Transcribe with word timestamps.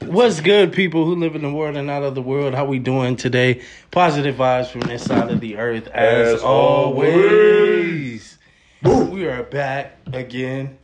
What's 0.00 0.40
good, 0.40 0.72
people 0.72 1.04
who 1.04 1.14
live 1.16 1.34
in 1.34 1.42
the 1.42 1.50
world 1.52 1.76
and 1.76 1.90
out 1.90 2.02
of 2.02 2.14
the 2.14 2.22
world? 2.22 2.54
How 2.54 2.64
we 2.64 2.78
doing 2.78 3.16
today? 3.16 3.62
Positive 3.90 4.34
vibes 4.36 4.68
from 4.68 4.82
this 4.82 5.04
side 5.04 5.30
of 5.30 5.40
the 5.40 5.56
earth, 5.56 5.88
as, 5.88 6.34
As 6.34 6.42
always. 6.42 8.38
We 8.82 9.26
are 9.26 9.42
back 9.42 9.96
again, 10.12 10.76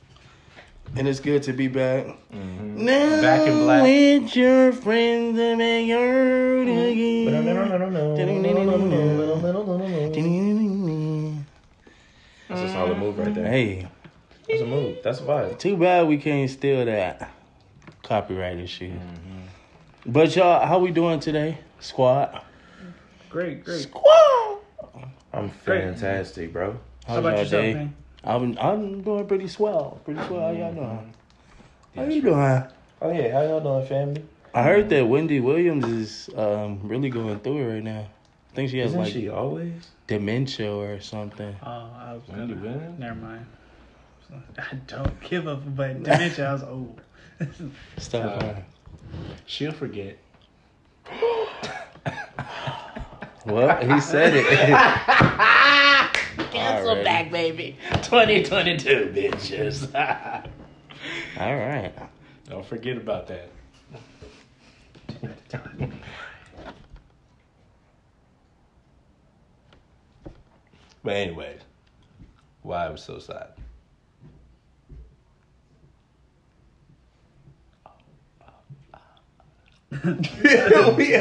and 0.96 1.06
it's 1.06 1.20
good 1.20 1.42
to 1.44 1.52
be 1.52 1.68
back. 1.68 2.06
Now 2.32 3.20
Back 3.20 3.46
in 3.46 3.58
black. 3.58 3.82
with 3.82 4.34
your 4.34 4.72
friends 4.72 5.38
and 5.38 5.60
heard 5.60 6.68
again. 6.68 7.26
That's 12.48 12.60
a 12.62 12.68
solid 12.72 12.98
move 12.98 13.18
right 13.18 13.34
there. 13.34 13.46
Hey, 13.46 13.88
That's 14.48 14.62
a 14.62 14.66
move. 14.66 14.98
That's 15.04 15.20
a 15.20 15.22
vibe. 15.22 15.58
too 15.58 15.76
bad 15.76 16.08
we 16.08 16.16
can't 16.16 16.50
steal 16.50 16.84
that 16.86 17.30
copyrighted 18.10 18.68
shit. 18.68 18.90
But 20.04 20.34
y'all, 20.34 20.66
how 20.66 20.80
we 20.80 20.90
doing 20.90 21.20
today, 21.20 21.58
squad? 21.78 22.42
Great, 23.28 23.64
great. 23.64 23.82
Squad. 23.82 24.58
I'm 25.32 25.48
fantastic, 25.48 26.52
bro. 26.52 26.76
How's 27.06 27.14
How 27.14 27.20
about 27.20 27.30
y'all 27.30 27.38
yourself, 27.44 27.62
day? 27.62 27.74
man? 27.74 27.94
I'm 28.24 28.58
I'm 28.58 29.02
doing 29.02 29.28
pretty 29.28 29.46
swell. 29.46 30.00
Pretty 30.04 30.20
swell. 30.26 30.40
How 30.40 30.50
y'all 30.50 30.74
doing? 30.74 31.14
How 31.94 32.04
you 32.04 32.20
doing? 32.20 32.64
Oh 33.00 33.12
yeah, 33.12 33.32
how 33.32 33.42
y'all 33.42 33.60
doing, 33.60 33.86
family? 33.86 34.24
I 34.54 34.64
heard 34.64 34.88
that 34.90 35.06
Wendy 35.06 35.38
Williams 35.38 35.84
is 35.84 36.30
um, 36.36 36.80
really 36.82 37.10
going 37.10 37.38
through 37.38 37.58
it 37.58 37.74
right 37.74 37.84
now. 37.84 38.08
I 38.50 38.54
think 38.56 38.70
she 38.70 38.78
has 38.78 38.90
Isn't 38.90 39.02
like 39.02 39.12
she 39.12 39.28
always? 39.28 39.72
dementia 40.08 40.74
or 40.74 40.98
something. 40.98 41.54
Oh, 41.62 41.68
I 41.96 42.14
was 42.14 42.22
Wendy 42.26 42.54
gonna, 42.54 42.66
Williams? 42.66 42.98
Never 42.98 43.14
mind. 43.14 43.46
I 44.58 44.74
don't 44.88 45.20
give 45.20 45.46
up, 45.46 45.62
but 45.76 46.02
dementia, 46.02 46.48
I 46.48 46.52
was 46.54 46.64
old. 46.64 47.00
Stuff. 47.98 48.42
Uh, 48.42 48.54
She'll 49.46 49.72
forget. 49.72 50.18
well, 53.46 53.76
he 53.94 54.00
said 54.00 54.34
it. 54.36 54.46
Cancel 56.52 56.94
Alrighty. 56.96 57.04
back, 57.04 57.30
baby. 57.30 57.76
2022, 58.02 59.12
bitches. 59.14 59.94
All 61.38 61.56
right. 61.56 61.92
Don't 62.48 62.66
forget 62.66 62.96
about 62.96 63.28
that. 63.28 63.50
but 71.02 71.14
anyways, 71.14 71.60
why 72.62 72.86
I 72.86 72.90
was 72.90 73.02
so 73.02 73.18
sad. 73.18 73.52
we, 80.96 81.16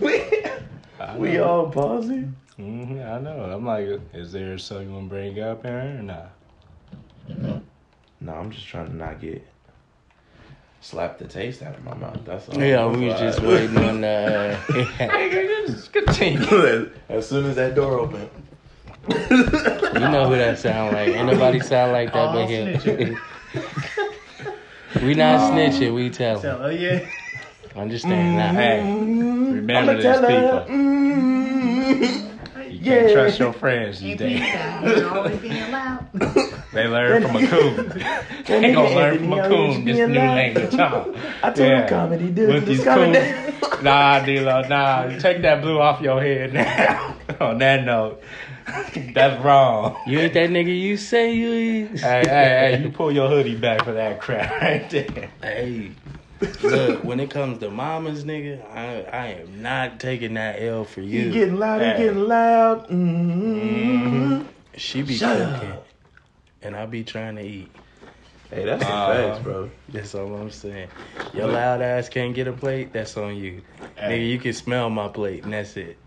we, 0.00 0.22
we 1.18 1.32
know. 1.34 1.44
all 1.44 1.70
pausing. 1.70 2.34
hmm 2.56 3.00
I 3.00 3.18
know. 3.20 3.50
I'm 3.52 3.66
like, 3.66 3.86
is 4.14 4.32
there 4.32 4.56
something 4.58 4.88
you 4.88 4.94
want 4.94 5.06
to 5.06 5.10
bring 5.10 5.40
up 5.40 5.64
here 5.64 5.98
or 5.98 6.02
not? 6.02 6.32
No, 8.20 8.32
I'm 8.34 8.50
just 8.50 8.66
trying 8.66 8.86
to 8.86 8.96
not 8.96 9.20
get 9.20 9.46
slap 10.80 11.18
the 11.18 11.26
taste 11.26 11.62
out 11.62 11.74
of 11.76 11.84
my 11.84 11.94
mouth. 11.94 12.18
That's 12.24 12.48
all. 12.48 12.60
Yeah, 12.62 12.86
we 12.86 13.06
was 13.06 13.20
That's 13.20 13.36
just 13.36 13.42
why. 13.42 13.48
waiting 13.54 13.76
on. 13.78 14.02
Uh, 14.04 14.58
Just 15.66 15.92
continue. 15.92 16.90
as 17.08 17.28
soon 17.28 17.44
as 17.46 17.56
that 17.56 17.74
door 17.74 17.98
opened. 18.00 18.30
you 19.08 19.14
know 20.00 20.28
who 20.28 20.36
that 20.36 20.58
sound 20.58 20.94
like? 20.94 21.08
Ain't 21.10 21.26
nobody 21.26 21.60
sound 21.60 21.92
like 21.92 22.12
that 22.12 22.28
All 22.28 22.32
but 22.34 22.48
him. 22.48 23.18
snitching. 25.00 25.06
we 25.06 25.14
not 25.14 25.52
snitching. 25.52 25.94
We 25.94 26.10
tell 26.10 26.40
So, 26.40 26.60
oh 26.62 26.68
yeah. 26.70 27.08
Understand 27.76 28.38
that? 28.38 28.54
Mm-hmm. 28.54 29.44
Hey, 29.46 29.52
remember 29.54 29.74
I'ma 29.74 29.92
these 29.94 30.02
tell 30.02 30.22
her, 30.22 30.64
people. 30.64 30.76
You 30.76 31.94
mm-hmm. 31.94 32.24
Yeah. 32.70 33.00
can't 33.00 33.12
trust 33.12 33.38
your 33.38 33.52
friends 33.52 34.00
these 34.00 34.16
days. 34.16 34.40
They 36.72 36.86
learn 36.86 37.22
from 37.22 37.36
a 37.36 37.46
coon. 37.46 37.88
they 38.46 38.72
gonna 38.72 38.94
learn 38.94 39.18
from 39.18 39.32
a 39.32 39.48
coon 39.48 39.84
this 39.86 39.96
new 39.96 40.06
language, 40.18 40.74
huh? 40.74 41.04
I 41.42 41.50
told 41.50 41.58
Yeah. 41.58 41.82
him 41.82 41.88
comedy, 41.88 42.30
dude. 42.30 42.48
With 42.54 42.66
This 42.66 42.76
these 42.76 42.84
comedy. 42.84 43.18
coons. 43.18 43.82
Nah, 43.82 44.20
D-Lo, 44.24 44.62
nah. 44.68 45.18
Take 45.18 45.40
that 45.42 45.62
blue 45.62 45.80
off 45.80 46.00
your 46.02 46.20
head 46.20 46.52
now. 46.52 47.16
On 47.40 47.58
that 47.58 47.84
note, 47.84 48.22
that's 49.14 49.42
wrong. 49.44 49.96
You 50.06 50.18
ain't 50.20 50.34
that 50.34 50.50
nigga 50.50 50.78
you 50.78 50.96
say 50.96 51.34
you 51.34 51.86
is. 51.92 52.00
Hey, 52.02 52.22
hey, 52.26 52.76
hey, 52.76 52.80
you 52.82 52.90
pull 52.90 53.10
your 53.12 53.28
hoodie 53.28 53.56
back 53.56 53.84
for 53.84 53.92
that 53.92 54.20
crap 54.20 54.50
right 54.60 54.88
there. 54.90 55.30
Hey, 55.42 55.92
look, 56.62 57.04
when 57.04 57.20
it 57.20 57.30
comes 57.30 57.58
to 57.58 57.70
mamas, 57.70 58.24
nigga, 58.24 58.64
I 58.70 59.02
I 59.02 59.26
am 59.40 59.62
not 59.62 60.00
taking 60.00 60.34
that 60.34 60.60
L 60.62 60.84
for 60.84 61.00
you. 61.00 61.26
He 61.26 61.30
getting 61.30 61.56
loud, 61.56 61.80
Hey. 61.80 61.92
he 61.96 62.02
getting 62.04 62.22
loud. 62.24 62.88
Mm-hmm. 62.88 64.46
she 64.76 65.02
be 65.02 65.16
Shut 65.16 65.36
cooking, 65.36 65.72
up. 65.72 65.86
and 66.62 66.76
I 66.76 66.86
be 66.86 67.04
trying 67.04 67.36
to 67.36 67.42
eat. 67.42 67.74
Hey, 68.50 68.64
that's 68.64 68.82
the 68.82 68.90
Uh, 68.90 69.30
facts, 69.32 69.44
bro. 69.44 69.70
That's 69.90 70.14
all 70.14 70.34
I'm 70.34 70.50
saying. 70.50 70.88
Your 71.34 71.48
loud 71.48 71.82
ass 71.82 72.08
can't 72.08 72.34
get 72.34 72.48
a 72.48 72.52
plate. 72.52 72.92
That's 72.94 73.16
on 73.16 73.36
you, 73.36 73.62
Hey. 73.96 74.20
nigga. 74.20 74.28
You 74.30 74.38
can 74.38 74.52
smell 74.54 74.88
my 74.90 75.08
plate, 75.08 75.44
and 75.44 75.52
that's 75.52 75.76
it. 75.76 75.98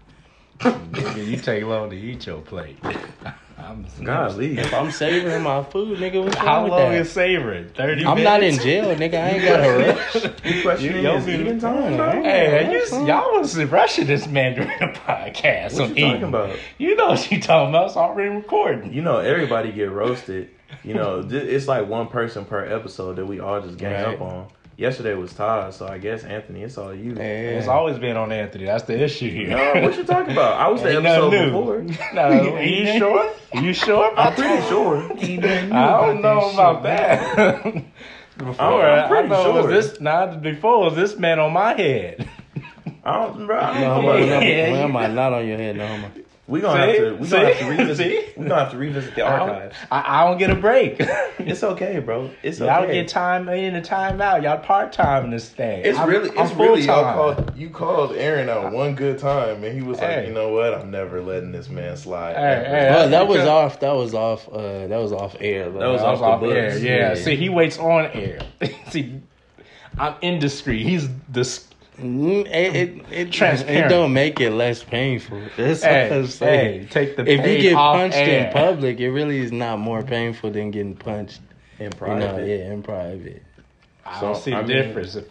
Nigga, 0.61 1.27
you 1.27 1.37
take 1.37 1.63
long 1.63 1.89
to 1.89 1.95
eat 1.95 2.25
your 2.25 2.41
plate. 2.41 2.77
I'm 3.57 3.85
Golly. 4.03 4.57
If 4.57 4.73
I'm 4.73 4.89
savoring 4.91 5.43
my 5.43 5.63
food, 5.63 5.99
nigga, 5.99 6.23
what's 6.23 6.35
How 6.35 6.45
wrong 6.47 6.63
with 6.63 6.71
long 6.71 6.91
that? 6.91 7.01
is 7.01 7.11
savoring? 7.11 7.69
30 7.69 8.05
I'm 8.05 8.17
minutes? 8.17 8.23
not 8.23 8.43
in 8.43 8.59
jail, 8.59 8.95
nigga. 8.95 9.13
I 9.23 9.29
ain't 9.29 9.43
got 9.43 9.59
a 9.59 10.23
rush. 10.33 10.45
You 10.55 10.61
questioning 10.63 11.03
Yo, 11.03 11.15
his 11.17 11.25
dude. 11.25 11.41
eating 11.41 11.59
time, 11.59 11.95
bro? 11.95 12.11
Hey, 12.23 12.71
you, 12.71 13.05
y'all 13.05 13.37
was 13.39 13.55
rushing 13.65 14.07
this 14.07 14.25
man 14.27 14.55
during 14.55 14.69
the 14.79 14.87
podcast. 14.99 15.73
What 15.73 15.81
on 15.83 15.89
you 15.89 15.95
talking 15.95 16.09
eating. 16.09 16.23
about? 16.23 16.55
You 16.79 16.95
know 16.95 17.09
what 17.09 17.31
you 17.31 17.39
talking 17.39 17.69
about. 17.69 17.87
It's 17.87 17.97
already 17.97 18.29
recording. 18.35 18.93
You 18.93 19.03
know, 19.03 19.19
everybody 19.19 19.71
get 19.71 19.91
roasted. 19.91 20.49
You 20.83 20.95
know, 20.95 21.27
it's 21.29 21.67
like 21.67 21.87
one 21.87 22.07
person 22.07 22.45
per 22.45 22.65
episode 22.65 23.17
that 23.17 23.25
we 23.27 23.39
all 23.39 23.61
just 23.61 23.77
gang 23.77 23.93
Right. 23.93 24.15
up 24.15 24.21
on. 24.21 24.47
Yesterday 24.81 25.13
was 25.13 25.31
Todd, 25.31 25.75
so 25.75 25.87
I 25.87 25.99
guess 25.99 26.23
Anthony, 26.23 26.63
it's 26.63 26.75
all 26.75 26.91
you. 26.91 27.15
It's 27.15 27.67
always 27.67 27.99
been 27.99 28.17
on 28.17 28.31
Anthony. 28.31 28.65
That's 28.65 28.83
the 28.85 28.99
issue 28.99 29.29
here. 29.29 29.49
No, 29.49 29.79
what 29.83 29.95
you 29.95 30.03
talking 30.03 30.31
about? 30.31 30.59
I 30.59 30.69
was 30.69 30.81
the 30.81 30.97
Ain't 30.97 31.05
episode 31.05 31.29
before. 31.45 31.81
No, 32.15 32.21
are 32.55 32.63
you 32.63 32.97
sure? 32.97 33.31
You 33.53 33.73
sure 33.73 34.11
I'm 34.17 34.33
pretty 34.33 34.67
sure. 34.69 35.03
I 35.13 36.01
don't 36.01 36.23
know 36.23 36.49
about 36.49 36.81
that. 36.81 37.73
Before, 38.37 38.83
I'm 38.83 39.05
I 39.05 39.07
pretty 39.07 39.27
know 39.29 39.43
sure. 39.43 39.53
was 39.53 39.67
this. 39.67 40.01
Not 40.01 40.41
before 40.41 40.79
was 40.79 40.95
this 40.95 41.15
man 41.15 41.37
on 41.37 41.53
my 41.53 41.75
head. 41.75 42.27
I 43.03 43.25
don't, 43.27 43.45
bro. 43.45 43.59
I 43.59 43.73
don't 43.73 43.81
No, 43.81 43.87
know 43.87 43.93
homo, 43.95 44.07
about 44.09 44.19
no, 44.21 44.25
that. 44.29 44.43
Yeah, 44.47 44.71
why 44.71 44.77
you 44.77 44.83
am 44.83 44.97
I 44.97 45.07
not 45.07 45.33
on 45.33 45.47
your 45.47 45.57
head, 45.57 45.75
no 45.75 45.85
homo? 45.85 46.11
We 46.47 46.59
gonna 46.59 46.91
See? 46.93 46.99
have 46.99 47.07
to. 47.09 47.15
We 47.21 47.27
gonna 47.29 47.45
have 47.53 47.59
to 47.59 47.69
revisit. 47.69 47.97
See? 47.97 48.33
We 48.41 48.47
gonna 48.47 48.63
have 48.63 48.71
to 48.71 48.77
revisit 48.77 49.15
the 49.15 49.25
I 49.25 49.37
don't, 49.39 49.49
archives. 49.49 49.75
I, 49.91 50.21
I 50.21 50.27
don't 50.27 50.37
get 50.37 50.49
a 50.49 50.55
break. 50.55 51.01
It's 51.39 51.63
okay, 51.63 51.97
bro. 51.99 52.29
It's 52.43 52.59
Y'all 52.59 52.83
okay. 52.83 52.93
get 52.93 53.07
time 53.07 53.49
in 53.49 53.73
and 53.73 53.83
time 53.83 54.21
out. 54.21 54.43
Y'all 54.43 54.59
part 54.59 54.93
time 54.93 55.25
in 55.25 55.31
this 55.31 55.49
thing. 55.49 55.83
It's 55.83 55.97
I'm- 55.97 56.07
really, 56.07 56.29
I'm 56.37 56.45
it's 56.45 56.55
really 56.55 56.81
y'all 56.81 57.13
called. 57.13 57.57
You 57.57 57.69
called 57.71 58.11
Aaron 58.15 58.47
out 58.47 58.71
one 58.71 58.93
good 58.93 59.17
time, 59.17 59.63
and 59.63 59.73
he 59.75 59.81
was 59.81 59.99
like, 59.99 60.27
"You 60.27 60.33
know 60.33 60.49
what? 60.49 60.73
I'm 60.75 60.91
never 60.91 61.19
letting 61.21 61.51
this 61.51 61.67
man 61.67 61.97
slide." 61.97 62.35
Hey, 62.35 62.63
hey, 62.69 62.89
Well, 62.91 63.09
that 63.09 63.27
was 63.27 63.41
off. 63.41 63.79
That 63.79 63.93
was 63.93 64.13
off. 64.13 64.47
Uh, 64.49 64.85
that 64.87 64.97
was 64.97 65.11
off 65.11 65.35
air. 65.39 65.69
That 65.71 65.87
was 65.87 66.01
I 66.01 66.11
was 66.11 66.21
off 66.21 66.41
the 66.41 66.49
air. 66.49 66.77
Yeah. 66.77 66.95
Yeah. 66.95 67.15
See, 67.15 67.35
he 67.35 67.49
waits 67.49 67.79
on 67.79 68.05
air. 68.07 68.39
See, 68.89 69.19
I'm 69.97 70.13
indiscreet. 70.21 70.85
He's 70.85 71.07
this. 71.29 71.67
Mm, 72.01 72.45
It, 72.47 72.75
it, 72.75 73.05
it, 73.11 73.31
Transparent. 73.31 73.85
it 73.85 73.89
don't 73.89 74.13
make 74.13 74.39
it 74.39 74.51
less 74.51 74.83
painful. 74.83 75.41
That's 75.57 75.81
what 75.83 75.91
I'm 75.91 76.27
saying. 76.27 76.81
hey, 76.81 76.87
take 76.89 77.15
the. 77.15 77.23
if 77.29 77.45
you 77.45 77.61
get 77.61 77.75
punched 77.75 78.17
air. 78.17 78.47
in 78.47 78.53
public, 78.53 78.99
it 78.99 79.11
really 79.11 79.39
is 79.39 79.51
not 79.51 79.79
more 79.79 80.01
painful 80.03 80.51
than 80.51 80.71
getting 80.71 80.95
punched. 80.95 81.39
in 81.79 81.85
You 81.85 81.89
private. 81.91 82.37
know, 82.37 82.43
yeah, 82.43 82.71
in 82.73 82.81
private. 82.83 83.43
I 84.05 84.19
So, 84.19 84.25
don't 84.27 84.35
see 84.37 84.51
the 84.51 84.57
mean- 84.57 84.67
difference. 84.67 85.15
If 85.15 85.25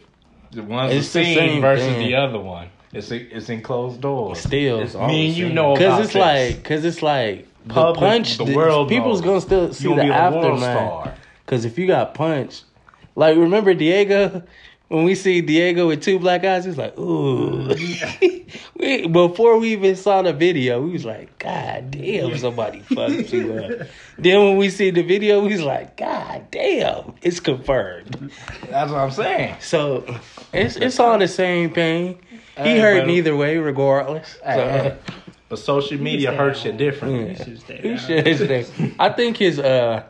the 0.52 0.62
one's 0.62 0.92
It's 0.94 1.12
the 1.12 1.20
the 1.20 1.34
same 1.34 1.60
versus 1.60 1.86
thing. 1.86 2.06
the 2.08 2.14
other 2.16 2.38
one. 2.40 2.68
It's 2.92 3.10
it's 3.12 3.48
in 3.48 3.62
closed 3.62 4.00
doors. 4.00 4.38
Still, 4.40 4.80
It's 4.80 4.94
all 4.96 5.06
Me 5.06 5.28
and 5.28 5.36
you 5.36 5.48
know 5.48 5.74
because 5.74 6.00
it's 6.00 6.12
this. 6.14 6.20
like, 6.20 6.56
because 6.56 6.84
it's 6.84 7.02
like 7.02 7.46
the 7.66 7.74
Public- 7.74 8.00
punch. 8.00 8.38
the 8.38 8.44
the- 8.46 8.56
world 8.56 8.88
people's 8.88 9.20
knows. 9.20 9.26
gonna 9.26 9.40
still 9.40 9.72
see 9.72 9.84
You 9.84 9.90
the 9.94 10.02
gonna 10.02 10.08
be 10.08 10.12
aftermath. 10.58 11.18
Because 11.46 11.64
if 11.64 11.78
you 11.78 11.86
got 11.86 12.14
punched, 12.14 12.64
like 13.14 13.36
remember 13.36 13.74
Diego, 13.74 14.42
when 14.90 15.04
we 15.04 15.14
see 15.14 15.40
Diego 15.40 15.86
with 15.86 16.02
two 16.02 16.18
black 16.18 16.44
eyes, 16.44 16.64
he's 16.64 16.76
like, 16.76 16.98
ooh. 16.98 17.68
we, 18.76 19.06
before 19.06 19.56
we 19.58 19.72
even 19.72 19.94
saw 19.94 20.20
the 20.20 20.32
video, 20.32 20.82
we 20.82 20.90
was 20.90 21.04
like, 21.04 21.38
God 21.38 21.92
damn, 21.92 22.36
somebody 22.36 22.80
fucked 22.94 23.32
you 23.32 23.54
up. 23.54 23.86
Then 24.18 24.40
when 24.40 24.56
we 24.56 24.68
see 24.68 24.90
the 24.90 25.02
video, 25.02 25.44
we 25.44 25.52
was 25.52 25.62
like, 25.62 25.96
God 25.96 26.50
damn, 26.50 27.14
it's 27.22 27.38
confirmed. 27.38 28.32
That's 28.68 28.90
what 28.90 28.98
I'm 28.98 29.12
saying. 29.12 29.54
So 29.60 30.18
it's 30.52 30.74
it's 30.74 30.98
all 30.98 31.18
the 31.18 31.28
same 31.28 31.70
pain. 31.70 32.18
He 32.56 32.62
Hey, 32.64 32.80
hurt 32.80 33.00
but- 33.02 33.06
neither 33.06 33.36
way, 33.36 33.58
regardless. 33.58 34.38
Hey, 34.44 34.54
So, 34.56 34.64
hey. 34.68 34.96
But 35.48 35.58
social 35.60 35.98
media 35.98 36.32
hurts 36.32 36.64
you 36.64 36.70
home. 36.72 36.78
differently. 36.78 37.30
Yeah. 37.30 37.44
should 37.44 37.60
stay 37.60 37.80
He 37.80 37.96
should 37.96 38.66
stay. 38.66 38.92
I 38.98 39.08
think 39.10 39.36
his 39.36 39.60
uh 39.60 40.02
Call 40.02 40.08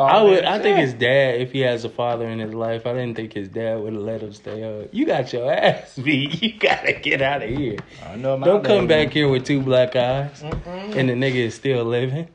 I 0.00 0.22
would. 0.22 0.44
I 0.44 0.58
think 0.58 0.78
his 0.78 0.94
dad, 0.94 1.40
if 1.40 1.52
he 1.52 1.60
has 1.60 1.84
a 1.84 1.88
father 1.88 2.26
in 2.28 2.38
his 2.38 2.54
life, 2.54 2.86
I 2.86 2.92
didn't 2.94 3.14
think 3.14 3.32
his 3.32 3.48
dad 3.48 3.80
would 3.80 3.92
have 3.92 4.02
let 4.02 4.22
him 4.22 4.32
stay 4.32 4.62
up. 4.62 4.88
You 4.92 5.04
got 5.06 5.32
your 5.32 5.52
ass 5.52 5.96
beat. 6.02 6.42
You 6.42 6.58
gotta 6.58 6.94
get 6.94 7.20
out 7.20 7.42
of 7.42 7.50
here. 7.50 7.78
I 8.06 8.16
know 8.16 8.36
my 8.36 8.46
Don't 8.46 8.64
come 8.64 8.86
baby. 8.86 9.06
back 9.06 9.12
here 9.12 9.28
with 9.28 9.44
two 9.44 9.60
black 9.60 9.94
eyes 9.96 10.42
and 10.42 11.08
the 11.08 11.14
nigga 11.14 11.34
is 11.34 11.54
still 11.54 11.84
living. 11.84 12.28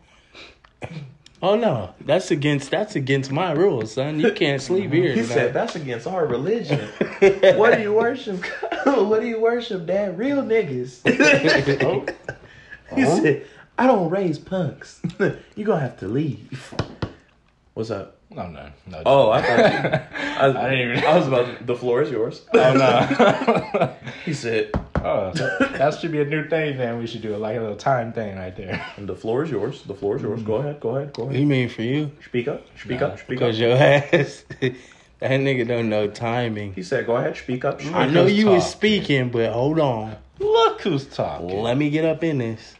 Oh 1.41 1.55
no, 1.55 1.93
that's 2.01 2.31
against 2.31 2.71
that's 2.71 2.95
against 2.95 3.31
my 3.31 3.51
rules, 3.51 3.93
son. 3.93 4.19
You 4.19 4.31
can't 4.31 4.61
sleep 4.61 4.91
here. 4.91 5.09
He 5.13 5.21
tonight. 5.21 5.33
said 5.33 5.53
that's 5.53 5.75
against 5.75 6.07
our 6.07 6.25
religion. 6.25 6.79
what 7.57 7.75
do 7.75 7.81
you 7.81 7.93
worship? 7.93 8.43
what 8.85 9.21
do 9.21 9.27
you 9.27 9.39
worship, 9.39 9.85
Dad? 9.85 10.17
Real 10.17 10.41
niggas. 10.41 11.01
Oh. 12.89 12.95
He 12.95 13.05
said, 13.05 13.45
I 13.77 13.85
don't 13.85 14.09
raise 14.09 14.39
punks. 14.39 15.01
you 15.55 15.65
gonna 15.65 15.81
have 15.81 15.97
to 15.99 16.07
leave. 16.07 16.73
What's 17.77 17.91
up? 17.91 18.17
No, 18.31 18.49
no, 18.49 18.71
no. 18.87 19.03
Oh, 19.05 19.29
I 19.29 19.41
thought 19.43 19.59
you, 19.59 20.17
I, 20.19 20.65
I 20.65 20.69
didn't 20.71 20.97
even. 20.97 21.05
I 21.05 21.15
was 21.15 21.27
about 21.27 21.67
the 21.67 21.75
floor 21.75 22.01
is 22.01 22.09
yours. 22.09 22.41
Oh 22.51 22.73
no. 22.73 23.93
He 24.25 24.33
said, 24.33 24.71
oh, 24.95 25.31
that 25.77 25.95
should 26.01 26.11
be 26.11 26.19
a 26.19 26.25
new 26.25 26.49
thing. 26.49 26.75
Then 26.77 26.97
we 26.97 27.05
should 27.05 27.21
do 27.21 27.35
it 27.35 27.37
like 27.37 27.55
a 27.55 27.59
little 27.59 27.75
time 27.75 28.13
thing 28.13 28.35
right 28.35 28.55
there. 28.55 28.83
And 28.97 29.07
the 29.07 29.15
floor 29.15 29.43
is 29.43 29.51
yours. 29.51 29.83
The 29.83 29.93
floor 29.93 30.15
is 30.15 30.23
yours. 30.23 30.41
Go 30.41 30.59
hmm. 30.59 30.65
ahead. 30.65 30.79
Go 30.79 30.95
ahead. 30.95 31.13
Go 31.13 31.23
ahead. 31.25 31.39
you 31.39 31.45
mean 31.45 31.69
for 31.69 31.83
you? 31.83 32.09
Speak 32.25 32.47
up. 32.47 32.65
Speak 32.79 32.99
Nah, 32.99 33.07
up. 33.09 33.19
Speak 33.19 33.27
Because 33.37 33.57
up. 33.57 33.61
your 33.61 33.77
ass, 33.77 34.43
that 34.59 35.39
nigga 35.39 35.67
don't 35.67 35.87
know 35.87 36.07
timing. 36.07 36.73
He 36.73 36.81
said, 36.81 37.05
"Go 37.05 37.17
ahead. 37.17 37.37
Speak 37.37 37.63
up." 37.63 37.79
Speak 37.79 37.93
I 37.93 38.07
know 38.07 38.23
who's 38.23 38.39
you 38.39 38.47
was 38.47 38.67
speaking, 38.67 39.29
but 39.29 39.53
hold 39.53 39.79
on. 39.79 40.15
Look 40.39 40.81
who's 40.81 41.05
talking. 41.05 41.61
Let 41.61 41.77
me 41.77 41.91
get 41.91 42.05
up 42.05 42.23
in 42.23 42.39
this. 42.39 42.73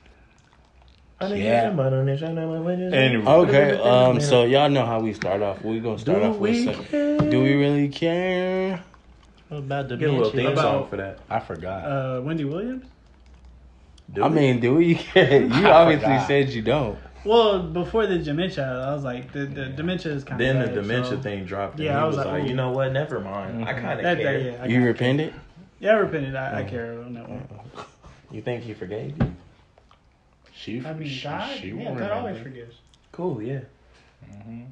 Yeah. 1.19 1.69
Anyway. 1.71 2.89
Anyway. 2.93 3.25
Okay, 3.25 3.79
um, 3.79 4.19
so 4.21 4.43
y'all 4.45 4.69
know 4.69 4.85
how 4.85 4.99
we 4.99 5.13
start 5.13 5.41
off. 5.41 5.61
We're 5.63 5.81
gonna 5.81 5.97
start 5.97 6.19
Do 6.19 6.25
off 6.25 6.37
with 6.37 6.51
we 6.51 6.65
some- 6.65 6.83
care? 6.85 7.17
Do 7.17 7.41
we 7.43 7.55
really 7.55 7.89
care? 7.89 8.81
about 9.49 9.87
the 9.87 9.95
Get 9.97 10.09
a 10.09 10.11
little 10.11 10.29
theme 10.31 10.55
song 10.57 10.87
for 10.89 10.97
that. 10.97 11.19
I 11.29 11.39
forgot. 11.39 11.85
Uh, 11.85 12.21
Wendy 12.21 12.43
Williams. 12.43 12.85
Do 14.13 14.23
I 14.23 14.27
we? 14.27 14.35
mean, 14.35 14.59
do 14.59 14.75
we? 14.75 14.85
You 15.15 15.21
I 15.65 15.71
obviously 15.71 16.05
forgot. 16.05 16.27
said 16.27 16.49
you 16.49 16.61
don't. 16.61 16.97
Well, 17.25 17.63
before 17.63 18.05
the 18.07 18.19
dementia, 18.19 18.63
I 18.87 18.93
was 18.93 19.03
like, 19.03 19.31
the, 19.33 19.45
the 19.45 19.65
dementia 19.67 20.11
is 20.13 20.23
kind 20.23 20.39
of. 20.39 20.45
then 20.47 20.59
the 20.65 20.81
dementia 20.81 21.17
thing 21.17 21.45
dropped. 21.45 21.75
And 21.75 21.85
Yeah, 21.85 21.93
he 21.93 21.97
I 21.97 22.03
was, 22.05 22.15
was 22.17 22.25
like, 22.25 22.41
like, 22.41 22.49
you 22.49 22.55
know 22.55 22.71
what? 22.71 22.91
Never 22.93 23.19
mind. 23.19 23.65
I 23.65 23.73
kind 23.73 23.99
of 23.99 24.05
care. 24.05 24.15
that, 24.15 24.41
yeah, 24.53 24.63
I 24.63 24.65
You 24.67 24.79
got- 24.79 24.85
repented? 24.85 25.33
yeah, 25.79 25.91
I 25.91 25.95
repented. 25.95 26.35
I, 26.35 26.59
I 26.59 26.63
care 26.63 27.01
on 27.01 27.13
that 27.15 27.27
one. 27.27 27.47
You 28.31 28.41
think 28.41 28.63
he 28.63 28.73
forgave 28.73 29.17
you? 29.17 29.35
She, 30.57 30.83
I 30.85 30.93
mean, 30.93 31.07
she, 31.07 31.23
God, 31.23 31.57
she 31.59 31.67
yeah, 31.69 31.73
won't 31.85 31.99
God 31.99 32.11
always 32.11 32.41
forgives. 32.41 32.75
Cool. 33.11 33.41
Yeah. 33.41 33.59
Mhm. 34.31 34.65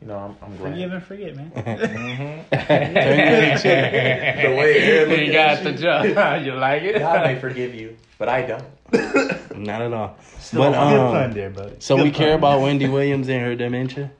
You 0.00 0.08
know, 0.08 0.18
I'm, 0.18 0.36
I'm 0.42 0.56
glad. 0.58 0.72
Forgive 0.72 0.92
and 0.92 1.02
forget, 1.02 1.36
man. 1.36 1.50
Mm-hmm. 1.56 2.42
The 4.42 4.56
way 4.56 4.86
you're 4.86 5.06
looking 5.06 5.26
you 5.26 5.32
got 5.32 5.58
at 5.58 5.64
the 5.64 5.72
you. 5.72 5.78
job. 5.78 6.04
you 6.44 6.54
like 6.54 6.82
it? 6.82 6.98
God 6.98 7.26
may 7.26 7.38
forgive 7.38 7.74
you, 7.74 7.96
but 8.18 8.28
I 8.28 8.42
don't. 8.42 9.56
Not 9.56 9.82
at 9.82 9.92
all. 9.92 10.16
Still 10.38 10.60
But, 10.62 10.72
good 10.72 10.98
um, 11.00 11.12
fun 11.12 11.30
there, 11.32 11.50
buddy. 11.50 11.76
So 11.78 11.96
we 11.96 12.04
Good 12.04 12.14
care 12.14 12.34
about 12.34 12.60
Wendy 12.60 12.88
Williams 12.88 13.28
and 13.28 13.40
her 13.42 13.54
dementia? 13.56 14.10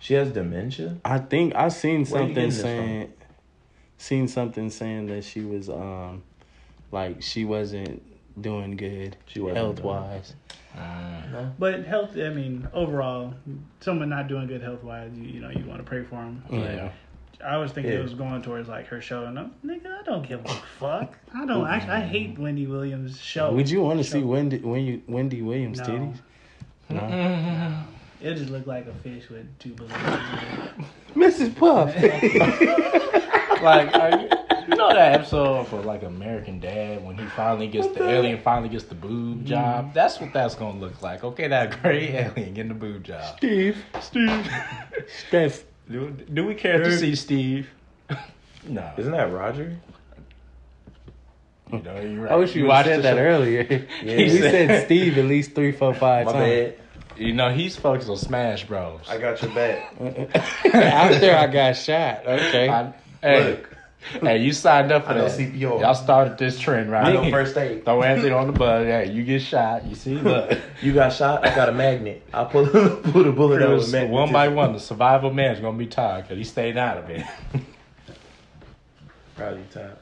She 0.00 0.14
has 0.14 0.30
dementia. 0.30 0.96
I 1.04 1.18
think 1.18 1.54
I 1.54 1.68
seen 1.68 2.04
Where 2.06 2.22
something 2.22 2.50
saying 2.50 3.12
seen 3.98 4.28
something 4.28 4.70
saying 4.70 5.06
that 5.06 5.24
she 5.24 5.42
was 5.42 5.68
um 5.68 6.22
like 6.90 7.22
she 7.22 7.44
wasn't 7.44 8.02
doing 8.40 8.76
good 8.76 9.16
She 9.26 9.40
wasn't 9.40 9.56
health 9.58 9.76
doing- 9.76 9.88
wise. 9.88 10.34
Mm. 10.76 11.52
But 11.58 11.84
health, 11.84 12.16
I 12.16 12.28
mean, 12.30 12.68
overall, 12.72 13.34
someone 13.80 14.08
not 14.08 14.28
doing 14.28 14.46
good 14.46 14.62
health 14.62 14.84
wise, 14.84 15.10
you, 15.16 15.24
you 15.24 15.40
know, 15.40 15.50
you 15.50 15.64
want 15.64 15.78
to 15.80 15.84
pray 15.84 16.04
for 16.04 16.16
them. 16.16 16.42
Yeah. 16.50 16.90
I 17.44 17.56
was 17.56 17.72
thinking 17.72 17.92
Yeah. 17.92 18.00
it 18.00 18.02
was 18.02 18.14
going 18.14 18.42
towards 18.42 18.68
like 18.68 18.86
her 18.88 19.00
show, 19.00 19.24
and 19.24 19.38
I'm, 19.38 19.52
nigga, 19.64 19.86
I 19.86 20.02
don't 20.04 20.26
give 20.28 20.44
a 20.44 20.48
fuck. 20.78 21.16
I 21.34 21.46
don't 21.46 21.66
actually. 21.66 21.92
I 21.92 22.00
hate 22.00 22.38
Wendy 22.38 22.66
Williams' 22.66 23.18
show. 23.20 23.52
Would 23.52 23.70
you 23.70 23.80
want 23.82 23.98
to 23.98 24.04
see 24.04 24.20
Show. 24.20 24.26
Wendy 24.26 24.58
Wendy, 24.58 25.02
Wendy 25.08 25.42
Williams 25.42 25.78
No. 25.78 25.84
titties? 25.86 26.18
No. 26.90 27.84
It 28.20 28.34
just 28.34 28.50
looked 28.50 28.66
like 28.66 28.86
a 28.86 28.92
fish 28.94 29.28
with 29.30 29.46
two 29.58 29.74
balloons. 29.74 29.94
Mrs. 31.14 31.54
Puff. 31.56 31.94
Like, 33.62 33.94
are 33.94 34.10
you, 34.18 34.28
you 34.68 34.76
know 34.76 34.88
that 34.92 35.14
episode 35.20 35.68
for 35.68 35.80
like 35.80 36.02
American 36.02 36.60
Dad 36.60 37.04
when 37.04 37.16
he 37.16 37.26
finally 37.26 37.68
gets 37.68 37.88
the 37.88 38.08
alien 38.08 38.40
finally 38.40 38.68
gets 38.68 38.84
the 38.84 38.94
boob 38.94 39.38
mm-hmm. 39.38 39.46
job? 39.46 39.94
That's 39.94 40.20
what 40.20 40.32
that's 40.32 40.54
gonna 40.54 40.78
look 40.78 41.02
like. 41.02 41.24
Okay, 41.24 41.48
that 41.48 41.82
great 41.82 42.10
alien 42.14 42.54
getting 42.54 42.68
the 42.68 42.74
boob 42.74 43.04
job. 43.04 43.36
Steve. 43.36 43.84
Steve, 44.00 44.48
Steph. 45.28 45.64
do, 45.90 46.10
do 46.10 46.46
we 46.46 46.54
care 46.54 46.82
to 46.82 46.98
see 46.98 47.14
Steve? 47.14 47.68
No, 48.68 48.92
Isn't 48.98 49.12
that 49.12 49.32
Roger? 49.32 49.74
you 51.72 51.78
know 51.78 51.98
you're 51.98 52.24
right. 52.24 52.32
I 52.32 52.36
wish 52.36 52.54
you, 52.54 52.66
watched 52.66 52.88
said 52.88 53.02
that 53.04 53.14
show. 53.14 53.22
earlier. 53.22 53.86
Yeah. 54.02 54.16
we 54.18 54.28
said 54.28 54.84
Steve 54.84 55.16
at 55.16 55.24
least 55.24 55.54
three, 55.54 55.72
four, 55.72 55.94
five 55.94 56.26
My 56.26 56.32
times. 56.32 56.44
bad. 56.44 56.74
You 57.16 57.32
know 57.32 57.50
he's 57.50 57.76
focused 57.76 58.10
on 58.10 58.18
Smash 58.18 58.66
Bros. 58.66 59.00
I 59.08 59.16
got 59.16 59.40
your 59.40 59.54
back. 59.54 59.94
After 60.74 61.34
I 61.34 61.46
got 61.46 61.72
shot. 61.72 62.26
Okay. 62.26 62.68
I- 62.68 62.92
hey, 63.22 63.50
Look, 63.50 63.76
hey, 64.22 64.38
you 64.42 64.52
signed 64.52 64.90
up 64.92 65.04
for 65.04 65.10
I 65.10 65.14
know 65.16 65.28
that. 65.28 65.38
CPR. 65.38 65.80
Y'all 65.80 65.94
started 65.94 66.38
this 66.38 66.58
trend, 66.58 66.90
right? 66.90 67.04
I 67.06 67.12
know 67.12 67.30
first 67.30 67.56
aid. 67.56 67.84
Throw 67.84 68.02
Anthony 68.02 68.32
on 68.32 68.46
the 68.46 68.52
bus. 68.52 68.84
Hey, 68.86 69.10
you 69.12 69.22
get 69.24 69.42
shot. 69.42 69.84
You 69.86 69.94
see, 69.94 70.14
look. 70.14 70.58
You 70.82 70.92
got 70.94 71.12
shot. 71.12 71.46
I 71.46 71.54
got 71.54 71.68
a 71.68 71.72
magnet. 71.72 72.22
I 72.32 72.44
pull 72.44 72.66
pull 72.68 73.24
the 73.24 73.32
bullet 73.32 73.60
out 73.62 73.70
with 73.70 73.78
Chris, 73.80 73.92
magnet. 73.92 74.10
one 74.10 74.32
by 74.32 74.48
one, 74.48 74.72
the 74.72 74.80
survival 74.80 75.32
man's 75.32 75.60
gonna 75.60 75.76
be 75.76 75.86
tired 75.86 76.22
because 76.22 76.38
he 76.38 76.44
stayed 76.44 76.76
out 76.78 76.96
of 76.98 77.10
it. 77.10 77.24
Proud 79.36 79.54
tired. 79.54 79.58
you, 79.58 79.64
Todd. 79.72 79.98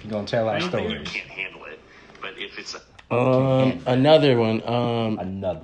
He's 0.00 0.10
gonna 0.10 0.26
tell 0.26 0.48
our 0.48 0.60
story. 0.60 0.82
they- 0.82 0.88
stories. 0.90 1.08
can't 1.08 1.28
handle 1.30 1.64
it. 1.66 1.78
But 2.20 2.32
if 2.36 2.58
it's 2.58 2.74
a 3.10 3.14
Um, 3.14 3.80
another 3.86 4.38
one. 4.38 4.62
Um, 4.68 5.18
Another. 5.18 5.60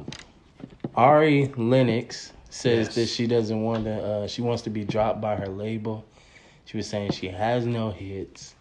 Ari 0.95 1.53
Lennox 1.57 2.33
says 2.51 2.87
Yes. 2.89 2.95
that 2.97 3.07
she 3.09 3.27
doesn't 3.27 3.63
want 3.63 3.85
to. 3.85 3.93
Uh, 4.03 4.27
she 4.27 4.43
wants 4.43 4.63
to 4.63 4.71
be 4.71 4.85
dropped 4.85 5.21
by 5.21 5.37
her 5.37 5.47
label. 5.47 6.05
She 6.69 6.77
was 6.77 6.87
saying 6.87 7.13
she 7.13 7.29
has 7.29 7.65
no 7.65 7.91
hits, 7.91 8.55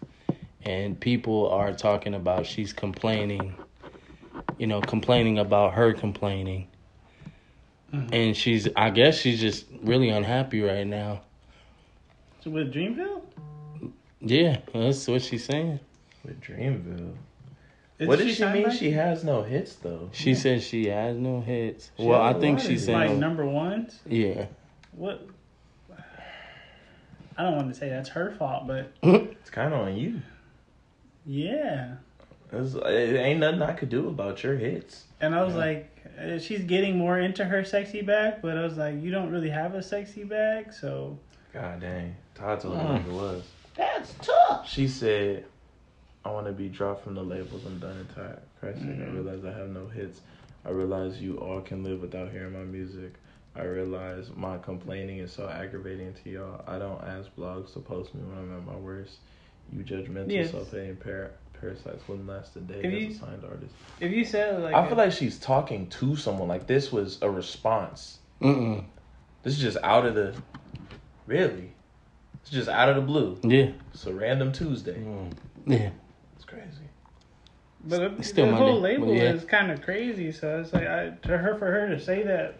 and 0.64 0.98
people 0.98 1.50
are 1.50 1.74
talking 1.74 2.14
about 2.14 2.46
she's 2.46 2.72
complaining. 2.72 3.54
You 4.56 4.66
know, 4.66 4.80
complaining 4.80 5.38
about 5.38 5.74
her 5.74 5.92
complaining, 5.92 6.68
mm-hmm. 7.92 8.08
and 8.14 8.34
she's. 8.34 8.66
I 8.76 8.88
guess 8.88 9.18
she's 9.18 9.38
just 9.38 9.66
really 9.82 10.08
unhappy 10.08 10.62
right 10.62 10.86
now. 10.86 11.20
So 12.40 12.48
with 12.48 12.72
Dreamville, 12.72 13.20
Yeah, 14.20 14.56
that's 14.72 15.06
what 15.06 15.20
she's 15.20 15.44
saying. 15.44 15.78
With 16.24 16.40
Dreamville. 16.40 17.14
Is 17.98 18.08
what 18.08 18.20
does 18.20 18.28
she 18.28 18.34
signed 18.36 18.54
mean? 18.54 18.68
by- 18.68 18.74
She 18.74 18.90
has 18.92 19.22
no 19.22 19.42
hits 19.42 19.74
though. 19.74 20.08
She 20.14 20.34
says 20.34 20.64
she 20.64 20.86
has 20.86 21.18
no 21.18 21.42
hits. 21.42 21.90
She 21.98 22.06
well, 22.06 22.22
I 22.22 22.32
think 22.32 22.56
lot 22.56 22.64
of 22.64 22.70
she's 22.70 22.86
hits. 22.86 22.94
like 22.94 23.10
number 23.10 23.44
ones. 23.44 23.98
yeah. 24.06 24.46
What? 24.92 25.28
I 27.38 27.42
don't 27.44 27.56
want 27.56 27.72
to 27.72 27.78
say 27.78 27.88
that's 27.88 28.08
her 28.10 28.32
fault, 28.32 28.66
but 28.66 28.92
It's 29.02 29.50
kind 29.50 29.72
of 29.72 29.80
on 29.80 29.96
you. 29.96 30.20
yeah. 31.26 31.94
It's, 32.50 32.74
it 32.74 33.16
ain't 33.16 33.40
nothing 33.40 33.60
I 33.62 33.72
could 33.74 33.90
do 33.90 34.08
about 34.08 34.42
your 34.42 34.56
hits. 34.56 35.04
And 35.20 35.34
I 35.34 35.42
was 35.44 35.54
like, 35.54 35.94
uh, 36.18 36.38
she's 36.38 36.64
getting 36.64 36.96
more 36.96 37.18
into 37.18 37.44
her 37.44 37.62
sexy 37.62 38.00
bag, 38.00 38.36
but 38.40 38.56
I 38.56 38.62
was 38.62 38.78
like, 38.78 39.02
you 39.02 39.10
don't 39.10 39.30
really 39.30 39.50
have 39.50 39.74
a 39.74 39.82
sexy 39.82 40.24
bag, 40.24 40.72
so 40.72 41.18
God 41.52 41.80
dang. 41.80 42.16
Todd 42.34 42.60
told 42.60 42.76
me 42.78 42.82
Mm. 42.84 42.92
like 42.94 43.06
it 43.06 43.12
was. 43.12 43.44
That's 43.76 44.14
tough. 44.22 44.66
She 44.68 44.88
said, 44.88 45.44
I 46.24 46.30
want 46.30 46.46
to 46.46 46.52
be 46.52 46.68
dropped 46.68 47.04
from 47.04 47.14
the 47.14 47.22
labels. 47.22 47.62
I'm 47.66 47.78
done 47.78 47.96
and 47.98 48.14
tired. 48.14 48.40
Christ 48.60 48.78
Mm-hmm. 48.80 49.02
I 49.02 49.06
realize 49.14 49.44
I 49.44 49.52
have 49.56 49.68
no 49.68 49.86
hits. 49.86 50.20
I 50.64 50.70
realize 50.70 51.20
you 51.20 51.36
all 51.38 51.60
can 51.60 51.84
live 51.84 52.00
without 52.00 52.30
hearing 52.32 52.54
my 52.54 52.64
music. 52.64 53.12
I 53.56 53.62
realize 53.64 54.30
my 54.36 54.58
complaining 54.58 55.18
is 55.18 55.32
so 55.32 55.48
aggravating 55.48 56.14
to 56.22 56.30
y'all. 56.30 56.62
I 56.66 56.78
don't 56.78 57.02
ask 57.02 57.28
blogs 57.36 57.72
to 57.74 57.80
post 57.80 58.14
me 58.14 58.22
when 58.22 58.38
I'm 58.38 58.56
at 58.56 58.64
my 58.66 58.76
worst. 58.76 59.16
You 59.72 59.82
judgmental, 59.82 60.30
Yes. 60.30 60.52
self-hating 60.52 60.96
par- 60.96 61.32
parasites 61.60 62.06
wouldn't 62.06 62.28
last 62.28 62.54
a 62.56 62.60
day 62.60 62.78
If 62.78 62.84
as 62.86 62.92
you- 62.92 63.08
a 63.10 63.14
signed 63.14 63.44
artist. 63.44 63.74
if 64.00 64.12
you 64.12 64.24
said 64.24 64.62
like, 64.62 64.74
I 64.74 64.86
feel 64.86 64.96
like 64.96 65.12
she's 65.12 65.38
talking 65.38 65.88
to 65.88 66.14
someone. 66.16 66.46
Like 66.48 66.66
this 66.66 66.92
was 66.92 67.18
a 67.20 67.28
response. 67.30 68.18
Mm-mm. 68.40 68.84
This 69.42 69.54
is 69.54 69.60
just 69.60 69.76
out 69.82 70.06
of 70.06 70.14
the. 70.14 70.34
Really? 71.26 71.72
It's 72.40 72.50
just 72.50 72.68
out 72.68 72.88
of 72.88 72.94
the 72.96 73.02
blue. 73.02 73.38
Yeah. 73.42 73.72
It's 73.92 74.06
a 74.06 74.14
random 74.14 74.52
Tuesday. 74.52 74.94
Mm. 74.98 75.32
Yeah. 75.66 75.90
It's 76.36 76.44
crazy. 76.44 76.64
but 77.84 78.02
it, 78.02 78.12
It's 78.18 78.28
still 78.28 78.46
the 78.46 78.52
Monday, 78.52 78.70
whole 78.70 78.80
label 78.80 79.12
yeah. 79.14 79.32
is 79.32 79.44
kind 79.44 79.70
of 79.72 79.82
crazy. 79.82 80.30
So 80.32 80.60
it's 80.60 80.72
like, 80.72 80.86
I, 80.86 81.10
to 81.22 81.36
her 81.38 81.56
for 81.58 81.66
her 81.66 81.88
to 81.88 82.00
say 82.00 82.22
that, 82.22 82.54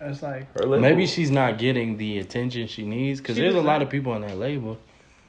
it's 0.00 0.22
like, 0.22 0.52
Her 0.58 0.66
label- 0.66 0.80
Maybe 0.80 1.06
she's 1.06 1.30
not 1.30 1.58
getting 1.58 1.96
the 1.96 2.18
attention 2.18 2.66
she 2.68 2.84
needs 2.84 3.20
because 3.20 3.36
there's 3.36 3.54
a 3.54 3.60
lot 3.60 3.82
of 3.82 3.90
people 3.90 4.12
on 4.12 4.22
that 4.22 4.38
label. 4.38 4.78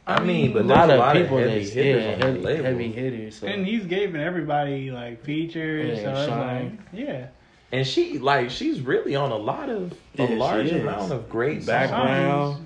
I 0.08 0.24
mean, 0.24 0.54
but 0.54 0.64
a 0.64 0.66
lot 0.66 0.90
a 0.90 1.00
of 1.02 1.14
people 1.14 1.38
of 1.38 1.44
heavy 1.48 1.60
that's 1.60 1.72
hitters 1.74 2.04
yeah, 2.04 2.14
on 2.14 2.20
that 2.20 2.26
heavy, 2.26 2.40
label. 2.42 2.64
heavy 2.64 2.92
hitters. 2.92 3.36
So. 3.38 3.48
and 3.48 3.66
he's 3.66 3.86
giving 3.86 4.20
everybody 4.22 4.90
like 4.90 5.24
features. 5.24 6.00
Yeah, 6.00 6.26
so 6.26 6.32
like, 6.32 6.72
yeah. 6.92 7.28
and 7.72 7.86
she 7.86 8.18
like 8.18 8.50
she's 8.50 8.82
really 8.82 9.16
on 9.16 9.32
a 9.32 9.38
lot 9.38 9.70
of 9.70 9.94
Yeah, 10.16 10.26
a 10.26 10.28
she 10.30 10.36
large 10.36 10.72
amount 10.72 11.12
of 11.12 11.30
great 11.30 11.64
Background. 11.66 12.56
songs. 12.56 12.66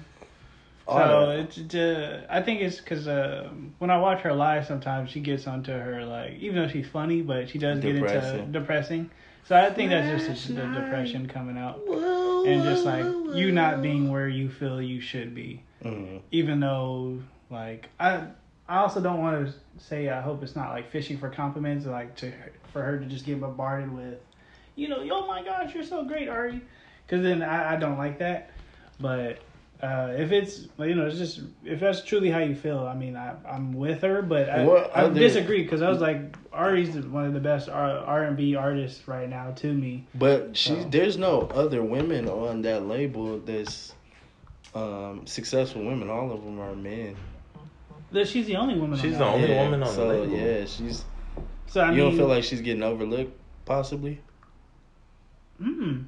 So 0.88 1.30
it's 1.32 1.56
just, 1.56 2.26
I 2.30 2.42
think 2.42 2.62
it's 2.62 2.80
because 2.80 3.08
uh, 3.08 3.50
when 3.80 3.90
I 3.90 3.98
watch 3.98 4.22
her 4.22 4.34
live, 4.34 4.66
sometimes 4.66 5.10
she 5.10 5.22
gets 5.22 5.48
onto 5.48 5.72
her 5.72 6.06
like, 6.06 6.34
even 6.40 6.56
though 6.62 6.68
she's 6.68 6.88
funny, 6.88 7.22
but 7.22 7.50
she 7.50 7.58
does 7.58 7.80
get 7.80 7.96
into 7.96 8.46
Depressing. 8.52 9.10
Depressing. 9.44 9.48
So 9.48 9.56
I 9.56 9.74
think 9.74 9.90
that's 9.90 10.28
just 10.34 10.48
the 10.48 10.62
depression 10.68 11.28
coming 11.28 11.58
out, 11.58 11.82
and 12.46 12.64
just 12.64 12.86
like 12.86 13.06
you 13.36 13.52
not 13.52 13.82
being 13.82 14.12
where 14.12 14.28
you 14.28 14.50
feel 14.50 14.82
you 14.82 15.02
should 15.02 15.34
be, 15.36 15.64
Mhm. 15.84 16.22
even 16.32 16.60
though 16.60 17.20
like 17.50 17.90
I, 18.00 18.28
I 18.68 18.78
also 18.78 19.02
don't 19.02 19.20
want 19.20 19.48
to 19.48 19.54
say 19.84 20.10
I 20.10 20.22
hope 20.22 20.44
it's 20.44 20.56
not 20.56 20.70
like 20.72 20.90
fishing 20.92 21.18
for 21.18 21.30
compliments, 21.30 21.86
like 21.86 22.16
to 22.18 22.32
for 22.72 22.82
her 22.82 22.98
to 23.00 23.06
just 23.06 23.26
get 23.26 23.40
bombarded 23.40 23.92
with, 23.94 24.20
you 24.76 24.88
know, 24.88 25.06
oh 25.12 25.28
my 25.28 25.44
gosh, 25.44 25.76
you're 25.76 25.84
so 25.84 26.04
great, 26.06 26.28
Ari, 26.28 26.62
because 27.06 27.22
then 27.22 27.44
I, 27.44 27.74
I 27.74 27.76
don't 27.76 27.98
like 28.00 28.18
that, 28.20 28.50
but 29.00 29.40
uh, 29.84 30.14
if 30.18 30.32
it's 30.32 30.68
you 30.80 30.96
know 30.96 31.06
it's 31.06 31.18
just 31.18 31.42
if 31.66 31.80
that's 31.82 32.04
truly 32.06 32.30
how 32.32 32.40
you 32.40 32.56
feel 32.56 32.80
i 32.80 32.96
mean 32.96 33.16
I, 33.18 33.36
i'm 33.46 33.74
with 33.74 34.02
her 34.02 34.22
but 34.22 34.50
i, 34.50 34.64
What 34.64 34.96
I 34.96 35.02
other- 35.04 35.20
disagree 35.20 35.62
because 35.64 35.82
i 35.82 35.90
was 35.90 36.00
like 36.00 36.36
ari's 36.54 36.96
one 36.96 37.26
of 37.26 37.34
the 37.34 37.42
best 37.42 37.68
R- 37.68 37.98
r&b 37.98 38.56
artists 38.56 39.06
right 39.10 39.28
now 39.30 39.52
to 39.52 39.74
me 39.74 40.06
But 40.16 40.56
she, 40.56 40.70
So- 40.70 40.88
there's 40.90 41.18
no 41.18 41.42
other 41.54 41.84
women 41.84 42.30
on 42.30 42.62
that 42.62 42.88
label 42.88 43.40
that's 43.40 43.94
um, 44.76 45.28
successful 45.28 45.84
women. 45.86 46.10
All 46.10 46.32
of 46.32 46.44
them 46.44 46.60
are 46.60 46.74
men. 46.76 47.16
that 48.12 48.28
she's 48.28 48.48
the 48.48 48.56
only 48.56 48.74
woman 48.76 48.98
She's 48.98 49.14
on 49.14 49.20
the 49.20 49.26
that. 49.26 49.34
only 49.36 49.50
Yeah, 49.50 49.64
woman 49.66 49.84
on 49.84 49.88
the 49.90 49.94
so, 49.94 50.08
label. 50.08 50.36
Yeah, 50.36 50.66
she's. 50.66 51.06
so 51.68 51.82
i 51.82 51.86
you 51.92 51.98
mean 51.98 52.00
don't 52.10 52.18
feel 52.18 52.28
like 52.28 52.44
she's 52.44 52.62
getting 52.62 52.82
overlooked, 52.82 53.38
possibly? 53.66 54.20
mm, 55.62 56.06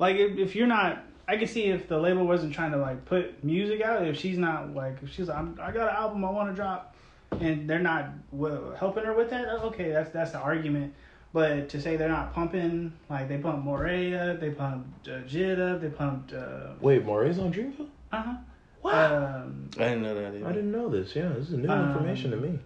like 0.00 0.16
if, 0.16 0.36
if 0.38 0.56
you're 0.56 0.66
not 0.66 1.04
i 1.28 1.36
can 1.36 1.46
see 1.46 1.64
if 1.64 1.88
the 1.88 1.98
label 1.98 2.26
wasn't 2.26 2.52
trying 2.52 2.70
to 2.70 2.76
like 2.78 3.04
put 3.04 3.42
music 3.44 3.80
out 3.80 4.06
if 4.06 4.18
she's 4.18 4.38
not 4.38 4.74
like 4.74 4.96
if 5.02 5.12
she's 5.12 5.28
like 5.28 5.38
I'm, 5.38 5.58
i 5.62 5.70
got 5.70 5.90
an 5.90 5.96
album 5.96 6.24
i 6.24 6.30
want 6.30 6.48
to 6.50 6.54
drop 6.54 6.94
and 7.40 7.68
they're 7.68 7.78
not 7.78 8.10
well, 8.30 8.74
helping 8.78 9.04
her 9.04 9.12
with 9.12 9.30
that 9.30 9.48
okay 9.48 9.90
that's 9.90 10.10
that's 10.10 10.32
the 10.32 10.38
argument 10.38 10.94
but 11.32 11.68
to 11.68 11.80
say 11.80 11.96
they're 11.96 12.08
not 12.08 12.32
pumping 12.32 12.92
like 13.10 13.28
they 13.28 13.36
pumped 13.36 13.66
Morray, 13.66 14.40
they 14.40 14.50
pumped 14.50 15.08
uh, 15.08 15.20
Jid 15.22 15.60
up, 15.60 15.82
they 15.82 15.88
pumped 15.88 16.32
uh 16.32 16.70
Wait, 16.80 17.04
Morray's 17.04 17.38
on 17.38 17.52
Dreamville? 17.52 17.88
uh-huh. 18.12 18.34
What? 18.80 18.94
Um, 18.94 19.68
I 19.76 19.88
didn't 19.88 20.02
know 20.02 20.14
that 20.14 20.34
either. 20.34 20.46
I 20.46 20.52
didn't 20.52 20.70
know 20.70 20.88
this. 20.88 21.16
Yeah, 21.16 21.28
this 21.30 21.50
is 21.50 21.58
new 21.58 21.68
Um, 21.68 21.88
information 21.90 22.30
to 22.30 22.36
me. 22.36 22.58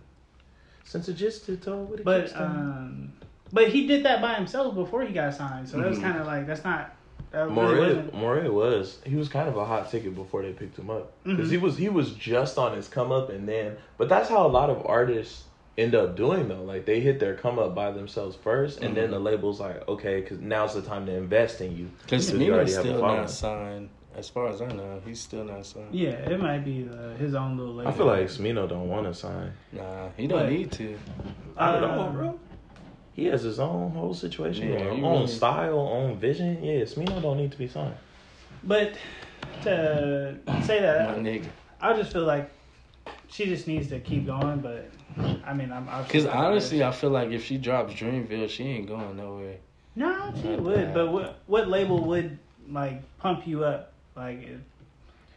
Since 0.85 1.09
it 1.09 1.14
just 1.14 1.47
did 1.47 1.67
all 1.67 1.85
what 1.85 2.00
it 2.00 2.05
but 2.05 2.26
keeps 2.26 2.37
um, 2.37 3.12
but 3.52 3.69
he 3.69 3.87
did 3.87 4.05
that 4.05 4.21
by 4.21 4.35
himself 4.35 4.75
before 4.75 5.02
he 5.02 5.12
got 5.12 5.35
signed, 5.35 5.69
so 5.69 5.79
that 5.79 5.88
was 5.88 5.99
kind 5.99 6.19
of 6.19 6.26
like 6.26 6.47
that's 6.47 6.62
not 6.62 6.95
that 7.33 7.49
really 7.49 7.55
Morray, 7.55 7.79
wasn't. 7.89 8.15
Morray 8.15 8.49
was 8.49 8.99
he 9.05 9.17
was 9.17 9.29
kind 9.29 9.49
of 9.49 9.57
a 9.57 9.65
hot 9.65 9.91
ticket 9.91 10.15
before 10.15 10.43
they 10.43 10.53
picked 10.53 10.79
him 10.79 10.91
up 10.91 11.13
because 11.25 11.49
Mhm. 11.49 11.53
he 11.53 11.57
was 11.59 11.77
he 11.77 11.89
was 11.89 12.13
just 12.13 12.59
on 12.59 12.77
his 12.77 12.89
come 12.89 13.13
up 13.13 13.31
and 13.31 13.49
then 13.49 13.77
but 13.99 14.09
that's 14.09 14.29
how 14.29 14.47
a 14.47 14.49
lot 14.49 14.69
of 14.71 14.85
artists 14.87 15.45
end 15.79 15.95
up 15.95 16.17
doing 16.17 16.49
though 16.49 16.63
like 16.63 16.85
they 16.85 17.01
hit 17.01 17.21
their 17.21 17.35
come 17.37 17.59
up 17.59 17.75
by 17.75 17.91
themselves 17.93 18.37
1st 18.37 18.83
and 18.83 18.97
then 18.97 19.09
Mhm. 19.09 19.13
the 19.13 19.19
label's 19.21 19.61
like 19.61 19.87
okay 19.89 20.21
because 20.21 20.41
now's 20.41 20.75
the 20.75 20.83
time 20.83 21.07
to 21.07 21.13
invest 21.13 21.61
in 21.61 21.77
you 21.77 21.89
Because 22.03 22.33
you 22.33 22.53
already 22.53 22.73
have 22.73 22.81
a 22.81 22.89
still 22.89 23.01
following. 23.01 23.21
not 23.21 23.31
signed. 23.31 23.89
As 24.17 24.29
far 24.29 24.49
as 24.49 24.61
I 24.61 24.67
know, 24.67 25.01
he's 25.07 25.21
still 25.21 25.45
not 25.45 25.65
signed. 25.65 25.95
Yeah, 25.95 26.11
it 26.11 26.41
might 26.41 26.65
be 26.65 26.83
the, 26.83 27.15
his 27.15 27.37
own 27.37 27.57
little. 27.57 27.75
Label. 27.75 27.89
I 27.91 27.95
feel 27.95 28.07
like 28.07 28.27
Smino 28.27 28.69
don't 28.69 28.89
want 28.89 29.07
to 29.07 29.15
sign 29.15 29.53
Nah, 29.73 30.09
he 30.17 30.27
don't 30.27 30.41
But- 30.41 30.51
need 30.51 30.73
to. 30.73 30.97
I 31.57 31.73
don't 31.79 31.83
know 31.97 32.11
bro 32.13 32.41
he 33.21 33.27
has 33.27 33.43
his 33.43 33.59
own 33.61 33.91
whole 33.93 34.15
situation 34.15 34.73
Yeah, 34.73 34.87
own 34.89 35.03
really- 35.03 35.27
style 35.27 35.79
own 35.79 36.17
vision 36.17 36.62
yeah 36.65 36.81
Smino 36.85 37.21
don't 37.21 37.37
need 37.37 37.53
to 37.53 37.59
be 37.59 37.69
signed 37.69 37.95
But 38.65 38.95
to 39.65 40.37
say 40.65 40.81
that, 40.81 41.17
nigga. 41.19 41.45
I 41.81 41.93
just 41.95 42.12
feel 42.12 42.25
like 42.25 42.50
she 43.29 43.45
just 43.47 43.67
needs 43.67 43.89
to 43.89 43.99
keep 44.00 44.27
going. 44.27 44.61
But 44.61 44.91
I 45.47 45.53
mean, 45.55 45.71
I'm 45.73 45.87
Because 46.05 46.27
honestly, 46.27 46.83
I 46.85 46.93
feel 46.93 47.11
like 47.11 47.31
if 47.31 47.45
she 47.45 47.57
drops 47.59 47.95
Dreamville, 47.95 48.49
she 48.49 48.65
ain't 48.65 48.87
going 48.89 49.17
nowhere. 49.17 49.57
no, 49.97 50.33
she 50.41 50.49
Not 50.49 50.61
would. 50.62 50.75
bad. 50.87 50.95
But 50.95 51.12
what 51.12 51.39
what 51.47 51.69
label 51.69 52.05
would 52.11 52.39
like 52.71 53.03
pump 53.19 53.47
you 53.47 53.65
up? 53.65 53.93
Like 54.17 54.43
it, 54.43 54.61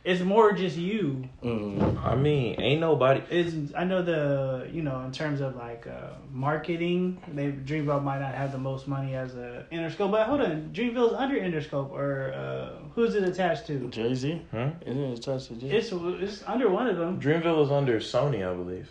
it's 0.04 0.22
more 0.22 0.52
just 0.52 0.76
you. 0.76 1.30
Mm. 1.42 2.04
I 2.04 2.16
mean 2.16 2.60
ain't 2.60 2.82
nobody 2.82 3.22
Is 3.30 3.74
I 3.74 3.86
know 3.86 4.02
the 4.02 4.70
you 4.72 4.82
know 4.82 5.02
in 5.02 5.12
terms 5.12 5.40
of 5.40 5.56
like 5.56 5.88
uh, 5.88 6.12
marketing, 6.32 7.22
they 7.34 7.52
Dreamville 7.52 8.04
might 8.04 8.20
not 8.20 8.34
have 8.34 8.52
the 8.52 8.58
most 8.58 8.88
money 8.88 9.16
as 9.16 9.36
a 9.36 9.66
Interscope. 9.72 10.12
But 10.12 10.28
hold 10.28 10.42
on, 10.42 10.72
Dreamville's 10.74 11.14
under 11.14 11.36
Interscope 11.36 11.90
or 11.92 12.34
uh, 12.34 12.84
who's 12.94 13.16
it 13.16 13.24
attached 13.24 13.68
to? 13.68 13.88
Jay 13.90 14.14
Z? 14.14 14.42
Hmm? 14.52 14.70
Isn't 14.86 15.04
it 15.04 15.20
attached 15.20 15.48
to 15.48 15.56
Jay? 15.56 15.78
It's 15.78 15.92
it's 15.94 16.44
under 16.48 16.70
one 16.70 16.88
of 16.88 16.98
them. 16.98 17.20
Dreamville 17.22 17.64
is 17.64 17.72
under 17.72 18.00
Sony 18.00 18.46
I 18.48 18.54
believe 18.54 18.90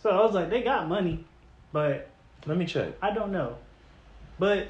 So 0.00 0.10
I 0.10 0.22
was 0.22 0.34
like, 0.34 0.50
they 0.50 0.62
got 0.62 0.88
money, 0.88 1.24
but 1.72 2.08
let 2.46 2.56
me 2.56 2.66
check 2.66 2.92
I 3.02 3.12
don't 3.12 3.32
know. 3.32 3.56
But 4.38 4.68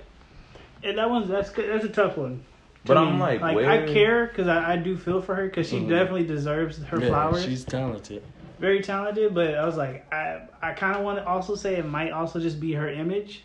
and 0.83 0.97
that 0.97 1.11
one's 1.11 1.29
that's 1.29 1.51
that's 1.51 1.85
a 1.85 1.91
tough 1.91 2.17
one. 2.17 2.43
To 2.87 2.95
But 2.95 2.99
I'm 2.99 3.19
like, 3.19 3.41
like 3.41 3.57
where- 3.57 3.69
I 3.71 3.87
care 3.93 4.27
because 4.27 4.49
I, 4.49 4.75
I 4.75 4.77
do 4.77 4.97
feel 4.97 5.21
for 5.21 5.35
her 5.35 5.45
because 5.47 5.69
she 5.69 5.81
Mhm. 5.81 5.89
definitely 5.89 6.25
deserves 6.27 6.79
her 6.85 7.01
yeah, 7.01 7.09
flowers. 7.09 7.45
She's 7.45 7.65
talented. 7.65 8.23
very 8.59 8.81
talented, 8.83 9.35
but 9.35 9.55
I 9.55 9.65
was 9.67 9.77
like, 9.77 10.11
I 10.13 10.43
I 10.63 10.73
kind 10.73 10.97
of 10.97 11.03
want 11.05 11.19
to 11.19 11.27
also 11.27 11.55
say 11.55 11.77
it 11.77 11.87
might 11.87 12.11
also 12.13 12.41
just 12.41 12.59
be 12.61 12.73
her 12.73 12.89
image, 12.89 13.43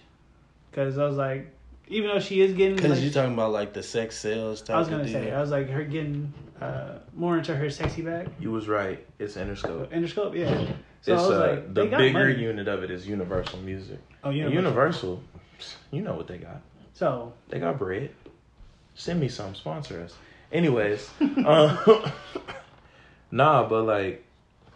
because 0.69 0.97
I 0.97 1.05
was 1.05 1.17
like, 1.17 1.53
even 1.87 2.09
though 2.09 2.19
she 2.19 2.41
is 2.41 2.53
getting, 2.53 2.75
Because 2.77 2.91
like, 2.91 3.01
you're 3.01 3.11
talking 3.11 3.33
about 3.33 3.51
like 3.51 3.73
the 3.73 3.83
sex 3.83 4.15
sales 4.17 4.61
type 4.61 4.75
I 4.77 4.79
was 4.79 4.87
gonna 4.87 5.03
deal. 5.03 5.13
say, 5.13 5.31
I 5.31 5.41
was 5.41 5.51
like 5.51 5.69
her 5.69 5.83
getting 5.83 6.33
uh, 6.61 6.99
more 7.13 7.37
into 7.37 7.53
her 7.55 7.69
sexy 7.69 8.01
bag, 8.03 8.29
You 8.39 8.51
was 8.51 8.67
right. 8.67 9.05
It's 9.19 9.35
Interscope. 9.35 9.87
Interscope, 9.91 10.37
yeah. 10.37 10.65
So 11.01 11.13
it's 11.13 11.23
I 11.23 11.27
was 11.27 11.31
uh, 11.31 11.47
like, 11.49 11.73
the 11.73 11.85
bigger 11.85 12.13
money. 12.13 12.35
unit 12.41 12.67
of 12.67 12.83
it 12.83 12.91
is 12.91 13.07
Universal 13.07 13.59
Music. 13.61 13.99
Oh, 14.23 14.29
Universal. 14.29 14.53
Universal. 14.63 15.09
Universal, 15.09 15.23
you 15.91 16.01
know 16.03 16.13
what 16.13 16.27
they 16.27 16.37
got. 16.37 16.61
So 16.93 17.33
They 17.49 17.59
got 17.59 17.77
bread. 17.79 18.11
Send 18.95 19.19
me 19.19 19.27
some, 19.29 19.55
sponsor 19.55 20.01
us. 20.01 20.15
Anyways, 20.51 21.09
um, 21.45 21.77
nah, 23.31 23.67
but 23.67 23.83
like, 23.83 24.23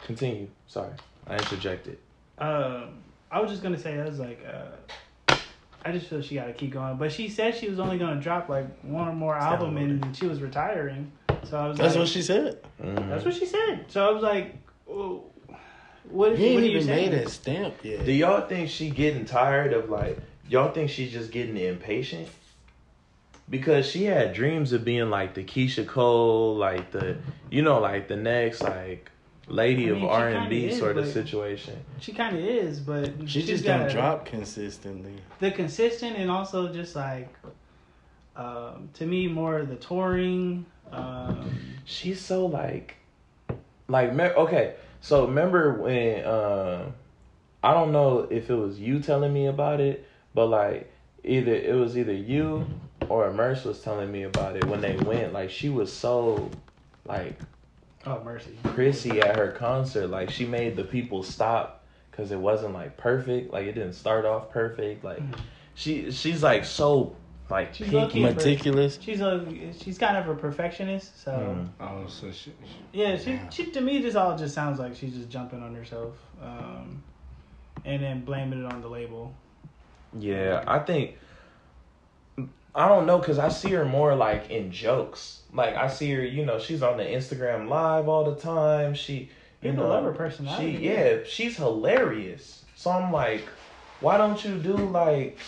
continue. 0.05 0.47
Sorry, 0.67 0.91
I 1.27 1.35
interjected. 1.35 1.97
um, 2.37 2.99
I 3.31 3.41
was 3.41 3.51
just 3.51 3.61
gonna 3.63 3.77
say, 3.77 3.99
I 3.99 4.05
was 4.05 4.19
like, 4.19 4.39
uh, 4.47 5.35
I 5.83 5.91
just 5.91 6.07
feel 6.07 6.21
she 6.21 6.35
got 6.35 6.45
to 6.45 6.53
keep 6.53 6.71
going. 6.71 6.95
But 6.97 7.11
she 7.11 7.27
said 7.29 7.55
she 7.55 7.69
was 7.69 7.79
only 7.79 7.97
gonna 7.97 8.21
drop 8.21 8.47
like 8.49 8.65
one 8.83 9.07
or 9.07 9.13
more 9.13 9.35
album, 9.35 9.77
and 9.77 10.15
she 10.15 10.25
was 10.27 10.41
retiring. 10.41 11.11
So 11.43 11.57
I 11.57 11.67
was 11.67 11.77
like 11.77 11.85
That's 11.85 11.95
like, 11.95 11.99
what 12.01 12.07
she 12.09 12.21
said. 12.21 12.63
Mhm. 12.81 13.09
That's 13.09 13.25
what 13.25 13.33
she 13.35 13.45
said. 13.45 13.85
So 13.89 14.07
I 14.07 14.11
was 14.11 14.23
like, 14.23 14.55
well, 14.87 15.25
what, 16.09 16.31
is, 16.33 16.39
You 16.39 16.45
ain't 16.45 16.55
what 16.55 16.63
are 16.63 16.65
you 16.67 16.71
even 16.71 16.87
saying? 16.87 17.11
made 17.11 17.19
that 17.19 17.29
stamp 17.29 17.75
yet. 17.83 18.05
Do 18.05 18.11
y'all 18.11 18.47
think 18.47 18.69
she 18.69 18.89
getting 18.89 19.25
tired 19.25 19.73
of 19.73 19.89
like? 19.89 20.17
Y'all 20.47 20.71
think 20.71 20.89
she's 20.89 21.11
just 21.11 21.31
getting 21.31 21.57
impatient? 21.57 22.29
Because 23.49 23.85
she 23.85 24.05
had 24.05 24.33
dreams 24.33 24.73
of 24.73 24.83
being 24.83 25.09
like 25.11 25.35
the 25.35 25.43
Keyshia 25.43 25.85
Cole, 25.87 26.55
like 26.55 26.91
the 26.91 27.17
you 27.51 27.61
know, 27.61 27.79
like 27.79 28.07
the 28.07 28.15
next 28.15 28.61
like 28.63 29.11
lady 29.47 29.85
I 29.87 29.89
of 29.91 29.97
mean, 29.97 30.05
she 30.05 30.09
R 30.09 30.29
and 30.29 30.49
B 30.49 30.71
sort 30.71 30.97
of 30.97 31.07
situation. 31.07 31.79
She 31.99 32.11
kind 32.13 32.35
of 32.35 32.43
is, 32.43 32.79
but 32.79 33.11
She 33.21 33.41
she's 33.41 33.47
just 33.47 33.63
got 33.65 33.77
don't 33.81 33.91
drop 33.91 34.25
consistently. 34.25 35.13
the 35.39 35.51
consistent 35.51 36.17
and 36.17 36.31
also 36.31 36.73
just 36.73 36.95
like, 36.95 37.29
um, 38.35 38.89
to 38.95 39.05
me, 39.05 39.27
more 39.27 39.63
the 39.63 39.75
touring. 39.75 40.65
Um, 40.91 41.59
She's 41.85 42.19
so 42.19 42.47
like, 42.47 42.95
like 43.87 44.13
me- 44.13 44.23
okay. 44.23 44.73
So 45.01 45.27
remember 45.27 45.73
when 45.73 46.25
uh, 46.25 46.89
I 47.63 47.73
don't 47.75 47.91
know 47.91 48.27
if 48.31 48.49
it 48.49 48.55
was 48.55 48.79
you 48.79 48.99
telling 48.99 49.31
me 49.31 49.45
about 49.45 49.79
it, 49.81 50.07
but 50.33 50.47
like 50.47 50.91
either 51.23 51.53
it 51.53 51.75
was 51.75 51.95
either 51.95 52.13
you 52.13 52.65
or 53.09 53.31
Merce 53.31 53.63
was 53.63 53.81
telling 53.81 54.11
me 54.11 54.23
about 54.23 54.55
it 54.55 54.65
when 54.65 54.81
they 54.81 54.95
went. 54.97 55.33
Like 55.33 55.49
she 55.49 55.69
was 55.69 55.91
so 55.91 56.49
like 57.05 57.39
oh 58.05 58.23
mercy. 58.23 58.57
prissy 58.63 59.21
at 59.21 59.35
her 59.35 59.51
concert. 59.51 60.07
Like 60.07 60.29
she 60.29 60.45
made 60.45 60.75
the 60.75 60.83
people 60.83 61.23
stop 61.23 61.83
because 62.11 62.31
it 62.31 62.39
wasn't 62.39 62.73
like 62.73 62.97
perfect. 62.97 63.51
Like 63.53 63.67
it 63.67 63.73
didn't 63.73 63.93
start 63.93 64.25
off 64.25 64.49
perfect. 64.49 65.03
Like 65.03 65.21
she 65.75 66.11
she's 66.11 66.41
like 66.41 66.65
so 66.65 67.15
like 67.49 67.75
She's 67.75 67.87
picky. 67.87 67.97
lucky. 67.97 68.23
Meticulous. 68.23 68.97
She's 69.01 69.21
a 69.21 69.45
she's 69.79 69.97
kind 69.97 70.17
of 70.17 70.27
a 70.29 70.35
perfectionist, 70.35 71.21
so 71.23 71.31
Mm. 71.31 71.69
Oh, 71.79 72.07
so 72.07 72.31
she, 72.31 72.51
yeah. 72.91 73.17
She, 73.17 73.39
she 73.51 73.71
to 73.71 73.81
me 73.81 74.01
this 74.01 74.15
all 74.15 74.35
just 74.37 74.55
sounds 74.55 74.79
like 74.79 74.95
she's 74.95 75.13
just 75.13 75.29
jumping 75.29 75.61
on 75.61 75.75
herself, 75.75 76.15
um, 76.41 77.03
and 77.83 78.01
then 78.01 78.25
blaming 78.25 78.65
it 78.65 78.73
on 78.73 78.81
the 78.81 78.87
label. 78.87 79.33
Yeah, 80.17 80.63
I 80.65 80.79
think 80.79 81.17
I 82.75 82.89
don't 82.89 83.05
know 83.05 83.17
because 83.17 83.39
I 83.39 83.47
see 83.47 83.71
her 83.71 83.85
more 83.85 84.15
like 84.15 84.49
in 84.51 84.69
jokes. 84.69 85.43
Like 85.53 85.75
I 85.75 85.87
see 85.87 86.11
her, 86.11 86.21
you 86.21 86.45
know, 86.45 86.59
she's 86.59 86.83
on 86.83 86.97
the 86.97 87.05
Instagram 87.05 87.69
live 87.69 88.09
all 88.09 88.29
the 88.29 88.39
time. 88.39 88.93
She, 88.93 89.31
you 89.61 89.71
People 89.71 89.85
know, 89.85 89.89
love 89.89 90.03
her 90.03 90.11
personality. 90.11 90.77
She, 90.77 90.83
yeah, 90.83 91.19
she's 91.25 91.55
hilarious. 91.55 92.65
So 92.75 92.91
I'm 92.91 93.13
like, 93.13 93.47
why 94.01 94.17
don't 94.17 94.43
you 94.43 94.57
do 94.57 94.75
like, 94.75 95.39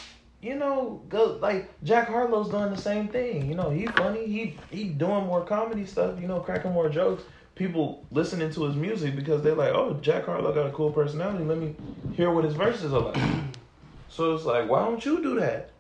you 0.41 0.55
know, 0.55 1.01
go 1.09 1.37
like 1.41 1.69
Jack 1.83 2.07
Harlow's 2.07 2.49
doing 2.49 2.71
the 2.71 2.81
same 2.81 3.09
thing. 3.09 3.45
You 3.49 3.55
know, 3.55 3.71
he 3.71 3.87
funny. 3.87 4.25
He 4.25 4.57
he 4.71 4.85
doing 4.85 5.25
more 5.25 5.43
comedy 5.43 5.85
stuff. 5.85 6.21
You 6.21 6.27
know, 6.27 6.39
cracking 6.39 6.71
more 6.71 6.87
jokes. 6.87 7.23
People 7.55 8.05
listening 8.09 8.51
to 8.51 8.63
his 8.63 8.75
music 8.75 9.17
because 9.17 9.41
they're 9.41 9.55
like, 9.55 9.73
oh, 9.73 9.99
Jack 10.01 10.27
Harlow 10.27 10.53
got 10.53 10.67
a 10.67 10.71
cool 10.71 10.91
personality. 10.91 11.43
Let 11.43 11.57
me 11.57 11.75
hear 12.13 12.31
what 12.31 12.45
his 12.45 12.53
verses 12.53 12.93
are 12.93 13.01
like. 13.01 13.21
so 14.07 14.33
it's 14.33 14.45
like, 14.45 14.69
why 14.69 14.85
don't 14.85 15.03
you 15.03 15.21
do 15.21 15.39
that? 15.41 15.71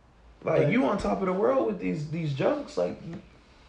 Like 0.43 0.59
Right. 0.61 0.71
you 0.71 0.85
on 0.85 0.97
top 0.97 1.19
of 1.21 1.25
the 1.27 1.33
world 1.33 1.67
with 1.67 1.79
these 1.79 2.09
these 2.09 2.33
jokes. 2.33 2.77
Like 2.77 3.01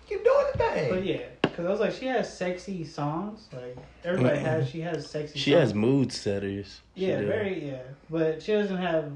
keep 0.06 0.22
doing 0.24 0.44
the 0.52 0.58
thing. 0.58 0.90
But 0.90 1.04
yeah, 1.04 1.22
because 1.42 1.66
I 1.66 1.70
was 1.70 1.80
like, 1.80 1.92
she 1.92 2.06
has 2.06 2.32
sexy 2.36 2.84
songs. 2.84 3.48
Like 3.52 3.76
everybody 4.04 4.38
Mm-mm. 4.38 4.42
has, 4.42 4.68
she 4.68 4.80
has 4.80 5.08
sexy. 5.08 5.38
She 5.38 5.50
songs. 5.52 5.60
has 5.62 5.74
mood 5.74 6.12
setters. 6.12 6.80
She 6.96 7.06
Yeah, 7.06 7.16
does. 7.20 7.26
very 7.26 7.70
yeah. 7.70 7.82
But 8.10 8.42
she 8.42 8.52
doesn't 8.52 8.76
have 8.76 9.10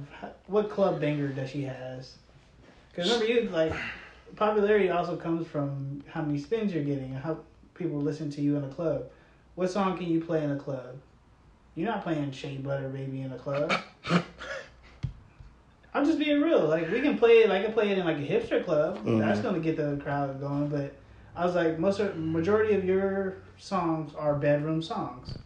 what 0.46 0.70
club 0.70 1.00
banger 1.00 1.28
does 1.28 1.50
she 1.50 1.62
has? 1.62 2.16
Because 2.90 3.10
remember, 3.10 3.32
you 3.32 3.48
like 3.50 3.72
popularity 4.36 4.90
also 4.90 5.16
comes 5.16 5.46
from 5.46 6.02
how 6.08 6.22
many 6.22 6.38
spins 6.38 6.72
you're 6.74 6.84
getting 6.84 7.12
and 7.14 7.22
how 7.22 7.38
people 7.74 7.98
listen 8.00 8.30
to 8.30 8.40
you 8.40 8.56
in 8.56 8.64
a 8.64 8.68
club. 8.68 9.04
What 9.54 9.70
song 9.70 9.96
can 9.98 10.06
you 10.08 10.20
play 10.20 10.42
in 10.42 10.50
a 10.50 10.56
club? 10.58 10.96
You're 11.74 11.88
not 11.88 12.02
playing 12.02 12.32
Shea 12.32 12.56
Butter 12.58 12.88
Baby 12.88 13.22
in 13.22 13.32
a 13.32 13.38
club. 13.38 13.72
I'm 16.02 16.08
just 16.08 16.18
being 16.18 16.40
real. 16.40 16.66
Like 16.66 16.90
we 16.90 17.00
can 17.00 17.16
play 17.16 17.38
it. 17.44 17.50
I 17.50 17.62
can 17.62 17.72
play 17.72 17.90
it 17.90 17.98
in 17.98 18.04
like 18.04 18.16
a 18.16 18.20
hipster 18.20 18.64
club. 18.64 18.98
Mhm. 19.06 19.20
That's 19.20 19.38
gonna 19.40 19.60
get 19.60 19.76
the 19.76 20.00
crowd 20.02 20.40
going. 20.40 20.66
But 20.66 20.94
I 21.36 21.46
was 21.46 21.54
like, 21.54 21.78
most 21.78 22.00
of, 22.00 22.16
majority 22.18 22.74
of 22.74 22.84
your 22.84 23.36
songs 23.56 24.12
are 24.18 24.34
bedroom 24.34 24.82
songs. 24.82 25.38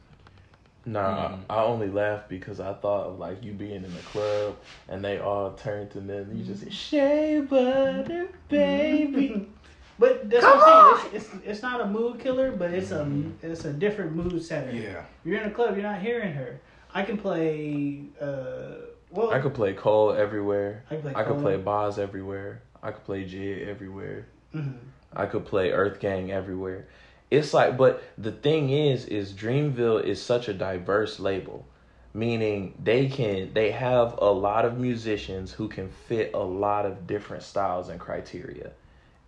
Nah, 0.86 1.28
Mhm. 1.30 1.38
I 1.50 1.62
only 1.62 1.88
laugh 1.88 2.22
because 2.28 2.58
I 2.58 2.72
thought 2.72 3.06
of 3.08 3.18
like 3.18 3.44
you 3.44 3.52
being 3.52 3.84
in 3.84 3.92
the 3.94 4.00
club 4.12 4.56
and 4.88 5.04
they 5.04 5.18
all 5.18 5.50
turned 5.52 5.94
and 5.94 6.08
then 6.08 6.32
you 6.34 6.42
just 6.44 6.62
say 6.62 6.70
Shea 6.70 7.40
Butter 7.40 8.28
Baby. 8.48 9.48
But 9.98 10.28
that's 10.28 10.44
Come 10.44 10.58
what 10.58 10.68
I'm 10.68 10.98
saying. 11.00 11.10
It's, 11.14 11.24
it's 11.34 11.46
it's 11.46 11.62
not 11.62 11.80
a 11.80 11.86
mood 11.86 12.18
killer, 12.20 12.52
but 12.52 12.70
it's 12.70 12.90
a 12.92 13.06
it's 13.42 13.64
a 13.64 13.72
different 13.72 14.14
mood 14.14 14.42
setter. 14.42 14.70
Yeah. 14.70 15.02
You're 15.24 15.40
in 15.40 15.48
a 15.48 15.50
club, 15.50 15.74
you're 15.74 15.82
not 15.82 16.00
hearing 16.00 16.32
her. 16.32 16.60
I 16.94 17.02
can 17.02 17.16
play. 17.18 18.02
Uh, 18.20 18.85
well, 19.16 19.30
I 19.32 19.40
could 19.40 19.54
play 19.54 19.72
Cole 19.72 20.12
everywhere. 20.12 20.84
I 20.90 20.94
can 20.94 21.02
play. 21.02 21.12
I 21.14 21.24
could 21.24 21.38
play 21.38 21.56
Bas 21.56 21.98
everywhere. 21.98 22.62
I 22.82 22.90
could 22.92 23.04
play 23.04 23.24
Jid 23.24 23.66
everywhere. 23.66 24.26
Mhm. 24.54 24.74
I 25.14 25.26
could 25.26 25.46
play 25.46 25.70
Earth 25.70 25.98
Gang 25.98 26.30
everywhere. 26.30 26.86
It's 27.30 27.52
like, 27.52 27.76
but 27.76 28.02
the 28.16 28.30
thing 28.30 28.70
is, 28.70 29.06
is 29.06 29.32
Dreamville 29.32 30.04
is 30.04 30.22
such 30.22 30.48
a 30.48 30.54
diverse 30.54 31.18
label, 31.18 31.66
meaning 32.14 32.74
they 32.82 33.08
can 33.08 33.52
they 33.54 33.72
have 33.72 34.16
a 34.18 34.30
lot 34.30 34.64
of 34.64 34.78
musicians 34.78 35.52
who 35.52 35.68
can 35.68 35.88
fit 35.88 36.30
a 36.34 36.38
lot 36.38 36.86
of 36.86 37.06
different 37.06 37.42
styles 37.42 37.88
and 37.88 37.98
criteria, 37.98 38.70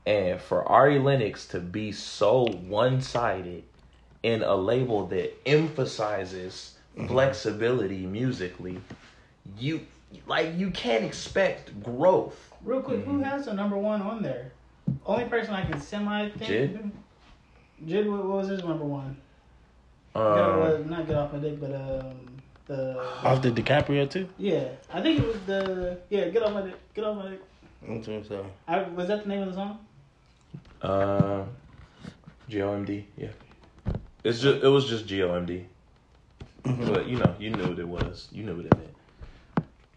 and 0.07 0.41
for 0.41 0.65
Ari 0.69 0.99
Lennox 0.99 1.47
to 1.49 1.59
be 1.61 1.91
so 1.91 2.45
one 2.69 3.01
sided 3.01 3.65
in 4.23 4.43
a 4.43 4.55
label 4.55 5.07
that 5.07 5.33
emphasizes 5.47 6.75
flexibility 7.07 8.05
musically, 8.07 8.81
you 9.59 9.81
like 10.27 10.57
you 10.57 10.71
can't 10.71 11.05
expect 11.05 11.81
growth. 11.83 12.53
Real 12.65 12.83
quick, 12.83 13.01
Mm-hmm. 13.01 13.11
who 13.19 13.23
has 13.23 13.45
the 13.47 13.55
number 13.55 13.77
one 13.77 14.03
on 14.03 14.23
there? 14.23 14.51
Only 15.07 15.25
person 15.27 15.55
I 15.55 15.65
can 15.65 15.81
semi 15.81 16.29
think. 16.31 16.51
Jid? 16.51 16.91
Jid, 17.87 18.11
what, 18.11 18.25
what 18.25 18.37
was 18.39 18.49
his 18.49 18.65
number 18.65 18.85
one? 18.85 19.17
get, 20.15 20.23
Um, 20.23 20.89
not 20.91 21.07
get 21.07 21.17
off 21.17 21.33
my 21.33 21.39
dick, 21.39 21.61
but 21.61 21.73
um, 21.75 22.41
the 22.67 22.99
Off 23.25 23.41
the 23.43 23.51
DiCaprio 23.53 24.11
too. 24.11 24.29
yeah, 24.39 24.65
I 24.93 25.01
think 25.01 25.21
it 25.21 25.27
was 25.27 25.37
the 25.47 25.99
yeah, 26.11 26.29
get 26.31 26.43
off 26.43 26.53
my 26.55 26.63
dick, 26.63 26.75
get 26.95 27.05
off 27.05 27.17
my 27.17 27.31
dick. 27.31 27.41
I 27.85 27.99
think 27.99 28.27
so. 28.27 28.45
I, 28.67 28.83
was 28.83 29.07
that 29.09 29.23
the 29.23 29.29
name 29.29 29.43
of 29.43 29.49
the 29.49 29.55
song? 29.55 29.79
Uh, 30.83 31.45
GOMD, 32.51 33.05
yeah. 33.17 33.29
It's 34.25 34.41
just 34.41 34.65
it 34.65 34.69
was 34.69 34.89
just 34.89 35.07
GOMD, 35.07 35.65
Mhm. 36.65 36.93
but 36.95 37.07
you 37.07 37.17
know 37.19 37.35
you 37.39 37.51
knew 37.51 37.69
what 37.69 37.79
it 37.79 37.89
was. 37.89 38.29
You 38.33 38.43
knew 38.45 38.57
what 38.57 38.67
it 38.67 38.77
meant. 38.77 38.95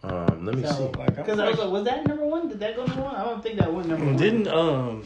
Um, 0.04 0.46
let 0.46 0.56
me 0.56 0.64
So, 0.64 0.72
see. 0.72 1.00
Like, 1.00 1.10
I'm 1.10 1.16
Because 1.16 1.40
I 1.40 1.50
was 1.50 1.60
like, 1.60 1.70
was 1.70 1.84
that 1.86 2.08
number 2.08 2.26
one? 2.26 2.48
Did 2.50 2.60
that 2.60 2.76
go 2.76 2.86
number 2.86 3.04
one? 3.04 3.16
I 3.16 3.24
don't 3.24 3.44
think 3.44 3.60
that 3.60 3.72
went 3.72 3.88
number 3.88 4.06
one. 4.06 4.16
Didn't 4.18 4.48
um 4.48 5.04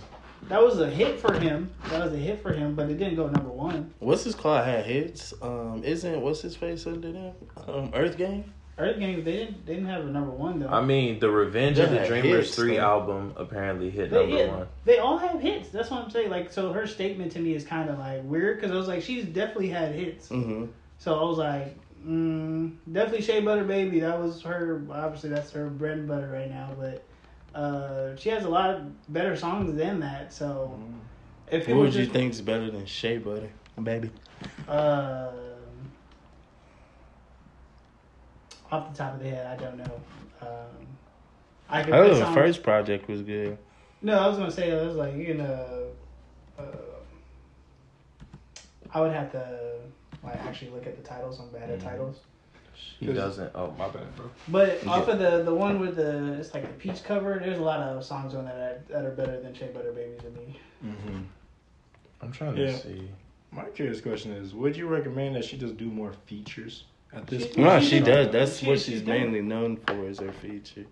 That 0.48 0.62
was 0.64 0.80
a 0.80 0.90
hit 0.90 1.20
for 1.20 1.34
him. 1.34 1.70
That 1.90 2.04
was 2.04 2.14
a 2.14 2.18
hit 2.18 2.42
for 2.42 2.54
him, 2.54 2.76
but 2.76 2.90
it 2.90 2.98
didn't 2.98 3.16
go 3.16 3.28
number 3.28 3.50
one. 3.50 3.94
what's 4.00 4.24
his 4.24 4.36
called 4.36 4.64
had 4.66 4.86
hits? 4.86 5.34
Um 5.42 5.82
isn't 5.84 6.22
what's 6.22 6.42
his 6.42 6.56
face 6.56 6.88
under 6.88 7.12
them? 7.12 7.34
Um 7.68 7.92
Earth 7.94 8.18
Gang? 8.18 8.52
Earth 8.78 9.00
Gang, 9.00 9.24
they 9.24 9.32
didn't 9.32 9.66
they 9.66 9.74
didn't 9.76 9.90
have 9.90 10.06
a 10.06 10.10
number 10.10 10.32
one 10.32 10.60
though. 10.60 10.68
I 10.70 10.82
mean, 10.82 11.20
the 11.20 11.30
Revenge 11.30 11.80
of 11.80 11.90
the 11.92 12.06
Dreamers 12.06 12.46
hits, 12.48 12.56
three 12.56 12.76
though. 12.78 12.84
album 12.84 13.34
apparently 13.38 13.90
hit 13.90 14.12
they, 14.12 14.18
number 14.28 14.38
yeah, 14.38 14.56
one. 14.56 14.68
they 14.86 15.00
all 15.00 15.18
have 15.18 15.42
hits. 15.42 15.70
That's 15.70 15.90
what 15.90 16.04
I'm 16.04 16.10
saying. 16.10 16.30
Like, 16.30 16.52
so 16.54 16.72
her 16.74 16.86
statement 16.88 17.32
to 17.34 17.40
me 17.40 17.54
is 17.54 17.66
kind 17.66 17.90
of 17.90 18.00
like 18.00 18.22
weird 18.24 18.58
because 18.58 18.72
I 18.72 18.76
was 18.76 18.88
like, 18.88 19.02
she's 19.02 19.26
definitely 19.26 19.70
had 19.70 19.94
hits. 19.96 20.30
Mm-hmm. 20.30 20.66
So 21.00 21.18
I 21.20 21.24
was 21.24 21.38
like, 21.38 21.78
mm, 22.06 22.76
definitely 22.92 23.22
Shea 23.22 23.42
Butter 23.42 23.64
Baby. 23.64 24.00
That 24.02 24.20
was 24.22 24.42
her. 24.44 24.82
Obviously, 24.92 25.30
that's 25.30 25.52
her 25.52 25.68
bread 25.70 25.98
and 26.00 26.08
butter 26.08 26.30
right 26.32 26.50
now. 26.50 26.70
But 26.80 27.04
uh, 27.60 28.16
she 28.16 28.30
has 28.30 28.46
a 28.46 28.50
lot 28.50 28.70
of 28.72 29.14
better 29.14 29.36
songs 29.36 29.76
than 29.76 30.00
that. 30.02 30.32
So 30.34 30.78
if 31.48 31.62
What 31.62 31.66
people 31.66 31.82
would 31.82 31.94
you 31.94 32.02
just, 32.02 32.12
think's 32.14 32.42
better 32.42 32.70
than 32.70 32.86
Shea 32.86 33.18
Butter, 33.18 33.50
baby? 33.82 34.10
Uh, 34.68 35.32
off 38.72 38.92
the 38.92 38.98
top 38.98 39.14
of 39.16 39.20
the 39.22 39.30
head, 39.30 39.48
I 39.48 39.64
don't 39.64 39.78
know. 39.78 40.02
Um, 40.42 40.48
I 41.70 41.84
could 41.84 41.94
I 41.94 42.00
put 42.02 42.08
thought 42.10 42.14
the 42.20 42.26
songs- 42.26 42.36
first 42.36 42.64
project 42.64 43.08
was 43.08 43.22
good. 43.22 43.58
No, 44.02 44.20
I 44.20 44.28
was 44.28 44.38
gonna 44.38 44.52
say 44.52 44.72
I 44.72 44.86
was 44.86 44.96
like 44.96 45.16
you 45.16 45.34
know, 45.36 45.88
uh, 46.60 46.64
I 48.94 49.02
would 49.02 49.12
have 49.14 49.32
to 49.32 49.80
like 50.26 50.40
actually 50.46 50.72
look 50.72 50.86
at 50.88 50.96
the 50.98 51.04
titles. 51.08 51.40
I'm 51.40 51.50
bad 51.50 51.70
at 51.70 51.80
Mhm. 51.80 51.84
titles. 51.84 52.18
He 53.00 53.08
doesn't. 53.14 53.52
Oh 53.56 53.74
my 53.78 53.88
bad, 53.88 54.14
bro. 54.16 54.30
But 54.50 54.86
off 54.88 55.08
of 55.08 55.20
the 55.20 55.44
the 55.44 55.54
one 55.54 55.80
with 55.80 55.96
the 55.96 56.34
it's 56.34 56.54
like 56.54 56.64
the 56.64 56.74
peach 56.74 57.04
cover, 57.04 57.40
there's 57.42 57.60
a 57.60 57.64
lot 57.64 57.80
of 57.80 58.04
songs 58.04 58.36
on 58.36 58.46
that 58.46 58.58
that, 58.58 58.88
that 58.90 59.06
are 59.06 59.12
better 59.12 59.40
than 59.40 59.54
Shea 59.54 59.68
Butter 59.68 59.92
Baby 59.94 60.18
to 60.20 60.30
me. 60.32 60.60
Mm-hmm. 60.84 61.20
I'm 62.22 62.32
trying 62.32 62.56
to 62.56 62.62
Yeah. 62.66 62.76
see. 62.76 63.10
My 63.52 63.64
curious 63.66 64.02
question 64.02 64.32
is: 64.34 64.54
Would 64.54 64.76
you 64.76 64.88
recommend 64.88 65.36
that 65.36 65.46
she 65.46 65.58
just 65.58 65.78
do 65.78 65.86
more 65.86 66.12
features 66.26 66.84
at 67.14 67.28
this 67.28 67.44
She- 67.44 67.48
point? 67.54 67.68
No, 67.68 67.80
she 67.80 67.86
she 67.86 68.00
did- 68.00 68.06
does. 68.06 68.32
That's 68.32 68.58
she- 68.58 68.68
what 68.68 68.80
she 68.80 68.92
she's 68.92 69.02
did. 69.02 69.08
mainly 69.08 69.42
known 69.42 69.78
for 69.78 70.06
is 70.08 70.20
her 70.20 70.32
feature. 70.34 70.86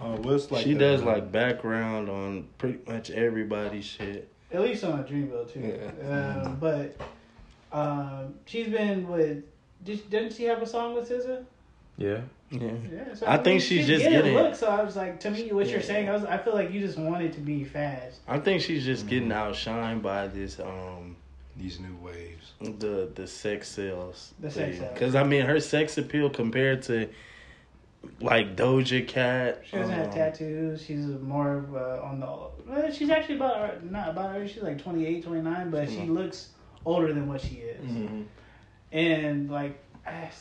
Uh, 0.00 0.16
what's 0.16 0.50
like 0.50 0.64
she 0.64 0.72
the- 0.74 0.78
does 0.80 1.02
like 1.04 1.30
background 1.30 2.08
on 2.08 2.48
pretty 2.58 2.78
much 2.90 3.10
everybody's 3.10 3.84
shit. 3.84 4.28
At 4.52 4.62
least 4.62 4.82
on 4.82 5.04
Dreamville 5.04 5.52
too. 5.52 5.60
Yeah. 6.02 6.42
Um, 6.42 6.56
but 6.56 6.96
um, 7.72 8.34
she's 8.46 8.68
been 8.68 9.08
with. 9.08 9.44
Did, 9.84 10.08
didn't 10.10 10.32
she 10.32 10.44
have 10.44 10.60
a 10.60 10.66
song 10.66 10.94
with 10.94 11.08
SZA? 11.08 11.44
Yeah. 11.96 12.18
Yeah. 12.50 12.70
Yeah, 12.90 13.14
so 13.14 13.26
I 13.26 13.36
think 13.36 13.60
she's 13.60 13.86
just 13.86 14.02
getting 14.02 14.18
getting- 14.20 14.34
look. 14.34 14.54
So 14.54 14.68
I 14.68 14.82
was 14.82 14.96
like, 14.96 15.20
to 15.20 15.30
me, 15.30 15.52
what 15.52 15.68
you're 15.68 15.82
saying, 15.82 16.08
I 16.08 16.12
was, 16.12 16.24
I 16.24 16.38
feel 16.38 16.54
like 16.54 16.72
you 16.72 16.80
just 16.80 16.98
want 16.98 17.22
it 17.22 17.32
to 17.34 17.40
be 17.40 17.64
fast. 17.64 18.20
I 18.26 18.38
think 18.38 18.62
she's 18.62 18.84
just 18.84 19.06
getting 19.06 19.28
outshined 19.28 20.02
by 20.02 20.28
this 20.28 20.58
um 20.58 21.16
these 21.56 21.78
new 21.80 21.94
waves. 21.96 22.52
the 22.60 23.10
the 23.14 23.26
sex 23.26 23.68
sales. 23.68 24.32
The 24.40 24.50
sex 24.50 24.78
sales. 24.78 24.92
Because 24.94 25.14
I 25.14 25.24
mean, 25.24 25.44
her 25.44 25.60
sex 25.60 25.98
appeal 25.98 26.30
compared 26.30 26.82
to 26.84 27.08
like 28.20 28.56
Doja 28.56 29.06
Cat. 29.06 29.62
She 29.68 29.76
doesn't 29.76 29.94
have 29.94 30.06
um, 30.08 30.12
tattoos. 30.14 30.82
She's 30.82 31.04
more 31.06 31.56
of 31.58 31.74
uh, 31.76 32.00
on 32.02 32.20
the. 32.20 32.26
Well, 32.66 32.90
she's 32.92 33.10
actually 33.10 33.36
about 33.36 33.56
our- 33.56 33.74
not 33.82 34.08
about 34.10 34.34
her. 34.34 34.46
She's 34.48 34.62
like 34.62 34.80
28, 34.80 35.24
29, 35.24 35.70
but 35.70 35.88
she 35.90 36.02
looks 36.06 36.48
older 36.84 37.12
than 37.12 37.28
what 37.28 37.40
she 37.40 37.56
is. 37.56 37.84
Mm-hmm. 37.84 38.22
And 38.92 39.50
like, 39.50 39.78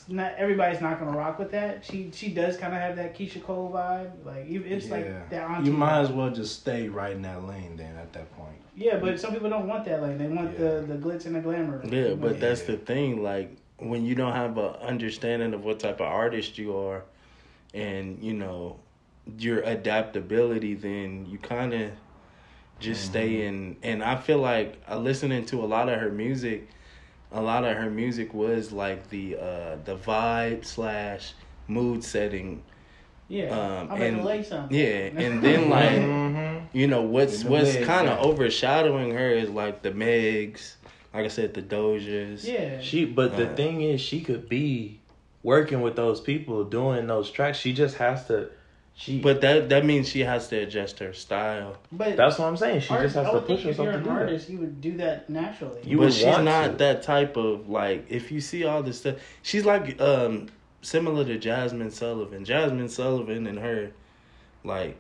not 0.08 0.34
everybody's 0.38 0.80
not 0.80 0.98
gonna 1.00 1.18
rock 1.18 1.38
with 1.40 1.52
that. 1.52 1.84
She 1.84 2.10
she 2.14 2.30
does 2.30 2.56
kind 2.56 2.74
of 2.74 2.80
have 2.80 2.96
that 2.96 3.18
Keyshia 3.18 3.44
Cole 3.44 3.70
vibe. 3.74 4.12
Like 4.26 4.48
you- 4.48 4.64
it's 4.66 4.90
like 4.90 5.30
that. 5.30 5.50
Auntie 5.50 5.70
You 5.70 5.76
might 5.76 5.92
vibe. 5.92 6.04
as 6.04 6.10
well 6.12 6.30
just 6.30 6.60
stay 6.62 6.88
right 6.88 7.12
in 7.14 7.22
that 7.24 7.46
lane 7.46 7.76
then. 7.76 7.96
At 7.98 8.14
that 8.14 8.32
point, 8.38 8.56
Yeah, 8.76 8.98
but 8.98 9.20
some 9.20 9.34
people 9.34 9.50
don't 9.50 9.68
want 9.68 9.84
that. 9.86 10.02
Like 10.02 10.18
they 10.18 10.28
want 10.28 10.54
Yeah. 10.54 10.58
the 10.80 10.86
the 10.88 10.96
glitz 10.96 11.26
and 11.26 11.36
the 11.36 11.42
glamour. 11.42 11.82
Yeah, 11.86 12.14
but 12.14 12.40
that's 12.40 12.62
the 12.64 12.78
thing. 12.78 13.22
Like 13.24 13.58
when 13.80 14.06
you 14.06 14.16
don't 14.16 14.32
have 14.34 14.58
a 14.58 14.80
understanding 14.82 15.54
of 15.54 15.66
what 15.66 15.80
type 15.82 15.96
of 16.00 16.08
artist 16.08 16.58
you 16.58 16.76
are, 16.78 17.04
and 17.74 18.24
you 18.24 18.34
know 18.34 18.78
your 19.38 19.60
adaptability, 19.64 20.76
then 20.76 21.26
you 21.30 21.38
kind 21.40 21.74
of 21.74 21.92
just 22.80 23.06
stay 23.06 23.46
in. 23.46 23.76
And 23.84 24.04
I 24.04 24.16
feel 24.18 24.40
like 24.40 24.80
uh, 24.90 24.98
listening 24.98 25.46
to 25.48 25.64
a 25.64 25.66
lot 25.68 25.90
of 25.90 26.00
her 26.00 26.12
music, 26.12 26.70
a 27.32 27.42
lot 27.42 27.64
of 27.64 27.76
her 27.78 27.90
music 27.90 28.34
was 28.34 28.72
like 28.72 29.10
the 29.10 29.36
uh 29.38 29.76
the 29.86 29.96
vibe 29.98 30.66
slash 30.66 31.34
mood 31.68 32.04
setting. 32.04 32.64
yeah. 33.28 33.50
um, 33.50 33.92
I'm 33.92 34.02
and- 34.02 34.24
lay 34.26 34.44
something. 34.44 34.78
Yeah, 34.78 35.10
and 35.26 35.44
then 35.44 35.70
like 35.78 35.92
Mm-hmm. 35.92 36.78
you 36.78 36.88
know 36.88 37.02
what's 37.02 37.44
what's 37.44 37.76
kind 37.78 38.08
of 38.08 38.20
yeah. 38.20 38.26
overshadowing 38.30 39.12
her 39.12 39.30
is 39.32 39.50
like 39.50 39.82
the 39.82 39.92
Megs, 39.92 40.76
like 41.14 41.26
I 41.26 41.28
said, 41.30 41.54
the 41.54 41.62
Dojas. 41.62 42.46
yeah. 42.46 42.80
She, 42.82 43.06
but 43.06 43.36
the 43.38 43.52
Uh. 43.52 43.56
thing 43.56 43.82
is, 43.82 44.00
she 44.02 44.22
could 44.22 44.48
be 44.48 45.00
working 45.44 45.82
with 45.82 45.96
those 45.96 46.20
people 46.22 46.64
doing 46.64 47.08
those 47.08 47.30
tracks. 47.32 47.58
She 47.58 47.74
just 47.74 47.98
has 47.98 48.26
to. 48.28 48.50
She, 49.00 49.20
But 49.22 49.42
that 49.42 49.70
that 49.70 49.86
means 49.86 50.10
she 50.10 50.22
has 50.22 50.48
to 50.48 50.58
adjust 50.58 50.98
her 51.00 51.14
style. 51.14 51.78
But 51.92 52.18
that's 52.18 52.40
what 52.40 52.48
I'm 52.48 52.58
saying. 52.58 52.80
She 52.82 52.90
art- 52.90 53.04
just 53.04 53.16
has 53.16 53.28
I 53.28 53.30
to 53.30 53.36
would 53.36 53.46
push 53.46 53.58
think 53.58 53.60
if 53.70 53.78
herself 53.78 53.86
you're 53.86 53.92
to 53.94 53.98
an 54.00 54.04
do 54.04 54.10
that. 54.10 54.20
artist, 54.22 54.50
you 54.50 54.58
would 54.58 54.82
do 54.82 54.98
that 54.98 55.30
naturally. 55.30 55.82
You 55.84 55.98
but 55.98 56.06
would 56.06 56.14
she's 56.14 56.26
not 56.26 56.72
to. 56.72 56.78
that 56.78 57.04
type 57.04 57.38
of 57.38 57.70
like. 57.70 58.08
If 58.10 58.32
you 58.32 58.42
see 58.42 58.66
all 58.66 58.82
this 58.82 59.00
stuff, 59.00 59.18
she's 59.44 59.66
like 59.66 60.02
um 60.02 60.48
similar 60.82 61.24
to 61.26 61.38
Jazmine 61.38 61.92
Sullivan. 61.92 62.44
Jazmine 62.44 62.90
Sullivan 62.90 63.46
and 63.46 63.60
her, 63.60 63.92
like, 64.64 64.98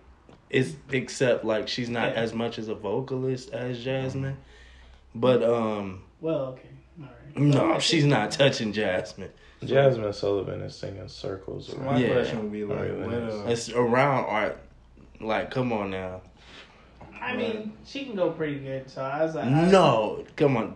is 0.51 0.75
except 0.91 1.43
like 1.43 1.67
she's 1.67 1.89
not 1.89 2.09
Yeah. 2.13 2.21
as 2.21 2.33
much 2.35 2.59
as 2.59 2.67
a 2.67 2.75
vocalist 2.75 3.49
as 3.51 3.83
Jazmine. 3.83 4.35
But 5.15 5.41
um, 5.41 6.03
well, 6.21 6.39
okay, 6.53 6.69
all 7.01 7.07
right. 7.07 7.37
no, 7.37 7.79
she's 7.79 8.05
not 8.05 8.29
touching 8.29 8.73
Jazmine. 8.73 9.31
Jazmine 9.63 10.13
Sullivan 10.13 10.61
is 10.61 10.75
singing 10.75 11.07
circles 11.07 11.67
So 11.67 11.77
around. 11.77 11.85
my 11.85 11.97
Yeah. 11.99 12.13
question 12.13 12.43
would 12.43 12.51
be 12.51 12.63
like, 12.63 12.79
Right, 12.79 12.93
what, 12.95 13.13
uh, 13.13 13.43
It's 13.49 13.69
around 13.71 14.25
art. 14.25 14.57
Like, 15.19 15.49
come 15.51 15.73
on 15.73 15.89
now. 15.89 16.21
I 17.19 17.35
mean, 17.35 17.73
she 17.83 18.05
can 18.05 18.15
go 18.15 18.29
pretty 18.29 18.59
good. 18.59 18.89
So 18.89 19.01
I 19.01 19.23
was 19.23 19.33
like, 19.35 19.45
I- 19.45 19.71
No, 19.71 20.23
come 20.35 20.55
on. 20.57 20.75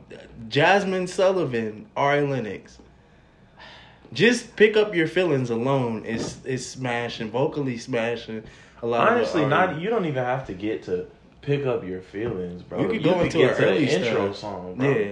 Jazmine 0.50 1.08
Sullivan, 1.08 1.86
Ari 1.96 2.22
Lennox. 2.22 2.80
Just 4.14 4.56
pick 4.56 4.76
up 4.76 4.94
your 4.96 5.08
feelings 5.08 5.50
alone 5.50 6.04
is 6.04 6.44
is 6.46 6.68
smashing, 6.68 7.32
vocally 7.32 7.78
smashing. 7.78 8.44
A 8.82 8.88
lot. 8.88 9.08
Honestly, 9.10 9.44
of 9.44 9.50
not 9.50 9.80
you 9.80 9.90
don't 9.90 10.06
even 10.06 10.24
have 10.26 10.46
to 10.48 10.54
get 10.54 10.84
to 10.84 11.06
pick 11.42 11.66
up 11.66 11.86
your 11.86 12.02
feelings, 12.02 12.62
bro. 12.64 12.82
You 12.82 12.88
could 12.90 13.04
go 13.04 13.22
into 13.22 13.38
get 13.38 13.52
an 13.52 13.56
to 13.56 13.62
the 13.62 13.70
early 13.72 13.90
intro 13.90 14.26
stuff. 14.34 14.38
song, 14.38 14.76
bro. 14.76 14.90
Yeah, 14.90 15.12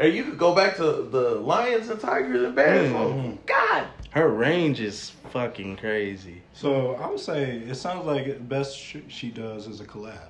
Or 0.00 0.06
you 0.06 0.24
could 0.24 0.38
go 0.38 0.54
back 0.54 0.76
to 0.76 0.82
the 1.02 1.36
Lions 1.36 1.88
and 1.88 2.00
Tigers 2.00 2.42
and 2.42 2.54
Bears 2.54 2.90
Mm. 2.90 2.92
song. 2.92 3.38
God. 3.46 3.86
her 4.10 4.28
range 4.28 4.80
is 4.80 5.10
fucking 5.30 5.76
crazy. 5.76 6.40
so 6.52 6.94
I 6.94 7.08
would 7.08 7.18
say 7.18 7.56
it 7.68 7.74
sounds 7.74 8.06
like 8.06 8.26
the 8.26 8.34
best 8.34 8.78
she 9.08 9.28
does 9.30 9.66
is 9.66 9.80
a 9.80 9.84
collab 9.84 10.28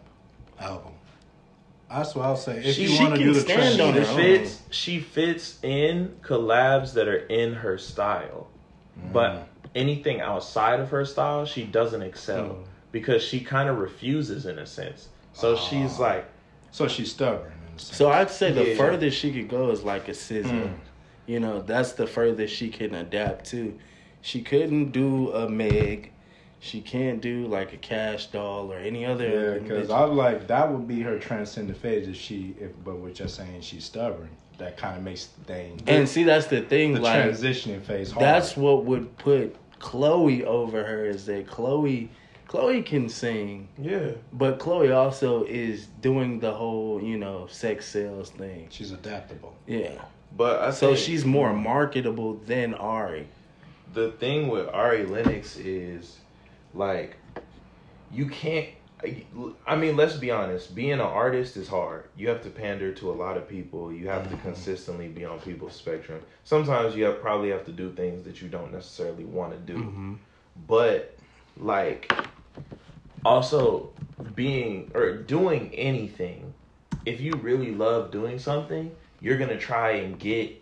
album. 0.59 0.93
That's 1.91 2.15
what 2.15 2.25
I'll 2.25 2.37
say. 2.37 2.63
If 2.65 2.77
She- 2.77 2.87
you 2.87 2.99
want 2.99 3.15
to 3.17 3.21
do 3.23 3.35
the 3.35 3.41
stand 3.41 3.77
trend, 3.77 3.81
on 3.83 3.93
She 3.95 4.01
her 4.01 4.07
own. 4.07 4.17
fits 4.17 4.63
she 4.71 5.01
fits 5.01 5.59
in 5.63 6.17
collabs 6.23 6.95
that 6.95 7.09
are 7.09 7.27
in 7.27 7.55
her 7.57 7.77
style. 7.77 8.47
But 9.13 9.49
anything 9.75 10.21
outside 10.21 10.81
of 10.81 10.89
her 10.91 11.05
style, 11.05 11.45
she 11.45 11.65
doesn't 11.65 12.01
excel 12.03 12.45
Mm. 12.45 12.65
because 12.91 13.23
she 13.23 13.41
kind 13.41 13.69
of 13.69 13.79
refuses 13.79 14.47
in 14.47 14.59
a 14.59 14.67
sense. 14.67 15.09
So 15.35 15.57
she's 15.57 15.99
like 15.99 16.25
so 16.71 16.89
she's 16.89 17.11
stubborn. 17.13 17.53
In 17.75 17.77
a 17.77 17.81
sense. 17.81 17.97
So 17.97 18.11
I'd 18.11 18.31
say 18.31 18.53
the 18.53 18.71
Yeah. 18.71 18.77
furthest 18.77 19.19
she 19.19 19.33
could 19.33 19.49
go 19.49 19.71
is 19.71 19.83
like 19.83 20.09
a 20.09 20.13
SZA. 20.15 20.45
Mm. 20.45 20.75
You 21.27 21.41
know, 21.41 21.63
that's 21.63 21.93
the 21.93 22.07
furthest 22.07 22.55
she 22.55 22.69
can 22.69 22.95
adapt 22.95 23.47
to. 23.51 23.75
She 24.23 24.43
couldn't 24.43 24.93
do 24.93 25.33
a 25.33 25.49
Meg. 25.49 26.11
She 26.61 26.81
can't 26.81 27.21
do 27.21 27.47
like 27.47 27.73
a 27.75 27.77
Kash 27.77 28.27
Doll 28.27 28.73
or 28.73 28.79
any 28.79 29.05
other. 29.05 29.55
Yeah, 29.55 29.59
because. 29.59 29.91
I'm 29.91 30.17
like 30.17 30.47
that 30.47 30.71
would 30.71 30.89
be 30.89 31.01
her 31.03 31.19
transcendent 31.19 31.79
phase 31.79 32.09
if 32.09 32.17
she, 32.17 32.55
if 32.59 32.71
but 32.85 32.97
we're 32.97 33.11
just 33.11 33.37
saying 33.37 33.61
she's 33.61 33.85
stubborn. 33.85 34.31
That 34.59 34.77
kind 34.77 34.97
of 34.97 35.03
makes 35.03 35.27
the 35.27 35.45
thing. 35.45 35.83
And 35.87 36.09
see, 36.09 36.23
that's 36.23 36.47
the 36.47 36.63
thing. 36.63 36.95
the 36.95 37.01
like 37.01 37.23
transitioning 37.23 37.83
phase. 37.83 38.13
Hard. 38.13 38.25
that's 38.25 38.57
what 38.57 38.85
would 38.85 39.17
put 39.19 39.57
Chloe 39.79 40.45
over 40.45 40.85
her 40.85 41.05
is 41.05 41.27
that 41.27 41.47
Chloe, 41.47 42.09
Chloe 42.47 42.83
can 42.83 43.09
sing, 43.09 43.69
yeah. 43.79 44.13
but 44.33 44.59
Chloe 44.59 44.93
also 44.93 45.45
is 45.45 45.87
doing 46.01 46.41
the 46.41 46.53
whole 46.53 47.03
you 47.03 47.17
know 47.17 47.47
sex 47.49 47.87
sales 47.87 48.31
thing. 48.31 48.69
she's 48.71 48.93
adaptable. 48.93 49.55
Yeah, 49.67 50.03
But 50.37 50.61
I 50.63 50.71
so 50.71 50.89
think 50.89 50.99
she's 50.99 51.25
more 51.25 51.53
marketable 51.53 52.35
than 52.35 52.75
Ari. 52.75 53.27
the 53.93 54.13
thing 54.13 54.49
with 54.49 54.69
Ari 54.69 55.07
Lennox 55.07 55.57
is 55.57 56.19
like 56.75 57.17
you 58.13 58.27
can't 58.27 58.69
I 59.67 59.77
mean, 59.77 59.97
let's 59.97 60.17
be 60.17 60.31
honest. 60.31 60.75
Being 60.75 60.93
an 60.93 61.01
artist 61.01 61.57
is 61.57 61.69
hard. 61.69 62.05
You 62.17 62.29
have 62.29 62.43
to 62.43 62.51
pander 62.51 62.93
to 62.93 63.11
a 63.11 63.13
lot 63.13 63.37
of 63.37 63.49
people. 63.49 63.93
You 63.93 64.09
have 64.09 64.31
to 64.31 64.37
consistently 64.39 65.09
be 65.09 65.25
on 65.25 65.39
people's 65.41 65.75
spectrum. 65.75 66.21
Sometimes 66.45 66.97
you 66.97 67.05
have, 67.05 67.21
probably 67.21 67.51
have 67.51 67.67
to 67.67 67.73
do 67.73 67.93
things 67.93 68.25
that 68.25 68.41
you 68.41 68.49
don't 68.49 68.73
necessarily 68.73 69.25
want 69.25 69.53
to 69.53 69.59
do. 69.73 69.79
Mm-hmm. 69.79 70.15
But 70.67 71.17
like 71.59 72.13
also 73.25 73.91
being 74.35 74.91
or 74.95 75.17
doing 75.17 75.75
anything, 75.75 76.53
if 77.07 77.21
you 77.21 77.33
really 77.35 77.75
love 77.75 78.11
doing 78.11 78.39
something, 78.39 78.95
you're 79.21 79.39
to 79.51 79.59
try 79.59 79.93
and 79.93 80.19
get 80.19 80.61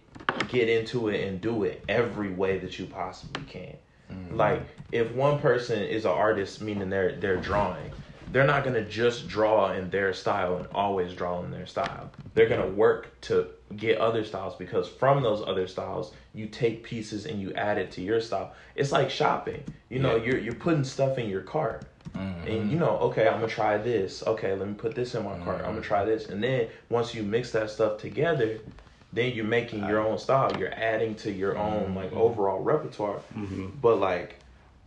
get 0.49 0.69
into 0.69 1.09
it 1.09 1.27
and 1.27 1.41
do 1.41 1.65
it 1.65 1.83
every 1.89 2.31
way 2.31 2.59
that 2.59 2.79
you 2.79 2.87
possibly 2.87 3.43
can. 3.45 3.77
Mm-hmm. 4.11 4.37
Like 4.37 4.63
if 4.91 5.11
one 5.13 5.39
person 5.39 5.83
is 5.83 6.05
an 6.05 6.13
artist, 6.13 6.61
meaning 6.61 6.91
they're 6.91 7.17
they're 7.17 7.41
drawing, 7.41 7.91
they're 8.33 8.47
not 8.47 8.65
gonna 8.65 8.85
just 8.85 9.29
draw 9.29 9.73
in 9.73 9.91
their 9.91 10.13
style 10.15 10.57
and 10.57 10.67
always 10.75 11.13
draw 11.13 11.43
in 11.45 11.51
their 11.51 11.67
style. 11.67 12.11
They're 12.35 12.49
gonna 12.49 12.67
work 12.71 13.21
to 13.23 13.49
get 13.77 13.99
other 13.99 14.25
styles 14.25 14.57
because 14.57 14.89
from 14.89 15.23
those 15.23 15.47
other 15.47 15.67
styles 15.67 16.13
you 16.35 16.47
take 16.47 16.83
pieces 16.83 17.27
and 17.27 17.41
you 17.41 17.53
add 17.55 17.79
it 17.79 17.91
to 17.93 18.01
your 18.01 18.21
style. 18.21 18.53
It's 18.75 18.91
like 18.91 19.11
shopping. 19.11 19.63
You 19.91 19.99
know, 20.01 20.17
Yeah. 20.17 20.25
you're 20.25 20.39
you're 20.39 20.55
putting 20.55 20.85
stuff 20.85 21.19
in 21.19 21.29
your 21.29 21.43
cart. 21.43 21.85
And 22.15 22.47
mm-hmm. 22.47 22.71
you 22.71 22.79
know, 22.79 22.99
okay, 22.99 23.29
I'm 23.29 23.41
gonna 23.41 23.49
try 23.49 23.77
this. 23.79 24.23
Okay, 24.27 24.55
let 24.55 24.67
me 24.67 24.75
put 24.75 24.95
this 24.95 25.15
in 25.15 25.25
my 25.25 25.39
cart. 25.39 25.59
I'm 25.59 25.67
gonna 25.67 25.81
mm-hmm. 25.81 25.83
try 25.83 26.05
this. 26.05 26.29
And 26.29 26.43
then 26.43 26.69
once 26.89 27.15
you 27.15 27.23
mix 27.23 27.53
that 27.53 27.71
stuff 27.71 27.99
together, 27.99 28.59
then 29.13 29.33
you're 29.33 29.45
making 29.45 29.81
your 29.81 30.01
uh, 30.01 30.09
own 30.09 30.19
style. 30.19 30.57
You're 30.59 30.75
adding 30.75 31.15
to 31.17 31.31
your 31.31 31.57
own 31.59 31.95
like 31.95 32.11
mm-hmm. 32.11 32.19
overall 32.19 32.61
repertoire. 32.61 33.21
But 33.81 33.97
like 33.99 34.37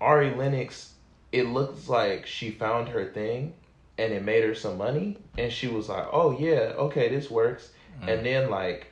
Ari 0.01 0.34
Lennox, 0.36 0.94
it 1.35 1.47
looks 1.49 1.89
like 1.89 2.25
she 2.25 2.49
found 2.49 2.87
her 2.87 3.05
thing 3.11 3.53
and 3.97 4.13
it 4.13 4.23
made 4.23 4.43
her 4.43 4.55
some 4.55 4.77
money 4.77 5.17
and 5.37 5.51
she 5.51 5.67
was 5.67 5.89
like, 5.89 6.07
"Oh 6.11 6.37
yeah, 6.37 6.73
okay, 6.77 7.09
this 7.09 7.29
works." 7.29 7.71
And 8.01 8.21
mm. 8.21 8.23
then 8.23 8.49
like 8.49 8.87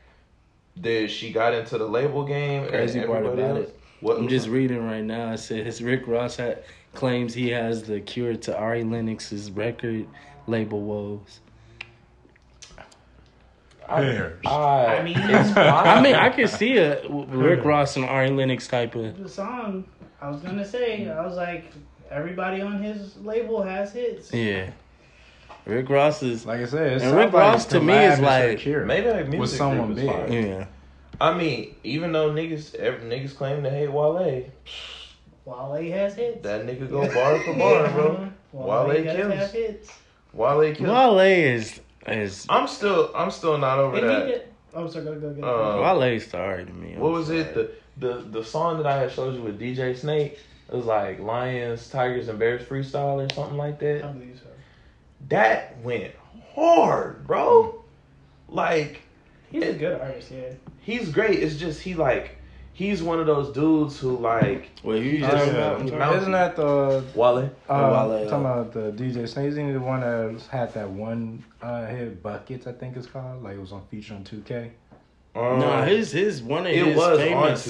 the 0.75 1.07
she 1.07 1.31
got 1.31 1.53
into 1.53 1.77
the 1.77 1.87
label 1.87 2.25
game 2.25 2.67
Crazy 2.67 2.99
and 2.99 3.07
part 3.07 3.25
about 3.25 3.39
else- 3.39 3.69
it, 3.69 3.79
What 4.01 4.17
I'm 4.17 4.27
just 4.27 4.49
reading 4.49 4.85
right 4.85 5.03
now. 5.03 5.31
It 5.31 5.37
says 5.37 5.81
Rick 5.81 6.05
Ross 6.05 6.35
had, 6.35 6.63
claims 6.93 7.33
he 7.33 7.49
has 7.49 7.83
the 7.83 8.01
cure 8.01 8.35
to 8.35 8.57
Ari 8.57 8.83
Lennox's 8.83 9.49
record 9.49 10.05
label 10.45 10.81
woes. 10.81 11.39
Pears. 13.87 14.39
I, 14.45 14.97
I 14.97 15.03
mean- 15.03 15.17
it's 15.17 15.55
I 15.57 16.01
mean, 16.01 16.15
I 16.15 16.29
could 16.29 16.49
see 16.49 16.77
a 16.77 17.07
Rick 17.09 17.63
Ross 17.63 17.95
and 17.95 18.05
Ari 18.05 18.31
Lennox 18.31 18.67
type 18.67 18.95
of. 18.95 19.17
The 19.21 19.29
song, 19.29 19.85
I 20.21 20.29
was 20.29 20.41
gonna 20.41 20.65
say, 20.65 21.09
I 21.09 21.25
was 21.25 21.35
like, 21.35 21.71
everybody 22.09 22.61
on 22.61 22.81
his 22.81 23.17
label 23.17 23.61
has 23.63 23.93
hits. 23.93 24.33
Yeah. 24.33 24.69
Rick 25.65 25.89
Ross 25.89 26.21
is. 26.23 26.45
Like 26.45 26.61
I 26.61 26.65
said, 26.65 26.93
it 26.93 27.01
And 27.03 27.15
Rick 27.15 27.31
Ross 27.33 27.65
to 27.67 27.79
me 27.79 27.93
collab 27.93 28.11
is 28.13 28.19
her 28.19 28.25
like- 28.25 28.57
cure. 28.59 28.85
maybe 28.85 29.07
like 29.09 29.27
music 29.27 29.39
with 29.39 29.49
someone 29.51 29.93
group 29.93 29.97
big. 29.97 30.09
fine. 30.09 30.31
Yeah. 30.33 30.65
I 31.21 31.37
mean, 31.37 31.75
even 31.83 32.11
though 32.11 32.31
niggas 32.31 32.75
every, 32.75 33.07
niggas 33.09 33.35
claim 33.35 33.63
to 33.63 33.69
hate 33.69 33.87
Wale, 33.91 34.43
Wale 35.45 35.91
has 35.91 36.15
hits. 36.15 36.41
that 36.43 36.65
nigga 36.65 36.89
go 36.89 37.01
bar 37.13 37.39
for 37.39 37.53
bar, 37.53 37.89
bro. 37.93 38.29
Wale, 38.51 38.87
Wale 38.87 39.03
kills. 39.03 39.51
hits. 39.51 39.89
Wale 40.33 40.73
kills. 40.75 40.89
Wale 40.89 41.19
is. 41.19 41.79
is 42.07 42.45
I'm 42.49 42.67
still 42.67 43.11
I'm 43.15 43.31
still 43.31 43.57
not 43.57 43.79
over 43.79 43.97
And 43.97 44.05
he 44.05 44.11
that. 44.13 44.25
did. 44.25 44.47
Oh, 44.73 44.87
sorry, 44.87 45.05
go 45.05 45.15
go 45.19 45.33
go. 45.33 45.43
Uh, 45.81 45.95
Wale's 45.99 46.25
sorry 46.25 46.65
to 46.65 46.73
me. 46.73 46.93
I'm 46.95 46.99
What 46.99 47.11
was 47.11 47.29
it? 47.29 47.53
The 47.53 47.71
the 47.97 48.13
the 48.29 48.43
song 48.43 48.77
that 48.77 48.87
I 48.87 48.97
had 48.97 49.11
showed 49.11 49.35
you 49.35 49.41
with 49.43 49.59
DJ 49.59 49.95
Snake. 49.95 50.39
It 50.73 50.77
was 50.77 50.85
like 50.87 51.19
Lions, 51.19 51.87
Tigers, 51.89 52.27
and 52.29 52.39
Bears 52.39 52.63
freestyle 52.67 53.23
or 53.29 53.33
something 53.33 53.57
like 53.57 53.75
I 53.75 53.85
that. 53.99 54.13
believe 54.19 54.39
so. 54.43 54.49
That 55.29 55.79
went 55.83 56.11
hard, 56.55 57.25
bro. 57.27 57.83
Like 58.49 59.01
He's 59.51 59.63
a 59.65 59.73
good 59.73 60.01
artist, 60.01 60.31
yeah. 60.31 60.53
he's 60.81 61.09
great. 61.09 61.43
It's 61.43 61.57
just 61.57 61.79
he 61.81 61.93
like 61.93 62.37
he's 62.73 63.03
one 63.03 63.19
of 63.19 63.27
those 63.27 63.53
dudes 63.53 63.99
who 63.99 64.17
like 64.17 64.71
Well, 64.83 64.97
who 64.97 65.03
you 65.03 65.23
Oh, 65.25 65.29
just 65.29 65.47
yeah. 65.53 65.77
about? 65.77 66.15
Isn't 66.17 66.31
that 66.31 66.55
the 66.55 67.03
Wale. 67.13 67.37
uh, 67.37 67.49
Oh, 67.69 68.09
Wale, 68.09 68.27
talking 68.29 68.45
about 68.45 68.73
the 68.73 68.91
DJ 68.91 69.29
Snake? 69.29 69.49
Isn't 69.49 69.67
he 69.67 69.73
the 69.73 69.79
one 69.79 70.01
that 70.01 70.41
had 70.49 70.73
that 70.73 70.89
one 70.89 71.43
uh, 71.61 71.85
hit 71.85 72.23
buckets? 72.23 72.65
I 72.65 72.71
think 72.71 72.97
it's 72.97 73.05
called. 73.07 73.43
Like 73.43 73.55
it 73.57 73.61
was 73.61 73.71
on 73.71 73.85
feature 73.91 74.15
on 74.15 74.23
2K. 74.23 74.71
Um, 75.35 75.59
No, 75.59 75.83
his 75.83 76.11
his 76.11 76.41
one 76.41 76.61
of 76.65 76.73
it 76.73 76.83
his 76.85 76.97
was 76.97 77.19
on 77.19 77.27
famous 77.27 77.63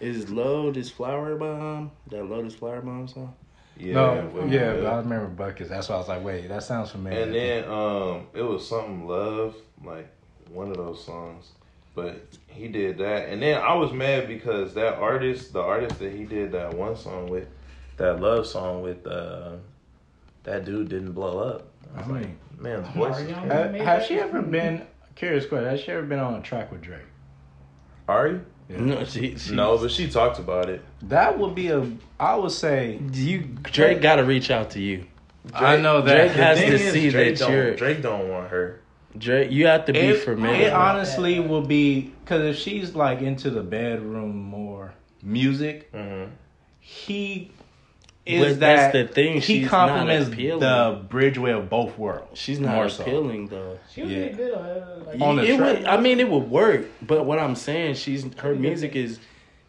2K. 0.00 0.04
songs 0.06 0.16
is 0.16 0.30
"Lotus 0.30 0.90
Flower 0.90 1.36
Bomb." 1.36 1.90
That 2.10 2.24
Lotus 2.24 2.54
Flower 2.54 2.80
Bomb 2.80 3.08
song. 3.08 3.34
yeah, 3.76 3.94
no, 3.94 4.30
with- 4.32 4.52
yeah, 4.52 4.72
with- 4.74 4.82
but 4.84 4.92
I 4.92 4.96
remember 4.98 5.26
buckets. 5.28 5.70
That's 5.70 5.88
why 5.88 5.96
I 5.96 5.98
was 5.98 6.08
like, 6.08 6.24
wait, 6.24 6.48
that 6.48 6.62
sounds 6.62 6.90
familiar. 6.92 7.22
And 7.22 7.34
then 7.34 7.64
um 7.70 8.26
it 8.34 8.42
was 8.42 8.66
something 8.68 9.06
love, 9.06 9.54
like 9.84 10.08
one 10.52 10.70
of 10.70 10.76
those 10.76 11.04
songs. 11.04 11.52
But 11.94 12.16
he 12.48 12.66
did 12.68 12.98
that. 12.98 13.28
And 13.28 13.40
then 13.40 13.60
I 13.60 13.74
was 13.74 13.92
mad 13.92 14.26
because 14.26 14.74
that 14.74 14.94
artist, 14.94 15.52
the 15.52 15.60
artist 15.62 15.98
that 16.00 16.12
he 16.12 16.24
did 16.24 16.50
that 16.52 16.74
one 16.74 16.96
song 16.96 17.28
with, 17.28 17.46
that 17.98 18.20
love 18.20 18.46
song 18.46 18.82
with 18.82 19.06
uh 19.06 19.52
that 20.44 20.64
dude 20.64 20.88
didn't 20.88 21.12
blow 21.12 21.38
up. 21.38 21.68
I 21.94 21.98
was 22.00 22.08
I 22.08 22.10
like, 22.12 22.20
mean, 22.22 22.38
man's 22.58 22.88
voice 22.96 23.18
is 23.18 23.32
crazy. 23.32 23.32
Ha- 23.78 23.84
has 23.84 24.06
she 24.06 24.18
ever 24.18 24.42
been? 24.42 24.86
Curious 25.14 25.46
question. 25.46 25.68
Has 25.70 25.80
she 25.80 25.92
ever 25.92 26.02
been 26.02 26.18
on 26.18 26.34
a 26.34 26.42
track 26.42 26.70
with 26.72 26.82
Drake? 26.82 27.00
Ari? 28.08 28.40
No, 28.68 29.04
she, 29.04 29.36
she, 29.36 29.54
No, 29.54 29.78
but 29.78 29.90
she 29.90 30.08
talked 30.08 30.38
about 30.38 30.68
it. 30.70 30.82
That 31.02 31.38
would 31.38 31.54
be 31.54 31.68
a. 31.68 31.90
I 32.18 32.36
would 32.36 32.52
say. 32.52 32.98
you 33.12 33.40
Drake 33.40 34.00
got 34.00 34.16
to 34.16 34.24
reach 34.24 34.50
out 34.50 34.70
to 34.70 34.80
you. 34.80 35.06
I 35.52 35.76
know 35.76 36.00
that. 36.00 36.14
Drake 36.14 36.32
has 36.32 36.58
to 36.58 36.66
is, 36.66 36.92
see 36.92 37.10
Drake 37.10 37.38
that 37.38 37.50
you're 37.50 37.76
Drake 37.76 38.02
don't 38.02 38.28
want 38.30 38.48
her. 38.48 38.80
Drake. 39.16 39.50
You 39.50 39.66
have 39.66 39.84
to 39.86 39.92
be 39.92 39.98
it, 39.98 40.24
familiar. 40.24 40.68
it 40.68 40.72
honestly 40.72 41.38
will 41.40 41.62
be 41.62 42.12
because 42.24 42.42
if 42.44 42.56
she's 42.56 42.94
like 42.94 43.20
into 43.20 43.50
the 43.50 43.62
bedroom 43.62 44.36
more 44.36 44.94
music, 45.22 45.90
hmm 45.92 46.24
he 46.86 47.50
But 48.26 48.32
is 48.32 48.58
that's 48.58 48.92
that 48.94 49.08
the 49.08 49.12
thing, 49.14 49.34
He 49.34 49.40
she's 49.40 49.62
not 49.64 49.70
complements 49.88 50.28
appealing. 50.28 50.60
the 50.60 51.04
bridgeway 51.10 51.58
of 51.58 51.68
both 51.68 51.98
worlds. 51.98 52.38
She's 52.40 52.58
not 52.58 52.74
more 52.74 52.88
so. 52.88 53.02
appealing 53.02 53.48
though. 53.48 53.78
She 53.92 54.02
would 54.02 54.10
Yeah. 54.10 54.28
be 54.28 54.34
good. 54.34 54.54
Uh, 54.54 54.86
like, 55.06 55.20
On 55.20 55.36
the 55.36 55.42
it 55.44 55.56
track. 55.58 55.76
would, 55.78 55.84
I 55.86 56.00
mean, 56.00 56.20
it 56.20 56.30
would 56.30 56.50
work, 56.50 56.86
but 57.02 57.26
what 57.26 57.38
I'm 57.38 57.54
saying, 57.54 57.94
she's 57.96 58.24
her 58.38 58.54
music 58.54 58.96
is 58.96 59.18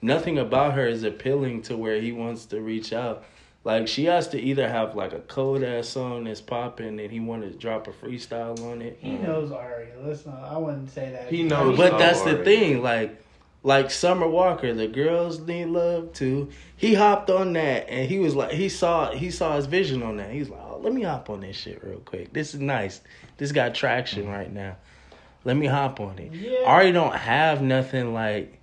nothing 0.02 0.38
about 0.38 0.74
her 0.76 0.88
is 0.88 1.04
appealing 1.04 1.64
to 1.64 1.76
where 1.76 2.00
he 2.00 2.12
wants 2.14 2.46
to 2.48 2.62
reach 2.62 2.94
out. 2.94 3.24
Like 3.66 3.88
she 3.90 4.06
has 4.06 4.28
to 4.30 4.40
either 4.40 4.70
have 4.70 4.96
like 4.96 5.12
a 5.12 5.20
cold 5.22 5.64
ass 5.64 5.90
song 5.90 6.24
that's 6.26 6.40
popping, 6.40 7.00
and 7.00 7.12
he 7.12 7.20
wanted 7.20 7.52
to 7.52 7.58
drop 7.58 7.88
a 7.88 7.92
freestyle 7.92 8.58
on 8.72 8.82
it. 8.82 9.00
he 9.02 9.14
knows 9.18 9.52
Ari. 9.52 9.88
Let's 10.04 10.26
not. 10.26 10.40
I 10.44 10.58
wouldn't 10.58 10.92
say 10.92 11.10
that. 11.12 11.30
He 11.30 11.44
knows 11.44 11.76
But 11.76 11.98
that's 11.98 12.22
the 12.22 12.38
thing, 12.44 12.82
like, 12.84 13.20
like 13.66 13.90
Summer 13.90 14.28
Walker, 14.28 14.76
the 14.76 14.88
girls 14.88 15.40
need 15.40 15.66
love 15.66 16.14
too. 16.14 16.50
He 16.78 16.94
hopped 16.94 17.32
on 17.32 17.54
that, 17.54 17.90
and 17.90 18.08
he 18.08 18.20
was 18.20 18.36
like, 18.36 18.52
he 18.52 18.70
saw, 18.70 19.12
he 19.12 19.32
saw 19.32 19.56
his 19.56 19.66
vision 19.66 20.04
on 20.04 20.18
that. 20.18 20.30
He's 20.30 20.50
like, 20.50 20.62
oh, 20.62 20.80
let 20.84 20.94
me 20.94 21.02
hop 21.02 21.32
on 21.32 21.42
this 21.42 21.56
shit 21.58 21.84
real 21.84 21.98
quick. 21.98 22.32
This 22.32 22.54
is 22.54 22.60
nice. 22.60 23.02
This 23.38 23.52
got 23.52 23.74
traction 23.74 24.30
right 24.30 24.54
now. 24.54 24.76
Let 25.46 25.58
me 25.58 25.66
hop 25.66 26.00
on 26.00 26.20
it. 26.20 26.32
Yeah. 26.32 26.60
Ari 26.64 26.92
don't 26.92 27.16
have 27.16 27.64
nothing 27.64 28.14
like, 28.14 28.60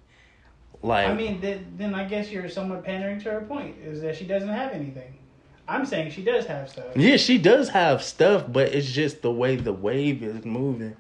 like. 0.83 1.09
I 1.09 1.15
mean, 1.15 1.41
then, 1.41 1.67
then 1.77 1.97
I 1.97 2.05
guess 2.05 2.31
you're 2.31 2.49
somewhat 2.49 2.85
pandering 2.85 3.21
to 3.23 3.33
her 3.33 3.41
point 3.41 3.79
is 3.85 4.03
that 4.03 4.15
she 4.15 4.25
doesn't 4.25 4.49
have 4.49 4.71
anything. 4.71 5.19
I'm 5.67 5.85
saying 5.85 6.13
she 6.13 6.23
does 6.23 6.47
have 6.47 6.71
stuff. 6.71 6.97
yeah, 6.97 7.17
she 7.17 7.39
does 7.39 7.69
have 7.71 8.05
stuff, 8.05 8.45
but 8.49 8.69
it's 8.69 8.91
just 8.91 9.21
the 9.23 9.33
way 9.33 9.57
the 9.57 9.73
wave 9.73 10.23
is 10.23 10.45
moving. 10.45 10.97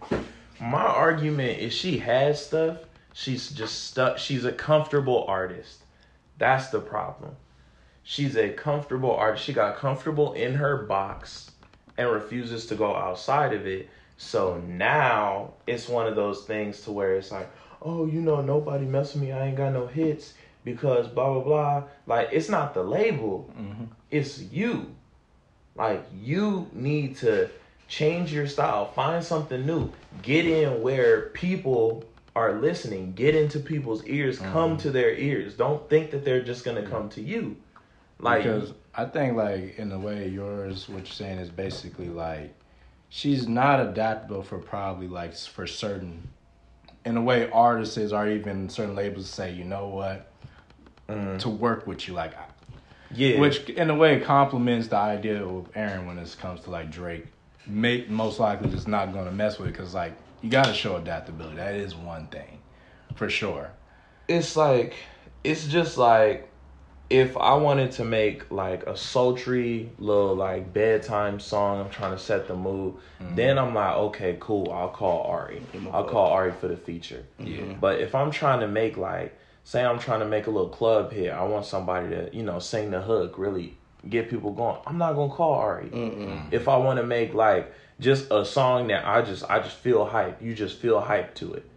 My 0.60 0.82
argument 0.82 1.60
is 1.60 1.72
she 1.72 1.98
has 1.98 2.44
stuff. 2.44 2.78
She's 3.12 3.50
just 3.50 3.84
stuck. 3.84 4.18
She's 4.18 4.44
a 4.44 4.52
comfortable 4.52 5.24
artist. 5.28 5.82
That's 6.38 6.68
the 6.68 6.80
problem. 6.80 7.36
She's 8.02 8.36
a 8.36 8.50
comfortable 8.50 9.12
artist. 9.12 9.44
She 9.44 9.52
got 9.52 9.76
comfortable 9.76 10.32
in 10.32 10.54
her 10.54 10.78
box 10.78 11.50
and 11.96 12.10
refuses 12.10 12.66
to 12.66 12.74
go 12.74 12.96
outside 12.96 13.52
of 13.52 13.66
it. 13.66 13.88
So 14.16 14.58
now 14.66 15.52
it's 15.66 15.88
one 15.88 16.06
of 16.06 16.16
those 16.16 16.44
things 16.44 16.80
to 16.82 16.92
where 16.92 17.14
it's 17.14 17.30
like, 17.30 17.50
oh, 17.82 18.06
you 18.06 18.20
know, 18.20 18.40
nobody 18.40 18.86
mess 18.86 19.14
with 19.14 19.22
me. 19.22 19.32
I 19.32 19.48
ain't 19.48 19.56
got 19.56 19.72
no 19.72 19.86
hits 19.86 20.34
because 20.64 21.08
blah 21.08 21.32
blah 21.34 21.42
blah. 21.42 21.84
Like 22.06 22.28
it's 22.32 22.48
not 22.48 22.74
the 22.74 22.82
label. 22.82 23.50
Mm-hmm. 23.58 23.84
It's 24.10 24.40
you. 24.40 24.94
Like 25.74 26.04
you 26.14 26.68
need 26.72 27.16
to 27.18 27.50
change 27.88 28.32
your 28.32 28.46
style, 28.46 28.90
find 28.92 29.22
something 29.24 29.66
new, 29.66 29.90
get 30.22 30.46
in 30.46 30.82
where 30.82 31.28
people 31.30 32.04
are 32.34 32.54
listening, 32.54 33.12
get 33.12 33.34
into 33.34 33.58
people's 33.60 34.04
ears, 34.04 34.38
come 34.38 34.76
to 34.78 34.90
their 34.90 35.14
ears. 35.14 35.54
Don't 35.54 35.88
think 35.90 36.10
that 36.12 36.24
they're 36.24 36.42
just 36.42 36.64
gonna 36.64 36.86
come 36.86 37.08
to 37.10 37.20
you. 37.20 37.56
Like 38.18 38.44
because 38.44 38.72
I 38.94 39.04
think 39.04 39.36
like 39.36 39.78
in 39.78 39.92
a 39.92 39.98
way 39.98 40.28
yours 40.28 40.88
what 40.88 40.98
you're 40.98 41.06
saying 41.06 41.38
is 41.38 41.50
basically 41.50 42.08
like 42.08 42.54
she's 43.08 43.46
not 43.46 43.80
adaptable 43.80 44.42
for 44.42 44.58
probably 44.58 45.08
like 45.08 45.34
for 45.34 45.66
certain 45.66 46.28
in 47.04 47.16
a 47.16 47.22
way 47.22 47.50
artists 47.50 47.98
or 48.12 48.28
even 48.28 48.68
certain 48.68 48.94
labels 48.94 49.28
say 49.28 49.52
you 49.52 49.64
know 49.64 49.88
what? 49.88 50.28
Mm, 51.08 51.38
to 51.40 51.48
work 51.50 51.86
with 51.86 52.06
you 52.06 52.14
like 52.14 52.32
yeah, 53.14 53.38
which 53.38 53.68
in 53.68 53.90
a 53.90 53.94
way 53.94 54.20
complements 54.20 54.88
the 54.88 54.96
idea 54.96 55.44
of 55.44 55.68
Aaron 55.74 56.06
when 56.06 56.18
it 56.18 56.36
comes 56.40 56.62
to 56.62 56.70
like 56.70 56.90
Drake. 56.90 57.26
Make 57.66 58.08
most 58.08 58.40
likely 58.40 58.70
just 58.70 58.88
not 58.88 59.12
to 59.12 59.30
mess 59.30 59.58
with 59.58 59.68
it 59.68 59.72
because 59.72 59.94
like 59.94 60.14
you 60.42 60.50
got 60.50 60.66
to 60.66 60.74
show 60.74 60.96
adaptability 60.96 61.56
that 61.56 61.74
is 61.74 61.94
one 61.94 62.26
thing 62.26 62.58
for 63.14 63.28
sure 63.28 63.70
it's 64.28 64.56
like 64.56 64.94
it's 65.44 65.66
just 65.66 65.98
like 65.98 66.48
if 67.12 67.36
I 67.36 67.52
wanted 67.54 67.92
to 67.92 68.04
make 68.06 68.50
like 68.50 68.84
a 68.84 68.96
sultry 68.96 69.90
little 69.98 70.34
like 70.34 70.72
bedtime 70.72 71.40
song, 71.40 71.80
I'm 71.80 71.90
trying 71.90 72.12
to 72.12 72.18
set 72.18 72.48
the 72.48 72.56
mood. 72.56 72.94
Mm-hmm. 73.20 73.34
Then 73.34 73.58
I'm 73.58 73.74
like, 73.74 73.94
okay, 73.94 74.38
cool. 74.40 74.72
I'll 74.72 74.88
call 74.88 75.24
Ari. 75.24 75.62
I'll 75.92 76.04
call 76.04 76.28
Ari 76.28 76.52
for 76.52 76.68
the 76.68 76.76
feature. 76.76 77.22
Yeah. 77.38 77.74
But 77.78 78.00
if 78.00 78.14
I'm 78.14 78.30
trying 78.30 78.60
to 78.60 78.66
make 78.66 78.96
like, 78.96 79.38
say 79.62 79.84
I'm 79.84 79.98
trying 79.98 80.20
to 80.20 80.26
make 80.26 80.46
a 80.46 80.50
little 80.50 80.70
club 80.70 81.12
hit, 81.12 81.30
I 81.30 81.44
want 81.44 81.66
somebody 81.66 82.08
to 82.08 82.30
you 82.34 82.44
know 82.44 82.58
sing 82.58 82.90
the 82.90 83.02
hook, 83.02 83.34
really 83.36 83.76
get 84.08 84.30
people 84.30 84.52
going. 84.52 84.78
I'm 84.86 84.96
not 84.96 85.14
gonna 85.14 85.32
call 85.32 85.52
Ari. 85.52 85.90
If 86.50 86.66
I 86.66 86.78
want 86.78 86.98
to 86.98 87.04
make 87.04 87.34
like 87.34 87.70
just 88.00 88.30
a 88.30 88.44
song 88.44 88.88
that 88.88 89.06
I 89.06 89.22
just 89.22 89.44
I 89.48 89.60
just 89.60 89.76
feel 89.76 90.04
hype, 90.04 90.42
you 90.42 90.54
just 90.54 90.78
feel 90.78 91.00
hype 91.00 91.34
to 91.36 91.54
it. 91.54 91.68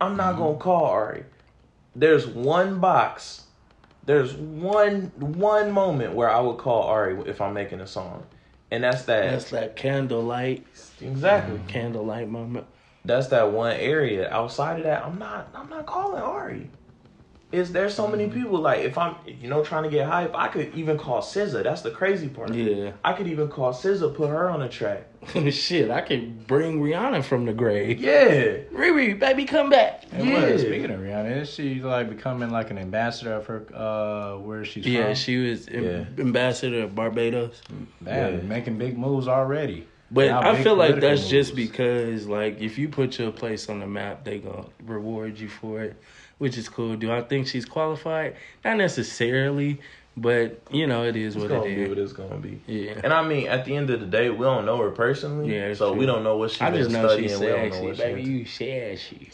I'm 0.00 0.16
not 0.16 0.34
mm-hmm. 0.34 0.42
gonna 0.42 0.58
call 0.58 0.84
Ari. 0.86 1.24
There's 1.96 2.26
one 2.26 2.80
box. 2.80 3.44
There's 4.04 4.34
one 4.34 5.12
one 5.16 5.70
moment 5.70 6.14
where 6.14 6.28
I 6.28 6.40
would 6.40 6.58
call 6.58 6.82
Ari 6.82 7.28
if 7.28 7.40
I'm 7.40 7.54
making 7.54 7.80
a 7.80 7.86
song, 7.86 8.26
and 8.70 8.84
that's 8.84 9.04
that. 9.04 9.30
That's 9.30 9.50
that 9.50 9.76
candlelight, 9.76 10.66
exactly. 11.00 11.58
Mm-hmm. 11.58 11.66
candlelight 11.68 12.28
moment. 12.28 12.66
That's 13.04 13.28
that 13.28 13.52
one 13.52 13.72
area. 13.72 14.30
Outside 14.30 14.78
of 14.78 14.84
that, 14.84 15.04
I'm 15.04 15.18
not. 15.18 15.48
I'm 15.54 15.68
not 15.68 15.86
calling 15.86 16.22
Ari. 16.22 16.70
Is 17.54 17.70
there's 17.70 17.94
so 17.94 18.08
many 18.08 18.28
people 18.28 18.58
like 18.58 18.80
if 18.80 18.98
I'm 18.98 19.14
you 19.26 19.48
know 19.48 19.62
trying 19.62 19.84
to 19.84 19.88
get 19.88 20.08
hype, 20.08 20.34
I 20.34 20.48
could 20.48 20.74
even 20.74 20.98
call 20.98 21.22
SZA. 21.22 21.62
That's 21.62 21.82
the 21.82 21.92
crazy 21.92 22.28
part. 22.28 22.52
Yeah. 22.52 22.90
I 23.04 23.12
could 23.12 23.28
even 23.28 23.46
call 23.48 23.72
SZA, 23.72 24.12
put 24.14 24.28
her 24.28 24.50
on 24.50 24.62
a 24.62 24.68
track. 24.68 25.06
Shit, 25.52 25.88
I 25.90 26.00
could 26.00 26.48
bring 26.48 26.80
Rihanna 26.82 27.22
from 27.24 27.46
the 27.46 27.52
grave. 27.52 28.00
Yeah. 28.00 28.56
Riri, 28.72 29.16
baby, 29.18 29.44
come 29.44 29.70
back. 29.70 30.02
And 30.10 30.28
Yeah. 30.28 30.50
what, 30.50 30.58
speaking 30.60 30.90
of 30.90 30.98
Rihanna, 30.98 31.42
is 31.42 31.50
she 31.54 31.80
like 31.80 32.08
becoming 32.08 32.50
like 32.50 32.70
an 32.72 32.78
ambassador 32.78 33.34
of 33.34 33.46
her 33.46 33.64
uh 33.72 34.38
where 34.38 34.64
she's 34.64 34.84
Yeah, 34.84 35.04
from? 35.06 35.14
she 35.14 35.36
was 35.48 35.68
Yeah. 35.68 36.06
ambassador 36.18 36.82
of 36.82 36.94
Barbados. 36.96 37.62
Man, 38.00 38.34
Yeah. 38.34 38.40
making 38.42 38.78
big 38.78 38.98
moves 38.98 39.28
already. 39.28 39.86
But 40.10 40.26
Now, 40.26 40.42
I 40.42 40.62
feel 40.62 40.74
like 40.76 40.90
political 40.94 41.08
that's 41.16 41.28
just 41.28 41.56
because, 41.56 42.26
like, 42.28 42.60
if 42.60 42.78
you 42.78 42.88
put 42.88 43.18
your 43.18 43.32
place 43.32 43.68
on 43.68 43.80
the 43.80 43.86
map, 43.86 44.22
they 44.24 44.38
gonna 44.38 44.66
reward 44.84 45.40
you 45.40 45.48
for 45.48 45.82
it, 45.82 45.96
which 46.38 46.56
is 46.58 46.68
cool. 46.68 46.96
Do 46.96 47.12
I 47.12 47.22
think 47.22 47.46
she's 47.46 47.64
qualified? 47.64 48.36
Not 48.64 48.76
necessarily, 48.76 49.80
but 50.16 50.60
you 50.70 50.86
know, 50.86 51.04
it 51.04 51.16
is 51.16 51.34
It's 51.36 51.42
what 51.42 51.48
gonna 51.50 51.64
it 51.64 51.74
be 51.76 51.88
what 51.88 51.98
is. 51.98 52.10
it's 52.10 52.12
gonna 52.18 52.36
be. 52.36 52.60
Yeah. 52.66 53.00
And 53.02 53.12
I 53.12 53.26
mean, 53.26 53.48
at 53.48 53.64
the 53.64 53.76
end 53.76 53.90
of 53.90 54.00
the 54.00 54.06
day, 54.06 54.30
we 54.30 54.44
don't 54.44 54.64
know 54.66 54.78
her 54.78 54.90
personally. 54.90 55.54
Yeah, 55.54 55.74
so 55.74 55.90
true. 55.90 55.98
we 56.00 56.06
don't 56.06 56.22
know 56.24 56.36
what 56.36 56.50
she's 56.52 56.62
I 56.62 56.70
been 56.70 56.80
just 56.80 56.90
know 56.90 57.06
studying. 57.08 57.28
she 57.28 57.36
we 57.36 57.46
don't 57.46 57.62
know 57.68 57.70
said 57.70 57.80
she, 57.80 57.86
what 57.86 57.96
baby, 57.98 58.24
she. 58.24 58.30
you 58.30 58.44
said 58.46 58.98
she. 58.98 59.30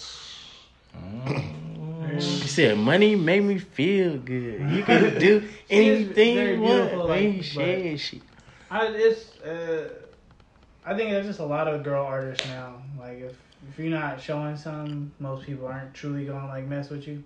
She 2.19 2.49
said, 2.49 2.77
"Money 2.79 3.15
made 3.17 3.41
me 3.45 3.59
feel 3.59 4.19
good. 4.19 4.69
You 4.71 4.83
can 4.83 5.19
do 5.19 5.49
anything 5.71 6.37
you 6.37 6.61
want." 6.61 6.91
beautiful, 6.91 7.09
when 7.09 7.25
like, 7.25 7.37
you 7.37 7.43
said 7.43 8.01
she. 8.01 8.23
I, 8.71 8.87
it's. 8.89 9.39
Uh, 9.41 9.89
I 10.85 10.97
think 10.97 11.11
there's 11.11 11.27
just 11.27 11.39
a 11.41 11.45
lot 11.45 11.69
of 11.69 11.83
girl 11.85 12.05
artists 12.05 12.47
now. 12.49 12.83
Like 12.99 13.21
if 13.21 13.37
if 13.69 13.79
you're 13.79 13.89
not 13.91 14.21
showing 14.21 14.57
some, 14.57 15.13
most 15.19 15.45
people 15.47 15.67
aren't 15.67 15.93
truly 15.95 16.25
gonna 16.25 16.47
like 16.49 16.67
mess 16.67 16.89
with 16.91 17.07
you, 17.07 17.23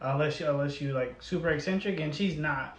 unless 0.00 0.40
you 0.40 0.48
unless 0.48 0.80
you 0.80 0.92
like 0.92 1.22
super 1.22 1.50
eccentric, 1.50 2.00
and 2.00 2.14
she's 2.14 2.36
not. 2.36 2.78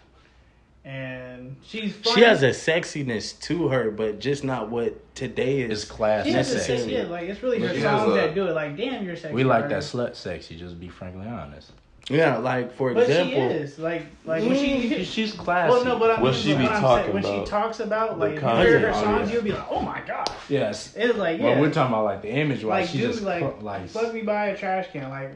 And 0.84 1.56
she's 1.64 1.94
funny. 1.96 2.16
She 2.16 2.22
has 2.22 2.44
a 2.44 2.50
sexiness 2.50 3.40
to 3.42 3.70
her, 3.70 3.90
but 3.90 4.20
just 4.20 4.44
not 4.44 4.70
what 4.70 5.16
today 5.16 5.62
is. 5.62 5.84
It's 5.84 5.92
class 5.92 6.26
She 6.28 6.32
has 6.34 6.52
a 6.52 6.54
necessary. 6.56 6.80
sex, 6.80 6.92
yeah, 6.92 7.04
like 7.06 7.24
it's 7.28 7.42
really 7.42 7.60
her 7.60 7.70
she 7.74 7.80
has 7.82 8.02
songs 8.02 8.12
a- 8.12 8.16
that 8.16 8.36
do 8.36 8.46
it. 8.46 8.52
Like, 8.54 8.78
damn, 8.78 9.04
you're 9.04 9.16
sexy. 9.16 9.34
We 9.34 9.44
like 9.44 9.68
that 9.70 9.82
slut 9.82 10.16
sexy, 10.16 10.56
just 10.58 10.80
be 10.80 10.88
frankly 10.90 11.26
honest. 11.28 11.72
Yeah, 12.10 12.38
like 12.38 12.72
for 12.76 12.94
But 12.94 13.04
example, 13.04 13.50
she 13.50 13.56
is 13.56 13.80
like 13.80 14.06
like 14.26 14.44
when 14.44 14.56
she. 14.56 15.04
She's 15.04 15.34
classy. 15.34 15.72
Well, 15.74 15.84
no, 15.86 15.98
but 15.98 16.12
I 16.12 16.14
mean, 16.18 16.22
What 16.24 16.36
she 16.36 16.56
be 16.56 16.64
what 16.64 16.70
talking 16.80 17.14
saying, 17.14 17.14
when 17.14 17.24
she 17.46 17.50
talks 17.50 17.80
about 17.80 18.20
like 18.20 18.34
hear 18.40 18.80
her 18.80 18.94
songs, 18.94 19.32
you'll 19.32 19.42
be 19.42 19.52
like, 19.54 19.66
oh 19.70 19.82
my 19.82 20.02
god. 20.06 20.30
yes. 20.48 20.94
It's 20.96 21.18
like 21.18 21.40
yeah. 21.40 21.46
Well, 21.46 21.62
we're 21.62 21.72
talking 21.72 21.94
about 21.94 22.06
like 22.06 22.22
the 22.22 22.30
image 22.30 22.64
wise. 22.64 22.84
like 22.84 22.90
she 22.90 23.00
dude, 23.00 23.12
just 23.12 23.24
like, 23.24 23.40
cl- 23.40 23.58
like 23.62 23.90
fuck 23.90 24.14
me 24.14 24.22
by 24.22 24.48
a 24.48 24.58
trash 24.58 24.88
can. 24.92 25.10
Like 25.10 25.32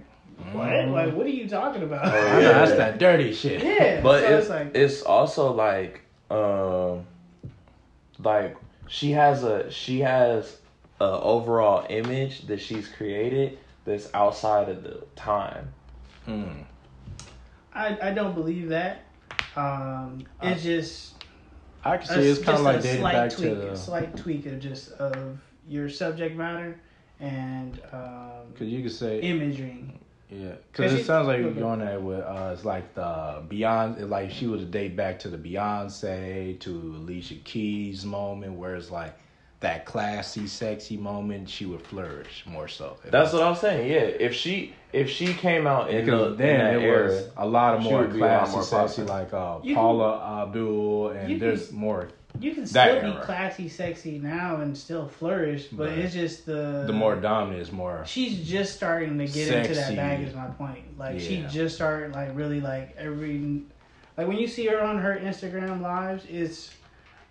what? 0.53 0.67
Mhm. 0.67 0.91
Like 0.91 1.15
what 1.15 1.25
are 1.25 1.29
you 1.29 1.49
talking 1.49 1.82
about? 1.82 2.05
Oh, 2.05 2.10
I 2.17 2.34
know, 2.34 2.39
yeah. 2.39 2.51
that's 2.51 2.73
that 2.73 2.99
dirty 2.99 3.34
shit. 3.34 3.63
yeah, 3.63 4.01
But 4.03 4.21
so 4.21 4.27
it's, 4.27 4.41
it's 4.41 4.49
like 4.49 4.75
it's 4.75 5.01
also 5.01 5.51
like 5.51 6.01
um 6.29 7.05
like 8.23 8.55
she 8.88 9.12
has 9.12 9.43
a 9.43 9.71
she 9.71 10.01
has 10.01 10.58
a 11.01 11.05
overall 11.19 11.86
image 11.89 12.43
that 12.47 12.62
she's 12.62 12.88
created 12.88 13.58
that's 13.86 14.13
outside 14.13 14.69
of 14.69 14.84
the 14.84 15.03
time. 15.15 15.73
Hmm. 16.29 16.61
I 17.73 18.09
I 18.09 18.13
don't 18.13 18.35
believe 18.35 18.69
that. 18.69 19.05
Um, 19.55 20.23
it's 20.41 20.63
just 20.63 21.23
I 21.83 21.97
can 21.97 22.19
a, 22.19 22.21
it's 22.21 22.39
kind 22.39 22.57
of 22.57 22.63
like 22.63 22.77
a 22.77 22.81
dating 22.81 23.01
slight 23.01 23.13
back 23.13 23.31
tweak, 23.31 23.49
to 23.49 23.51
a 23.51 23.69
the. 23.71 23.75
slight 23.77 24.15
tweak 24.17 24.45
of 24.45 24.59
just 24.59 24.91
of 24.93 25.39
your 25.67 25.89
subject 25.89 26.35
matter 26.35 26.79
and 27.19 27.79
um, 27.91 28.53
Cause 28.57 28.67
you 28.67 28.81
could 28.81 28.91
say 28.91 29.19
imagery. 29.21 29.85
Yeah, 30.29 30.53
Cause 30.73 30.93
it 30.93 31.05
sounds 31.05 31.27
like 31.27 31.39
you're 31.39 31.51
going 31.51 31.79
there 31.79 31.99
with 31.99 32.19
uh, 32.19 32.51
it's 32.53 32.63
like 32.63 32.93
the 32.93 33.43
Beyonce, 33.49 34.07
like 34.07 34.29
she 34.29 34.45
would 34.45 34.69
date 34.69 34.95
back 34.95 35.17
to 35.19 35.29
the 35.29 35.37
Beyonce 35.37 36.59
to 36.59 36.69
Alicia 36.71 37.35
Keys 37.43 38.05
moment, 38.05 38.53
where 38.53 38.75
it's 38.75 38.91
like 38.91 39.17
that 39.61 39.85
classy, 39.85 40.47
sexy 40.47 40.95
moment, 40.95 41.49
she 41.49 41.65
would 41.65 41.81
flourish 41.85 42.43
more 42.47 42.67
so. 42.69 42.97
That's 43.03 43.33
what 43.33 43.43
I'm 43.43 43.55
saying. 43.55 43.89
Yeah, 43.91 43.97
if 43.99 44.33
she 44.33 44.73
if 44.93 45.09
she 45.09 45.33
came 45.33 45.67
out 45.67 45.89
in 45.89 46.05
because 46.05 46.31
in 46.31 46.37
then 46.37 46.59
that 46.59 46.75
it 46.75 46.81
era, 46.83 47.07
was 47.07 47.27
a 47.37 47.45
lot 47.47 47.75
of 47.75 47.81
more 47.83 48.01
would 48.01 48.13
be 48.13 48.19
a 48.19 48.21
lot 48.25 48.39
classy, 48.49 48.53
more 48.53 48.63
sexy, 48.63 49.01
popular. 49.03 49.19
like 49.23 49.33
uh, 49.33 49.59
You 49.61 49.75
can- 49.75 49.83
Paula 49.83 50.43
Abdul, 50.43 51.09
and 51.09 51.29
you 51.29 51.37
can- 51.37 51.47
there's 51.47 51.71
more. 51.71 52.07
You 52.39 52.53
can 52.53 52.63
That 52.65 52.99
still 52.99 53.11
be 53.13 53.19
classy, 53.21 53.67
sexy 53.67 54.19
now 54.19 54.57
and 54.61 54.77
still 54.77 55.07
flourish, 55.07 55.65
but 55.65 55.89
Right. 55.89 55.97
it's 55.97 56.13
just 56.13 56.45
the 56.45 56.83
The 56.87 56.93
more 56.93 57.15
dominant 57.15 57.59
is 57.61 57.71
more. 57.71 58.03
She's 58.05 58.47
just 58.47 58.75
starting 58.75 59.17
to 59.17 59.25
get 59.25 59.47
into 59.49 59.69
that 59.69 59.75
Sexy. 59.75 59.95
bag. 59.95 60.21
Is 60.21 60.33
my 60.35 60.45
point. 60.45 60.97
Like 60.97 61.19
she 61.19 61.43
just 61.49 61.75
started 61.75 62.13
like 62.13 62.29
really 62.35 62.61
like 62.61 62.95
every 62.97 63.63
like 64.17 64.27
when 64.27 64.37
you 64.37 64.47
see 64.47 64.67
her 64.67 64.79
on 64.81 64.99
her 64.99 65.19
Instagram 65.21 65.81
lives, 65.81 66.23
it's 66.29 66.69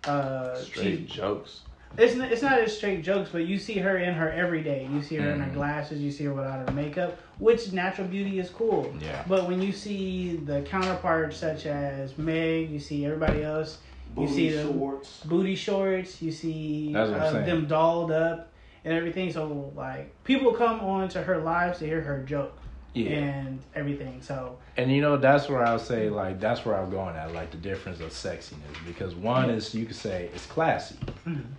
uh 0.05 0.55
straight 0.61 1.09
she, 1.09 1.15
jokes. 1.15 1.61
It's 1.97 2.15
not, 2.15 2.31
it's 2.31 2.41
not 2.41 2.59
as 2.59 2.75
straight 2.77 3.03
jokes, 3.03 3.29
but 3.31 3.45
you 3.45 3.57
see 3.57 3.77
her 3.79 3.97
in 3.97 4.13
her 4.13 4.31
everyday. 4.31 4.87
You 4.91 5.01
see 5.01 5.15
her 5.15 5.29
in 5.29 5.39
Mm-hmm. 5.39 5.49
her 5.49 5.55
glasses. 5.55 6.01
You 6.01 6.11
see 6.11 6.25
her 6.25 6.33
without 6.33 6.67
her 6.67 6.73
makeup, 6.73 7.17
which 7.39 7.71
natural 7.73 8.07
beauty 8.07 8.39
is 8.39 8.49
cool. 8.49 8.93
Yeah. 9.01 9.23
But 9.27 9.47
when 9.47 9.61
you 9.61 9.71
see 9.71 10.37
the 10.37 10.61
counterparts 10.61 11.37
such 11.37 11.65
as 11.65 12.17
Meg, 12.17 12.69
you 12.69 12.79
see 12.79 13.05
everybody 13.05 13.43
else. 13.43 13.79
You 14.17 14.27
see 14.27 14.49
the 14.49 14.63
shorts. 14.63 15.21
booty 15.25 15.55
shorts. 15.55 16.21
You 16.21 16.31
see 16.31 16.93
That's 16.93 17.11
what 17.11 17.21
I'm 17.21 17.35
uh, 17.37 17.45
them 17.45 17.67
dolled 17.67 18.11
up 18.11 18.51
and 18.83 18.93
everything. 18.93 19.31
So 19.31 19.71
like 19.75 20.23
people 20.23 20.51
come 20.53 20.79
on 20.81 21.09
to 21.09 21.21
her 21.21 21.37
lives 21.39 21.79
to 21.79 21.85
hear 21.85 22.01
her 22.01 22.23
joke 22.23 22.58
Yeah. 22.93 23.09
and 23.11 23.59
everything. 23.75 24.21
So 24.21 24.57
And 24.77 24.91
you 24.91 25.01
know, 25.01 25.15
that's 25.17 25.47
where 25.47 25.63
I 25.63 25.73
would 25.73 25.81
say, 25.81 26.09
like, 26.09 26.39
that's 26.39 26.65
where 26.65 26.75
I'm 26.75 26.89
going 26.89 27.15
at, 27.15 27.33
like, 27.33 27.51
the 27.51 27.57
difference 27.57 27.99
of 27.99 28.09
sexiness. 28.09 28.73
Because 28.87 29.13
one 29.15 29.49
is, 29.49 29.75
you 29.75 29.85
could 29.85 29.95
say, 29.95 30.29
it's 30.33 30.45
classy. 30.47 30.95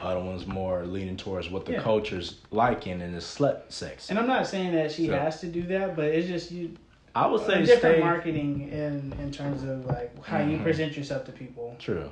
Other 0.01 0.21
one's 0.21 0.47
more 0.47 0.85
leaning 0.85 1.16
towards 1.16 1.49
what 1.49 1.64
the 1.66 1.73
Mm-hmm. 1.73 1.79
Yeah. 1.81 1.85
culture's 1.85 2.40
liking 2.51 3.01
and 3.03 3.14
it's 3.14 3.38
slut 3.38 3.71
sex. 3.71 4.11
and 4.11 4.19
I'm 4.19 4.27
not 4.27 4.47
saying 4.47 4.73
that 4.75 4.90
she 4.90 5.07
So- 5.07 5.12
has 5.19 5.40
to 5.40 5.47
do 5.47 5.62
that, 5.69 5.95
but 5.97 6.07
it's 6.07 6.27
just 6.27 6.51
you 6.51 6.77
I 7.14 7.27
would 7.27 7.40
say 7.45 7.64
different 7.64 7.97
stay 7.97 8.01
marketing 8.01 8.69
in 8.71 9.12
in 9.21 9.31
terms 9.33 9.62
of 9.64 9.85
like 9.87 10.11
how 10.25 10.38
you 10.38 10.59
Mhm. 10.59 10.62
present 10.62 10.97
yourself 10.97 11.25
to 11.27 11.33
people. 11.33 11.75
true. 11.79 12.09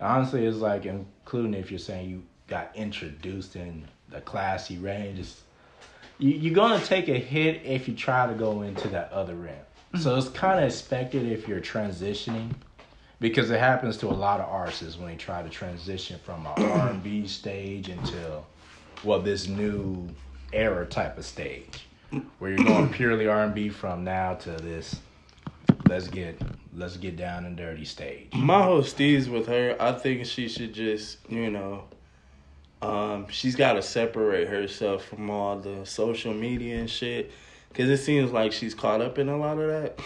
Honestly, 0.00 0.44
it's 0.44 0.56
like 0.58 0.86
including 0.86 1.54
if 1.54 1.70
you're 1.70 1.78
saying 1.78 2.10
you 2.10 2.22
got 2.48 2.70
introduced 2.74 3.56
in 3.56 3.84
the 4.10 4.20
classy 4.20 4.76
range. 4.78 5.18
It's, 5.20 5.40
you, 6.18 6.30
you're 6.30 6.54
gonna 6.54 6.84
take 6.84 7.08
a 7.08 7.18
hit 7.18 7.62
if 7.64 7.88
you 7.88 7.94
try 7.94 8.26
to 8.26 8.34
go 8.34 8.62
into 8.62 8.88
that 8.88 9.12
other 9.12 9.34
realm. 9.34 9.56
Mm-hmm. 9.56 9.98
So 9.98 10.16
it's 10.16 10.28
kind 10.28 10.58
of 10.58 10.66
expected 10.66 11.30
if 11.30 11.48
you're 11.48 11.60
transitioning, 11.60 12.50
because 13.20 13.50
it 13.50 13.60
happens 13.60 13.96
to 13.98 14.08
a 14.08 14.12
lot 14.12 14.40
of 14.40 14.48
artists 14.48 14.98
when 14.98 15.08
they 15.08 15.16
try 15.16 15.42
to 15.42 15.48
transition 15.48 16.18
from 16.24 16.46
an 16.56 16.62
R&B 16.62 17.26
stage 17.26 17.88
into, 17.88 18.42
well, 19.02 19.20
this 19.20 19.48
new 19.48 20.08
era 20.52 20.86
type 20.86 21.18
of 21.18 21.24
stage, 21.24 21.86
where 22.38 22.52
you're 22.52 22.64
going 22.64 22.88
purely 22.92 23.26
R&B 23.26 23.68
from 23.70 24.04
now 24.04 24.34
to 24.34 24.50
this. 24.50 24.96
Let's 25.86 26.08
get 26.08 26.40
let's 26.76 26.96
get 26.96 27.16
down 27.16 27.44
and 27.44 27.56
dirty 27.56 27.84
stage. 27.84 28.32
My 28.34 28.62
whole 28.62 28.82
steez 28.82 29.28
with 29.28 29.46
her, 29.46 29.76
I 29.78 29.92
think 29.92 30.26
she 30.26 30.48
should 30.48 30.72
just, 30.72 31.18
you 31.28 31.50
know, 31.50 31.84
um, 32.84 33.26
she's 33.28 33.56
got 33.56 33.74
to 33.74 33.82
separate 33.82 34.48
herself 34.48 35.04
from 35.06 35.30
all 35.30 35.58
the 35.58 35.86
social 35.86 36.34
media 36.34 36.78
and 36.78 36.90
shit. 36.90 37.32
Because 37.68 37.88
it 37.88 38.04
seems 38.04 38.30
like 38.30 38.52
she's 38.52 38.74
caught 38.74 39.00
up 39.00 39.18
in 39.18 39.28
a 39.28 39.36
lot 39.36 39.58
of 39.58 39.68
that. 39.68 39.98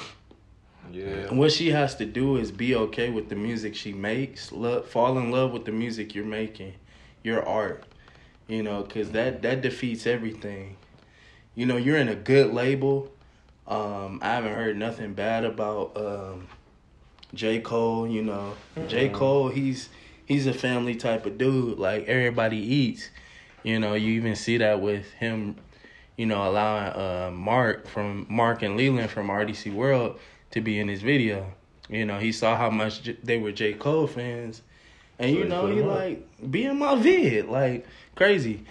Yeah. 0.90 1.04
And 1.04 1.38
what 1.38 1.52
she 1.52 1.70
has 1.70 1.96
to 1.96 2.06
do 2.06 2.36
is 2.36 2.50
be 2.50 2.74
okay 2.74 3.10
with 3.10 3.28
the 3.28 3.34
music 3.34 3.74
she 3.74 3.92
makes, 3.92 4.52
love, 4.52 4.86
fall 4.86 5.18
in 5.18 5.30
love 5.30 5.52
with 5.52 5.66
the 5.66 5.72
music 5.72 6.14
you're 6.14 6.24
making, 6.24 6.74
your 7.22 7.46
art. 7.46 7.84
You 8.46 8.62
know, 8.62 8.82
because 8.82 9.10
that, 9.10 9.42
that 9.42 9.60
defeats 9.60 10.06
everything. 10.06 10.76
You 11.54 11.66
know, 11.66 11.76
you're 11.76 11.98
in 11.98 12.08
a 12.08 12.14
good 12.14 12.54
label. 12.54 13.12
Um, 13.66 14.20
I 14.22 14.28
haven't 14.28 14.54
heard 14.54 14.78
nothing 14.78 15.12
bad 15.12 15.44
about 15.44 15.94
um, 15.96 16.48
J. 17.34 17.60
Cole. 17.60 18.08
You 18.08 18.22
know, 18.22 18.54
J. 18.86 19.10
Cole, 19.10 19.48
he's 19.48 19.90
he's 20.28 20.46
a 20.46 20.52
family 20.52 20.94
type 20.94 21.24
of 21.26 21.38
dude. 21.38 21.78
Like 21.78 22.06
everybody 22.06 22.58
eats. 22.58 23.08
You 23.64 23.80
know, 23.80 23.94
you 23.94 24.12
even 24.12 24.36
see 24.36 24.58
that 24.58 24.80
with 24.80 25.10
him. 25.14 25.56
You 26.16 26.26
know, 26.26 26.48
allowing 26.48 26.92
uh, 26.92 27.30
Mark 27.32 27.88
from 27.88 28.26
Mark 28.28 28.62
and 28.62 28.76
Leland 28.76 29.10
from 29.10 29.28
RDC 29.28 29.72
World 29.72 30.18
to 30.50 30.60
be 30.60 30.78
in 30.78 30.88
his 30.88 31.00
video. 31.02 31.52
You 31.88 32.04
know, 32.04 32.18
he 32.18 32.32
saw 32.32 32.56
how 32.56 32.70
much 32.70 33.02
J- 33.02 33.16
they 33.22 33.38
were 33.38 33.52
J. 33.52 33.72
Cole 33.72 34.06
fans, 34.06 34.62
and 35.18 35.32
So 35.32 35.38
you 35.38 35.44
know, 35.48 35.66
he 35.66 35.80
like 35.82 36.50
be 36.50 36.64
in 36.64 36.78
my 36.78 36.94
vid, 36.96 37.46
like 37.48 37.86
crazy. 38.14 38.64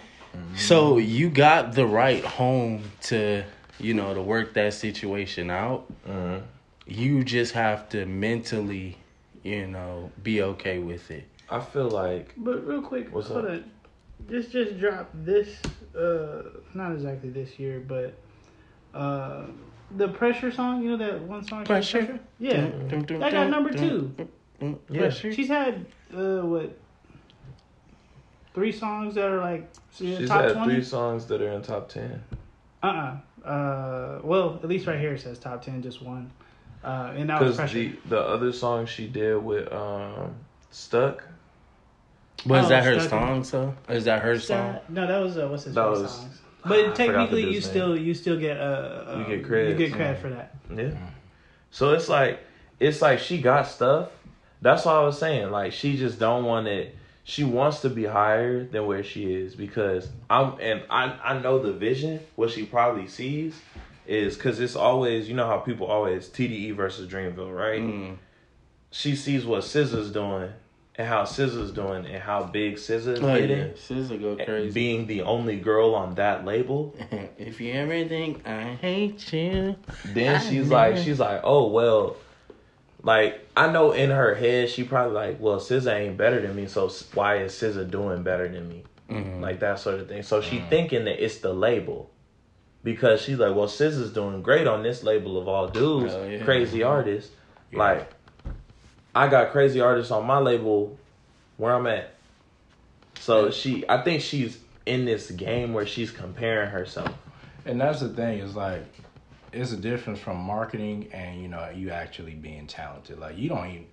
So 0.54 0.98
you 0.98 1.30
got 1.30 1.72
the 1.72 1.84
right 1.86 2.24
home 2.24 2.84
to, 3.02 3.42
you 3.80 3.94
know, 3.94 4.14
to 4.14 4.22
work 4.22 4.54
that 4.54 4.72
situation 4.74 5.50
out. 5.50 5.86
Mhm. 6.08 6.42
You 6.86 7.24
just 7.24 7.52
have 7.54 7.88
to 7.90 8.06
mentally, 8.06 8.98
you 9.42 9.66
know, 9.66 10.12
be 10.22 10.42
okay 10.42 10.78
with 10.78 11.10
it. 11.10 11.26
I 11.50 11.60
feel 11.60 11.88
like 11.90 12.34
But 12.36 12.66
real 12.66 12.82
quick, 12.82 13.12
What's 13.14 13.28
hold 13.28 13.44
up? 13.46 13.50
on. 13.52 13.70
This 14.28 14.48
just 14.48 14.78
dropped 14.78 15.24
this 15.24 15.48
uh 15.96 16.42
not 16.74 16.92
exactly 16.92 17.30
this 17.30 17.58
year, 17.58 17.80
but 17.86 18.14
uh 18.94 19.46
the 19.96 20.08
pressure 20.08 20.52
song, 20.52 20.82
you 20.82 20.90
know 20.90 20.96
that 20.98 21.22
one 21.22 21.42
song? 21.46 21.62
she- 21.64 21.66
Pressure? 21.68 22.20
Yeah. 22.38 22.66
Dum, 22.88 23.04
dum, 23.04 23.20
That 23.20 23.32
got 23.32 23.48
number 23.48 23.70
dum, 23.70 23.88
two. 23.88 24.14
dum, 24.18 24.28
dum, 24.60 24.78
Yeah. 24.90 25.00
Pressure. 25.00 25.32
She's 25.32 25.48
had 25.48 25.86
uh 26.14 26.40
what 26.42 26.76
three 28.54 28.72
songs 28.72 29.14
that 29.14 29.24
are 29.30 29.40
like 29.40 29.70
she's 29.92 30.28
top 30.28 30.42
had 30.42 30.52
twenty? 30.54 30.74
three 30.74 30.84
songs 30.84 31.26
that 31.26 31.40
are 31.40 31.52
in 31.52 31.62
top 31.62 31.88
ten. 31.88 32.22
Uh 32.82 32.86
uh 32.86 33.48
Uh 33.48 34.20
well, 34.24 34.58
at 34.62 34.68
least 34.68 34.86
right 34.86 34.98
here 35.00 35.14
it 35.14 35.20
says 35.20 35.38
top 35.38 35.62
ten, 35.62 35.80
just 35.80 36.02
one. 36.02 36.30
Uh 36.84 37.12
and 37.16 37.30
that 37.30 37.40
was 37.40 37.56
Because 37.56 37.72
pressure. 37.72 37.74
the 37.78 38.08
the 38.10 38.20
other 38.20 38.52
song 38.52 38.84
she 38.84 39.06
did 39.06 39.36
with 39.42 39.72
um 39.72 40.34
Stuck. 40.70 41.24
But 42.46 42.60
is 42.60 42.66
Oh, 42.66 42.68
that 42.68 42.84
her 42.84 42.98
Stuck 43.00 43.10
song? 43.10 43.44
So 43.44 43.74
is 43.88 44.04
that 44.04 44.22
her 44.22 44.38
song? 44.38 44.72
That- 44.74 44.90
no, 44.90 45.06
that 45.06 45.18
was 45.18 45.36
uh, 45.38 45.48
what's 45.48 45.64
his 45.64 45.74
That 45.74 45.86
was- 45.90 46.10
songs. 46.10 46.40
I 46.64 46.68
But 46.68 46.78
forgot 46.80 46.96
technically, 46.96 47.44
you 47.44 47.52
dude's 47.52 47.66
still 47.66 47.96
you 47.96 48.14
still 48.14 48.38
get 48.38 48.56
uh, 48.58 49.04
You 49.16 49.22
uh 49.22 49.28
get 49.28 49.44
credit. 49.46 49.70
you 49.78 49.86
get 49.86 49.94
credit 49.96 50.18
for 50.20 50.28
that. 50.30 50.54
Yeah. 50.74 50.90
So 51.70 51.92
it's 51.92 52.08
like 52.08 52.40
it's 52.80 53.00
like 53.00 53.18
she 53.20 53.40
got 53.40 53.66
stuff. 53.68 54.10
That's 54.60 54.84
all 54.86 55.02
I 55.02 55.06
was 55.06 55.18
saying. 55.18 55.50
Like 55.50 55.72
she 55.72 55.96
just 55.96 56.18
don't 56.18 56.44
want 56.44 56.66
it. 56.66 56.96
She 57.24 57.44
wants 57.44 57.80
to 57.82 57.90
be 57.90 58.04
higher 58.06 58.64
than 58.64 58.86
where 58.86 59.04
she 59.04 59.32
is 59.32 59.54
because 59.54 60.08
I'm 60.28 60.54
and 60.60 60.82
I 60.90 61.14
I 61.22 61.38
know 61.38 61.58
the 61.60 61.72
vision. 61.72 62.20
What 62.36 62.50
she 62.50 62.64
probably 62.66 63.06
sees 63.06 63.54
is 64.06 64.34
because 64.36 64.58
it's 64.58 64.74
always 64.76 65.28
you 65.28 65.34
know 65.36 65.46
how 65.46 65.58
people 65.58 65.86
always 65.86 66.28
TDE 66.28 66.74
versus 66.74 67.08
Dreamville, 67.08 67.54
right? 67.56 67.80
Mm. 67.82 68.16
She 68.90 69.14
sees 69.14 69.44
what 69.46 69.62
SZA's 69.62 70.10
doing 70.10 70.50
and 70.98 71.06
how 71.06 71.22
SZA's 71.22 71.70
doing 71.70 72.04
and 72.06 72.20
how 72.22 72.42
big 72.42 72.74
SZA's 72.74 73.20
Oh, 73.20 73.38
getting. 73.38 73.56
yeah. 73.58 73.64
SZA 73.74 74.20
go 74.20 74.36
crazy. 74.44 74.72
Being 74.74 75.06
the 75.06 75.22
only 75.22 75.56
girl 75.56 75.94
on 75.94 76.16
that 76.16 76.44
label, 76.44 76.94
if 77.38 77.60
you 77.60 77.72
ever 77.72 78.04
think 78.08 78.46
I 78.46 78.74
hate 78.74 79.32
you, 79.32 79.76
Then 80.06 80.34
I 80.34 80.38
she's 80.40 80.68
never- 80.68 80.74
like, 80.74 80.96
she's 80.98 81.20
like, 81.20 81.40
oh 81.44 81.68
well, 81.68 82.16
like 83.02 83.46
I 83.56 83.70
know 83.70 83.92
in 83.92 84.10
her 84.10 84.34
head 84.34 84.68
she 84.70 84.82
probably 84.84 85.14
like, 85.14 85.40
well, 85.40 85.60
SZA 85.60 85.94
ain't 86.00 86.16
better 86.16 86.40
than 86.40 86.56
me, 86.56 86.66
so 86.66 86.88
why 87.14 87.36
is 87.38 87.52
SZA 87.52 87.90
doing 87.90 88.22
better 88.22 88.48
than 88.48 88.68
me? 88.68 88.82
Mhm. 89.08 89.40
Like 89.40 89.60
that 89.60 89.78
sort 89.78 90.00
of 90.00 90.08
thing. 90.08 90.22
So 90.22 90.40
she 90.40 90.58
thinking 90.68 91.04
that 91.04 91.22
it's 91.24 91.38
the 91.38 91.52
label 91.52 92.10
because 92.82 93.22
she's 93.22 93.38
like, 93.38 93.54
well, 93.54 93.68
SZA's 93.68 94.12
doing 94.12 94.42
great 94.42 94.66
on 94.66 94.82
this 94.82 95.02
label 95.04 95.38
of 95.38 95.46
all 95.48 95.68
dudes, 95.68 96.12
Hell 96.12 96.26
yeah. 96.26 96.44
crazy 96.44 96.82
artists. 96.82 97.30
Like, 97.72 98.10
I 99.14 99.28
got 99.28 99.52
crazy 99.52 99.80
artists 99.80 100.10
on 100.10 100.26
my 100.26 100.38
label 100.38 100.96
where 101.56 101.74
I'm 101.74 101.86
at. 101.86 102.14
So 103.18 103.50
she, 103.50 103.84
I 103.88 104.02
think 104.02 104.22
she's 104.22 104.58
in 104.86 105.04
this 105.04 105.30
game 105.30 105.72
where 105.72 105.86
she's 105.86 106.10
comparing 106.10 106.70
herself. 106.70 107.12
And 107.64 107.80
that's 107.80 108.00
the 108.00 108.08
thing 108.08 108.38
is 108.38 108.54
like, 108.54 108.84
it's 109.52 109.72
a 109.72 109.76
difference 109.76 110.18
from 110.18 110.36
marketing 110.36 111.08
and 111.12 111.40
you 111.40 111.48
know 111.48 111.70
you 111.74 111.90
actually 111.90 112.34
being 112.34 112.66
talented. 112.66 113.18
Like 113.18 113.38
you 113.38 113.48
don't 113.48 113.66
even 113.68 113.86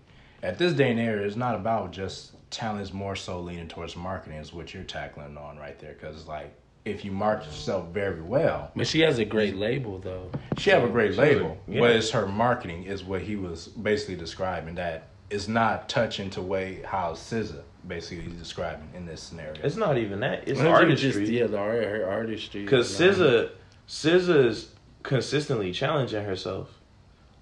at 0.44 0.58
this 0.58 0.74
day 0.74 0.92
and 0.92 1.00
era, 1.00 1.26
it's 1.26 1.36
not 1.36 1.56
about 1.56 1.92
just 1.92 2.34
talent. 2.52 2.82
It's 2.82 2.94
more 2.94 3.16
so 3.16 3.40
leaning 3.40 3.68
towards 3.68 3.96
marketing 3.96 4.38
is 4.40 4.54
what 4.54 4.74
you're 4.74 4.84
tackling 4.84 5.38
on 5.38 5.58
right 5.58 5.80
there. 5.80 5.94
Because 5.94 6.28
like 6.28 6.54
if 6.86 7.04
you 7.04 7.12
market 7.12 7.48
yourself 7.48 7.88
very 7.90 8.22
well, 8.22 8.72
but 8.76 8.88
she 8.88 9.02
has 9.02 9.18
a 9.20 9.26
great 9.26 9.56
label 9.56 9.98
though. 10.00 10.30
she 10.58 10.70
have 10.70 10.84
a 10.84 10.88
great 10.88 11.14
She 11.14 11.20
was 11.20 11.30
a- 11.30 11.34
label, 11.34 11.58
yeah. 11.68 11.80
but 11.80 11.92
it's 11.96 12.12
her 12.12 12.28
marketing 12.28 12.84
is 12.84 13.04
what 13.04 13.22
he 13.22 13.36
was 13.36 13.68
basically 13.68 14.16
describing. 14.16 14.76
That 14.76 15.08
is 15.30 15.50
not 15.50 15.90
touching 15.90 16.30
to 16.32 16.42
way 16.42 16.82
how 16.86 17.14
SZA 17.14 17.62
basically 17.88 18.32
is 18.32 18.38
describing 18.38 18.88
in 18.94 19.06
this 19.06 19.22
scenario. 19.22 19.56
It's 19.64 19.76
not 19.76 19.98
even 19.98 20.20
that. 20.22 20.48
It's 20.48 20.60
Maybe 20.60 20.70
artistry. 20.72 21.12
Just, 21.12 21.32
yeah, 21.32 21.48
the 21.48 21.58
art, 21.58 21.84
her 21.84 22.08
artistry. 22.10 22.64
Because 22.64 23.00
you 23.00 23.08
know. 23.08 23.14
SZA, 23.14 23.50
SZA's 23.88 24.72
consistently 25.04 25.72
challenging 25.72 26.24
herself. 26.24 26.70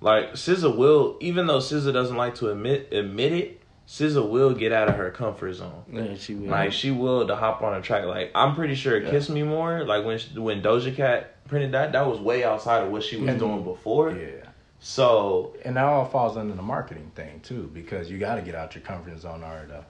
Like 0.02 0.34
SZA 0.34 0.76
will, 0.76 1.18
even 1.22 1.48
though 1.48 1.60
SZA 1.60 1.94
doesn't 1.94 2.18
like 2.18 2.36
to 2.36 2.50
admit 2.50 2.92
admit 2.92 3.32
it, 3.34 3.62
SZA 3.88 4.30
will 4.30 4.54
get 4.54 4.72
out 4.72 4.88
of 4.88 4.96
her 4.96 5.12
comfort 5.12 5.54
zone. 5.54 5.84
Yeah, 5.92 6.16
she 6.16 6.36
will. 6.36 6.50
Like 6.50 6.72
she 6.72 6.92
will 6.92 7.28
to 7.28 7.36
hop 7.36 7.62
on 7.62 7.74
a 7.74 7.82
track. 7.82 8.06
Like 8.06 8.32
I'm 8.34 8.56
pretty 8.56 8.76
sure 8.76 9.02
"Kiss 9.02 9.30
Me 9.30 9.44
More," 9.44 9.84
like 9.84 10.06
when 10.06 10.18
she, 10.18 10.40
when 10.40 10.62
Doja 10.62 10.96
Cat 10.96 11.46
printed 11.48 11.74
that, 11.74 11.92
that 11.92 12.08
was 12.08 12.20
way 12.20 12.44
outside 12.44 12.84
of 12.84 12.92
what 12.92 13.04
she 13.04 13.18
was 13.18 13.30
And- 13.30 13.40
doing 13.40 13.64
before. 13.64 14.12
Yeah. 14.12 14.48
So 14.80 15.56
And 15.64 15.78
that 15.78 15.86
all 15.86 16.06
falls 16.06 16.36
under 16.36 16.54
the 16.54 16.62
marketing 16.62 17.12
thing 17.16 17.40
too, 17.40 17.72
because 17.74 18.12
you 18.12 18.18
got 18.18 18.36
to 18.36 18.42
get 18.42 18.54
out 18.54 18.76
your 18.76 18.84
comfort 18.84 19.18
zone 19.18 19.38
in 19.38 19.44
order 19.44 19.68
to 19.68 19.86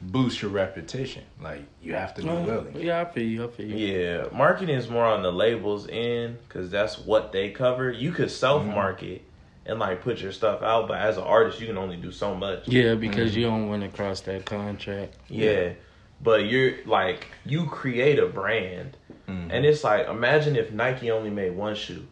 boost 0.00 0.42
your 0.42 0.50
reputation. 0.50 1.24
Like 1.40 1.62
you 1.82 1.94
have 1.94 2.14
to 2.14 2.22
be 2.22 2.28
mm-hmm. 2.28 2.46
willing. 2.46 2.80
Yeah, 2.80 3.00
I 3.00 3.04
feel 3.04 3.24
you. 3.24 3.44
I 3.44 3.48
feel 3.48 3.66
you. 3.66 3.86
yeah, 3.86 4.24
marketing 4.32 4.76
is 4.76 4.88
more 4.88 5.04
on 5.04 5.22
the 5.22 5.32
labels 5.32 5.88
end 5.90 6.38
because 6.46 6.70
that's 6.70 6.98
what 6.98 7.32
they 7.32 7.50
cover. 7.50 7.90
You 7.90 8.12
could 8.12 8.30
self 8.30 8.64
market 8.64 9.22
and 9.66 9.78
like 9.78 10.02
put 10.02 10.20
your 10.20 10.32
stuff 10.32 10.62
out, 10.62 10.88
but 10.88 10.98
as 10.98 11.16
an 11.16 11.22
artist, 11.24 11.60
you 11.60 11.66
can 11.66 11.78
only 11.78 11.96
do 11.96 12.10
so 12.10 12.34
much. 12.34 12.66
Yeah, 12.68 12.94
because 12.94 13.36
you 13.36 13.44
don't 13.44 13.68
want 13.68 13.82
to 13.82 13.88
cross 13.88 14.20
that 14.22 14.44
contract. 14.44 15.14
Yeah. 15.28 15.72
But 16.20 16.46
you're 16.46 16.84
like 16.86 17.26
you 17.44 17.66
create 17.66 18.18
a 18.18 18.26
brand 18.26 18.96
Mhm. 19.28 19.48
and 19.52 19.64
it's 19.64 19.82
like 19.84 20.08
imagine 20.08 20.56
if 20.56 20.72
Nike 20.72 21.10
only 21.10 21.30
made 21.30 21.56
one 21.56 21.74
shoe. 21.74 22.06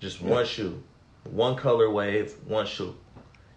Just 0.00 0.22
one 0.22 0.46
shoe. 0.46 0.82
One 1.24 1.56
color 1.56 1.90
wave, 1.90 2.34
one 2.46 2.66
shoe. 2.66 2.94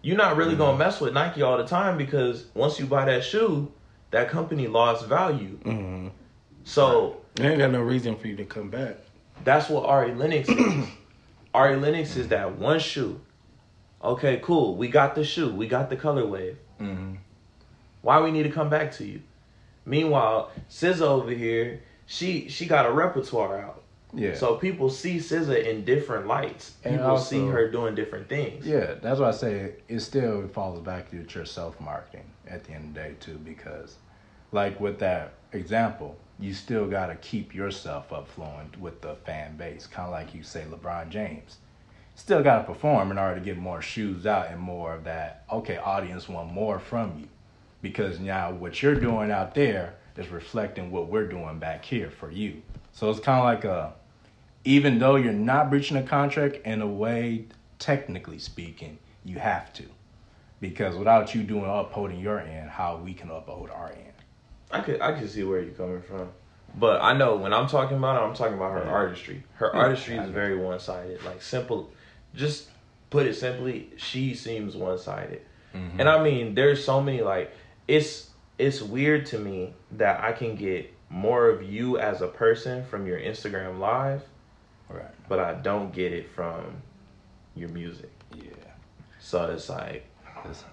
You're 0.02 0.16
not 0.16 0.36
really 0.36 0.56
gonna 0.56 0.76
mess 0.76 1.00
with 1.00 1.14
Nike 1.14 1.42
all 1.42 1.56
the 1.58 1.66
time 1.66 1.96
because 1.96 2.46
once 2.54 2.78
you 2.80 2.86
buy 2.86 3.04
that 3.06 3.24
shoe, 3.24 3.70
that 4.10 4.28
company 4.28 4.66
lost 4.68 5.06
value. 5.06 5.58
Mm-hmm. 5.64 6.08
So 6.64 7.18
They 7.34 7.48
ain't 7.48 7.58
got 7.58 7.70
no 7.70 7.80
reason 7.80 8.16
for 8.16 8.26
you 8.28 8.36
to 8.36 8.44
come 8.44 8.68
back. 8.70 8.96
that's 9.44 9.68
what 9.68 9.84
Ari 9.86 10.14
Lennox 10.14 10.48
is. 10.48 10.86
Ari 11.54 11.76
Lennox 11.76 12.16
is 12.16 12.28
that 12.28 12.56
one 12.58 12.78
shoe. 12.80 13.20
Okay, 14.02 14.40
cool. 14.42 14.76
We 14.76 14.88
got 14.88 15.14
the 15.14 15.24
shoe. 15.24 15.52
We 15.54 15.66
got 15.68 15.90
the 15.90 15.96
color 15.96 16.26
wave. 16.26 16.56
Mhm. 16.80 17.18
Why 18.00 18.20
we 18.20 18.30
need 18.32 18.42
to 18.44 18.50
come 18.50 18.68
back 18.68 18.90
to 18.92 19.04
you? 19.04 19.20
Meanwhile, 19.84 20.50
SZA 20.68 21.02
over 21.06 21.30
here, 21.30 21.80
she 22.06 22.48
she 22.48 22.66
got 22.66 22.86
a 22.86 22.90
repertoire 22.92 23.58
out. 23.60 23.82
Yeah. 24.14 24.34
So 24.34 24.56
people 24.56 24.90
see 24.90 25.18
SZA 25.18 25.68
in 25.70 25.84
different 25.84 26.26
lights. 26.26 26.70
People 26.84 27.04
also- 27.06 27.24
see 27.30 27.46
her 27.48 27.70
doing 27.70 27.94
different 27.94 28.28
things. 28.28 28.66
Yeah, 28.66 28.94
that's 29.00 29.20
why 29.20 29.28
I 29.28 29.32
say 29.32 29.74
it 29.88 30.00
still 30.00 30.48
falls 30.48 30.80
back 30.80 31.10
to 31.10 31.16
your 31.16 31.44
self 31.46 31.80
marketing 31.80 32.24
at 32.46 32.64
the 32.64 32.72
end 32.72 32.88
of 32.88 32.94
the 32.94 33.00
day 33.00 33.14
too, 33.20 33.38
because 33.44 33.96
like 34.52 34.78
with 34.80 34.98
that 34.98 35.32
example, 35.52 36.16
you 36.42 36.52
still 36.52 36.88
gotta 36.88 37.14
keep 37.16 37.54
yourself 37.54 38.12
up 38.12 38.28
flowing 38.28 38.72
with 38.80 39.00
the 39.00 39.14
fan 39.14 39.56
base. 39.56 39.86
Kinda 39.86 40.10
like 40.10 40.34
you 40.34 40.42
say 40.42 40.64
LeBron 40.70 41.08
James. 41.08 41.58
Still 42.14 42.42
gotta 42.42 42.64
perform 42.64 43.10
in 43.10 43.18
order 43.18 43.38
to 43.38 43.44
get 43.44 43.56
more 43.56 43.80
shoes 43.80 44.26
out 44.26 44.48
and 44.50 44.60
more 44.60 44.94
of 44.94 45.04
that, 45.04 45.44
okay, 45.50 45.76
audience 45.76 46.28
want 46.28 46.52
more 46.52 46.78
from 46.78 47.18
you. 47.18 47.28
Because 47.80 48.18
now 48.18 48.52
what 48.52 48.82
you're 48.82 48.94
doing 48.94 49.30
out 49.30 49.54
there 49.54 49.94
is 50.16 50.28
reflecting 50.28 50.90
what 50.90 51.08
we're 51.08 51.26
doing 51.26 51.58
back 51.58 51.84
here 51.84 52.10
for 52.10 52.30
you. 52.30 52.62
So 52.92 53.10
it's 53.10 53.20
kinda 53.20 53.42
like 53.42 53.64
a 53.64 53.94
even 54.64 54.98
though 54.98 55.16
you're 55.16 55.32
not 55.32 55.70
breaching 55.70 55.96
a 55.96 56.02
contract 56.02 56.58
in 56.64 56.82
a 56.82 56.86
way, 56.86 57.46
technically 57.78 58.38
speaking, 58.38 58.98
you 59.24 59.38
have 59.38 59.72
to. 59.72 59.84
Because 60.60 60.94
without 60.94 61.34
you 61.34 61.42
doing 61.42 61.64
upholding 61.66 62.20
your 62.20 62.38
end, 62.38 62.70
how 62.70 62.96
we 62.96 63.12
can 63.12 63.30
uphold 63.30 63.70
our 63.70 63.90
end. 63.90 64.11
I 64.72 64.80
could 64.80 65.00
I 65.00 65.12
could 65.18 65.30
see 65.30 65.42
where 65.44 65.60
you're 65.60 65.74
coming 65.74 66.02
from. 66.02 66.28
But 66.74 67.02
I 67.02 67.12
know 67.16 67.36
when 67.36 67.52
I'm 67.52 67.66
talking 67.68 67.98
about 67.98 68.16
it, 68.16 68.26
I'm 68.26 68.34
talking 68.34 68.54
about 68.54 68.72
her 68.72 68.84
artistry. 68.90 69.42
Her 69.54 69.74
artistry 69.76 70.16
is 70.16 70.30
very 70.30 70.56
one 70.56 70.80
sided. 70.80 71.22
Like 71.22 71.42
simple 71.42 71.90
just 72.34 72.68
put 73.10 73.26
it 73.26 73.34
simply, 73.34 73.90
she 73.98 74.34
seems 74.34 74.74
one 74.74 74.98
sided. 74.98 75.42
Mm-hmm. 75.74 76.00
And 76.00 76.08
I 76.08 76.22
mean, 76.22 76.54
there's 76.54 76.82
so 76.82 77.02
many 77.02 77.20
like 77.20 77.54
it's 77.86 78.30
it's 78.58 78.80
weird 78.80 79.26
to 79.26 79.38
me 79.38 79.74
that 79.92 80.22
I 80.22 80.32
can 80.32 80.56
get 80.56 80.92
more 81.10 81.48
of 81.50 81.62
you 81.62 81.98
as 81.98 82.22
a 82.22 82.28
person 82.28 82.84
from 82.86 83.06
your 83.06 83.18
Instagram 83.20 83.78
live, 83.78 84.22
Right. 84.88 85.04
but 85.28 85.38
I 85.38 85.54
don't 85.54 85.92
get 85.92 86.12
it 86.12 86.30
from 86.30 86.76
your 87.54 87.68
music. 87.68 88.10
Yeah. 88.34 88.44
So 89.18 89.50
it's 89.50 89.68
like, 89.68 90.06
It's- 90.38 90.64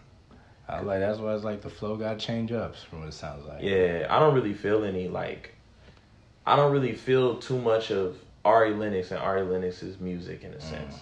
I 0.69 0.81
like 0.81 0.99
that's 0.99 1.19
why 1.19 1.33
it's 1.33 1.43
like 1.43 1.61
the 1.61 1.69
flow 1.69 1.95
got 1.97 2.19
change 2.19 2.51
ups 2.51 2.83
from 2.83 2.99
what 2.99 3.09
it 3.09 3.13
sounds 3.13 3.45
like. 3.47 3.61
yeah, 3.63 4.07
I 4.09 4.19
don't 4.19 4.35
really 4.35 4.53
feel 4.53 4.83
any 4.83 5.07
like 5.07 5.53
I 6.45 6.55
don't 6.55 6.71
really 6.71 6.93
feel 6.93 7.37
too 7.37 7.57
much 7.59 7.91
of 7.91 8.17
Ari 8.45 8.73
Lennox 8.73 9.11
and 9.11 9.19
Ari 9.19 9.43
Lennox's 9.43 9.99
music 9.99 10.43
in 10.43 10.51
a 10.53 10.61
sense. 10.61 10.95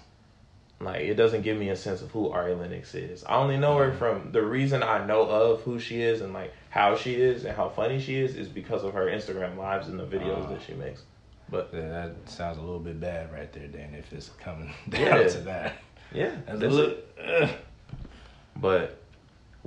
Like 0.80 1.02
it 1.02 1.16
doesn't 1.16 1.42
give 1.42 1.58
me 1.58 1.70
a 1.70 1.76
sense 1.76 2.02
of 2.02 2.12
who 2.12 2.30
Ari 2.30 2.54
Lennox 2.56 2.94
is. 2.96 3.24
I 3.24 3.36
only 3.36 3.58
know 3.58 3.78
her 3.78 3.92
from 3.94 4.32
the 4.32 4.42
reason 4.44 4.84
I 4.84 5.06
know 5.06 5.22
of 5.24 5.62
who 5.62 5.80
she 5.80 6.02
is 6.02 6.22
and 6.22 6.34
like 6.34 6.54
how 6.70 6.96
she 6.96 7.16
is 7.16 7.46
and 7.46 7.56
how 7.56 7.70
funny 7.70 8.00
she 8.00 8.16
is 8.20 8.36
is 8.36 8.48
because 8.48 8.84
of 8.84 8.94
her 8.94 9.08
Instagram 9.08 9.58
lives 9.58 9.88
and 9.88 10.00
the 10.00 10.06
videos 10.06 10.46
Ah. 10.46 10.54
that 10.54 10.62
she 10.62 10.74
makes. 10.74 11.02
But 11.50 11.70
Yeah, 11.74 11.90
that 11.90 12.16
sounds 12.30 12.58
a 12.58 12.62
little 12.62 12.80
bit 12.80 13.00
bad 13.00 13.32
right 13.34 13.52
there, 13.54 13.68
Dan, 13.68 13.96
if 13.96 14.12
it's 14.14 14.30
coming 14.40 14.72
down 14.90 15.02
Yeah. 15.02 15.28
to 15.28 15.38
that. 15.40 15.74
yeah, 16.14 16.32
That's 16.46 16.60
that's 16.60 16.74
a 16.74 16.78
little, 16.78 16.96
ugh. 17.26 17.50
But 18.58 19.02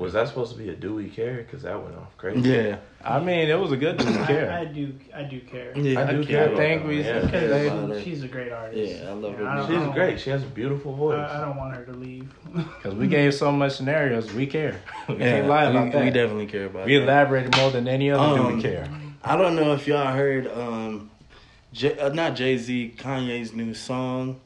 was 0.00 0.14
that 0.14 0.28
supposed 0.28 0.52
to 0.52 0.58
be 0.58 0.68
a 0.70 0.74
do 0.74 0.94
we 0.94 1.08
care? 1.10 1.36
Because 1.36 1.62
that 1.62 1.80
went 1.82 1.94
off 1.96 2.16
crazy. 2.16 2.48
Yeah. 2.48 2.78
I 3.04 3.20
mean, 3.20 3.48
it 3.48 3.58
was 3.58 3.70
a 3.70 3.76
good 3.76 3.98
to 3.98 4.08
I, 4.08 4.26
care. 4.26 4.50
I 4.50 4.64
do. 4.64 4.94
I 5.14 5.22
do 5.24 5.40
care. 5.40 5.76
Yeah, 5.76 6.00
I 6.00 6.12
do 6.12 6.24
care 6.24 6.24
care. 6.24 6.44
about 6.46 6.56
Think 6.58 6.82
that. 6.82 6.88
we 6.88 7.02
Yeah. 7.02 7.20
Because 7.20 8.02
she's 8.02 8.22
a 8.22 8.28
great 8.28 8.50
artist. 8.50 9.02
Yeah, 9.02 9.10
I 9.10 9.12
love 9.12 9.34
her 9.36 9.46
I. 9.46 9.66
She's 9.68 9.94
great. 9.94 10.20
She 10.20 10.30
has 10.30 10.42
a 10.42 10.46
beautiful 10.46 10.94
voice. 10.94 11.18
I, 11.18 11.38
I 11.38 11.40
don't 11.44 11.56
want 11.56 11.74
her 11.76 11.84
to 11.84 11.92
leave. 11.92 12.32
Because 12.54 12.94
we 12.94 13.06
gave 13.08 13.34
so 13.34 13.52
much 13.52 13.72
scenarios, 13.76 14.32
we 14.32 14.46
care. 14.46 14.80
We 15.08 15.16
Yeah, 15.16 15.32
can't 15.32 15.48
lie 15.48 15.64
about 15.64 15.84
we, 15.84 15.90
that. 15.90 16.04
we 16.04 16.10
definitely 16.10 16.46
care 16.46 16.66
about 16.66 16.82
it. 16.82 16.86
We 16.86 16.96
that. 16.96 17.02
elaborated 17.04 17.56
more 17.58 17.70
than 17.70 17.86
any 17.86 18.10
other 18.10 18.36
do 18.38 18.42
Um, 18.46 18.56
we 18.56 18.62
care. 18.62 18.88
I 19.22 19.36
don't 19.36 19.54
know 19.54 19.74
if 19.74 19.86
y'all 19.86 20.12
heard, 20.14 20.46
um, 20.48 21.10
J- 21.74 21.98
uh, 21.98 22.08
not 22.08 22.36
Jay 22.36 22.56
Z, 22.56 22.94
Kanye's 22.96 23.52
new 23.52 23.74
song, 23.74 24.40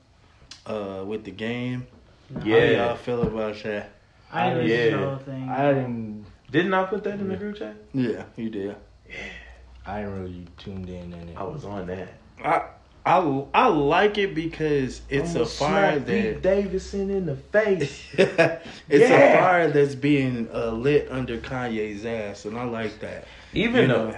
uh, 0.67 1.03
with 1.07 1.25
the 1.25 1.31
game. 1.31 1.87
Yeah. 2.31 2.41
How 2.41 2.47
Yeah. 2.47 2.71
y'all 2.89 2.97
feel 2.97 3.23
about 3.23 3.63
that? 3.63 3.91
I 4.35 4.51
didn't 4.55 4.67
Yeah. 4.69 4.91
the 4.91 5.07
whole 5.09 5.17
thing. 5.19 5.49
I 5.49 5.73
didn't. 5.73 6.25
Didn't 6.51 6.75
I 6.75 6.85
put 6.85 7.05
that 7.05 7.15
in 7.21 7.29
the 7.29 7.37
group 7.37 7.57
chat? 7.57 7.75
Yeah, 7.93 8.25
you 8.37 8.51
did. 8.51 8.77
Yeah. 9.09 9.15
I 9.87 10.01
ain't 10.03 10.11
really 10.11 10.47
tuned 10.59 10.89
in 10.89 11.13
in 11.13 11.29
it. 11.31 11.37
I 11.37 11.43
was 11.45 11.65
on 11.65 11.87
that. 11.87 12.09
I 12.45 12.63
I 13.07 13.45
I 13.53 13.67
like 13.69 14.17
it 14.19 14.35
because 14.35 15.03
it's 15.11 15.35
I'ma 15.35 15.43
a 15.43 15.47
fire 15.47 15.93
smack 15.97 16.07
Pete 16.07 16.07
that 16.07 16.43
Davidson 16.43 17.11
in 17.11 17.27
the 17.27 17.37
face. 17.37 18.03
it's 18.13 18.69
Yeah. 18.89 19.15
a 19.15 19.39
fire 19.39 19.71
that's 19.71 19.95
being 19.95 20.49
uh, 20.55 20.71
lit 20.71 21.09
under 21.11 21.39
Kanye's 21.39 22.05
ass, 22.07 22.45
and 22.47 22.57
I 22.59 22.65
like 22.65 23.01
that. 23.01 23.27
Even 23.53 23.83
you 23.83 23.87
the 23.89 23.93
know, 23.93 24.17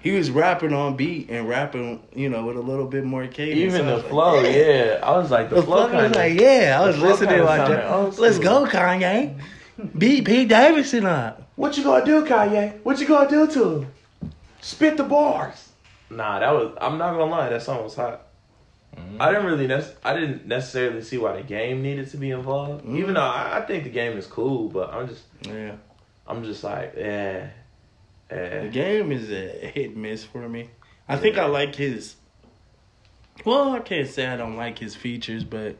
he 0.00 0.12
was 0.12 0.30
rapping 0.30 0.72
on 0.72 0.94
beat 0.96 1.28
and 1.30 1.48
rapping, 1.48 2.00
you 2.14 2.28
know, 2.28 2.44
with 2.44 2.56
a 2.56 2.60
little 2.60 2.86
bit 2.86 3.04
more 3.04 3.26
cadence. 3.26 3.74
even 3.74 3.86
the 3.86 3.94
was 3.94 4.02
like, 4.04 4.10
flow, 4.12 4.40
yeah. 4.42 5.00
I 5.02 5.16
was 5.18 5.30
like 5.32 5.48
the, 5.50 5.56
The 5.56 5.62
flow 5.62 5.88
flow 5.88 6.02
was 6.02 6.12
kind 6.12 6.14
like, 6.14 6.40
yeah, 6.40 6.78
I 6.80 6.86
was 6.86 6.98
listening 6.98 7.42
like, 7.42 7.66
that. 7.68 8.18
let's 8.20 8.38
go, 8.38 8.64
Kanye. 8.66 9.34
Beat 9.96 10.24
Pete 10.24 10.48
Davidson 10.48 11.06
up. 11.06 11.48
What 11.56 11.76
you 11.76 11.84
gonna 11.84 12.04
do, 12.04 12.24
Kanye? 12.24 12.80
What 12.82 12.98
you 13.00 13.06
gonna 13.06 13.28
do 13.28 13.46
to 13.46 13.70
him? 13.76 13.92
Spit 14.60 14.96
the 14.96 15.04
bars. 15.04 15.68
Nah, 16.10 16.40
that 16.40 16.50
was. 16.52 16.76
I'm 16.80 16.98
not 16.98 17.12
gonna 17.12 17.30
lie. 17.30 17.48
That 17.48 17.62
song 17.62 17.84
was 17.84 17.94
hot. 17.94 18.22
Mhm. 18.96 19.20
I 19.20 19.30
didn't 19.30 19.46
really. 19.46 19.66
Nec- 19.66 19.96
I 20.04 20.14
didn't 20.14 20.46
necessarily 20.46 21.02
see 21.02 21.18
why 21.18 21.36
the 21.36 21.42
game 21.42 21.82
needed 21.82 22.10
to 22.10 22.16
be 22.16 22.30
involved. 22.30 22.84
Mhm. 22.84 22.96
Even 22.98 23.14
though 23.14 23.20
I, 23.20 23.58
I 23.58 23.60
think 23.66 23.84
the 23.84 23.90
game 23.90 24.16
is 24.18 24.26
cool, 24.26 24.68
but 24.68 24.92
I'm 24.92 25.06
just. 25.08 25.22
Yeah, 25.42 25.72
I'm 26.26 26.42
just 26.42 26.64
like, 26.64 26.94
yeah. 26.96 27.48
eh, 28.30 28.36
the 28.62 28.66
eh. 28.66 28.68
game 28.68 29.12
is 29.12 29.30
a 29.30 29.66
hit 29.68 29.96
miss 29.96 30.24
for 30.24 30.48
me. 30.48 30.70
I 31.08 31.16
think 31.16 31.38
I 31.38 31.44
like 31.46 31.74
his. 31.76 32.16
Well, 33.44 33.72
I 33.72 33.80
can't 33.80 34.08
say 34.08 34.26
I 34.26 34.36
don't 34.36 34.56
like 34.56 34.78
his 34.78 34.96
features, 34.96 35.44
but 35.44 35.76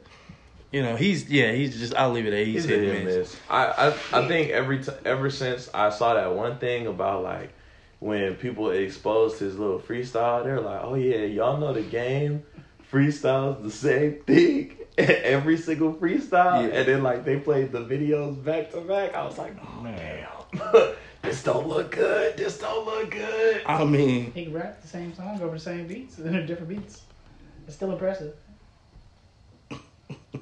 you 0.71 0.81
know, 0.83 0.95
he's 0.95 1.29
yeah, 1.29 1.51
he's 1.51 1.77
just. 1.79 1.95
I'll 1.95 2.11
leave 2.11 2.25
it 2.27 2.33
at 2.33 2.45
he's, 2.45 2.63
He's 2.63 2.65
hit 2.65 2.79
hit 2.81 2.87
and 2.89 2.97
and 2.97 3.05
miss. 3.05 3.15
miss. 3.33 3.37
I, 3.49 3.65
I 4.13 4.19
I 4.23 4.27
think 4.27 4.51
every 4.51 4.83
t- 4.83 4.91
ever 5.05 5.29
since 5.29 5.69
I 5.73 5.89
saw 5.89 6.13
that 6.13 6.35
one 6.35 6.57
thing 6.59 6.87
about 6.87 7.23
like 7.23 7.51
when 7.99 8.35
people 8.35 8.69
exposed 8.71 9.39
his 9.39 9.57
little 9.57 9.79
freestyle, 9.79 10.43
they're 10.43 10.61
like, 10.61 10.81
oh 10.83 10.95
yeah, 10.95 11.25
y'all 11.25 11.57
know 11.57 11.73
the 11.73 11.81
game. 11.81 12.43
Freestyle's 12.91 13.61
the 13.63 13.71
same 13.71 14.21
thing. 14.23 14.75
every 14.97 15.57
single 15.57 15.93
freestyle, 15.93 16.67
Yeah. 16.67 16.79
and 16.79 16.87
then 16.87 17.03
like 17.03 17.23
they 17.23 17.37
played 17.39 17.71
the 17.71 17.79
videos 17.81 18.43
back 18.43 18.71
to 18.71 18.81
back. 18.81 19.13
I 19.15 19.25
was 19.25 19.37
like, 19.37 19.55
oh 19.63 19.81
Man. 19.81 20.25
damn, 20.53 20.93
this 21.21 21.43
don't 21.43 21.67
look 21.67 21.91
good. 21.91 22.35
This 22.37 22.57
don't 22.57 22.85
look 22.85 23.11
good. 23.11 23.61
I 23.65 23.83
mean, 23.85 24.31
He 24.33 24.45
can 24.45 24.53
rap 24.53 24.81
the 24.81 24.87
same 24.87 25.13
song 25.15 25.39
over 25.41 25.53
the 25.53 25.59
same 25.59 25.87
beats 25.87 26.17
and 26.17 26.33
they're 26.33 26.45
different 26.45 26.69
beats. 26.69 27.01
It's 27.67 27.75
still 27.75 27.91
impressive. 27.91 28.33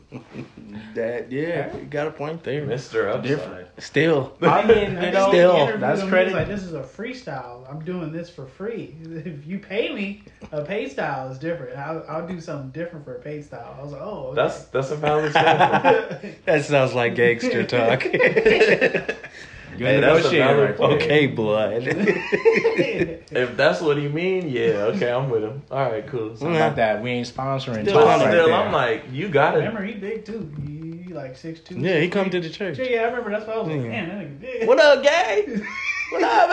That 0.96 1.32
yeah, 1.32 1.76
you 1.76 1.86
got 1.86 2.08
a 2.08 2.12
point 2.12 2.44
there. 2.44 2.66
Mr. 2.66 3.08
Upside. 3.08 3.24
Different. 3.24 3.68
Still, 3.82 4.34
I 4.42 4.66
mean, 4.66 4.78
You 4.78 4.84
you 4.84 4.92
know, 4.94 5.12
know, 5.12 5.30
still, 5.30 5.78
that's 5.78 6.02
him, 6.02 6.10
credit. 6.10 6.34
like, 6.34 6.48
this 6.48 6.64
is 6.64 6.74
a 6.74 6.82
freestyle. 6.82 7.70
I'm 7.70 7.84
doing 7.86 8.12
this 8.12 8.30
for 8.30 8.46
free. 8.46 8.96
If 9.26 9.46
you 9.48 9.60
pay 9.60 9.94
me, 9.94 10.24
a 10.52 10.64
pay 10.64 10.90
style 10.90 11.30
is 11.32 11.38
different. 11.40 11.78
I'll, 11.78 12.04
I'll 12.10 12.28
do 12.28 12.40
something 12.42 12.72
different 12.72 13.06
for 13.06 13.16
a 13.16 13.20
pay 13.20 13.42
style. 13.42 13.76
I 13.80 13.84
was 13.84 13.92
like, 13.94 14.02
oh, 14.02 14.28
okay. 14.28 14.36
That's 14.36 14.64
that's 14.66 14.92
a 14.92 14.96
valid 14.96 15.32
statement. 15.32 16.36
that 16.46 16.66
sounds 16.66 16.94
like 16.94 17.16
gangster 17.16 17.64
talk. 17.64 18.04
Good 19.78 19.86
Hey, 19.86 20.00
that's 20.00 20.26
a 20.26 20.56
right 20.56 20.76
point. 20.76 21.02
okay, 21.04 21.28
blood. 21.28 21.84
if 21.88 23.56
that's 23.56 23.80
what 23.80 23.98
he 23.98 24.08
mean, 24.08 24.50
yeah, 24.50 24.92
okay, 24.96 25.12
I'm 25.12 25.30
with 25.30 25.44
him. 25.44 25.62
All 25.70 25.92
right, 25.92 26.06
cool. 26.08 26.36
Something 26.36 26.56
about 26.56 26.78
that. 26.78 27.04
We 27.04 27.12
ain't 27.12 27.28
sponsoring. 27.28 27.84
Still 27.84 27.94
talk 27.94 28.06
right 28.06 28.32
still, 28.32 28.48
there. 28.48 28.56
I'm 28.56 28.72
like, 28.72 29.04
you 29.12 29.30
gotta. 29.30 29.60
remember, 29.60 29.84
he 29.84 29.94
big 29.94 30.26
too. 30.26 30.52
He, 30.66 31.04
he 31.08 31.14
like 31.14 31.38
six 31.38 31.60
two. 31.60 31.80
yeah, 31.80 32.00
he 32.00 32.10
come 32.10 32.30
to 32.32 32.40
the 32.40 32.50
church. 32.50 32.80
Yeah, 32.80 33.02
I 33.02 33.04
remember. 33.06 33.30
That's 33.30 33.46
why 33.46 33.54
I 33.54 33.58
was 33.58 33.68
like, 33.68 33.82
Yeah. 33.84 33.92
damn, 33.92 34.10
that 34.10 34.28
nigga 34.28 34.40
big. 34.40 34.68
What 34.68 34.80
up, 34.80 35.04
gang? 35.04 35.68
What 36.10 36.24
up, 36.24 36.50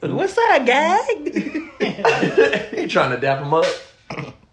baby? 0.00 0.14
What's 0.14 0.38
up, 0.38 0.64
gang? 0.64 1.24
he 2.74 2.86
trying 2.86 3.10
to 3.10 3.18
dap 3.20 3.42
him 3.42 3.52
up. 3.52 3.66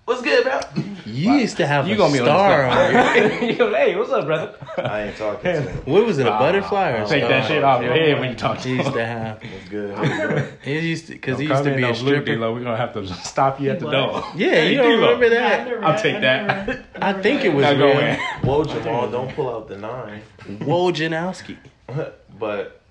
What's 0.10 0.24
good, 0.24 0.44
bro? 0.44 0.60
You 1.06 1.34
used 1.34 1.58
to 1.58 1.68
have 1.68 1.88
You 1.88 1.94
a 1.94 1.98
gonna 1.98 2.14
be 2.14 2.18
star 2.18 2.66
on 2.66 2.96
on 2.96 3.14
this 3.14 3.58
your 3.60 3.70
Hey, 3.76 3.96
what's 3.96 4.10
up, 4.12 4.26
brother? 4.26 4.56
I 4.80 5.04
ain't 5.04 5.18
talking 5.18 5.44
to 5.44 5.62
him. 5.62 5.78
What 5.86 6.04
was 6.04 6.18
it, 6.18 6.26
a 6.26 6.32
butterfly 6.32 6.94
or 6.94 7.04
a 7.04 7.08
Take 7.08 7.20
star? 7.26 7.30
that 7.30 7.48
shit 7.48 7.64
off 7.64 7.84
your 7.84 7.94
head 7.94 8.20
when 8.20 8.30
you 8.32 8.36
talk 8.36 8.58
to 8.62 8.68
He 8.70 8.78
used 8.78 8.92
to 8.94 9.06
have. 9.06 9.40
What's 9.44 9.70
good? 9.70 10.54
He 10.64 10.80
used 10.80 11.06
to 11.08 11.14
because 11.14 11.38
he 11.38 11.46
used 11.46 11.64
to 11.64 11.76
be 11.76 11.84
a 11.84 11.94
stripper. 11.94 12.26
D-Lo. 12.26 12.56
We're 12.56 12.64
gonna 12.64 12.76
have 12.76 12.94
to 12.94 13.06
stop 13.06 13.62
you 13.62 13.70
at 13.70 13.80
the 13.80 13.92
door. 13.92 14.24
Yeah, 14.36 14.64
you 14.64 14.78
don't 14.78 15.00
remember 15.00 15.30
that? 15.30 15.68
never- 15.68 15.86
I'll 15.86 16.02
take 16.02 16.16
I 16.16 16.20
that. 16.22 16.86
I 17.00 17.14
think 17.14 17.46
it 17.46 17.54
was 17.54 17.62
Now 17.66 17.74
real. 17.74 18.00
in. 18.00 18.20
Whoa, 18.42 18.64
Jamal, 18.64 19.12
don't 19.12 19.32
pull 19.36 19.48
out 19.48 19.68
the 19.68 19.78
nine. 19.78 20.24
Whoa, 20.66 20.92
Janowski. 20.92 21.56
but 22.40 22.82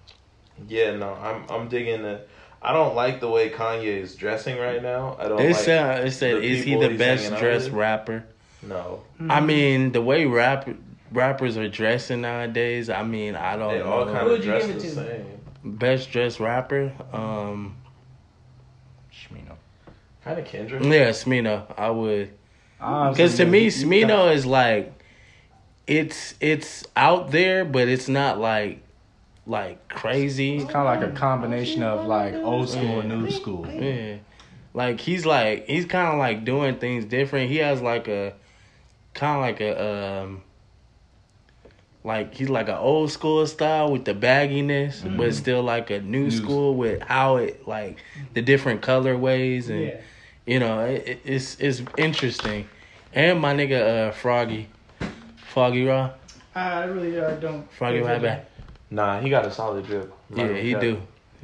yeah, 0.68 0.94
no, 0.94 1.14
I'm 1.14 1.42
I'm 1.50 1.68
digging 1.68 2.02
the. 2.02 2.20
I 2.60 2.72
don't 2.72 2.94
like 2.94 3.20
the 3.20 3.28
way 3.28 3.50
Kanye 3.50 3.84
is 4.02 4.14
dressing 4.16 4.58
right 4.58 4.82
now. 4.82 5.16
I 5.18 5.28
don't 5.28 5.38
They 5.38 5.52
like. 5.52 5.56
said, 5.56 6.06
it 6.06 6.10
said, 6.12 6.36
the 6.36 6.42
is 6.42 6.64
he 6.64 6.74
the 6.76 6.96
best 6.96 7.24
hanging 7.24 7.38
dressed 7.38 7.70
rapper? 7.70 8.24
no, 8.62 9.02
I 9.20 9.40
mean, 9.40 9.92
the 9.92 10.02
way 10.02 10.24
rap 10.26 10.68
rappers 11.12 11.56
are 11.56 11.68
dressing 11.68 12.20
nowadays. 12.22 12.90
I 12.90 13.02
mean, 13.04 13.36
I 13.36 13.56
don't 13.56 13.72
they 13.74 13.80
all 13.80 14.04
know. 14.06 14.12
kind 14.12 14.26
Who 14.26 14.34
of 14.34 14.42
dress 14.42 14.66
the 14.66 14.74
to? 14.74 14.80
same. 14.90 15.26
Best 15.64 16.10
dressed 16.10 16.40
rapper. 16.40 16.92
Um, 17.12 17.76
Smino. 19.12 19.54
Kind 20.24 20.38
of 20.40 20.44
Kendrick. 20.44 20.82
yeah, 20.82 21.10
Smino. 21.10 21.64
I 21.78 21.90
would. 21.90 22.30
Because 22.78 23.36
to 23.36 23.44
me, 23.44 23.58
you- 23.60 23.64
you 23.66 23.70
Smino 23.70 24.32
is 24.32 24.44
like, 24.46 24.92
it's 25.86 26.34
it's 26.40 26.84
out 26.96 27.30
there, 27.30 27.64
but 27.64 27.88
it's 27.88 28.08
not 28.08 28.38
like 28.38 28.82
like 29.48 29.88
crazy. 29.88 30.58
It's 30.58 30.70
kind 30.70 30.86
of 30.86 31.00
like 31.00 31.10
a 31.10 31.12
combination 31.18 31.82
of 31.82 32.06
like 32.06 32.34
old 32.34 32.68
school 32.68 33.00
and 33.00 33.08
new 33.08 33.30
school. 33.30 33.66
Yeah, 33.66 34.18
like 34.74 35.00
he's 35.00 35.24
like 35.26 35.66
he's 35.66 35.86
kind 35.86 36.08
of 36.12 36.18
like 36.18 36.44
doing 36.44 36.78
things 36.78 37.06
different. 37.06 37.50
He 37.50 37.56
has 37.56 37.80
like 37.80 38.06
a 38.08 38.34
kind 39.14 39.36
of 39.36 39.40
like 39.42 39.60
a 39.60 40.22
um 40.22 40.42
like 42.04 42.34
he's 42.34 42.48
like 42.48 42.68
an 42.68 42.76
old 42.76 43.10
school 43.10 43.46
style 43.46 43.90
with 43.90 44.04
the 44.04 44.14
bagginess, 44.14 45.02
but 45.16 45.34
still 45.34 45.62
like 45.62 45.90
a 45.90 46.00
new, 46.00 46.24
New- 46.24 46.30
school 46.30 46.74
with 46.74 47.02
how 47.02 47.36
it 47.36 47.66
like 47.66 47.98
the 48.34 48.42
different 48.42 48.82
colorways 48.82 49.68
and 49.68 49.80
Yeah. 49.86 50.00
you 50.46 50.60
know 50.60 50.80
it, 50.84 51.08
it- 51.08 51.20
it's 51.24 51.58
it's 51.58 51.82
interesting. 51.96 52.68
And 53.14 53.40
my 53.40 53.54
nigga 53.54 54.08
uh 54.08 54.12
Froggy, 54.12 54.68
Foggieraw, 55.54 56.12
I 56.54 56.84
really 56.84 57.18
uh, 57.18 57.36
don't. 57.36 57.70
Froggy 57.72 58.00
right 58.00 58.20
back. 58.20 58.50
Nah, 58.90 59.20
he 59.20 59.28
got 59.30 59.44
a 59.46 59.50
solid 59.50 59.86
drip. 59.86 60.12
I'm 60.32 60.38
Yeah, 60.38 60.60
he 60.60 60.72
cap. 60.72 60.80
do, 60.80 61.02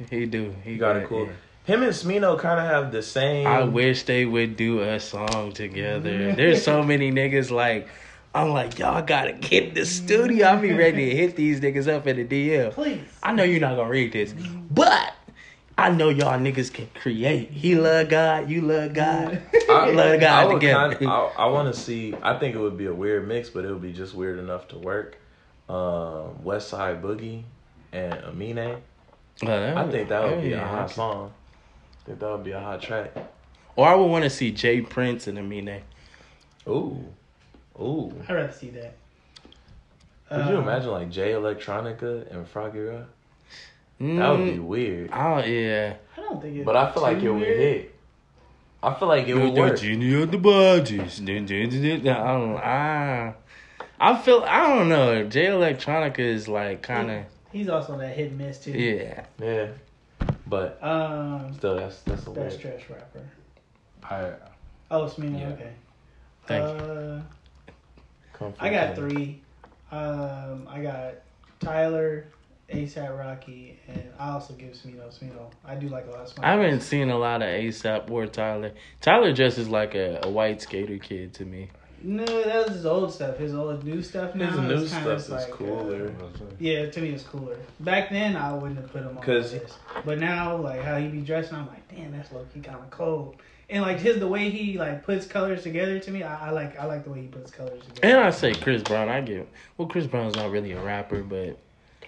he 0.09 0.25
do, 0.25 0.55
he 0.63 0.71
He 0.73 0.77
got 0.77 0.93
got 0.93 1.03
it 1.03 1.07
cool. 1.07 1.25
yeah. 1.27 1.31
Him 1.65 1.81
and 1.83 1.91
Smino 1.93 2.37
kind 2.37 2.59
of 2.59 2.65
have 2.67 2.91
the 2.91 3.01
same. 3.01 3.47
I 3.47 3.63
wish 3.63 4.03
they 4.03 4.25
would 4.25 4.55
do 4.55 4.81
a 4.81 4.99
song 4.99 5.51
together. 5.51 6.33
There's 6.33 6.63
so 6.63 6.83
many 6.83 7.11
niggas 7.11 7.49
like 7.51 7.87
I'm 8.35 8.49
like 8.49 8.77
y'all 8.77 9.01
gotta 9.01 9.33
get 9.33 9.69
in 9.69 9.73
the 9.73 9.85
studio. 9.85 10.45
I'll 10.47 10.59
be 10.61 10.73
ready 10.73 11.09
to 11.09 11.15
hit 11.15 11.35
these 11.35 11.61
niggas 11.61 11.87
up 11.91 12.05
in 12.05 12.17
the 12.17 12.25
DM. 12.49 12.71
Please. 12.73 13.01
I 13.23 13.33
know 13.33 13.43
you're 13.43 13.61
not 13.61 13.75
gonna 13.77 13.89
read 13.89 14.11
this, 14.13 14.33
but 14.69 15.13
I 15.77 15.89
know 15.89 16.09
y'all 16.09 16.37
niggas 16.39 16.71
can 16.71 16.87
create. 16.93 17.49
He 17.49 17.73
love 17.75 18.09
God, 18.09 18.49
you 18.49 18.61
love 18.61 18.93
God. 18.93 19.41
I, 19.69 19.89
Love 19.91 20.19
God 20.19 20.49
I 20.49 20.53
together. 20.53 20.95
kinda- 20.95 21.11
I, 21.13 21.31
I 21.39 21.45
want 21.47 21.73
to 21.73 21.79
see. 21.79 22.13
I 22.21 22.37
think 22.37 22.55
it 22.55 22.59
would 22.59 22.77
be 22.77 22.85
a 22.85 22.93
weird 22.93 23.27
mix, 23.27 23.49
but 23.49 23.65
it 23.65 23.71
would 23.71 23.81
be 23.81 23.91
just 23.91 24.13
weird 24.13 24.37
enough 24.39 24.67
to 24.69 24.77
work. 24.77 25.17
Um, 25.67 26.43
West 26.43 26.69
Side 26.69 27.01
Boogie 27.01 27.43
and 27.91 28.13
Amine. 28.25 28.77
I 29.43 29.87
think 29.89 30.09
that 30.09 30.23
would 30.23 30.41
be 30.41 30.53
a 30.53 30.59
hot 30.65 30.91
song. 30.91 31.33
I 32.03 32.05
think 32.05 32.19
that 32.19 32.29
would 32.29 32.43
be 32.43 32.51
a 32.51 32.59
hot 32.59 32.81
track. 32.81 33.11
Or 33.75 33.87
I 33.87 33.95
would 33.95 34.05
want 34.05 34.23
to 34.23 34.29
see 34.29 34.51
Jay 34.51 34.81
Prince 34.81 35.27
and 35.27 35.37
Amine. 35.39 35.81
Ooh, 36.67 37.03
ooh. 37.79 38.13
I'd 38.27 38.33
rather 38.33 38.51
see 38.53 38.69
that. 38.71 38.95
Could 40.29 40.47
you 40.49 40.57
Um, 40.57 40.63
imagine 40.63 40.91
like 40.91 41.09
Jay 41.11 41.31
Electronica 41.33 42.31
and 42.31 42.47
Froggy 42.47 42.79
Rock? 42.79 43.05
That 43.99 44.05
Mm, 44.05 44.37
would 44.45 44.53
be 44.53 44.59
weird. 44.59 45.09
Oh 45.13 45.37
yeah. 45.39 45.93
I 46.17 46.21
don't 46.21 46.41
think 46.41 46.57
it. 46.57 46.65
But 46.65 46.75
I 46.75 46.91
feel 46.91 47.01
like 47.03 47.17
it 47.21 47.31
would 47.31 47.43
hit. 47.43 47.95
I 48.83 48.93
feel 48.93 49.07
like 49.07 49.27
it 49.27 49.33
would 49.35 49.53
work. 49.53 49.79
Genie 49.79 50.21
of 50.21 50.31
the 50.31 50.37
dun. 52.03 52.17
I 52.17 52.33
don't. 52.33 52.59
Ah. 52.63 53.33
I 54.05 54.17
feel. 54.21 54.43
I 54.45 54.67
don't 54.67 54.87
know. 54.89 55.23
Jay 55.23 55.45
Electronica 55.47 56.19
is 56.19 56.47
like 56.47 56.81
kind 56.83 57.09
of. 57.09 57.23
He's 57.51 57.69
also 57.69 57.97
that 57.97 58.15
hit 58.15 58.29
and 58.29 58.37
miss 58.37 58.59
too. 58.59 58.71
Yeah. 58.71 59.25
Yeah, 59.41 59.67
but 60.45 60.77
Um, 60.83 61.53
still, 61.55 61.75
that's 61.77 62.01
that's 62.01 62.27
a 62.27 62.29
best 62.31 62.63
weird. 62.63 62.79
trash 62.79 62.89
rapper. 62.89 63.21
I, 64.03 64.33
Oh, 64.91 65.05
it's 65.05 65.17
me. 65.17 65.39
Yeah. 65.39 65.49
Okay. 65.49 65.71
Thank 66.45 66.63
uh, 66.81 67.19
Comfort 68.33 68.61
I 68.63 68.69
got 68.69 68.95
zone. 68.95 69.09
three. 69.09 69.41
Um, 69.91 70.67
I 70.69 70.81
got 70.83 71.13
Tyler, 71.59 72.25
ASAP 72.71 73.17
Rocky, 73.17 73.79
and 73.87 74.03
I 74.19 74.29
also 74.31 74.53
give 74.53 74.73
Smino. 74.73 75.07
Smino. 75.17 75.51
I 75.65 75.73
do 75.75 75.87
like 75.87 76.05
a 76.05 76.11
lot 76.11 76.19
of 76.21 76.27
Smino. 76.35 76.43
I 76.43 76.51
haven't 76.51 76.81
seen 76.81 77.09
a 77.09 77.17
lot 77.17 77.41
of 77.41 77.47
ASAP 77.47 78.11
or 78.11 78.27
Tyler. 78.27 78.71
Tyler 79.01 79.33
just 79.33 79.57
is 79.57 79.67
like 79.69 79.95
a, 79.95 80.19
a 80.23 80.29
white 80.29 80.61
skater 80.61 80.99
kid 80.99 81.33
to 81.35 81.45
me. 81.45 81.69
No, 82.05 82.23
that 82.25 82.67
was 82.67 82.75
his 82.75 82.85
old 82.85 83.11
stuff. 83.11 83.37
His 83.37 83.55
old 83.55 83.83
new 83.83 84.01
stuff 84.03 84.35
now. 84.35 84.45
His 84.51 84.59
new 84.59 84.71
is 84.83 84.91
kinda 84.93 85.19
stuff 85.19 85.39
is 85.41 85.49
like, 85.49 85.51
cooler. 85.51 86.07
uh, 86.21 86.27
yeah, 86.59 86.85
to 86.89 87.01
me 87.01 87.09
it's 87.09 87.23
cooler. 87.23 87.57
Back 87.79 88.11
then 88.11 88.35
I 88.35 88.53
wouldn't 88.53 88.77
have 88.79 88.91
put 88.91 89.01
him 89.01 89.17
on 89.17 89.23
'Cause- 89.23 89.51
this, 89.53 89.73
but 90.05 90.19
now 90.19 90.55
like 90.55 90.81
how 90.83 90.97
he 90.97 91.07
be 91.07 91.21
dressing, 91.21 91.55
I'm 91.55 91.67
like, 91.67 91.87
damn, 91.89 92.11
that's 92.11 92.31
low 92.31 92.45
key 92.53 92.59
kind 92.59 92.77
of 92.77 92.89
cold. 92.91 93.37
And 93.71 93.81
like 93.81 93.97
his 93.99 94.19
the 94.19 94.27
way 94.27 94.51
he 94.51 94.77
like 94.77 95.03
puts 95.03 95.25
colors 95.25 95.63
together 95.63 95.97
to 95.99 96.11
me, 96.11 96.21
I, 96.21 96.49
I 96.49 96.51
like 96.51 96.79
I 96.79 96.85
like 96.85 97.03
the 97.05 97.09
way 97.09 97.21
he 97.21 97.27
puts 97.27 97.49
colors 97.49 97.81
together. 97.83 98.15
And 98.17 98.23
I 98.25 98.29
say 98.29 98.53
Chris 98.53 98.83
Brown. 98.83 99.09
I 99.09 99.21
give. 99.21 99.47
Well, 99.77 99.87
Chris 99.87 100.05
Brown's 100.05 100.35
not 100.35 100.51
really 100.51 100.73
a 100.73 100.79
rapper, 100.81 101.23
but 101.23 101.57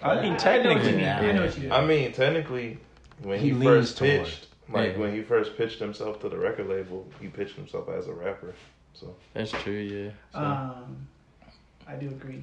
I 0.00 0.14
mean, 0.14 0.22
know 0.24 0.30
what 0.30 0.38
technically, 0.38 0.90
you 0.92 0.96
mean. 0.98 1.06
I 1.08 1.32
know 1.32 1.42
what 1.46 1.56
you 1.56 1.62
mean. 1.64 1.72
I 1.72 1.84
mean, 1.84 2.12
technically, 2.12 2.78
when 3.24 3.40
He 3.40 3.48
he, 3.48 3.52
leans 3.54 3.64
first 3.64 3.98
toward- 3.98 4.10
pitched, 4.26 4.46
like 4.72 4.92
Yeah. 4.92 4.98
when 4.98 5.12
he 5.12 5.22
first 5.22 5.56
pitched 5.56 5.80
himself 5.80 6.20
to 6.20 6.28
the 6.28 6.36
record 6.38 6.68
label, 6.68 7.04
he 7.20 7.26
pitched 7.26 7.56
himself 7.56 7.88
as 7.88 8.06
a 8.06 8.12
rapper. 8.12 8.54
So, 8.94 9.14
that's 9.34 9.50
true. 9.50 9.72
Yeah. 9.74 10.10
So, 10.32 10.38
Um, 10.40 11.06
I 11.86 11.94
do 11.96 12.08
agree. 12.08 12.42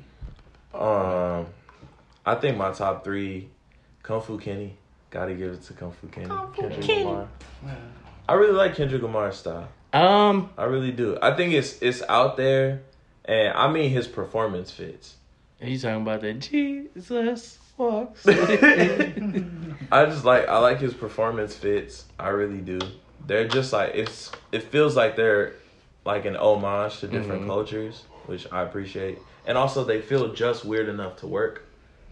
um, 0.73 1.45
I 2.25 2.35
think 2.35 2.57
my 2.57 2.71
top 2.71 3.03
three, 3.03 3.49
Kung 4.03 4.21
Fu 4.21 4.37
Kenny, 4.37 4.75
gotta 5.11 5.33
give 5.33 5.51
it 5.53 5.63
to 5.63 5.73
Kung 5.73 5.91
Fu 5.91 6.07
Kenny, 6.07 6.27
Kendrick 6.55 6.87
Lamar. 6.87 7.27
Uh, 7.65 7.69
I 8.27 8.33
really 8.33 8.53
like 8.53 8.75
Kendrick 8.75 9.01
Lamar's 9.01 9.37
style. 9.37 9.67
um, 9.93 10.49
I 10.57 10.63
really 10.65 10.91
do. 10.91 11.17
I 11.21 11.35
think 11.35 11.53
it's 11.53 11.79
it's 11.81 12.01
out 12.09 12.37
there, 12.37 12.81
and 13.25 13.53
I 13.53 13.71
mean 13.71 13.89
his 13.91 14.07
performance 14.07 14.71
fits. 14.71 15.15
he's 15.61 15.83
talking 15.83 16.01
about 16.01 16.21
that 16.21 16.39
Jesus 16.39 17.59
walks. 17.77 18.25
I 18.27 20.05
just 20.05 20.25
like 20.25 20.47
I 20.47 20.57
like 20.59 20.79
his 20.79 20.93
performance 20.93 21.55
fits. 21.55 22.05
I 22.19 22.29
really 22.29 22.61
do. 22.61 22.79
They're 23.27 23.47
just 23.47 23.71
like 23.73 23.91
it's 23.93 24.31
it 24.51 24.63
feels 24.63 24.95
like 24.95 25.15
they're 25.15 25.53
like 26.05 26.25
an 26.25 26.35
homage 26.35 26.99
to 26.99 27.07
different 27.07 27.43
Mhm. 27.43 27.47
cultures, 27.47 28.03
which 28.27 28.47
I 28.51 28.61
appreciate. 28.61 29.17
And 29.47 29.57
also 29.57 29.83
they 29.83 30.01
feel 30.01 30.33
just 30.33 30.63
weird 30.65 30.87
enough 30.87 31.17
to 31.17 31.27
work. 31.27 31.65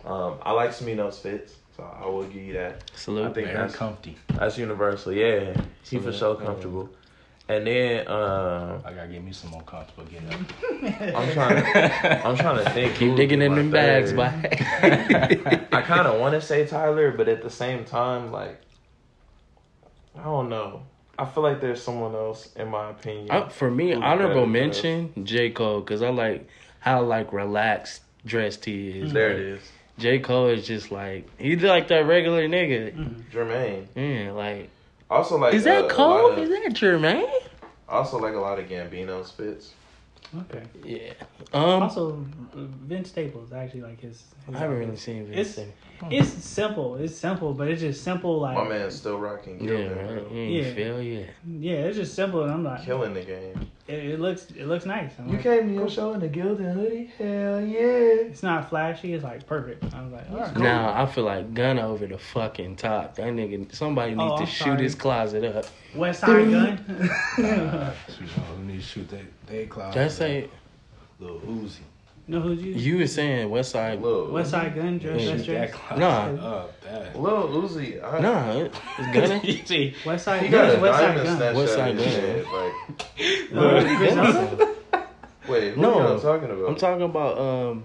Um, 0.06 0.36
I 0.44 0.52
like 0.52 0.72
Smino's 0.72 1.20
fits, 1.20 1.54
so 1.78 1.84
I 1.84 2.06
will 2.08 2.24
give 2.24 2.42
you 2.42 2.54
that. 2.54 2.90
Salute, 2.96 3.28
I 3.30 3.34
think 3.34 3.48
very 3.48 3.58
that's 3.58 3.76
comfy. 3.76 4.18
that's 4.34 4.58
universal. 4.58 5.14
Yeah, 5.14 5.54
he 5.84 5.98
for 5.98 6.12
Salute. 6.12 6.16
sure 6.18 6.36
comfortable. 6.36 6.90
And 7.50 7.68
then 7.68 8.08
um, 8.08 8.82
I 8.86 8.94
gotta 8.94 9.10
get 9.10 9.22
me 9.24 9.32
some 9.34 9.52
more 9.52 9.62
comfortable 9.64 10.06
getting 10.06 10.30
up. 10.34 11.16
I'm 11.16 11.32
trying 11.34 11.62
to 11.64 12.26
I'm 12.28 12.36
trying 12.38 12.64
to 12.64 12.70
think. 12.72 12.96
Keep 12.96 13.10
would 13.12 13.18
digging 13.18 13.42
in 13.42 13.52
my 13.52 13.58
them 13.58 13.70
bags, 13.72 14.12
third. 14.12 14.18
bye. 14.18 15.68
I 15.72 15.82
kind 15.82 16.08
of 16.08 16.20
want 16.20 16.34
to 16.36 16.42
say 16.42 16.66
Tyler, 16.66 17.12
but 17.12 17.28
at 17.28 17.44
the 17.44 17.50
same 17.50 17.84
time, 17.86 18.32
like, 18.32 18.60
I 20.18 20.24
don't 20.24 20.50
know. 20.50 20.84
I 21.18 21.26
feel 21.26 21.44
like 21.44 21.62
there's 21.62 21.82
someone 21.82 22.16
else, 22.16 22.50
in 22.56 22.70
my 22.70 22.90
opinion. 22.90 23.30
Uh, 23.32 23.48
for 23.50 23.70
me, 23.70 23.94
honorable 23.94 24.18
better 24.28 24.34
than 24.40 24.70
us. 24.70 24.84
mention 24.84 25.26
J 25.26 25.52
Cole 25.52 25.82
because 25.82 26.02
I 26.02 26.10
like 26.10 26.48
how 26.80 27.02
like 27.04 27.32
relaxed 27.32 28.02
dressed 28.26 28.66
he 28.66 29.02
is. 29.02 29.14
There 29.14 29.32
it 29.32 29.40
is. 29.40 29.62
J. 30.00 30.18
Cole 30.20 30.48
is 30.48 30.66
just 30.66 30.92
like 30.92 31.30
he's 31.38 31.62
like 31.62 31.88
that 31.90 32.08
regular 32.08 32.48
nigga. 32.48 32.94
Jermaine. 33.32 33.86
Yeah, 33.96 34.32
like 34.32 34.70
Also 35.10 35.38
like 35.38 35.54
is 35.54 35.66
that 35.66 35.86
uh, 35.86 35.90
Cole? 35.90 36.32
of- 36.32 36.40
Is 36.40 36.50
that 36.50 36.72
Jermaine? 36.74 37.30
also 37.88 38.18
like 38.18 38.34
a 38.34 38.40
lot 38.40 38.58
of 38.58 38.68
Gambino's 38.68 39.30
fits. 39.30 39.72
Okay. 40.42 40.64
Yeah. 40.84 41.14
Um, 41.54 41.84
Also, 41.84 42.26
Vince 42.56 43.10
Staples 43.10 43.54
actually 43.54 43.82
like 43.82 44.00
his. 44.02 44.24
his 44.48 44.56
I 44.56 44.60
haven't 44.60 44.78
really 44.78 44.92
outfits. 44.92 45.04
seen 45.04 45.32
It's 45.32 45.56
Vince. 45.56 45.72
it's 46.10 46.30
simple. 46.46 46.96
It's 46.96 47.16
simple, 47.16 47.54
but 47.54 47.68
it's 47.68 47.82
just 47.82 48.04
simple. 48.04 48.40
Like 48.40 48.56
My 48.58 48.68
man's 48.68 48.96
still 48.96 49.20
rocking. 49.20 49.64
Yeah, 49.64 49.74
right. 49.90 50.08
bro. 50.08 50.28
Yeah. 50.32 50.40
ain't 50.40 50.76
feel 50.76 51.02
yeah. 51.02 51.26
yeah, 51.48 51.74
it's 51.74 51.98
just 51.98 52.16
simple, 52.16 52.44
and 52.44 52.52
I'm 52.52 52.64
like, 52.64 52.84
Killing 52.84 53.14
the 53.14 53.22
game. 53.24 53.70
it, 53.88 53.94
it 54.06 54.20
looks 54.20 54.48
it 54.52 54.66
looks 54.68 54.86
nice. 54.86 55.12
I'm 55.20 55.30
like, 55.30 55.44
came 55.44 55.68
to 55.68 55.74
your 55.74 55.90
show 55.90 56.14
in 56.14 56.20
the 56.20 56.30
Gildan 56.30 56.74
hoodie? 56.74 57.12
Hell 57.18 57.62
yeah. 57.62 57.80
it's 58.32 58.42
not 58.44 58.70
flashy. 58.70 59.14
It's 59.14 59.24
like 59.24 59.46
perfect. 59.46 59.84
I 59.94 60.02
was 60.02 60.12
like, 60.14 60.32
all 60.32 60.38
right. 60.38 60.58
Now 60.58 61.00
I 61.00 61.06
feel 61.06 61.26
like 61.26 61.54
gun 61.54 61.78
over 61.78 62.08
the 62.08 62.18
fucking 62.18 62.78
top. 62.78 63.16
That 63.16 63.28
nigga, 63.28 63.74
somebody 63.74 64.16
needs 64.16 64.32
Oh, 64.34 64.38
to 64.38 64.44
I'm 64.44 64.48
shoot 64.50 64.80
his 64.80 64.96
closet 64.96 65.44
up. 65.44 65.66
Westside 65.96 66.50
Gunn. 67.38 67.94
Shoot, 68.84 69.10
who 69.10 69.18
need 69.18 69.18
to 69.18 69.18
shoot 69.18 69.48
they, 69.48 69.56
they 69.60 69.66
cloud? 69.68 69.94
That's 69.94 70.20
a 70.22 70.50
Little 71.20 71.40
Uzi. 71.40 71.80
No, 72.26 72.40
who 72.40 72.54
you? 72.54 72.72
you 72.74 72.98
was 73.00 73.14
saying 73.14 73.50
West 73.50 73.72
Side. 73.72 74.02
Lil 74.02 74.28
Westside 74.30 74.76
Gunn. 74.76 74.98
Dress, 74.98 75.22
Yeah. 75.22 75.32
dress, 75.34 75.46
dress. 75.46 75.72
cloud 75.74 76.00
Nah. 76.00 76.48
up. 76.48 76.82
That. 76.82 77.20
Lil 77.20 77.48
Uzi. 77.64 78.02
I, 78.02 78.20
Nah, 78.20 78.52
it- 78.54 78.74
it's 78.98 79.14
gunning. 79.14 79.42
See, 79.66 79.94
West 80.06 80.24
Side 80.26 80.44
He 80.44 80.48
Gun. 80.50 80.68
got 80.70 80.78
a 80.78 80.82
West 80.82 81.00
Side 81.00 81.08
diamond 81.08 81.26
Gun. 81.28 81.38
snatched 81.38 81.58
West 81.58 81.74
Side 81.74 81.92
of 81.92 81.98
Gun. 81.98 82.08
head. 82.08 82.46
Like, 82.46 83.54
Uh, 83.56 83.98
Chris 83.98 84.16
Nelson? 84.16 84.76
wait, 85.50 85.74
who 85.74 85.82
No. 85.82 86.00
y'all 86.00 86.20
talking 86.20 86.50
about? 86.50 86.70
I'm 86.70 86.76
talking 86.76 87.04
about 87.04 87.38
um. 87.38 87.84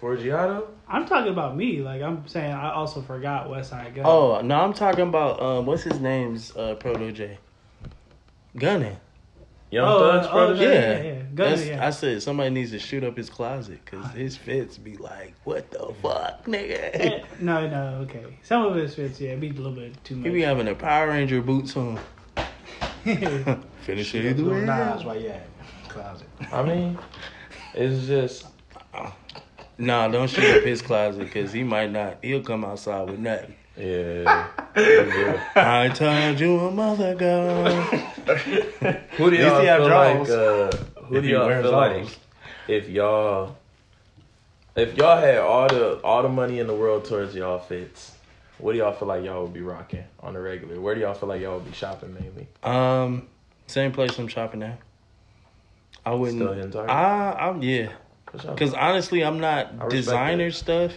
Forgiato? 0.00 0.66
I'm 0.88 1.06
talking 1.06 1.32
about 1.32 1.56
me. 1.56 1.80
Like 1.82 2.02
I'm 2.02 2.26
saying, 2.28 2.52
I 2.52 2.72
also 2.72 3.02
forgot 3.02 3.48
Westside 3.48 3.96
Gunn. 3.96 4.04
Oh 4.06 4.40
no, 4.42 4.60
I'm 4.60 4.72
talking 4.72 5.08
about 5.08 5.42
um. 5.42 5.66
What's 5.66 5.82
his 5.82 6.00
name's 6.00 6.56
uh 6.56 6.76
Proto 6.76 7.10
J. 7.10 7.38
Gunna. 8.56 8.96
Young 9.70 9.86
Oh, 9.88 10.12
Thug's 10.12 10.26
uh, 10.26 10.30
protege? 10.32 10.62
yeah, 10.64 10.70
Yeah, 10.72 10.80
yeah, 10.80 11.02
yeah. 11.02 11.22
Gunna, 11.34 11.50
That's- 11.50 11.66
yeah. 11.68 11.86
I 11.86 11.90
said 11.90 12.22
somebody 12.22 12.50
needs 12.50 12.70
to 12.70 12.78
shoot 12.78 13.04
up 13.04 13.16
his 13.16 13.28
closet 13.28 13.80
because 13.84 14.10
his 14.12 14.36
fits 14.36 14.78
be 14.78 14.96
like, 14.96 15.34
what 15.44 15.70
the 15.70 15.92
fuck, 16.02 16.44
nigga? 16.46 16.90
Eh, 16.94 17.22
no, 17.40 17.68
no, 17.68 17.98
okay. 18.02 18.24
Some 18.42 18.64
of 18.66 18.74
his 18.76 18.94
fits, 18.94 19.20
yeah, 19.20 19.34
be 19.34 19.50
a 19.50 19.52
little 19.52 19.72
bit 19.72 20.02
too 20.04 20.16
much. 20.16 20.26
He 20.26 20.32
be 20.32 20.40
having 20.42 20.66
the 20.66 20.74
Power 20.74 21.08
Ranger 21.08 21.42
boots 21.42 21.76
on. 21.76 21.98
Finish 23.04 24.14
it 24.14 24.24
either 24.26 24.44
way. 24.44 24.60
Nas, 24.64 25.04
why 25.04 25.16
you 25.16 25.28
at? 25.28 25.46
Closet. 25.88 26.26
I 26.52 26.62
mean, 26.62 26.98
it's 27.74 28.06
just 28.06 28.46
Nah, 29.80 30.08
don't 30.08 30.28
shoot 30.28 30.56
up 30.56 30.64
his 30.64 30.82
closet 30.82 31.20
because 31.20 31.52
he 31.52 31.62
might 31.62 31.92
not. 31.92 32.18
He'll 32.22 32.42
come 32.42 32.64
outside 32.64 33.08
with 33.08 33.20
nothing. 33.20 33.54
Yeah. 33.78 34.48
I 35.56 35.88
told 35.88 36.40
you 36.40 36.58
a 36.60 36.70
mother 36.70 37.12
ago. 37.12 37.64
who 39.16 39.30
do 39.30 39.36
y'all 39.36 39.62
feel 39.62 39.88
like? 39.88 40.28
Uh, 40.28 40.76
who 41.04 41.16
If 41.16 41.22
do 41.22 41.28
y'all 41.28 41.62
feel 41.62 41.72
like 41.72 42.18
if 42.68 42.88
y'all 42.88 43.56
if 44.76 44.96
y'all 44.96 45.20
had 45.20 45.38
all 45.38 45.68
the 45.68 46.00
all 46.04 46.22
the 46.22 46.28
money 46.28 46.58
in 46.58 46.66
the 46.66 46.74
world 46.74 47.04
towards 47.04 47.34
y'all 47.34 47.58
fits? 47.58 48.14
What 48.58 48.72
do 48.72 48.78
y'all 48.78 48.92
feel 48.92 49.06
like 49.06 49.24
y'all 49.24 49.42
would 49.42 49.54
be 49.54 49.60
rocking 49.60 50.04
on 50.20 50.34
the 50.34 50.40
regular? 50.40 50.80
Where 50.80 50.94
do 50.94 51.00
y'all 51.00 51.14
feel 51.14 51.28
like 51.28 51.40
y'all 51.40 51.54
would 51.54 51.64
be 51.64 51.72
shopping 51.72 52.12
mainly? 52.12 52.48
Um, 52.64 53.28
same 53.68 53.92
place 53.92 54.18
I'm 54.18 54.26
shopping 54.26 54.64
at. 54.64 54.80
I 56.04 56.12
wouldn't. 56.14 56.38
Still 56.38 56.52
hitting 56.54 56.70
Target? 56.72 56.90
I, 56.90 57.32
I'm 57.32 57.62
yeah. 57.62 57.92
Because 58.32 58.74
honestly, 58.74 59.24
I'm 59.24 59.40
not 59.40 59.88
designer 59.88 60.50
that. 60.50 60.56
stuff. 60.56 60.92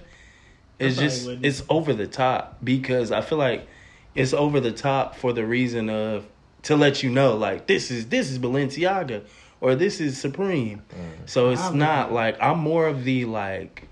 It's 0.82 0.98
just 0.98 1.26
wouldn't. 1.26 1.46
it's 1.46 1.64
over 1.70 1.94
the 1.94 2.08
top 2.08 2.58
because 2.64 3.12
I 3.12 3.22
feel 3.22 3.38
like 3.38 3.68
it's 4.16 4.34
over 4.34 4.60
the 4.60 4.72
top 4.72 5.16
for 5.16 5.32
the 5.34 5.46
reason 5.46 5.90
of 5.90 6.26
to 6.64 6.76
let 6.76 7.02
you 7.02 7.10
know 7.10 7.36
like 7.36 7.68
this 7.68 7.90
is 7.92 8.08
this 8.08 8.30
is 8.30 8.38
Balenciaga 8.40 9.24
or 9.62 9.76
this 9.76 10.00
is 10.02 10.20
Supreme. 10.20 10.82
Mm. 10.94 11.30
So 11.30 11.50
it's 11.52 11.62
I'm- 11.62 11.78
not 11.78 12.12
like 12.12 12.38
I'm 12.42 12.60
more 12.60 12.88
of 12.88 13.04
the 13.04 13.26
like 13.26 13.88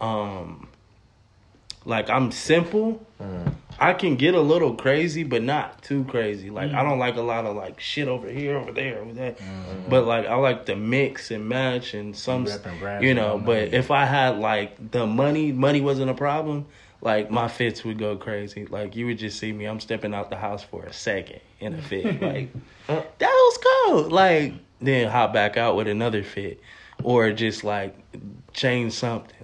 um 0.00 0.68
like 1.84 2.10
I'm 2.10 2.30
simple. 2.30 3.04
Mm. 3.20 3.54
I 3.78 3.94
can 3.94 4.16
get 4.16 4.34
a 4.34 4.40
little 4.40 4.74
crazy, 4.74 5.22
but 5.24 5.42
not 5.42 5.82
too 5.82 6.04
crazy. 6.04 6.50
Like 6.50 6.70
Mm. 6.70 6.74
I 6.74 6.82
don't 6.82 6.98
like 6.98 7.16
a 7.16 7.22
lot 7.22 7.46
of 7.46 7.56
like 7.56 7.80
shit 7.80 8.08
over 8.08 8.28
here, 8.28 8.58
over 8.58 8.72
there, 8.72 8.98
over 9.00 9.12
there. 9.12 9.32
Mm. 9.32 9.88
But 9.88 10.04
like 10.04 10.26
I 10.26 10.34
like 10.34 10.66
to 10.66 10.76
mix 10.76 11.30
and 11.30 11.48
match 11.48 11.94
and 11.94 12.14
some, 12.14 12.44
You 12.46 12.52
repping 12.52 13.02
you 13.02 13.08
you 13.08 13.14
know. 13.14 13.38
But 13.38 13.72
if 13.72 13.90
I 13.90 14.04
had 14.04 14.38
like 14.38 14.90
the 14.90 15.06
money, 15.06 15.52
money 15.52 15.80
wasn't 15.80 16.10
a 16.10 16.14
problem. 16.14 16.66
Like 17.02 17.30
my 17.30 17.48
fits 17.48 17.82
would 17.84 17.98
go 17.98 18.16
crazy. 18.16 18.66
Like 18.66 18.94
you 18.94 19.06
would 19.06 19.18
just 19.18 19.38
see 19.38 19.52
me. 19.52 19.64
I'm 19.64 19.80
stepping 19.80 20.12
out 20.12 20.28
the 20.28 20.36
house 20.36 20.62
for 20.62 20.84
a 20.84 20.92
second 20.92 21.40
in 21.58 21.74
a 21.74 21.80
fit. 21.82 22.20
Like 22.20 22.50
that 22.86 23.08
was 23.20 23.58
cool. 23.86 24.10
Like 24.10 24.52
then 24.82 25.08
hop 25.10 25.32
back 25.32 25.56
out 25.56 25.76
with 25.76 25.88
another 25.88 26.22
fit, 26.22 26.60
or 27.02 27.32
just 27.32 27.64
like 27.64 27.96
change 28.52 28.92
something. 28.92 29.39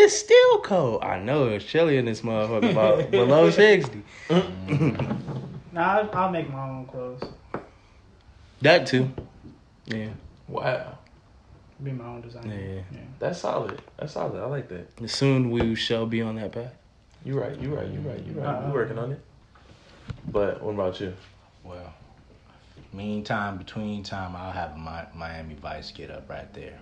Like 0.00 0.06
it's 0.06 0.18
still 0.18 0.60
cold. 0.60 1.04
I 1.04 1.18
know 1.18 1.48
it's 1.48 1.64
chilly 1.64 1.98
in 1.98 2.06
this 2.06 2.22
motherfucker, 2.22 2.70
about 2.70 3.10
below 3.10 3.50
sixty. 3.50 4.02
Nah, 5.72 5.98
I'll, 5.98 6.10
I'll 6.14 6.30
make 6.32 6.50
my 6.50 6.68
own 6.68 6.84
clothes. 6.86 7.22
That 8.60 8.88
too. 8.88 9.08
Yeah. 9.86 10.08
Wow. 10.48 10.98
Be 11.80 11.92
my 11.92 12.06
own 12.06 12.22
designer. 12.22 12.82
Yeah. 12.92 12.98
That's 13.20 13.38
solid. 13.38 13.80
That's 13.96 14.14
solid. 14.14 14.42
I 14.42 14.46
like 14.46 14.68
that. 14.70 15.08
Soon 15.08 15.48
we 15.52 15.76
shall 15.76 16.06
be 16.06 16.22
on 16.22 16.34
that 16.36 16.50
path. 16.50 16.74
You 17.24 17.38
right. 17.38 17.56
You 17.56 17.72
right. 17.72 17.86
You 17.86 18.00
right. 18.00 18.18
You 18.26 18.32
right. 18.32 18.46
Uh-uh. 18.46 18.66
You 18.66 18.74
working 18.74 18.98
on 18.98 19.12
it. 19.12 19.20
But 20.26 20.60
what 20.60 20.72
about 20.74 21.00
you? 21.00 21.14
Well, 21.62 21.94
meantime, 22.92 23.56
between 23.56 24.02
time, 24.02 24.34
I'll 24.34 24.50
have 24.50 24.76
my 24.76 25.06
Miami 25.14 25.54
Vice 25.54 25.92
get 25.92 26.10
up 26.10 26.28
right 26.28 26.52
there. 26.52 26.80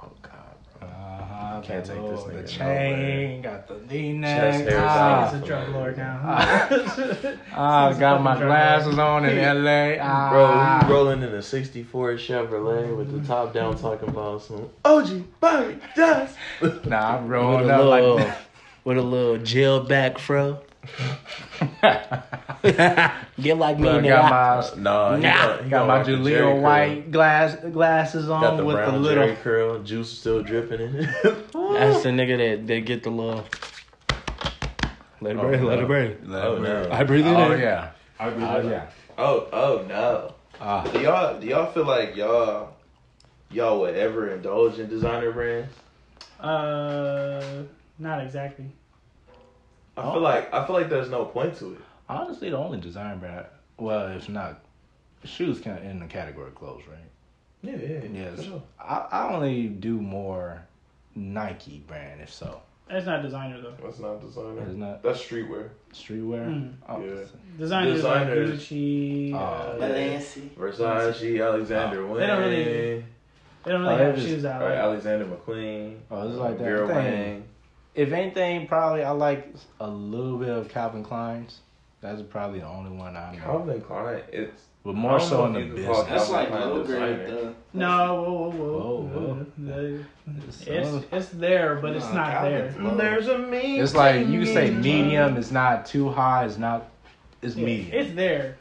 Oh 0.00 0.12
God, 0.22 0.37
Uh 0.80 0.86
bro. 0.86 0.88
huh. 0.88 1.60
Can't 1.62 1.84
take 1.84 1.96
this 1.96 2.20
nigga 2.20 2.32
The 2.32 2.42
nigga 2.42 2.48
chain, 2.48 3.42
got 3.42 3.66
the 3.68 3.74
knee 3.92 4.20
Chest 4.22 4.58
neck. 4.64 4.68
hairs 4.72 4.82
Ah, 4.84 5.30
He's 5.32 5.42
a 5.42 5.46
drug 5.46 5.68
lord 5.70 5.96
now. 5.96 6.20
ah, 6.24 6.68
He's 7.88 7.98
got 7.98 8.22
my 8.22 8.34
fucking 8.34 8.46
drug 8.46 8.48
glasses 8.48 8.98
on 8.98 9.24
in 9.24 9.38
L.A. 9.66 9.98
Ah. 10.00 10.30
Bro, 10.30 10.88
you 10.88 10.94
rolling 10.94 11.22
in 11.22 11.34
a 11.34 11.42
'64 11.42 12.12
Chevrolet 12.14 12.96
with 12.96 13.10
the 13.12 13.26
top 13.26 13.52
down, 13.52 13.76
talking 13.76 14.08
about 14.08 14.42
some 14.42 14.68
OG 14.84 15.24
Bobby 15.40 15.78
Dust. 15.96 16.36
Nah, 16.84 17.16
I'm 17.16 17.22
With 17.24 17.30
rolling 17.32 17.70
a 17.70 17.72
up 17.74 17.84
little, 17.84 18.16
like 18.16 18.36
with 18.84 18.98
a 18.98 19.02
little 19.02 19.38
gel 19.38 19.80
back 19.80 20.18
fro. 20.18 20.60
Get 23.40 23.56
like 23.58 23.76
me, 23.78 23.82
Bro, 23.84 23.98
nigga. 24.00 24.08
got 24.08 24.74
my 24.76 24.82
Nah, 24.82 25.16
he 25.16 25.22
Nah. 25.22 25.32
got, 25.32 25.64
he 25.64 25.70
got 25.70 25.86
my 25.86 25.96
rock 25.98 26.06
the 26.06 26.12
Jerry 26.12 26.22
Jaleel 26.24 26.52
curl. 26.54 26.62
White 26.62 27.10
glass 27.12 27.56
glasses 27.72 28.28
on 28.30 28.40
Got 28.40 28.56
the 28.58 28.64
with 28.64 28.76
brown 28.76 28.92
the 28.94 28.98
little. 29.00 29.24
Jheri 29.26 29.36
curl, 29.42 29.82
juice 29.82 30.10
still 30.18 30.42
dripping 30.42 30.80
in 30.80 30.96
it. 30.96 31.08
That's 31.24 32.02
the 32.02 32.10
nigga 32.10 32.38
that 32.58 32.66
they 32.66 32.80
get 32.80 33.02
the 33.02 33.10
little. 33.10 33.44
Let 35.20 35.36
it 35.36 35.38
Oh, 35.38 35.46
breathe. 35.48 35.62
Let 35.62 35.78
it 35.80 35.86
breathe. 35.86 36.16
oh 36.34 36.58
no. 36.58 36.88
I 36.92 37.02
breathe 37.04 37.26
it 37.26 37.30
Oh 37.30 37.52
in. 37.52 37.60
yeah. 37.60 37.90
I 38.20 38.30
breathe 38.30 38.46
Oh 38.48 38.56
it 38.58 38.64
in. 38.66 38.70
yeah. 38.70 38.86
Oh, 39.16 39.48
oh 39.52 39.84
no. 39.88 40.34
Ah. 40.60 40.82
Do 40.92 41.00
y'all 41.00 41.40
do 41.40 41.46
y'all 41.46 41.70
feel 41.72 41.84
like 41.84 42.14
y'all 42.16 42.76
y'all 43.50 43.80
would 43.80 43.94
ever 43.96 44.30
indulge 44.32 44.78
in 44.78 44.88
designer 44.88 45.32
brands? 45.32 45.74
Uh, 46.40 47.62
not 47.98 48.20
exactly. 48.22 48.66
I 49.98 50.12
feel 50.12 50.20
like 50.20 50.52
I 50.54 50.66
feel 50.66 50.76
like 50.76 50.88
there's 50.88 51.10
no 51.10 51.24
point 51.24 51.56
to 51.58 51.72
it. 51.72 51.78
Honestly, 52.08 52.50
the 52.50 52.56
only 52.56 52.80
design 52.80 53.18
brand, 53.18 53.46
well, 53.78 54.08
if 54.08 54.28
not, 54.28 54.60
shoes 55.24 55.60
kind 55.60 55.78
of 55.78 55.84
in 55.84 55.98
the 56.00 56.06
category 56.06 56.46
of 56.48 56.54
clothes, 56.54 56.82
right? 56.88 56.98
Yeah, 57.62 57.76
yeah, 57.76 58.00
Yes. 58.30 58.44
Sure. 58.44 58.62
I, 58.80 59.06
I 59.10 59.32
only 59.34 59.66
do 59.68 60.00
more 60.00 60.62
Nike 61.14 61.82
brand, 61.86 62.20
if 62.20 62.32
so. 62.32 62.62
That's 62.88 63.04
not 63.04 63.20
designer 63.22 63.60
though. 63.60 63.74
That's 63.82 63.98
not 63.98 64.20
designer. 64.22 64.62
It's 64.66 64.76
not 64.76 65.02
That's 65.02 65.20
streetwear. 65.22 65.68
streetwear. 65.92 66.46
Mm. 66.48 66.72
Oh, 66.88 67.00
Yeah. 67.04 67.24
Designers, 67.58 68.02
like 68.04 68.28
Designers. 68.28 68.62
Gucci. 68.62 69.34
Oh. 69.34 69.36
uh, 69.36 70.58
Versace, 70.58 71.44
Alexander 71.46 72.06
Wang. 72.06 72.18
They 72.18 72.26
don't 72.26 72.40
really- 72.40 73.04
They 73.64 73.72
don't 73.72 73.82
Oh, 73.82 73.84
really 73.84 73.96
they 73.98 74.04
have 74.04 74.14
just- 74.14 74.26
shoes 74.28 74.44
out. 74.46 74.62
Right, 74.62 74.70
Like, 74.70 74.78
Alexander 74.78 75.26
McQueen. 75.26 75.98
Oh, 76.10 76.28
it's 76.28 76.38
like 76.38 76.56
that 76.58 76.64
Vera 76.64 76.86
thing. 76.86 76.96
Wang. 76.96 77.37
If 77.98 78.12
anything, 78.12 78.68
probably 78.68 79.02
I 79.02 79.10
like 79.10 79.52
a 79.80 79.88
little 79.90 80.38
bit 80.38 80.50
of 80.50 80.68
Calvin 80.68 81.02
Klein's. 81.02 81.58
That's 82.00 82.22
probably 82.22 82.60
the 82.60 82.66
only 82.68 82.92
one 82.96 83.16
I 83.16 83.32
know. 83.34 83.40
Calvin 83.42 83.80
Klein. 83.80 84.22
It's 84.32 84.62
But 84.84 84.90
I 84.90 84.94
more 84.94 85.18
don't 85.18 85.28
so 85.28 85.46
in 85.46 85.52
the 85.54 85.58
if 85.58 85.66
you 85.66 85.74
business. 85.74 86.06
That's 86.06 86.30
like 86.30 86.48
Calvin 86.48 86.86
Klein 86.86 87.00
low 87.00 87.16
grade. 87.16 87.26
though. 87.26 87.54
no, 87.72 88.22
whoa, 88.22 88.50
whoa, 88.50 88.50
whoa. 88.50 89.02
Whoa, 89.02 89.46
whoa. 89.58 89.72
Uh, 89.72 90.38
it's, 90.46 90.62
it's 90.68 91.06
it's 91.10 91.28
there, 91.30 91.74
but 91.82 91.96
it's 91.96 92.12
not 92.12 92.42
there. 92.42 92.72
There's 92.96 93.26
a 93.26 93.38
me. 93.38 93.80
It's 93.80 93.96
like 93.96 94.28
you 94.28 94.44
can 94.44 94.54
say 94.54 94.70
medium. 94.70 95.36
It's 95.36 95.50
not 95.50 95.84
too 95.84 96.08
high. 96.08 96.44
It's 96.44 96.56
not. 96.56 96.88
It's 97.42 97.56
Yeah, 97.56 97.66
medium. 97.66 97.98
It's 98.00 98.14
there, 98.14 98.56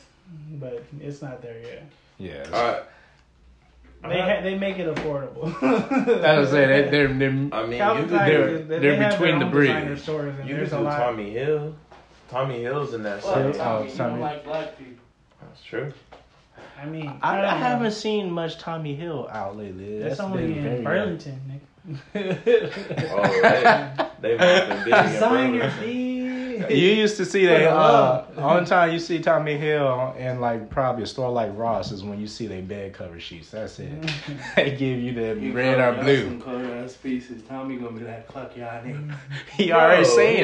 but 0.54 0.84
it's 1.00 1.22
not 1.22 1.44
there 1.44 1.60
yet. 1.60 1.84
yeah. 2.18 2.80
It's- 4.04 4.04
All 4.04 4.10
right. 4.10 4.16
They 4.16 4.22
uh-huh. 4.22 4.36
ha- 4.36 4.41
they 4.43 4.58
make 4.58 4.80
it 4.80 4.95
affordable. 4.95 5.60
That's 5.62 6.22
what 6.22 6.26
I'm 6.26 6.45
saying. 6.48 6.70
They, 6.86 6.89
they're, 6.91 7.08
they're, 7.14 7.30
I 7.52 7.66
mean, 7.68 7.78
Calvin 7.80 8.04
you 8.04 8.10
could 8.10 8.16
Klein, 8.18 8.30
they're- 8.30 8.48
is- 8.50 8.68
they 8.68 8.80
they're 8.80 8.95
have 8.95 9.00
their 9.00 9.12
between 9.20 9.39
the 9.39 9.45
own 9.45 9.52
breeds. 9.52 9.74
designer 9.74 9.98
Stores 9.98 10.39
and 10.39 10.48
you 10.50 10.56
could 10.56 10.60
there's 10.62 10.70
do 10.72 10.78
a 10.78 10.80
lot. 10.80 10.98
Tommy 10.98 11.30
Hill. 11.32 11.76
Tommy 12.30 12.62
Hill's 12.62 12.93
in 12.93 13.04
that 13.04 13.24
Well, 13.24 13.34
same. 13.34 13.54
Tommy- 13.54 13.91
Oh, 13.91 13.95
Tommy. 13.95 14.22
like 14.22 14.43
black 14.43 14.78
people. 14.78 15.04
That's 15.41 15.64
true. 15.64 15.91
I 16.80 16.86
mean, 16.86 17.08
I, 17.24 17.36
don't 17.38 17.45
I 17.45 17.52
know. 17.54 17.58
haven't 17.58 17.91
seen 17.93 18.30
much 18.32 18.60
Tommy 18.60 18.93
Hill 18.95 19.28
out 19.32 19.58
lately. 19.58 19.98
That's 20.00 20.18
That's 20.18 20.20
only 20.30 20.54
been 20.54 20.64
very 20.64 20.76
in 20.78 20.84
Burlington, 20.84 21.41
uh, 21.45 21.52
Nick. 21.52 21.62
Oh, 23.10 23.41
they, 23.41 24.38
they've 24.38 24.39
been 24.39 24.84
big 24.86 24.93
in 24.93 25.20
Sign 25.20 25.54
your 25.54 25.64
Burlington. 25.64 25.80
Fee. 26.64 26.76
You 26.76 26.93
used 26.95 27.18
to 27.18 27.26
see 27.26 27.45
For 27.45 27.51
that. 27.53 27.60
the 27.60 27.70
Uh, 27.72 28.26
love. 28.36 28.38
only 28.38 28.66
time 28.66 28.91
you 28.91 28.99
see 28.99 29.20
Tommy 29.20 29.58
Hill 29.58 30.14
and 30.18 30.39
like 30.41 30.70
probably 30.70 31.03
a 31.03 31.05
store 31.05 31.32
like 31.32 31.51
Ross 31.55 31.91
is 31.91 32.03
when 32.03 32.20
you 32.20 32.28
see 32.28 32.47
their 32.47 32.62
bed 32.62 32.93
cover 32.93 33.20
sheets. 33.20 33.49
That's 33.51 33.80
it. 33.80 33.91
they 34.55 34.72
give 34.72 34.99
you 34.99 35.14
the 35.14 35.39
You 35.39 35.51
red 35.53 35.80
or 35.80 36.01
blue. 36.01 36.24
Some 36.30 36.41
cold 36.41 36.62
ass 36.64 36.93
pieces. 36.95 37.41
Tommy 37.43 37.78
gonna 37.78 37.97
be 37.97 38.05
like, 38.05 38.32
fuck 38.32 38.55
y'all 38.58 38.82
niggas. 38.84 39.16
He 39.55 39.72
already 39.72 40.03
Bro, 40.03 40.16
saying 40.16 40.38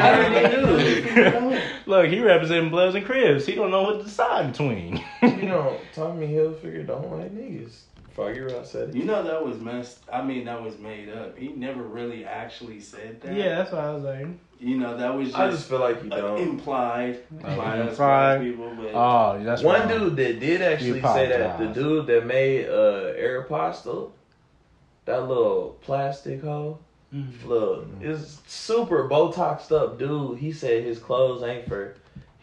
he 1.52 1.60
Look, 1.86 2.08
he 2.08 2.20
representing 2.22 2.70
Bloods 2.70 2.96
and 2.96 3.06
Crips. 3.06 3.46
He 3.46 3.56
don't 3.56 3.72
know 3.72 3.84
what 3.84 3.98
to 4.00 4.04
decide 4.04 4.52
between. 4.52 5.04
You 5.22 5.44
know, 5.44 5.78
Tommy 5.94 6.28
Hill 6.28 6.54
figured 6.54 6.88
don't 6.88 7.12
like 7.18 7.32
niggas. 7.34 7.74
Foggy 8.16 8.42
I 8.46 8.64
said 8.64 8.90
it. 8.90 8.96
You 8.96 9.06
know 9.06 9.24
that 9.24 9.44
was 9.46 9.60
messed. 9.60 10.00
I 10.12 10.22
mean, 10.22 10.46
that 10.46 10.62
was 10.62 10.78
made 10.78 11.10
up. 11.10 11.38
He 11.38 11.50
never 11.50 11.82
really 11.84 12.26
actually 12.26 12.80
said 12.80 13.22
that. 13.22 13.34
Yeah, 13.34 13.56
that's 13.56 13.72
what 13.72 13.82
I 13.82 13.94
was 13.94 14.04
like. 14.04 14.28
You 14.60 14.78
know, 14.78 14.96
that 14.96 15.14
was 15.16 15.28
just, 15.30 15.40
I 15.40 15.50
just 15.50 15.68
feel 15.68 15.80
like 15.80 16.02
he 16.04 16.12
uh, 16.12 16.18
don't. 16.18 16.40
implied 16.40 17.20
Oh, 17.44 17.58
by 17.58 17.82
implied. 17.82 18.42
people. 18.42 18.72
But 18.76 18.92
Oh, 18.94 19.44
that's 19.44 19.62
One 19.64 19.90
wrong. 19.90 20.00
dude 20.00 20.16
that 20.18 20.40
did 20.40 20.62
actually 20.62 21.02
say 21.02 21.28
that, 21.30 21.58
the 21.60 21.68
dude 21.68 22.08
that 22.08 22.26
made 22.26 22.68
uh 22.70 23.14
Aeropostale, 23.18 24.12
that 25.06 25.28
little 25.28 25.78
plastic 25.82 26.42
hoe, 26.42 26.78
Mm. 27.14 27.46
look, 27.46 27.86
is 28.02 28.42
super 28.48 29.08
Botoxed 29.08 29.72
up 29.72 30.00
dude. 30.00 30.40
He 30.40 30.52
said 30.52 30.84
his 30.84 30.98
clothes 30.98 31.44
ain't 31.44 31.68
for. 31.68 31.94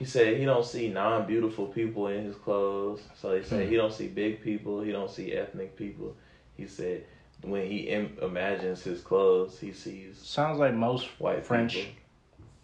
He 0.00 0.06
said 0.06 0.38
he 0.38 0.46
don't 0.46 0.64
see 0.64 0.88
non 0.88 1.26
beautiful 1.26 1.66
people 1.66 2.08
in 2.08 2.24
his 2.24 2.34
clothes. 2.34 3.02
So 3.20 3.36
he 3.36 3.44
said 3.44 3.68
he 3.68 3.74
hmm. 3.74 3.82
don't 3.82 3.92
see 3.92 4.08
big 4.08 4.42
people. 4.42 4.80
He 4.80 4.92
don't 4.92 5.10
see 5.10 5.34
ethnic 5.34 5.76
people. 5.76 6.16
He 6.56 6.66
said 6.66 7.04
when 7.42 7.66
he 7.66 7.80
Im- 7.80 8.16
imagines 8.22 8.82
his 8.82 9.02
clothes, 9.02 9.58
he 9.60 9.72
sees 9.72 10.18
Sounds 10.18 10.58
like 10.58 10.74
most 10.74 11.06
white 11.18 11.44
French 11.44 11.74
people. 11.74 11.92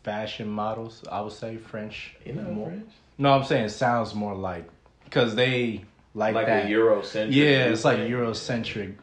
fashion 0.03 0.49
models. 0.49 1.05
I 1.12 1.20
would 1.20 1.32
say 1.32 1.59
French. 1.59 2.16
You 2.24 2.32
know 2.32 2.43
more. 2.45 2.68
French? 2.68 2.91
No, 3.18 3.32
I'm 3.32 3.45
saying 3.45 3.66
it 3.66 3.70
sounds 3.70 4.14
more 4.14 4.34
like 4.34 4.66
because 5.05 5.34
they 5.34 5.84
like, 6.14 6.34
Like, 6.34 6.47
that. 6.47 6.64
a 6.64 6.68
Eurocentric. 6.68 7.34
yeah, 7.34 7.66
it's 7.66 7.84
like. 7.84 7.99
Eurocentric 7.99 8.95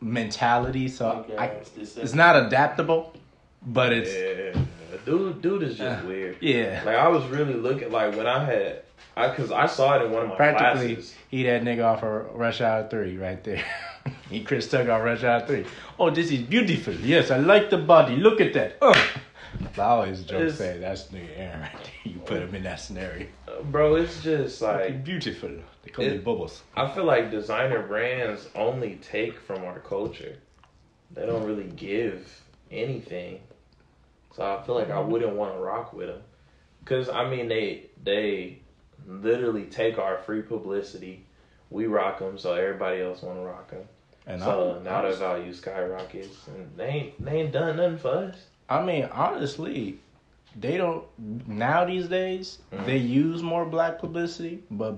mentality. 0.00 0.88
So 0.88 1.24
Okay, 1.28 1.36
I, 1.36 1.46
it's 1.46 1.96
it's 1.96 2.14
not 2.14 2.34
adaptable, 2.34 3.12
but 3.64 3.92
it's 3.92 4.12
Yeah, 4.12 4.60
dude, 5.04 5.42
dude 5.42 5.62
is 5.62 5.78
just 5.78 6.04
Uh, 6.04 6.06
weird. 6.06 6.36
yeah. 6.40 6.82
Like 6.84 6.96
I 6.96 7.08
was 7.08 7.24
really 7.26 7.54
looking 7.54 7.90
like 7.92 8.16
when 8.16 8.26
I 8.26 8.44
had, 8.44 8.82
I 9.16 9.28
because 9.28 9.50
I 9.52 9.66
saw 9.66 9.96
it 9.98 10.04
in 10.04 10.12
one 10.12 10.22
of 10.24 10.28
my 10.30 10.36
Practically, 10.36 10.94
classes. 10.96 11.14
he 11.30 11.42
that 11.44 11.62
nigga 11.62 11.84
off 11.84 12.02
of 12.02 12.34
Rush 12.34 12.60
Hour 12.60 12.88
3 12.88 13.16
right 13.18 13.42
there. 13.44 13.64
he 14.30 14.42
Chris 14.42 14.68
Tucker 14.68 14.90
off 14.90 15.02
Rush 15.02 15.22
Hour 15.24 15.46
3. 15.46 15.64
Oh, 15.98 16.10
this 16.10 16.30
is 16.30 16.40
beautiful. 16.42 16.94
Yes, 16.94 17.30
I 17.30 17.38
like 17.38 17.70
the 17.70 17.78
body. 17.78 18.16
Look 18.16 18.40
at 18.40 18.52
that. 18.54 18.78
Uh. 18.82 18.94
I 19.78 19.82
always 19.82 20.24
joke 20.24 20.50
say 20.52 20.78
that's 20.78 21.04
nigga 21.04 21.28
Aaron 21.36 21.60
right 21.60 21.70
there. 21.72 22.12
You 22.12 22.18
put 22.20 22.42
him 22.42 22.54
in 22.56 22.64
that 22.64 22.80
scenario. 22.80 23.26
Uh, 23.46 23.62
Bro, 23.62 23.94
it's 23.96 24.20
just 24.20 24.60
Like, 24.60 25.04
beautiful. 25.04 25.50
They 25.84 25.90
call 25.90 26.04
It- 26.04 26.24
bubbles. 26.24 26.62
I 26.76 26.90
feel 26.90 27.04
like 27.04 27.30
designer 27.30 27.82
brands 27.86 28.48
only 28.56 28.96
take 28.96 29.38
from 29.38 29.64
our 29.64 29.78
culture. 29.78 30.36
They 31.12 31.24
don't 31.24 31.44
really 31.44 31.70
give 31.76 32.28
anything. 32.72 33.38
So 34.36 34.42
I 34.44 34.62
feel 34.64 34.74
like 34.74 34.90
I 34.90 35.00
wouldn't 35.00 35.34
want 35.36 35.54
to 35.54 35.60
rock 35.60 35.92
with 35.92 36.08
them. 36.08 36.22
Cause 36.84 37.08
I 37.08 37.28
mean 37.28 37.48
they 37.48 37.86
they 38.02 38.58
literally 39.06 39.64
take 39.64 39.98
our 39.98 40.18
free 40.18 40.42
publicity. 40.42 41.24
We 41.70 41.86
rock 41.86 42.18
them, 42.18 42.38
so 42.38 42.52
everybody 42.54 43.00
else 43.00 43.22
want 43.22 43.38
to 43.38 43.44
rock 43.44 43.70
them. 43.70 43.84
And 44.26 44.40
So 44.42 44.78
I, 44.80 44.84
now 44.84 45.02
their 45.02 45.14
value 45.14 45.52
skyrockets, 45.52 46.46
and 46.48 46.70
they 46.76 46.86
ain't 46.86 47.24
they 47.24 47.40
ain't 47.42 47.52
done 47.52 47.76
nothing 47.76 47.98
for 47.98 48.08
us. 48.08 48.36
I 48.68 48.82
mean, 48.84 49.04
honestly, 49.12 49.98
they 50.58 50.76
don't 50.76 51.04
now 51.48 51.84
these 51.84 52.08
days. 52.08 52.58
Mhm. 52.72 52.86
They 52.86 52.96
use 52.98 53.42
more 53.42 53.64
black 53.64 53.98
publicity, 53.98 54.62
but 54.70 54.94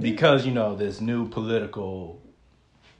because 0.00 0.44
you 0.46 0.52
know 0.52 0.74
this 0.76 1.00
new 1.00 1.28
political 1.28 2.20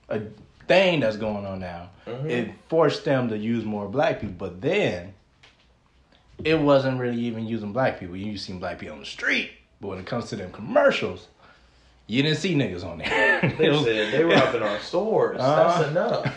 uh, 0.09 0.19
thing 0.67 0.99
that's 0.99 1.17
going 1.17 1.45
on 1.45 1.59
now, 1.59 1.89
Mhm. 2.05 2.29
it 2.29 2.51
forced 2.69 3.03
them 3.05 3.27
to 3.29 3.37
use 3.37 3.65
more 3.65 3.87
black 3.89 4.19
people. 4.21 4.35
But 4.37 4.61
then 4.61 5.14
it 6.43 6.59
wasn't 6.59 6.99
really 6.99 7.19
even 7.21 7.45
using 7.45 7.71
black 7.73 7.99
people. 7.99 8.15
You 8.15 8.37
seen 8.37 8.59
black 8.59 8.79
people 8.79 8.93
on 8.95 8.99
the 9.01 9.05
street, 9.05 9.51
but 9.81 9.87
when 9.89 9.99
it 9.99 10.05
comes 10.05 10.25
to 10.29 10.35
them 10.35 10.51
commercials, 10.51 11.27
you 12.07 12.21
didn't 12.23 12.37
see 12.37 12.55
niggas 12.55 12.85
on 12.85 12.99
there. 12.99 13.41
They 13.57 13.83
said 13.83 14.13
they 14.13 14.23
robbing 14.23 14.61
our 14.61 14.79
stores. 14.79 15.37
Uh, 15.39 15.77
That's 15.79 15.89
enough. 15.91 16.35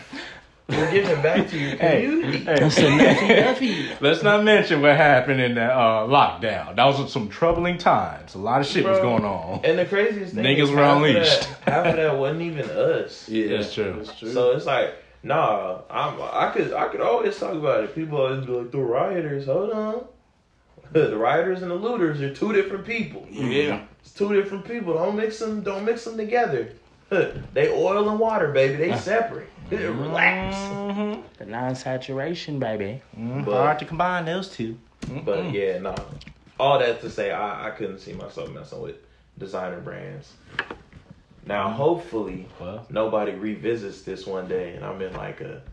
We're 0.67 0.91
giving 0.91 1.09
it 1.17 1.23
back 1.23 1.47
to 1.49 1.57
your 1.57 1.77
Hey, 1.77 2.03
community. 2.03 2.45
hey. 2.45 3.97
Let's 4.01 4.21
not 4.21 4.43
mention 4.43 4.81
what 4.83 4.95
happened 4.95 5.41
in 5.41 5.55
that 5.55 5.71
uh, 5.71 6.05
lockdown. 6.07 6.75
That 6.75 6.85
was 6.85 7.11
some 7.11 7.27
troubling 7.27 7.79
times. 7.79 8.35
A 8.35 8.37
lot 8.37 8.61
of 8.61 8.67
shit 8.67 8.85
was 8.85 8.99
going 8.99 9.25
on. 9.25 9.61
And 9.63 9.79
the 9.79 9.85
craziest 9.85 10.35
thing 10.35 10.43
Niggas 10.43 10.69
were 10.69 10.77
half 10.83 10.97
of 10.97 11.03
unleashed. 11.03 11.41
That, 11.65 11.73
half 11.73 11.85
of 11.87 11.95
that 11.95 12.17
wasn't 12.17 12.41
even 12.43 12.69
us. 12.69 13.27
Yeah, 13.29 13.57
that's 13.57 13.73
true. 13.73 13.93
that's 13.97 14.19
true. 14.19 14.31
So 14.31 14.51
it's 14.51 14.65
like, 14.67 14.93
nah, 15.23 15.81
I'm, 15.89 16.19
I 16.21 16.51
could 16.53 16.73
I 16.73 16.87
could 16.87 17.01
always 17.01 17.37
talk 17.37 17.53
about 17.53 17.83
it. 17.83 17.95
People 17.95 18.19
always 18.19 18.45
be 18.45 18.51
like, 18.51 18.71
the 18.71 18.79
rioters, 18.79 19.45
hold 19.45 19.71
on. 19.71 20.05
the 20.91 21.15
rioters 21.17 21.61
and 21.61 21.69
the 21.71 21.75
looters 21.75 22.21
are 22.21 22.33
two 22.33 22.53
different 22.53 22.85
people. 22.85 23.25
Yeah. 23.29 23.81
It's 24.01 24.11
two 24.13 24.33
different 24.33 24.65
people. 24.65 24.93
Don't 24.95 25.15
mix 25.15 25.39
them. 25.39 25.61
Don't 25.61 25.85
mix 25.85 26.03
them 26.05 26.17
together. 26.17 26.71
they 27.09 27.69
oil 27.69 28.09
and 28.09 28.19
water, 28.19 28.51
baby. 28.51 28.75
They 28.75 28.97
separate. 28.97 29.49
Relax. 29.71 30.55
Mhm. 30.55 31.23
The 31.37 31.45
non-saturation, 31.45 32.59
baby. 32.59 33.01
Mhm. 33.17 33.45
But- 33.45 33.53
Hard 33.53 33.79
to 33.79 33.85
combine 33.85 34.25
those 34.25 34.49
two. 34.49 34.77
But 35.25 35.51
yeah, 35.53 35.79
no. 35.79 35.95
All 36.59 36.77
that 36.79 37.01
to 37.01 37.09
say, 37.09 37.31
I, 37.31 37.67
I 37.67 37.71
couldn't 37.71 37.99
see 37.99 38.13
myself 38.13 38.51
messing 38.51 38.81
with 38.81 38.95
designer 39.37 39.79
brands. 39.79 40.33
Now, 41.49 41.69
hopefully, 41.71 42.45
Well, 42.61 42.85
nobody 42.91 43.31
revisits 43.31 44.03
this 44.03 44.27
one 44.27 44.47
day, 44.47 44.75
and 44.75 44.85
I'm 44.85 45.01
in 45.01 45.13
like 45.15 45.41
a 45.41 45.63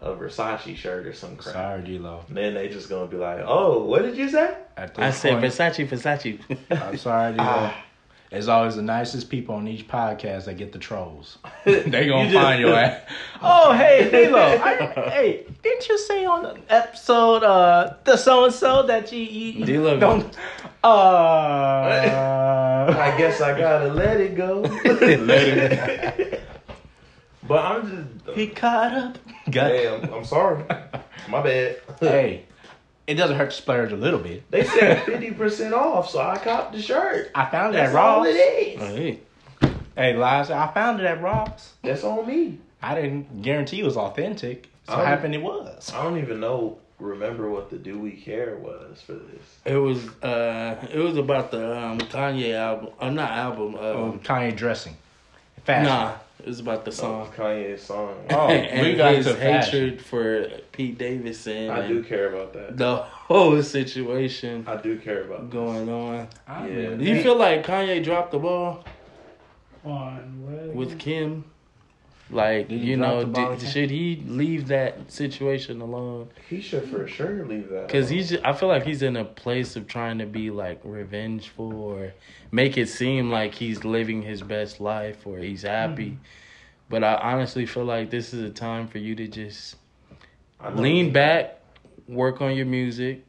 a 0.00 0.10
Versace 0.14 0.76
shirt 0.76 1.06
or 1.06 1.12
some 1.12 1.36
crap. 1.36 1.54
sorry, 1.54 1.82
D-Lo. 1.82 2.22
And 2.28 2.36
then 2.36 2.54
they 2.54 2.68
just 2.68 2.88
gonna 2.88 3.06
be 3.08 3.16
like, 3.16 3.40
"Oh, 3.44 3.82
what 3.84 4.02
did 4.02 4.16
you 4.16 4.28
say?" 4.28 4.54
I 4.76 4.86
this 4.86 5.16
said 5.16 5.42
Versace, 5.42 5.88
Versace. 5.88 6.38
I'm 6.70 6.96
sorry, 6.96 7.32
D-Lo. 7.32 7.44
Ah. 7.48 7.85
It's 8.32 8.48
always 8.48 8.74
the 8.76 8.82
nicest 8.82 9.30
people 9.30 9.54
on 9.54 9.68
each 9.68 9.86
podcast 9.86 10.46
that 10.46 10.54
get 10.54 10.72
the 10.72 10.78
trolls. 10.80 11.38
they 11.64 11.82
gonna 12.06 12.24
You 12.24 12.30
just- 12.30 12.34
find 12.34 12.60
your 12.60 12.74
ass. 12.74 13.00
Oh, 13.42 13.72
hey, 13.74 14.08
D-Lo. 14.10 14.40
I- 14.40 15.10
hey, 15.10 15.46
didn't 15.62 15.88
you 15.88 15.98
say 15.98 16.24
on 16.24 16.42
the 16.42 16.56
episode, 16.68 17.44
uh, 17.44 17.94
the 18.04 18.16
so-and-so 18.16 18.84
that 18.86 19.12
you, 19.12 19.20
you, 19.20 19.52
you 19.60 19.64
D-Lo. 19.66 19.98
don't, 20.00 20.36
uh, 20.82 20.88
I 22.98 23.14
guess 23.16 23.40
I 23.40 23.56
gotta 23.58 23.92
let 23.92 24.20
it 24.20 24.34
go. 24.36 24.62
but 27.46 27.64
I'm 27.64 28.20
just. 28.24 28.36
he 28.36 28.48
caught 28.48 28.92
up. 28.92 29.18
Got 29.50 29.70
Hey, 29.70 29.88
I'm, 29.88 30.12
I'm 30.12 30.24
sorry. 30.24 30.64
My 31.28 31.42
bad. 31.42 31.76
Hey, 32.00 32.44
it 33.06 33.14
doesn't 33.14 33.36
hurt 33.36 33.50
to 33.50 33.56
splurge 33.56 33.92
a 33.92 33.96
little 33.96 34.20
bit. 34.20 34.50
They 34.50 34.64
said 34.64 35.02
fifty 35.04 35.30
percent 35.30 35.74
off, 35.74 36.10
so 36.10 36.20
I 36.20 36.38
copped 36.38 36.72
the 36.72 36.82
shirt. 36.82 37.30
I 37.34 37.46
found 37.46 37.74
it 37.74 37.78
That's 37.78 37.94
at 37.94 38.00
all 38.00 38.24
it 38.24 38.30
is. 38.30 38.80
hey. 38.80 39.20
Hey, 39.96 40.12
Liza, 40.14 40.54
I 40.54 40.70
found 40.74 41.00
it 41.00 41.06
at 41.06 41.22
Ross. 41.22 41.72
That's 41.82 42.04
on 42.04 42.26
me. 42.26 42.58
I 42.82 42.94
didn't 42.94 43.40
guarantee 43.42 43.80
it 43.80 43.84
was 43.84 43.96
authentic. 43.96 44.68
So 44.86 44.94
Oh. 44.94 45.04
happened 45.04 45.34
it 45.34 45.42
was. 45.42 45.90
I 45.94 46.02
don't 46.02 46.18
even 46.18 46.38
know. 46.40 46.78
Remember 46.98 47.50
what 47.50 47.68
the 47.70 47.76
Do 47.76 47.98
We 47.98 48.12
Care 48.12 48.56
was 48.56 49.00
for 49.02 49.12
this? 49.14 49.42
It 49.66 49.76
was 49.76 50.06
uh, 50.22 50.76
it 50.92 50.98
was 50.98 51.16
about 51.18 51.50
the 51.50 51.78
um, 51.78 51.98
Kanye 51.98 52.54
album. 52.54 52.88
Uh, 53.00 53.10
not 53.10 53.30
album. 53.32 53.74
Um, 53.74 53.96
Um, 54.12 54.18
Kanye 54.20 54.54
dressing. 54.56 54.96
Fashion. 55.64 55.84
nah, 55.86 56.12
it 56.38 56.46
was 56.46 56.60
about 56.60 56.84
the 56.84 56.92
So 56.92 57.02
song. 57.02 57.28
Oh, 57.32 57.40
Kanye's 57.42 57.82
song. 57.82 58.14
Oh, 58.30 58.48
and 58.48 58.86
we 58.86 58.94
got 58.94 59.14
his 59.14 59.26
into 59.26 59.40
hatred 59.40 60.00
for 60.00 60.48
Pete 60.72 60.98
Davidson. 60.98 61.70
I 61.70 61.86
do 61.88 62.02
care 62.02 62.32
about 62.32 62.52
that. 62.52 62.76
The 62.76 62.96
whole 62.96 63.62
situation 63.62 64.64
I 64.66 64.76
do 64.76 64.98
care 64.98 65.22
about 65.24 65.50
going 65.50 65.88
on. 65.88 66.28
I 66.46 66.68
Yeah. 66.68 66.90
Do 66.94 67.04
you 67.04 67.22
feel 67.22 67.36
like 67.36 67.64
Kanye 67.66 68.02
dropped 68.04 68.32
the 68.32 68.38
ball 68.38 68.84
On 69.84 70.42
what? 70.44 70.74
with 70.74 70.98
Kim? 70.98 71.44
Like, 72.28 72.68
he 72.68 72.76
you 72.76 72.96
know, 72.96 73.24
did, 73.24 73.62
should 73.62 73.90
he 73.90 74.22
leave 74.26 74.68
that 74.68 75.12
situation 75.12 75.80
alone? 75.80 76.28
He 76.48 76.60
should 76.60 76.88
for 76.88 77.06
sure 77.06 77.44
leave 77.46 77.68
that. 77.70 77.86
Because 77.86 78.10
alone. 78.10 78.18
he's, 78.18 78.36
I 78.38 78.52
feel 78.52 78.68
like 78.68 78.84
he's 78.84 79.02
in 79.02 79.16
a 79.16 79.24
place 79.24 79.76
of 79.76 79.86
trying 79.86 80.18
to 80.18 80.26
be 80.26 80.50
like 80.50 80.80
revengeful 80.82 81.72
or 81.72 82.12
make 82.50 82.76
it 82.76 82.88
seem 82.88 83.30
like 83.30 83.54
he's 83.54 83.84
living 83.84 84.22
his 84.22 84.42
best 84.42 84.80
life 84.80 85.24
or 85.24 85.38
he's 85.38 85.62
happy. 85.62 86.10
Mm-hmm. 86.10 86.22
But 86.88 87.04
I 87.04 87.14
honestly 87.14 87.66
feel 87.66 87.84
like 87.84 88.10
this 88.10 88.34
is 88.34 88.42
a 88.42 88.50
time 88.50 88.88
for 88.88 88.98
you 88.98 89.14
to 89.16 89.28
just 89.28 89.76
lean 90.74 91.12
back, 91.12 91.60
work 92.08 92.40
on 92.40 92.54
your 92.56 92.66
music, 92.66 93.24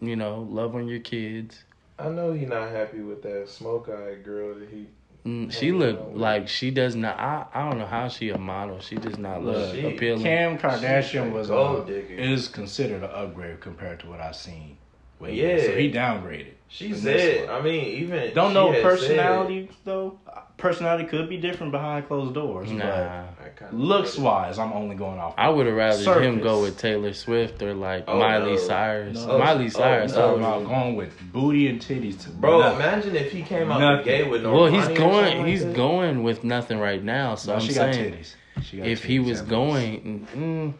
you 0.00 0.16
know, 0.16 0.46
love 0.50 0.74
on 0.74 0.86
your 0.86 1.00
kids. 1.00 1.64
I 1.98 2.08
know 2.08 2.32
he 2.32 2.46
not 2.46 2.70
happy 2.70 3.00
with 3.00 3.22
that 3.22 3.48
smoke 3.48 3.88
eye 3.88 4.14
girl 4.22 4.54
that 4.54 4.68
he. 4.70 4.86
Mm, 5.26 5.52
She 5.52 5.66
Yeah, 5.68 5.74
look 5.74 6.10
like 6.14 6.48
she 6.48 6.70
does 6.70 6.96
not. 6.96 7.18
I, 7.18 7.44
I 7.52 7.68
don't 7.68 7.78
know 7.78 7.86
how 7.86 8.08
she 8.08 8.30
a 8.30 8.38
model. 8.38 8.80
She 8.80 8.96
does 8.96 9.18
not 9.18 9.44
look 9.44 9.56
Look, 9.56 9.74
She- 9.74 9.86
appealing. 9.94 10.22
Kim 10.22 10.58
Kardashian 10.58 11.32
was 11.32 11.48
gold 11.48 11.82
uh, 11.82 11.84
digger. 11.84 12.14
is 12.14 12.48
considered 12.48 13.02
an 13.02 13.10
upgrade 13.12 13.60
compared 13.60 14.00
to 14.00 14.06
what 14.08 14.20
I've 14.20 14.36
seen. 14.36 14.78
Wait, 15.18 15.34
Yeah. 15.34 15.58
so 15.62 15.76
he 15.76 15.92
downgraded. 15.92 16.52
She 16.68 16.86
in 16.86 16.94
said. 16.96 17.48
I 17.50 17.60
mean, 17.60 17.84
even 17.84 18.32
Don't 18.32 18.50
she 18.50 18.54
know 18.54 18.72
had 18.72 18.82
personality 18.82 19.68
though. 19.84 20.18
Personality 20.60 21.04
could 21.04 21.28
be 21.28 21.38
different 21.38 21.72
behind 21.72 22.06
closed 22.06 22.34
doors. 22.34 22.70
Nah, 22.70 22.84
said- 22.84 23.10
I 23.10 23.42
kinda- 23.58 23.72
But 23.72 23.74
looks 23.74 24.18
wise, 24.18 24.58
I'm 24.58 24.72
only 24.72 24.94
going 24.94 25.18
off. 25.18 25.34
I 25.38 25.48
would 25.48 25.66
have 25.66 25.74
rather 25.74 26.20
him 26.20 26.40
go 26.40 26.60
with 26.60 26.78
Taylor 26.78 27.12
Swift 27.14 27.62
or 27.62 27.72
like 27.74 28.04
Oh, 28.06 28.18
Miley 28.18 28.52
no. 28.52 28.56
Cyrus. 28.58 29.26
No. 29.26 29.38
Miley 29.38 29.64
Oh, 29.66 29.68
Cyrus. 29.68 30.12
no. 30.14 30.18
I 30.18 30.20
talking 30.26 30.42
would- 30.42 30.48
about 30.48 30.64
going 30.68 30.96
with 30.96 31.32
booty 31.32 31.68
and 31.68 31.80
titties 31.80 32.22
to 32.24 32.30
Bro, 32.30 32.60
nothing. 32.60 32.76
imagine 32.80 33.16
if 33.16 33.32
he 33.32 33.42
came 33.42 33.70
out 33.72 33.80
Nothing. 33.80 33.96
the 33.98 34.02
gate 34.04 34.30
with 34.30 34.42
no. 34.42 34.52
well, 34.52 34.66
he's 34.66 34.82
money 34.82 34.82
or 34.82 34.96
something 34.98 35.10
going. 35.10 35.38
like 35.38 35.46
he's 35.46 35.64
that. 35.64 35.74
going 35.76 36.22
with 36.22 36.44
nothing 36.44 36.78
right 36.78 37.02
now. 37.02 37.34
So 37.34 37.52
No, 37.52 37.56
I'm 37.56 37.60
she 37.62 37.72
got 37.74 37.94
saying, 37.94 38.12
titties. 38.12 38.34
She 38.62 38.76
got 38.76 38.86
if 38.86 39.02
he 39.04 39.18
was 39.18 39.40
going, 39.40 40.26
mm, 40.36 40.72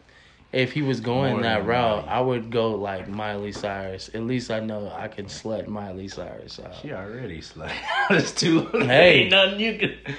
if 0.51 0.73
he 0.73 0.81
was 0.81 0.99
going 0.99 1.33
More 1.33 1.43
that 1.43 1.65
route. 1.65 2.07
I 2.07 2.19
would 2.19 2.49
go 2.51 2.71
like 2.75 3.07
Miley 3.07 3.51
Cyrus. 3.51 4.09
At 4.13 4.23
least 4.23 4.51
I 4.51 4.59
know 4.59 4.91
I 4.95 5.07
could 5.07 5.27
slut 5.27 5.67
Miley 5.67 6.07
Cyrus 6.07 6.59
out. 6.59 6.75
She 6.81 6.91
already 6.91 7.39
slut. 7.39 7.71
It's 8.09 8.31
too. 8.33 8.65
Hey. 8.73 9.21
ain't 9.23 9.31
nothing 9.31 9.59
you 9.59 9.77
can. 9.77 10.15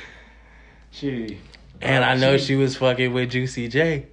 She. 0.91 1.39
and 1.80 2.05
I 2.05 2.12
uh, 2.12 2.16
know 2.16 2.37
she- 2.37 2.45
she 2.45 2.55
was 2.57 2.76
fucking 2.76 3.12
with 3.12 3.30
Juicy 3.30 3.68
J. 3.68 4.07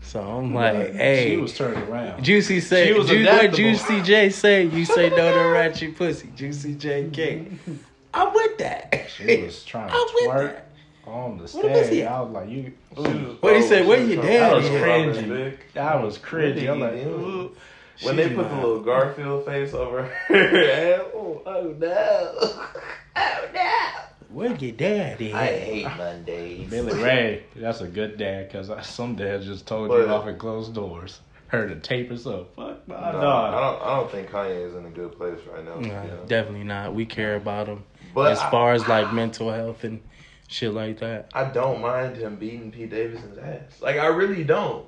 So 0.00 0.22
I'm 0.22 0.54
like, 0.54 0.94
hey, 0.94 1.30
she 1.30 1.36
was 1.36 1.54
turned 1.56 1.76
around. 1.88 2.24
Juicy 2.24 2.60
say, 2.60 2.86
She 2.86 2.92
was 2.94 3.08
Ju- 3.08 3.26
what. 3.26 3.52
Juicy 3.52 4.00
J 4.00 4.30
say? 4.30 4.64
You 4.64 4.84
say 4.86 5.10
no 5.10 5.16
to 5.16 5.48
ratchet 5.52 5.96
pussy. 5.96 6.30
Juicy 6.34 6.74
J 6.76 7.10
King. 7.12 7.58
I'm 8.14 8.32
with 8.32 8.56
that. 8.58 9.08
She 9.14 9.42
was 9.42 9.62
trying 9.64 9.88
to 9.88 9.94
I'm 9.94 10.06
with 10.14 10.24
twerk 10.30 10.52
that. 10.54 10.67
On 11.08 11.38
the 11.38 11.44
What 11.44 11.70
was 11.70 11.88
he- 11.88 12.04
I 12.04 12.20
was 12.20 12.30
like, 12.32 12.48
you. 12.48 12.72
She 12.94 13.00
was- 13.02 13.36
What 13.42 13.56
he 13.56 13.62
say? 13.62 13.86
Where 13.86 13.98
she 13.98 14.12
your 14.14 14.18
was 14.22 14.26
dad 14.26 14.40
That 14.50 14.56
was 14.56 14.64
talking 14.68 14.82
cringy. 14.82 15.56
That 15.74 16.02
was 16.02 16.18
cringy. 16.18 16.70
I'm 16.70 16.80
like, 16.80 16.90
What 16.92 16.96
did 16.96 16.98
he 16.98 17.04
do? 17.04 17.10
ooh. 17.10 17.56
When 18.02 18.14
She 18.14 18.16
they 18.22 18.28
did 18.28 18.36
put 18.36 18.48
the 18.48 18.54
little 18.54 18.80
Garfield 18.80 19.44
face 19.44 19.74
over 19.74 20.02
her 20.04 20.12
oh, 21.14 21.42
oh 21.44 21.74
no, 21.78 22.32
oh 23.16 23.48
no. 23.52 23.84
Where 24.30 24.54
your 24.54 24.72
daddy? 24.72 25.32
I 25.32 25.46
at? 25.48 25.58
hate 25.62 25.84
Mondays. 25.96 26.70
Billy 26.70 27.02
Ray, 27.02 27.42
that's 27.56 27.80
a 27.80 27.88
good 27.88 28.16
dad 28.18 28.48
because 28.52 28.70
some 28.86 29.16
dads 29.16 29.46
just 29.46 29.66
told 29.66 29.88
But- 29.88 30.06
you 30.06 30.08
off 30.12 30.28
at 30.28 30.38
closed 30.38 30.74
doors. 30.74 31.20
Heard 31.48 31.70
the 31.70 31.76
tape 31.80 32.10
or 32.10 32.16
so. 32.18 32.46
Fuck 32.56 32.86
my 32.86 32.94
No, 33.12 33.18
I 33.18 33.50
don't. 33.52 33.82
I 33.82 33.96
don't 33.96 34.10
think 34.12 34.28
Kanye 34.28 34.66
is 34.68 34.74
in 34.76 34.84
a 34.84 34.90
good 34.90 35.16
place 35.16 35.38
right 35.50 35.64
now. 35.64 35.76
Nah, 35.80 35.88
yeah. 36.04 36.10
Definitely 36.26 36.64
not. 36.64 36.94
We 36.94 37.06
care 37.06 37.36
about 37.36 37.66
him 37.68 37.84
But 38.14 38.32
as 38.32 38.38
I- 38.38 38.50
far 38.50 38.74
as 38.74 38.86
like 38.86 39.12
mental 39.14 39.50
health 39.50 39.82
and 39.82 40.00
shit 40.48 40.74
like 40.74 40.98
that. 40.98 41.30
I 41.32 41.44
don't 41.44 41.80
mind 41.80 42.16
him 42.16 42.36
beating 42.36 42.72
Pete 42.72 42.90
Davidson's 42.90 43.38
ass. 43.38 43.80
Like 43.80 43.98
I 43.98 44.06
really 44.06 44.42
don't, 44.42 44.84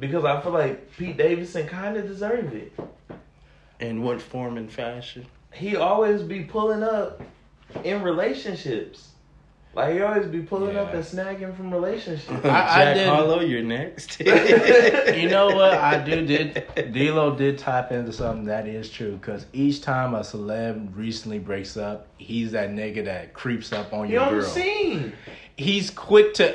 because 0.00 0.24
I 0.24 0.40
feel 0.40 0.52
like 0.52 0.96
Pete 0.96 1.18
Davidson 1.18 1.68
kind 1.68 1.98
of 1.98 2.06
deserved 2.06 2.54
it. 2.54 2.72
In 3.80 4.02
what 4.02 4.22
form 4.22 4.56
and 4.56 4.72
fashion? 4.72 5.26
He 5.52 5.76
always 5.76 6.22
be 6.22 6.44
pulling 6.44 6.82
up 6.82 7.20
in 7.84 8.02
relationships. 8.02 9.11
Like 9.74 9.94
he 9.94 10.02
always 10.02 10.26
be 10.26 10.40
pulling 10.42 10.76
up 10.76 10.92
and 10.92 11.02
snagging 11.02 11.56
from 11.56 11.72
relationships. 11.72 12.28
I- 12.44 12.48
I 12.48 12.84
Jack 12.84 12.94
did- 12.96 13.06
Harlow, 13.08 13.40
you're 13.40 13.62
next. 13.62 14.20
You 14.20 15.28
know 15.28 15.46
what? 15.46 15.74
I 15.74 15.98
do 16.04 16.26
did 16.26 16.92
D'Lo 16.92 17.34
did 17.36 17.58
tap 17.58 17.90
into 17.92 18.12
something 18.12 18.44
that 18.46 18.66
is 18.66 18.90
true 18.90 19.12
because 19.12 19.46
each 19.52 19.80
time 19.80 20.14
a 20.14 20.20
celeb 20.20 20.94
recently 20.96 21.38
breaks 21.38 21.76
up, 21.76 22.08
he's 22.18 22.52
that 22.52 22.70
nigga 22.70 23.04
that 23.06 23.32
creeps 23.32 23.72
up 23.72 23.92
on 23.94 24.06
he 24.08 24.12
your 24.14 24.22
on 24.22 24.34
the 24.34 24.40
girl. 24.40 24.48
scene. 24.50 25.12
He's 25.56 25.90
quick 25.90 26.34
to 26.34 26.54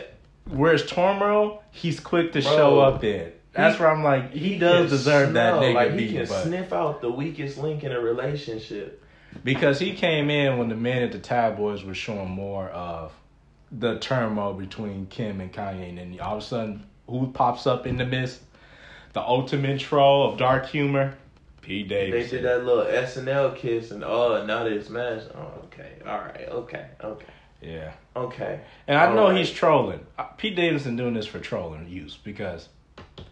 where's 0.50 0.86
turmoil. 0.86 1.64
He's 1.72 2.00
quick 2.00 2.34
to 2.34 2.42
Bro. 2.42 2.52
show 2.56 2.80
up 2.80 3.04
in. 3.04 3.32
That's 3.54 3.78
He- 3.78 3.82
where 3.82 3.92
I'm 3.92 4.04
like, 4.04 4.32
he, 4.34 4.60
does 4.60 4.90
can 4.90 4.90
deserve 4.90 5.34
that 5.34 5.56
nigga 5.56 5.74
Like 5.74 5.92
he 5.94 5.98
beat, 5.98 6.12
can 6.18 6.28
but 6.28 6.44
sniff 6.44 6.72
out 6.74 7.02
the 7.02 7.10
weakest 7.12 7.58
link 7.58 7.84
in 7.84 7.92
a 7.92 8.00
relationship. 8.00 9.04
Because 9.44 9.80
he 9.80 9.94
came 9.94 10.30
in 10.30 10.58
when 10.58 10.70
the 10.70 10.76
men 10.76 11.04
at 11.04 11.12
the 11.12 11.20
tabloids 11.20 11.84
were 11.84 11.94
showing 11.94 12.30
more 12.30 12.70
of 12.70 13.12
the 13.72 14.00
turmoil 14.00 14.54
between 14.54 15.08
Kim 15.08 15.42
and 15.42 15.52
Kanye, 15.52 15.90
and 15.90 15.98
then 15.98 16.20
all 16.22 16.38
of 16.38 16.44
a 16.44 16.46
sudden, 16.46 16.86
who 17.10 17.28
pops 17.32 17.68
up 17.68 17.86
in 17.88 17.98
the 17.98 18.06
midst? 18.06 18.42
The 19.14 19.22
ultimate 19.22 19.80
troll 19.80 20.32
of 20.32 20.38
dark 20.38 20.68
humor, 20.68 21.16
Pete 21.62 21.88
Davis. 21.88 22.30
They 22.30 22.38
did 22.38 22.46
that 22.46 22.64
little 22.66 22.86
SNL 22.86 23.56
kiss, 23.56 23.92
and 23.92 24.04
oh, 24.04 24.46
now 24.46 24.64
they 24.64 24.82
smash. 24.82 25.24
Oh, 25.36 25.64
okay, 25.66 25.94
all 26.06 26.18
right, 26.20 26.48
okay, 26.50 26.86
okay, 27.04 27.26
Yeah, 27.62 27.94
okay. 28.16 28.60
and 28.88 28.98
I 28.98 29.14
know 29.14 29.24
Alright. 29.28 29.38
he's 29.38 29.52
trolling. 29.52 30.06
Uh, 30.20 30.24
Pete 30.38 30.56
Davidson 30.56 30.96
doing 30.98 31.14
this 31.14 31.26
for 31.26 31.40
trolling 31.40 31.88
use 31.90 32.18
because 32.24 32.70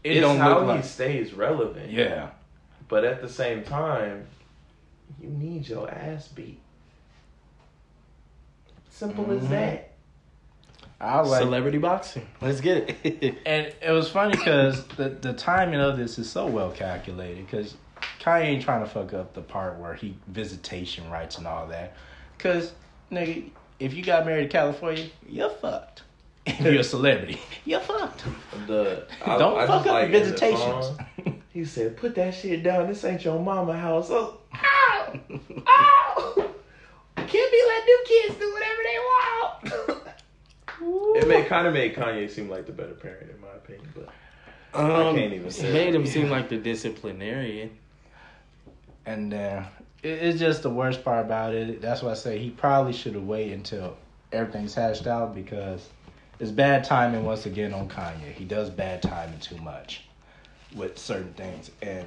it 0.03 0.17
It's 0.17 0.21
don't 0.21 0.37
how 0.37 0.59
look 0.59 0.69
he 0.69 0.75
like. 0.77 0.83
stays 0.85 1.33
relevant. 1.33 1.91
Yeah, 1.91 2.29
But 2.87 3.05
at 3.05 3.21
the 3.21 3.29
same 3.29 3.63
time, 3.63 4.25
you 5.25 5.31
need 5.31 5.67
your 5.67 5.89
ass 5.89 6.27
beat. 6.27 6.59
Simple 8.89 9.31
as 9.31 9.43
Mhm. 9.43 9.49
that. 9.49 9.91
I 11.01 11.19
like. 11.21 11.41
Celebrity 11.41 11.77
boxing. 11.77 12.25
Let's 12.41 12.61
get 12.61 12.95
it. 13.03 13.37
And 13.45 13.73
it 13.81 13.91
was 13.91 14.09
funny 14.09 14.31
because 14.37 14.85
the 14.87 15.09
the 15.09 15.33
timing 15.33 15.79
of 15.81 15.97
this 15.97 16.17
is 16.17 16.29
so 16.29 16.45
well 16.47 16.71
calculated 16.71 17.45
because 17.45 17.75
Kanye 18.21 18.41
ain't 18.45 18.63
trying 18.63 18.81
to 18.83 18.89
fuck 18.89 19.13
up 19.13 19.33
the 19.33 19.41
part 19.41 19.77
where 19.79 19.93
he 19.93 20.15
visitation 20.27 21.09
rights 21.09 21.37
and 21.37 21.45
all 21.47 21.67
that. 21.67 21.95
Cause 22.37 22.73
nigga, 23.11 23.49
if 23.79 23.93
you 23.93 24.03
got 24.03 24.25
married 24.25 24.43
to 24.43 24.49
California, 24.49 25.07
you're 25.27 25.49
fucked. 25.49 26.03
If 26.45 26.61
you're 26.61 26.79
a 26.79 26.83
celebrity, 26.83 27.41
you're 27.65 27.79
fucked. 27.81 28.23
The 28.67 29.05
Don't 29.25 29.57
I 29.57 29.67
fuck 29.67 29.83
just 29.83 29.87
up 29.87 29.93
like 29.93 30.11
the 30.11 30.19
the 30.19 30.25
visitations. 30.25 30.97
Song, 31.55 31.61
He 31.61 31.65
said, 31.65 31.97
"Put 31.97 32.15
that 32.15 32.33
shit 32.33 32.63
down. 32.63 32.87
This 32.87 33.03
ain't 33.05 33.23
your 33.23 33.39
mama 33.39 33.77
house." 33.77 34.07
Oh, 34.09 34.37
ow, 34.53 35.13
ow! 35.67 36.49
Can't 37.17 37.51
be 37.51 37.63
letting 37.67 37.87
them 37.87 38.03
kids 38.05 38.35
do 38.39 38.53
whatever 38.53 38.83
they 38.83 38.99
want. 38.99 39.53
it 41.17 41.27
made 41.27 41.47
kind 41.47 41.67
of 41.67 41.73
made 41.73 41.95
Kanye 41.95 42.29
seem 42.29 42.49
like 42.49 42.65
the 42.65 42.71
better 42.71 42.93
parent, 42.93 43.31
in 43.31 43.41
my 43.41 43.47
opinion. 43.55 43.87
But 43.95 44.09
Um, 44.79 45.15
can't 45.15 45.33
even 45.33 45.49
say 45.49 45.69
it 45.69 45.73
made 45.73 45.93
that. 45.93 45.99
him 45.99 46.05
seem 46.05 46.29
like 46.29 46.49
the 46.49 46.57
disciplinarian. 46.71 47.71
and 49.05 49.33
uh, 49.33 49.63
it, 50.03 50.09
it's 50.09 50.39
just 50.39 50.63
the 50.63 50.69
worst 50.69 51.03
part 51.03 51.25
about 51.25 51.53
it. 51.53 51.81
That's 51.81 52.01
why 52.03 52.11
I 52.11 52.15
say 52.15 52.37
he 52.39 52.49
probably 52.49 52.93
should 52.93 53.13
have 53.15 53.23
waited 53.23 53.53
until 53.53 53.95
everything's 54.31 54.75
hashed 54.75 55.07
out 55.07 55.33
because 55.33 55.87
it's 56.39 56.51
bad 56.51 56.83
timing 56.83 57.23
once 57.23 57.45
again 57.45 57.73
on 57.73 57.87
Kanye. 57.87 58.33
He 58.33 58.43
does 58.45 58.69
bad 58.69 59.01
timing 59.01 59.39
too 59.39 59.57
much 59.57 60.01
with 60.75 60.97
certain 60.97 61.33
things, 61.33 61.71
and 61.81 62.05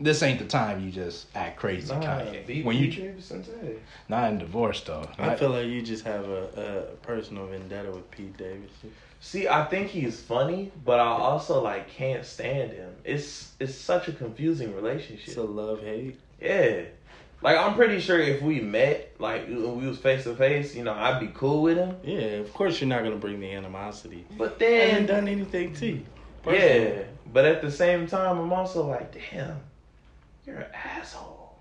this 0.00 0.22
ain't 0.22 0.38
the 0.38 0.44
time 0.44 0.84
you 0.84 0.90
just 0.90 1.26
act 1.34 1.56
crazy, 1.58 1.92
nah, 1.92 2.00
Kanye. 2.00 2.46
beat 2.46 2.64
when 2.64 2.76
you 2.76 2.90
Davidson 2.90 3.42
today. 3.42 3.76
not 4.08 4.30
in 4.30 4.38
divorce 4.38 4.80
though. 4.82 5.08
I 5.18 5.34
feel 5.34 5.50
like 5.50 5.66
you 5.66 5.82
just 5.82 6.04
have 6.04 6.28
a, 6.28 6.86
a 6.92 7.06
personal 7.06 7.46
vendetta 7.46 7.90
with 7.90 8.08
Pete 8.10 8.36
Davidson. 8.36 8.92
See, 9.20 9.48
I 9.48 9.64
think 9.64 9.88
he's 9.88 10.20
funny, 10.20 10.70
but 10.84 11.00
I 11.00 11.08
also 11.08 11.60
like 11.62 11.90
can't 11.90 12.24
stand 12.24 12.72
him. 12.72 12.94
It's 13.04 13.52
it's 13.58 13.74
such 13.74 14.08
a 14.08 14.12
confusing 14.12 14.74
relationship. 14.74 15.26
It's 15.28 15.36
a 15.36 15.42
love 15.42 15.82
hate. 15.82 16.18
Yeah. 16.40 16.82
Like 17.42 17.56
I'm 17.56 17.74
pretty 17.74 18.00
sure 18.00 18.20
if 18.20 18.42
we 18.42 18.60
met, 18.60 19.12
like 19.18 19.48
we 19.48 19.56
was 19.56 19.98
face 19.98 20.24
to 20.24 20.34
face, 20.34 20.74
you 20.74 20.84
know, 20.84 20.92
I'd 20.92 21.20
be 21.20 21.28
cool 21.34 21.62
with 21.62 21.76
him. 21.76 21.96
Yeah, 22.04 22.38
of 22.38 22.52
course 22.52 22.80
you're 22.80 22.88
not 22.88 23.02
gonna 23.02 23.16
bring 23.16 23.40
the 23.40 23.52
animosity. 23.52 24.24
But 24.36 24.60
I 24.60 24.64
haven't 24.64 25.06
then, 25.06 25.24
done 25.24 25.28
anything 25.28 25.72
to 25.74 25.86
you. 25.86 26.02
yeah. 26.46 27.02
Personally. 27.28 27.32
But 27.32 27.44
at 27.44 27.62
the 27.62 27.70
same 27.70 28.06
time, 28.06 28.38
I'm 28.38 28.52
also 28.52 28.86
like, 28.86 29.12
damn, 29.30 29.56
you're 30.46 30.56
an 30.58 30.66
asshole. 30.74 31.58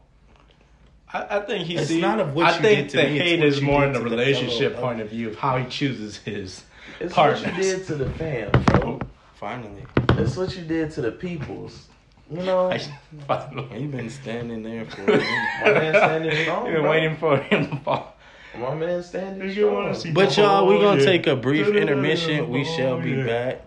I, 1.13 1.37
I 1.37 1.39
think 1.41 1.65
he 1.67 1.75
It's 1.77 1.87
see, 1.87 2.01
not 2.01 2.19
of 2.19 2.33
what 2.35 2.47
I 2.47 2.55
you 2.55 2.61
think 2.61 2.79
did 2.81 2.89
to 2.91 2.97
the 2.97 3.03
me, 3.03 3.19
it's 3.19 3.23
hate 3.29 3.43
is 3.43 3.61
more 3.61 3.85
in 3.85 3.93
the 3.93 3.99
to 3.99 4.05
the 4.05 4.09
relationship 4.11 4.75
point 4.75 4.99
of 4.99 5.09
view 5.09 5.29
of 5.29 5.37
how 5.37 5.57
he 5.57 5.65
chooses 5.69 6.17
his 6.17 6.63
It's 6.99 7.13
partners. 7.13 7.43
what 7.45 7.55
you 7.55 7.63
did 7.63 7.85
to 7.87 7.95
the 7.95 8.09
fam, 8.11 8.51
bro. 8.51 8.81
Oh, 8.83 8.99
finally, 9.35 9.83
It's 10.17 10.35
what 10.35 10.55
you 10.57 10.63
did 10.63 10.91
to 10.91 11.01
the 11.01 11.11
peoples. 11.11 11.87
You 12.29 12.41
know, 12.43 12.69
I 12.69 12.81
finally. 13.25 13.79
you've 13.81 13.91
been 13.91 14.09
standing 14.09 14.61
there 14.63 14.85
for. 14.85 15.03
a 15.03 15.05
minute. 15.17 15.23
my 15.63 15.71
man 15.71 15.93
standing 15.95 16.41
strong. 16.43 16.65
You've 16.65 16.73
been 16.73 16.81
bro. 16.81 16.91
waiting 16.91 17.15
for 17.15 17.37
him 17.37 17.69
to 17.69 17.75
fall. 17.77 18.15
My 18.59 18.75
man 18.75 19.01
standing 19.01 19.47
You 19.47 19.53
strong. 19.53 19.93
see- 19.93 20.11
But 20.11 20.35
y'all, 20.35 20.67
we're 20.67 20.81
gonna 20.81 21.01
Oh, 21.01 21.05
take 21.05 21.25
a 21.25 21.37
brief 21.37 21.67
intermission. 21.67 22.49
We 22.49 22.65
shall 22.65 22.99
be 22.99 23.13
Oh, 23.13 23.17
yeah. 23.19 23.25
back. 23.25 23.61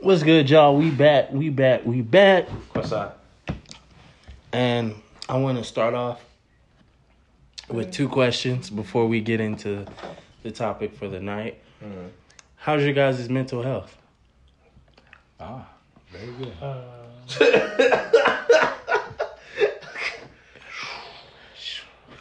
What's 0.00 0.22
good, 0.22 0.48
y'all? 0.48 0.76
We 0.76 0.90
back. 0.90 1.32
We 1.32 1.48
back. 1.50 1.84
We 1.84 2.02
back. 2.02 2.48
What's 2.72 2.92
up? 2.92 3.24
And 4.52 4.94
I 5.28 5.36
want 5.38 5.58
to 5.58 5.64
start 5.64 5.94
off 5.94 6.24
with 7.68 7.92
two 7.92 8.08
questions 8.08 8.70
before 8.70 9.06
we 9.06 9.20
get 9.20 9.40
into 9.40 9.84
the 10.42 10.50
topic 10.52 10.94
for 10.96 11.08
the 11.08 11.20
night. 11.20 11.58
Mhm. 11.82 12.10
How's 12.56 12.82
your 12.82 12.92
guys' 12.92 13.28
mental 13.28 13.62
health? 13.62 13.96
Ah, 15.40 15.68
very 16.10 16.32
good. 16.32 16.52
Uh, 16.62 16.84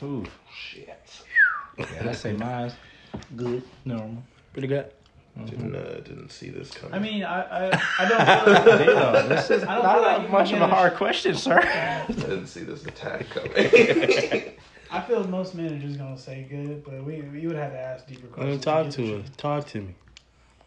Ooh, 0.03 0.23
Shit. 0.53 0.99
yeah, 1.77 2.09
I 2.09 2.11
say 2.11 2.33
mine's 2.33 2.73
Good. 3.35 3.63
normal. 3.83 4.21
Pretty 4.53 4.67
good. 4.67 4.91
Didn't 5.45 5.75
uh, 5.75 5.99
didn't 6.03 6.29
see 6.31 6.49
this 6.49 6.71
coming. 6.71 6.95
I 6.95 6.99
mean, 6.99 7.23
I 7.23 7.41
I, 7.69 7.81
I 7.99 8.07
don't. 8.07 8.65
Feel 8.85 8.95
like, 8.95 9.13
Damn, 9.13 9.29
this 9.29 9.49
is 9.51 9.63
I 9.63 9.75
don't 9.75 9.83
not 9.83 9.93
feel 9.95 10.01
like 10.03 10.17
that 10.17 10.23
you 10.23 10.29
much 10.29 10.51
of 10.51 10.57
a 10.57 10.59
get 10.61 10.69
hard 10.69 10.93
sh- 10.93 10.97
question, 10.97 11.35
sir. 11.35 11.59
I 12.09 12.11
didn't 12.11 12.47
see 12.47 12.61
this 12.61 12.85
attack 12.85 13.29
coming. 13.31 14.53
I 14.89 15.01
feel 15.01 15.23
most 15.27 15.53
men 15.53 15.73
are 15.73 15.79
just 15.79 15.97
gonna 15.99 16.17
say 16.17 16.45
good, 16.49 16.83
but 16.83 17.03
we 17.03 17.17
you 17.39 17.47
would 17.49 17.57
have 17.57 17.71
to 17.73 17.79
ask 17.79 18.07
deeper 18.07 18.27
Let 18.27 18.33
questions. 18.33 18.57
me 18.57 18.63
talk 18.63 18.83
get 18.85 18.91
to 18.93 19.01
the 19.01 19.07
her. 19.07 19.13
truth. 19.21 19.37
Talk 19.37 19.67
to 19.67 19.81
me. 19.81 19.95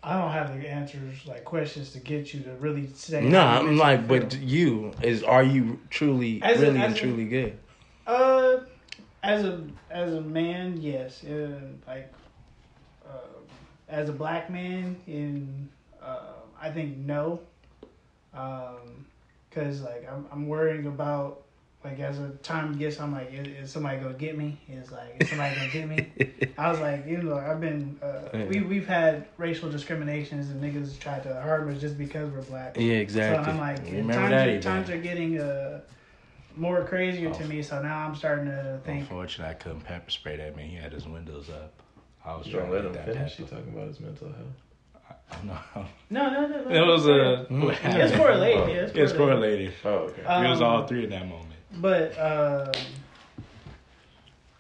I 0.03 0.18
don't 0.18 0.31
have 0.31 0.59
the 0.61 0.66
answers 0.68 1.27
like 1.27 1.45
questions 1.45 1.93
to 1.93 1.99
get 1.99 2.33
you 2.33 2.41
to 2.41 2.53
really 2.53 2.87
say. 2.95 3.23
No, 3.23 3.41
how 3.41 3.62
you 3.62 3.68
I'm 3.68 3.77
like, 3.77 4.07
feel. 4.09 4.21
but 4.21 4.39
you 4.39 4.93
is 5.03 5.23
are 5.23 5.43
you 5.43 5.81
truly, 5.91 6.41
As 6.43 6.59
a- 6.59 6.66
really 6.66 6.79
as 6.81 6.85
and 6.87 6.97
a- 6.97 6.99
truly 6.99 7.25
good? 7.27 7.59
Uh, 8.07 8.59
as 9.23 9.45
a 9.45 9.62
as 9.91 10.14
a 10.14 10.21
man, 10.21 10.81
yes. 10.81 11.23
Uh, 11.25 11.61
like, 11.87 12.12
as 13.91 14.09
a 14.09 14.12
black 14.12 14.51
man, 14.51 14.97
in 15.07 15.68
uh, 16.03 16.20
I 16.61 16.70
think 16.70 16.97
no. 16.99 17.41
Um, 18.32 19.07
cause 19.51 19.80
like 19.80 20.09
I'm 20.11 20.26
I'm 20.32 20.47
worrying 20.49 20.86
about 20.86 21.43
like 21.84 21.99
as 21.99 22.18
the 22.18 22.28
time 22.43 22.76
gets, 22.78 23.01
I'm 23.01 23.12
like, 23.12 23.32
is, 23.32 23.47
is 23.49 23.72
somebody 23.72 23.99
gonna 23.99 24.14
get 24.14 24.36
me? 24.36 24.59
Is 24.68 24.93
like, 24.93 25.16
is 25.18 25.28
somebody 25.30 25.57
gonna 25.57 25.70
get 25.70 25.88
me? 25.88 26.53
I 26.59 26.70
was 26.70 26.78
like, 26.78 27.07
you 27.07 27.18
know, 27.18 27.36
I've 27.36 27.61
been 27.61 27.99
uh, 28.03 28.28
Yeah. 28.32 28.45
we 28.47 28.61
we've 28.61 28.86
had 28.86 29.26
racial 29.38 29.70
discriminations 29.70 30.51
and 30.51 30.62
niggas 30.62 30.99
tried 30.99 31.22
to 31.24 31.41
harm 31.41 31.68
us 31.68 31.80
just 31.80 31.99
because 31.99 32.30
we're 32.30 32.43
black. 32.43 32.76
Yeah, 32.76 32.95
So 32.97 33.01
exactly. 33.01 33.53
I'm 33.53 33.59
like, 33.59 33.84
times, 34.14 34.32
are, 34.32 34.61
times 34.61 34.91
are 34.91 34.99
getting 34.99 35.41
uh, 35.41 35.80
more 36.55 36.84
crazier 36.84 37.32
to 37.32 37.45
me. 37.47 37.62
So 37.62 37.82
now 37.82 38.07
I'm 38.07 38.14
starting 38.14 38.47
to 38.47 38.78
think. 38.84 39.01
Unfortunately, 39.01 39.51
I 39.51 39.55
couldn't 39.55 39.80
pepper 39.80 40.11
spray 40.11 40.36
that 40.36 40.55
man. 40.57 40.68
He 40.68 40.76
had 40.76 40.93
his 40.93 41.07
windows 41.09 41.49
up. 41.49 41.72
I 42.25 42.37
was 42.37 42.47
You 42.47 42.53
trying 42.55 42.64
don't 42.66 42.75
let 42.75 42.85
him 42.85 42.93
that 42.93 43.05
finish. 43.07 43.37
He 43.37 43.45
talking 43.45 43.73
about 43.73 43.89
his 43.89 44.01
mental 44.01 44.29
health. 44.29 45.45
No, 45.45 45.87
No, 46.11 46.31
no, 46.31 46.47
no. 46.49 46.64
no 46.68 46.71
it 46.71 46.87
was 46.87 47.07
a. 47.07 47.47
It's 47.51 48.16
correlated. 48.16 48.68
Yeah, 48.68 48.75
it's 48.83 48.93
It's 48.95 49.12
correlated. 49.12 49.14
correlated. 49.14 49.73
Oh, 49.85 49.89
okay. 50.11 50.25
Uh, 50.25 50.43
it 50.45 50.49
was 50.51 50.61
Um, 50.61 50.66
all 50.66 50.87
three 50.87 51.05
in 51.05 51.11
that 51.11 51.27
moment. 51.27 51.47
But 51.77 52.18
um, 52.18 52.73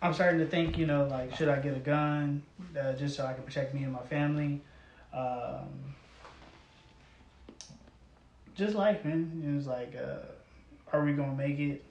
I'm 0.00 0.14
starting 0.14 0.38
to 0.40 0.46
think. 0.46 0.78
You 0.78 0.86
know, 0.86 1.06
like, 1.06 1.34
should 1.36 1.48
I 1.48 1.58
get 1.58 1.76
a 1.76 1.80
gun 1.80 2.42
uh, 2.80 2.92
just 2.94 3.16
so 3.16 3.26
I 3.26 3.32
can 3.34 3.42
protect 3.42 3.74
me 3.74 3.82
and 3.82 3.92
my 3.92 4.02
family? 4.02 4.60
Um, 5.12 5.68
just 8.54 8.74
life, 8.74 9.04
man. 9.04 9.42
It 9.46 9.54
was 9.56 9.66
like, 9.66 9.94
uh, 9.96 10.18
are 10.96 11.04
we 11.04 11.12
gonna 11.12 11.34
make 11.34 11.58
it? 11.58 11.84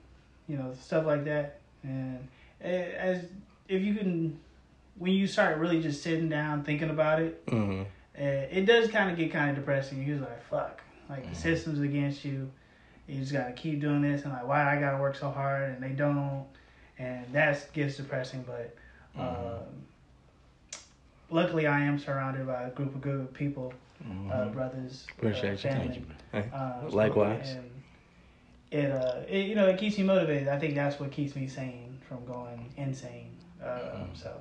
You 0.48 0.58
know, 0.58 0.74
stuff 0.82 1.06
like 1.06 1.26
that. 1.26 1.60
And 1.84 2.28
eh, 2.62 2.92
as 2.98 3.26
if 3.68 3.82
you 3.84 3.94
can, 3.96 4.40
when 5.00 5.14
you 5.14 5.26
start 5.28 5.58
really 5.58 5.82
just 5.82 6.04
sitting 6.04 6.30
down 6.30 6.64
thinking 6.64 6.90
about 6.92 7.22
it, 7.22 7.42
hmm 7.50 7.84
uh, 8.18 8.22
it 8.22 8.66
does 8.66 8.90
kind 8.92 9.10
of 9.10 9.18
get 9.18 9.32
kind 9.32 9.50
of 9.52 9.56
depressing. 9.56 10.04
You're 10.06 10.18
like, 10.20 10.44
fuck, 10.44 10.82
like 11.10 11.22
Mm-hmm. 11.22 11.30
the 11.34 11.36
system's 11.40 11.80
against 11.80 12.24
you. 12.26 12.52
You 13.08 13.22
just 13.22 13.32
gotta 13.34 13.54
keep 13.54 13.80
doing 13.80 14.02
this, 14.02 14.24
and 14.24 14.34
like, 14.34 14.46
why 14.46 14.76
I 14.76 14.80
gotta 14.80 14.98
work 14.98 15.16
so 15.16 15.30
hard, 15.32 15.72
and 15.72 15.82
they 15.82 15.92
don't, 15.94 16.46
and 17.00 17.26
that 17.34 17.72
gets 17.74 17.98
depressing. 17.98 18.44
But 18.46 18.76
Mm-hmm. 19.18 19.46
um, 19.46 19.86
luckily, 21.30 21.66
I 21.68 21.82
am 21.84 21.98
surrounded 21.98 22.46
by 22.46 22.64
a 22.64 22.70
group 22.72 22.94
of 22.96 23.02
good 23.02 23.34
people, 23.34 23.74
uh, 24.32 24.50
brothers, 24.50 25.08
uh, 25.10 25.18
Appreciate 25.18 25.64
you. 25.64 25.72
family. 25.72 26.02
Thank 26.32 26.46
you. 26.46 26.52
Uh, 26.54 26.90
Likewise. 26.92 27.56
and 27.58 27.82
it, 28.72 28.92
uh, 28.92 29.22
it, 29.28 29.48
you 29.48 29.56
know, 29.56 29.68
it 29.68 29.78
keeps 29.80 29.98
me 29.98 30.04
motivated. 30.04 30.48
I 30.48 30.60
think 30.60 30.76
that's 30.76 31.00
what 31.00 31.12
keeps 31.12 31.36
me 31.36 31.48
sane 31.48 31.98
from 32.08 32.26
going 32.26 32.72
insane. 32.78 33.36
Um, 33.64 34.10
So, 34.14 34.40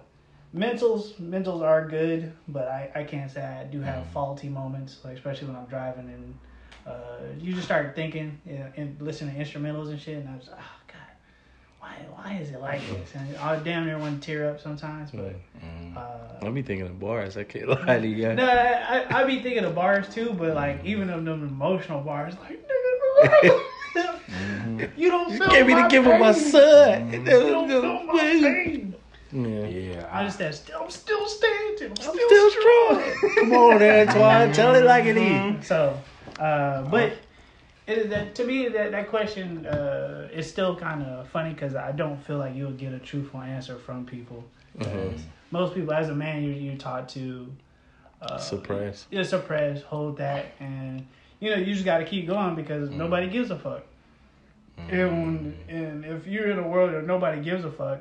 mentals, 0.54 1.14
mentals 1.20 1.62
are 1.62 1.86
good, 1.86 2.32
but 2.48 2.68
I, 2.68 2.90
I 2.94 3.04
can't 3.04 3.30
say 3.30 3.42
I 3.42 3.64
do 3.64 3.80
have 3.80 4.06
faulty 4.08 4.48
moments, 4.48 4.98
like 5.04 5.16
especially 5.16 5.48
when 5.48 5.56
I'm 5.56 5.66
driving 5.66 6.08
and 6.08 6.34
uh, 6.86 7.18
you 7.38 7.52
just 7.52 7.66
start 7.66 7.94
thinking 7.94 8.38
you 8.46 8.58
know, 8.58 8.66
and 8.76 9.00
listening 9.00 9.34
to 9.34 9.40
instrumentals 9.44 9.88
and 9.88 10.00
shit, 10.00 10.16
and 10.18 10.28
I 10.28 10.36
was, 10.36 10.48
like, 10.48 10.58
oh 10.58 10.80
god, 10.86 10.96
why, 11.80 11.96
why 12.14 12.38
is 12.40 12.50
it 12.50 12.60
like 12.60 12.80
this? 12.88 13.14
And 13.14 13.36
I 13.36 13.58
damn 13.58 13.84
near 13.84 13.98
want 13.98 14.22
to 14.22 14.26
tear 14.26 14.48
up 14.50 14.60
sometimes, 14.60 15.10
but. 15.10 15.34
Mm-hmm. 15.60 15.98
Uh, 15.98 16.00
I'll 16.46 16.52
be 16.52 16.62
thinking 16.62 16.86
of 16.86 16.98
bars. 17.00 17.36
I 17.36 17.44
can't 17.44 17.68
lie 17.86 17.98
to 18.00 18.06
you. 18.06 18.32
no, 18.34 18.46
I, 18.46 19.04
I, 19.10 19.20
I 19.20 19.24
be 19.24 19.40
thinking 19.42 19.64
of 19.64 19.74
bars 19.74 20.08
too, 20.08 20.32
but 20.32 20.54
like 20.54 20.84
even 20.84 21.10
of 21.10 21.24
them 21.24 21.42
emotional 21.42 22.00
bars, 22.00 22.34
like 22.40 22.66
nigga, 22.66 23.60
you 24.96 25.10
don't 25.10 25.32
You 25.32 25.38
feel 25.38 25.48
gave 25.48 25.66
me 25.66 25.74
my 25.74 25.82
the 25.82 25.88
gift 25.88 26.06
of 26.06 26.20
my 26.20 26.32
pain. 26.32 26.50
son. 26.50 27.12
You 27.12 27.24
don't 27.24 27.68
feel 27.68 28.04
my 28.04 28.18
pain. 28.20 28.94
Yeah. 29.32 29.66
Yeah, 29.66 30.08
I 30.10 30.24
just 30.24 30.38
said, 30.38 30.54
still, 30.54 30.82
I'm 30.82 30.90
still 30.90 31.26
standing. 31.26 31.90
I'm 31.90 31.96
still, 31.96 32.14
Still 32.14 32.50
strong. 32.50 33.02
Come 33.36 33.52
on, 33.52 33.82
Antoine. 33.82 34.52
Tell 34.54 34.74
it 34.74 34.84
like 34.84 35.04
it 35.04 35.16
is. 35.16 35.66
So, 35.66 36.00
uh, 36.38 36.82
but 36.82 37.12
it, 37.86 38.08
that, 38.10 38.34
to 38.36 38.44
me, 38.44 38.68
that 38.68 38.90
that 38.92 39.08
question 39.08 39.66
uh, 39.66 40.28
is 40.32 40.48
still 40.48 40.76
kind 40.76 41.02
of 41.02 41.28
funny 41.28 41.52
because 41.52 41.74
I 41.74 41.92
don't 41.92 42.16
feel 42.24 42.38
like 42.38 42.54
you'll 42.54 42.72
get 42.72 42.92
a 42.94 42.98
truthful 42.98 43.40
answer 43.40 43.76
from 43.76 44.06
people. 44.06 44.44
'Cause 44.80 45.20
Most 45.50 45.74
people, 45.74 45.92
as 45.92 46.08
a 46.08 46.14
man, 46.14 46.42
you're, 46.44 46.52
you're 46.54 46.76
taught 46.76 47.08
to 47.10 47.50
uh, 48.22 48.36
Suppress. 48.38 49.06
Yeah, 49.10 49.22
suppress, 49.22 49.82
hold 49.82 50.16
that, 50.18 50.46
and 50.60 51.06
you 51.40 51.50
know 51.50 51.56
you 51.56 51.72
just 51.74 51.84
got 51.84 51.98
to 51.98 52.04
keep 52.04 52.26
going 52.26 52.54
because 52.54 52.90
nobody 52.90 53.28
gives 53.28 53.50
a 53.50 53.58
fuck. 53.58 53.82
And 54.90 55.56
and 55.68 56.04
if 56.04 56.26
you're 56.26 56.50
in 56.50 56.58
a 56.58 56.66
world 56.66 56.92
where 56.92 57.02
nobody 57.02 57.40
gives 57.42 57.64
a 57.64 57.70
fuck, 57.70 58.00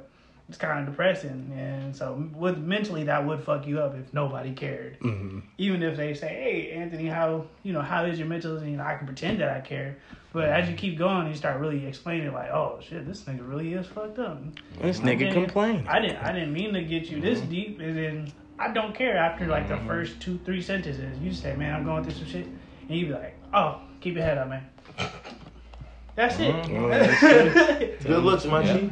it's 0.49 0.57
kind 0.57 0.79
of 0.79 0.85
depressing. 0.85 1.51
And 1.57 1.95
so, 1.95 2.29
with 2.33 2.57
mentally, 2.57 3.03
that 3.05 3.25
would 3.25 3.43
fuck 3.43 3.67
you 3.67 3.79
up 3.79 3.95
if 3.95 4.13
nobody 4.13 4.53
cared. 4.53 4.97
hmm 5.01 5.39
Even 5.57 5.83
if 5.83 5.97
they 5.97 6.13
say, 6.13 6.27
"Hey, 6.29 6.71
Anthony, 6.71 7.07
how 7.07 7.45
you 7.63 7.73
know 7.73 7.81
how 7.81 8.05
is 8.05 8.17
your 8.19 8.27
mental?" 8.27 8.57
And 8.57 8.71
you 8.71 8.77
know, 8.77 8.83
I 8.85 8.95
can 8.95 9.05
pretend 9.07 9.39
that 9.41 9.49
I 9.49 9.59
care, 9.61 9.97
but 10.33 10.45
as 10.45 10.69
you 10.69 10.75
keep 10.75 10.97
going, 10.97 11.27
you 11.27 11.33
start 11.35 11.59
really 11.59 11.85
explaining, 11.85 12.31
like, 12.33 12.49
"Oh 12.51 12.79
shit, 12.81 13.05
this 13.05 13.23
nigga 13.23 13.47
really 13.47 13.73
is 13.73 13.85
fucked 13.87 14.19
up." 14.19 14.41
This 14.81 14.99
nigga 15.01 15.19
didn't- 15.19 15.33
complained. 15.33 15.87
I 15.89 15.99
didn't. 15.99 16.17
I 16.17 16.31
didn't 16.31 16.53
mean 16.53 16.73
to 16.73 16.83
get 16.83 17.09
you 17.09 17.19
this 17.19 17.39
deep. 17.41 17.79
And 17.79 17.97
then 17.97 18.31
I 18.59 18.69
don't 18.71 18.95
care 18.95 19.17
after 19.17 19.47
like 19.47 19.67
the 19.67 19.77
first 19.85 20.19
two, 20.21 20.39
three 20.45 20.61
sentences. 20.61 21.17
You 21.19 21.33
say, 21.33 21.55
"Man, 21.55 21.73
I'm 21.75 21.83
going 21.83 22.03
through 22.03 22.13
some 22.13 22.25
shit," 22.27 22.47
and 22.87 22.97
you 22.97 23.07
be 23.07 23.13
like, 23.13 23.35
"Oh, 23.53 23.81
keep 24.01 24.15
your 24.15 24.23
head 24.23 24.37
up, 24.37 24.47
man." 24.49 24.63
That's 26.15 26.35
it. 26.39 27.99
Good 28.03 28.23
looks, 28.23 28.45
my 28.45 28.63
G. 28.63 28.89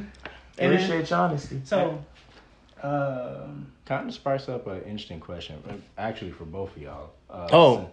And 0.58 0.72
then- 0.72 0.80
Appreciate 0.80 1.10
your 1.10 1.20
honesty. 1.20 1.62
so, 1.64 2.03
um, 2.82 3.68
kind 3.86 4.08
of 4.08 4.14
spice 4.16 4.47
up 4.49 4.68
an 4.68 4.82
interesting 4.84 5.20
question, 5.20 5.62
actually 5.97 6.32
for 6.32 6.45
both 6.45 6.76
of 6.76 6.82
y'all. 6.82 7.10
Uh, 7.30 7.47
Oh. 7.51 7.89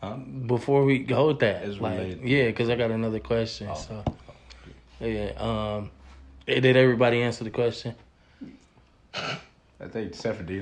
Huh? 0.00 0.16
Before 0.16 0.84
we 0.84 1.04
hold 1.06 1.40
that, 1.40 1.62
It's 1.64 1.80
like, 1.80 1.98
related. 1.98 2.22
yeah, 2.28 2.46
because 2.46 2.68
I 2.68 2.76
got 2.76 2.90
another 2.90 3.20
question. 3.20 3.68
Oh. 3.70 3.74
So, 3.74 4.04
yeah. 5.00 5.30
Um, 5.38 5.90
eh, 6.46 6.60
did 6.60 6.76
everybody 6.76 7.22
answer 7.22 7.42
the 7.44 7.50
question? 7.50 7.94
I 9.14 9.88
think 9.88 10.10
except 10.10 10.38
for 10.38 10.42
D. 10.44 10.56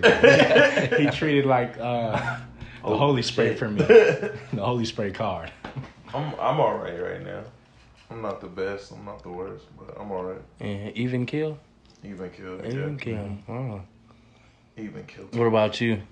he 0.99 1.07
treated 1.11 1.47
like 1.47 1.77
uh, 1.79 2.39
the 2.85 2.97
holy 2.97 3.23
spray 3.23 3.55
for 3.55 3.69
me, 3.69 3.79
the 3.85 4.39
holy 4.55 4.85
spray 4.85 5.11
card. 5.11 5.51
I'm 6.15 6.35
I'm 6.39 6.61
all 6.61 6.77
right 6.77 7.01
right 7.01 7.25
now. 7.25 7.43
I'm 8.13 8.23
not 8.23 8.41
the 8.41 8.47
best. 8.47 8.93
I'm 8.93 9.05
not 9.05 9.23
the 9.23 9.31
worst, 9.31 9.65
but 9.79 9.97
I'm 9.99 10.11
all 10.11 10.25
right. 10.25 10.43
Yeah, 10.61 10.91
even 10.95 11.25
kill. 11.25 11.59
Even 12.05 12.31
kill. 12.31 12.65
Even 12.67 12.93
Yeah. 12.93 13.05
kill. 13.05 13.39
Oh. 13.49 13.81
Even 14.77 15.05
killed. 15.05 15.35
What 15.35 15.47
about 15.47 15.81
you? 15.81 16.03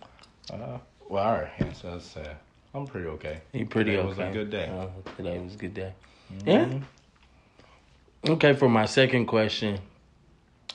Uh, 0.52 0.78
well, 1.08 1.24
all 1.24 1.32
right. 1.42 1.50
Yeah, 1.58 1.72
so 1.72 1.90
that's, 1.92 2.16
uh, 2.16 2.34
I'm 2.74 2.86
pretty 2.86 3.06
okay. 3.08 3.40
You 3.52 3.66
pretty 3.66 3.92
Today 3.92 4.02
okay? 4.02 4.08
was 4.08 4.18
a 4.18 4.30
good 4.32 4.50
day. 4.50 4.70
Oh, 4.72 4.90
today 5.16 5.38
was 5.38 5.54
a 5.54 5.58
good 5.58 5.74
day. 5.74 5.92
Mm-hmm. 6.32 6.48
Yeah. 6.48 8.32
Okay, 8.32 8.54
for 8.54 8.68
my 8.68 8.86
second 8.86 9.26
question, 9.26 9.80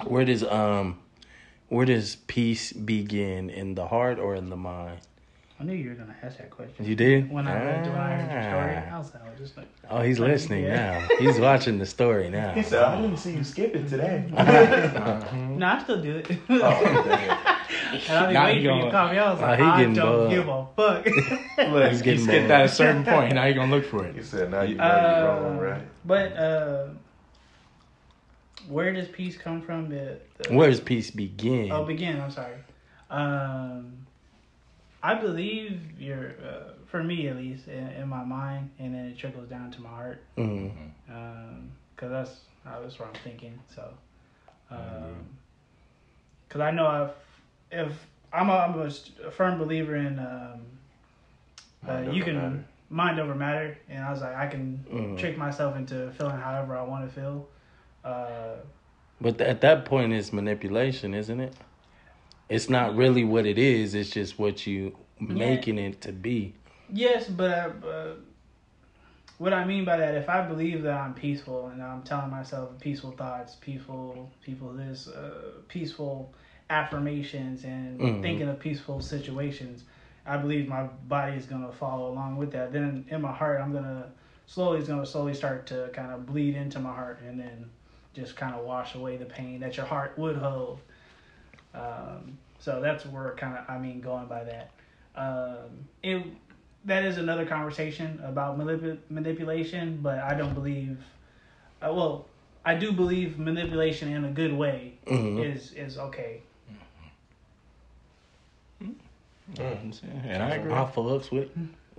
where 0.03 0.25
does 0.25 0.43
um, 0.43 0.99
where 1.69 1.85
does 1.85 2.15
peace 2.27 2.73
begin 2.73 3.49
in 3.49 3.75
the 3.75 3.87
heart 3.87 4.19
or 4.19 4.35
in 4.35 4.49
the 4.49 4.57
mind? 4.57 4.99
I 5.65 5.67
knew 5.67 5.73
you 5.77 5.89
were 5.89 5.95
gonna 5.95 6.15
ask 6.21 6.37
that 6.37 6.51
question. 6.51 6.85
You 6.85 6.95
did? 6.95 7.31
When 7.31 7.47
I 7.47 7.55
read, 7.55 7.87
when 7.87 7.95
I 7.99 8.15
heard 8.17 8.31
your 8.31 8.43
story, 8.51 8.83
Ah. 8.87 8.95
I 8.95 8.97
was, 8.99 9.11
I 9.15 9.29
was 9.31 9.39
just 9.39 9.57
like, 9.57 9.67
Oh, 9.89 10.01
he's 10.03 10.19
listening 10.19 10.65
now. 10.67 11.07
He's 11.17 11.39
watching 11.39 11.79
the 11.79 11.87
story 11.87 12.29
now. 12.29 12.51
He 12.53 12.61
said, 12.61 12.83
"I 12.83 13.01
didn't 13.01 13.17
see 13.17 13.33
you 13.33 13.43
skip 13.43 13.75
it 13.75 13.87
today." 13.87 14.25
"No, 14.31 15.65
I 15.65 15.81
still 15.83 16.01
do 16.03 16.17
it." 16.17 16.27
oh. 16.51 17.51
And 18.07 18.17
I 18.17 18.27
be 18.27 18.33
Now 18.33 18.45
waiting 18.45 18.63
you 18.63 18.69
for 18.69 18.75
you 18.75 18.81
to 18.85 18.91
gonna- 18.91 18.91
call 18.91 19.09
me. 19.11 19.17
I 19.17 19.31
was 19.31 19.41
like, 19.41 19.59
he 19.59 19.65
I 19.65 19.83
don't 19.85 19.95
bugged. 19.95 20.29
give 20.29 20.47
a 20.47 20.65
fuck. 20.75 21.05
Look, 21.73 21.89
He's 21.91 21.99
he 21.99 22.05
getting 22.05 22.23
skipped 22.25 22.47
bored. 22.47 22.51
at 22.51 22.65
a 22.65 22.69
certain 22.69 23.03
point. 23.03 23.33
Now 23.33 23.45
you're 23.45 23.55
gonna 23.55 23.75
look 23.75 23.85
for 23.85 24.05
it. 24.05 24.15
He 24.15 24.21
said, 24.21 24.51
"Now 24.51 24.61
you 24.61 24.75
know 24.75 24.85
you're 24.85 25.27
wrong, 25.49 25.57
Uh, 25.57 25.61
right?" 25.63 25.81
But 26.05 26.33
uh, 26.37 26.87
where 28.69 28.93
does 28.93 29.07
peace 29.07 29.35
come 29.37 29.61
from? 29.63 29.89
The, 29.89 30.19
the 30.37 30.53
Where 30.53 30.69
does 30.69 30.79
peace 30.79 31.09
begin? 31.09 31.71
oh 31.71 31.85
begin. 31.85 32.21
I'm 32.21 32.29
sorry. 32.31 32.53
Um, 33.09 34.04
I 35.05 35.13
believe 35.13 35.99
you're, 35.99 36.31
uh, 36.43 36.71
for 36.87 37.03
me 37.03 37.27
at 37.27 37.35
least, 37.37 37.67
in, 37.67 37.87
in 37.89 38.07
my 38.07 38.23
mind, 38.23 38.71
and 38.79 38.93
then 38.95 39.05
it 39.05 39.17
trickles 39.17 39.47
down 39.47 39.69
to 39.71 39.81
my 39.81 39.89
heart. 39.89 40.23
Mm. 40.37 40.71
Um, 41.09 41.71
cause 41.95 42.09
that's 42.09 42.33
that's 42.65 42.97
what 42.99 43.09
I'm 43.09 43.21
thinking. 43.23 43.59
So, 43.75 43.83
um, 44.71 45.15
cause 46.49 46.61
I 46.61 46.71
know 46.71 46.89
if 47.05 47.11
if 47.87 47.91
I'm 48.33 48.49
a, 48.49 48.53
I'm 48.53 48.79
a 48.79 48.89
a 49.27 49.31
firm 49.31 49.59
believer 49.59 49.95
in 49.95 50.17
um, 50.17 50.61
uh, 51.87 52.11
you 52.11 52.23
can 52.23 52.35
matter. 52.35 52.65
mind 52.89 53.19
over 53.19 53.35
matter, 53.35 53.77
and 53.87 54.03
I 54.03 54.11
was 54.11 54.21
like 54.21 54.35
I 54.35 54.47
can 54.47 54.83
Mhm. 54.91 55.17
trick 55.19 55.37
myself 55.37 55.75
into 55.75 56.11
feeling 56.17 56.37
however 56.37 56.75
I 56.75 56.81
want 56.83 57.07
to 57.07 57.13
feel. 57.13 57.47
Uh, 58.03 58.55
But 59.21 59.39
at 59.41 59.61
that 59.61 59.85
point, 59.85 60.13
it's 60.13 60.33
manipulation, 60.33 61.13
isn't 61.13 61.39
it? 61.39 61.53
It's 62.49 62.69
not 62.69 62.95
really 62.95 63.23
what 63.23 63.45
it 63.45 63.57
is. 63.57 63.95
It's 63.95 64.09
just 64.09 64.37
what 64.37 64.67
you 64.67 64.95
making 65.19 65.79
it 65.79 66.01
to 66.01 66.11
be. 66.11 66.53
Yes, 66.91 67.27
but 67.27 67.83
uh, 67.83 68.13
what 69.37 69.53
I 69.53 69.65
mean 69.65 69.85
by 69.85 69.97
that, 69.97 70.15
if 70.15 70.29
I 70.29 70.41
believe 70.41 70.83
that 70.83 70.93
I'm 70.93 71.13
peaceful 71.13 71.67
and 71.67 71.81
I'm 71.81 72.03
telling 72.03 72.29
myself 72.29 72.79
peaceful 72.79 73.11
thoughts, 73.11 73.55
peaceful, 73.55 74.31
people 74.41 74.71
this, 74.73 75.07
uh, 75.07 75.53
peaceful 75.67 76.33
affirmations, 76.69 77.63
and 77.63 77.99
Mhm. 77.99 78.21
thinking 78.21 78.47
of 78.47 78.59
peaceful 78.59 79.01
situations, 79.01 79.83
I 80.25 80.37
believe 80.37 80.67
my 80.67 80.83
body 81.07 81.35
is 81.37 81.45
gonna 81.45 81.71
follow 81.71 82.11
along 82.11 82.37
with 82.37 82.51
that. 82.51 82.71
Then 82.71 83.05
in 83.09 83.21
my 83.21 83.31
heart, 83.31 83.61
I'm 83.61 83.73
gonna 83.73 84.11
slowly, 84.47 84.79
it's 84.79 84.87
gonna 84.87 85.05
slowly 85.05 85.33
start 85.33 85.65
to 85.67 85.89
kind 85.93 86.11
of 86.11 86.25
bleed 86.25 86.55
into 86.55 86.79
my 86.79 86.93
heart, 86.93 87.21
and 87.21 87.39
then 87.39 87.69
just 88.13 88.35
kind 88.35 88.55
of 88.55 88.63
wash 88.63 88.95
away 88.95 89.17
the 89.17 89.25
pain 89.25 89.59
that 89.59 89.75
your 89.77 89.85
heart 89.85 90.17
would 90.17 90.37
hold. 90.37 90.79
Um, 91.75 92.37
so 92.59 92.79
that's 92.81 93.05
where 93.05 93.35
kind 93.35 93.57
of 93.57 93.69
I 93.69 93.77
mean 93.77 93.99
going 94.01 94.27
by 94.27 94.43
that. 94.45 94.71
Um, 95.15 95.85
it 96.03 96.23
that 96.85 97.03
is 97.03 97.17
another 97.17 97.45
conversation 97.45 98.19
about 98.23 98.57
manip- 98.59 98.99
manipulation, 99.09 99.99
but 100.01 100.19
I 100.19 100.33
don't 100.35 100.53
believe. 100.53 100.99
Uh, 101.81 101.91
well, 101.93 102.27
I 102.63 102.75
do 102.75 102.91
believe 102.91 103.37
manipulation 103.39 104.09
in 104.11 104.25
a 104.25 104.31
good 104.31 104.53
way 104.53 104.97
Mhm. 105.05 105.43
is 105.43 105.71
is 105.73 105.97
okay. 105.97 106.41
And 109.57 110.41
I 110.43 110.55
agree. 110.55 110.71
I 110.71 110.85
fucks 110.85 111.31
with. 111.31 111.49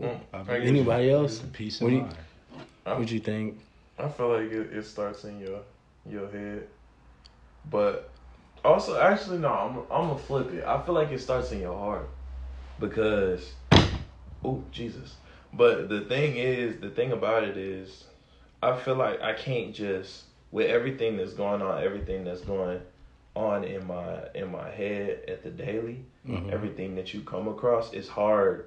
I 0.03 0.19
I 0.33 0.43
believe 0.43 0.47
get 0.63 0.67
Anybody 0.69 1.11
else? 1.11 1.43
Peace 1.53 1.81
What 1.81 1.93
and 1.93 2.01
do 2.01 2.05
you- 2.07 2.11
mind. 2.85 2.99
What 3.01 3.11
you 3.11 3.21
think? 3.21 3.59
I 3.99 4.09
feel 4.09 4.29
like 4.29 4.51
it, 4.53 4.73
it 4.77 4.85
starts 4.85 5.25
in 5.25 5.41
your 5.41 5.61
your 6.09 6.31
head, 6.31 6.67
but 7.71 8.11
also 8.67 9.01
actually 9.01 9.39
no, 9.39 9.49
I'm 9.49 9.77
I'm 9.91 10.09
gonna 10.09 10.19
flip 10.19 10.53
it. 10.53 10.65
I 10.65 10.81
feel 10.83 10.95
like 10.95 11.11
it 11.11 11.21
starts 11.21 11.53
in 11.53 11.61
your 11.61 11.77
heart 11.77 12.09
because, 12.79 13.53
oh 14.45 14.63
Jesus! 14.71 15.17
But 15.53 15.89
the 15.89 16.03
thing 16.03 16.37
is, 16.37 16.81
the 16.81 16.91
thing 16.91 17.13
about 17.13 17.45
it 17.45 17.57
is, 17.57 18.05
I 18.63 18.77
feel 18.77 18.97
like 18.97 19.23
I 19.23 19.33
can't 19.33 19.75
just 19.75 20.25
with 20.51 20.69
everything 20.69 21.17
that's 21.17 21.33
going 21.33 21.63
on, 21.63 21.83
everything 21.83 22.25
that's 22.25 22.43
going 22.43 22.81
on 23.35 23.65
in 23.65 23.87
my 23.87 24.29
in 24.35 24.51
my 24.51 24.71
head 24.71 25.25
at 25.29 25.43
the 25.43 25.51
daily, 25.51 26.05
Mhm. 26.27 26.53
everything 26.53 26.95
that 26.97 27.15
you 27.15 27.21
come 27.23 27.49
across, 27.49 27.93
it's 27.93 28.09
hard 28.09 28.67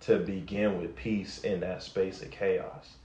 to 0.00 0.18
begin 0.18 0.80
with 0.80 0.94
peace 0.96 1.44
in 1.44 1.60
that 1.60 1.82
space 1.82 2.22
of 2.22 2.30
chaos 2.30 2.96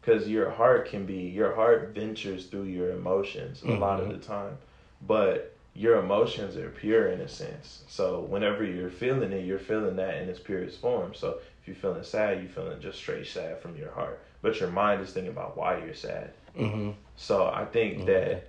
because 0.00 0.28
your 0.28 0.50
heart 0.50 0.88
can 0.88 1.06
be 1.06 1.22
your 1.28 1.54
heart 1.54 1.90
ventures 1.94 2.46
through 2.46 2.64
your 2.64 2.90
emotions 2.90 3.62
a 3.62 3.70
lot 3.70 4.00
of 4.00 4.08
Mhm. 4.08 4.12
the 4.12 4.26
time 4.26 4.58
but 5.06 5.56
your 5.74 5.98
emotions 6.00 6.56
are 6.56 6.68
pure 6.70 7.08
in 7.08 7.20
a 7.20 7.28
sense 7.28 7.84
so 7.88 8.20
whenever 8.20 8.64
you're 8.64 8.90
feeling 8.90 9.32
it 9.32 9.44
you're 9.44 9.58
feeling 9.58 9.96
that 9.96 10.20
in 10.22 10.28
its 10.28 10.40
purest 10.40 10.80
form 10.80 11.14
so 11.14 11.38
if 11.60 11.66
you're 11.68 11.76
feeling 11.76 12.02
sad 12.02 12.40
you're 12.40 12.50
feeling 12.50 12.80
just 12.80 12.98
straight 12.98 13.26
sad 13.26 13.60
from 13.60 13.76
your 13.76 13.90
heart 13.92 14.20
but 14.42 14.58
your 14.60 14.70
mind 14.70 15.00
is 15.00 15.12
thinking 15.12 15.30
about 15.32 15.56
why 15.56 15.78
you're 15.84 15.94
sad 15.94 16.30
Mm-hmm. 16.58 16.90
so 17.16 17.46
i 17.46 17.64
think 17.64 18.00
Okay. 18.02 18.12
that 18.12 18.48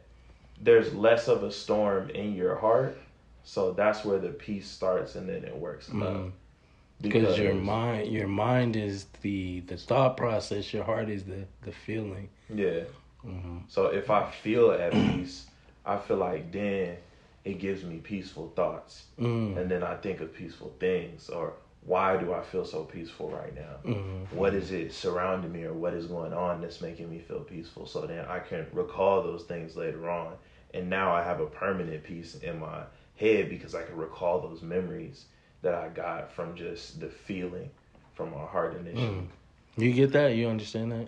there's 0.60 0.94
less 0.94 1.28
of 1.28 1.44
a 1.44 1.52
storm 1.52 2.10
in 2.10 2.34
your 2.34 2.56
heart 2.56 2.98
so 3.44 3.72
that's 3.72 4.04
where 4.04 4.18
the 4.20 4.30
peace 4.30 4.68
starts 4.70 5.16
and 5.16 5.30
then 5.30 5.44
it 5.44 5.56
works 5.56 5.90
up 5.90 5.96
Mhm. 5.96 6.32
Because 7.02 7.38
your 7.40 7.56
mind, 7.56 8.12
your 8.12 8.28
mind 8.28 8.76
is 8.76 9.06
the 9.24 9.62
the 9.62 9.76
thought 9.78 10.18
process. 10.18 10.72
Your 10.72 10.84
heart 10.84 11.10
is 11.10 11.24
the 11.24 11.46
the 11.64 11.72
feeling. 11.72 12.30
yeah 12.54 12.82
hmm 13.24 13.60
So 13.68 13.88
if 13.88 14.10
I 14.12 14.30
feel 14.30 14.72
at 14.72 14.92
peace, 14.92 15.48
I 15.86 15.98
feel 15.98 16.18
like 16.18 16.52
then 16.52 16.98
it 17.44 17.60
gives 17.60 17.84
me 17.84 17.98
peaceful 17.98 18.52
thoughts. 18.56 19.06
mm 19.20 19.58
And 19.58 19.70
then 19.70 19.84
I 19.84 19.96
think 19.96 20.22
of 20.22 20.34
peaceful 20.34 20.74
things 20.80 21.30
or 21.30 21.54
why 21.84 22.16
do 22.18 22.32
I 22.34 22.42
feel 22.44 22.64
so 22.66 22.84
peaceful 22.84 23.30
right 23.30 23.54
now? 23.56 23.76
hmm 23.84 24.24
What 24.38 24.54
is 24.54 24.72
it 24.72 24.94
surrounding 24.94 25.52
me 25.52 25.64
or 25.64 25.74
what 25.74 25.94
is 25.94 26.06
going 26.06 26.34
on 26.34 26.62
that's 26.62 26.82
making 26.82 27.10
me 27.10 27.20
feel 27.20 27.40
peaceful? 27.42 27.88
So 27.88 28.06
then 28.06 28.26
I 28.26 28.40
can 28.40 28.68
recall 28.72 29.24
those 29.24 29.44
things 29.44 29.76
later 29.76 30.10
on. 30.10 30.34
And 30.74 30.90
now 30.90 31.12
I 31.14 31.24
have 31.24 31.40
a 31.42 31.48
permanent 31.48 32.04
peace 32.04 32.36
in 32.36 32.60
my 32.60 32.84
head 33.18 33.50
because 33.50 33.74
I 33.76 33.84
can 33.84 33.98
recall 33.98 34.40
those 34.42 34.62
memories 34.62 35.26
that 35.64 35.74
I 35.74 35.90
got 35.90 36.32
from 36.32 36.56
just 36.56 37.00
the 37.00 37.10
feeling 37.10 37.70
from 38.14 38.32
my 38.32 38.46
heart 38.46 38.78
initially. 38.78 39.08
Mm. 39.08 39.28
You 39.78 39.92
get 39.94 40.12
that? 40.14 40.36
You 40.36 40.48
understand 40.50 40.92
that? 40.92 41.08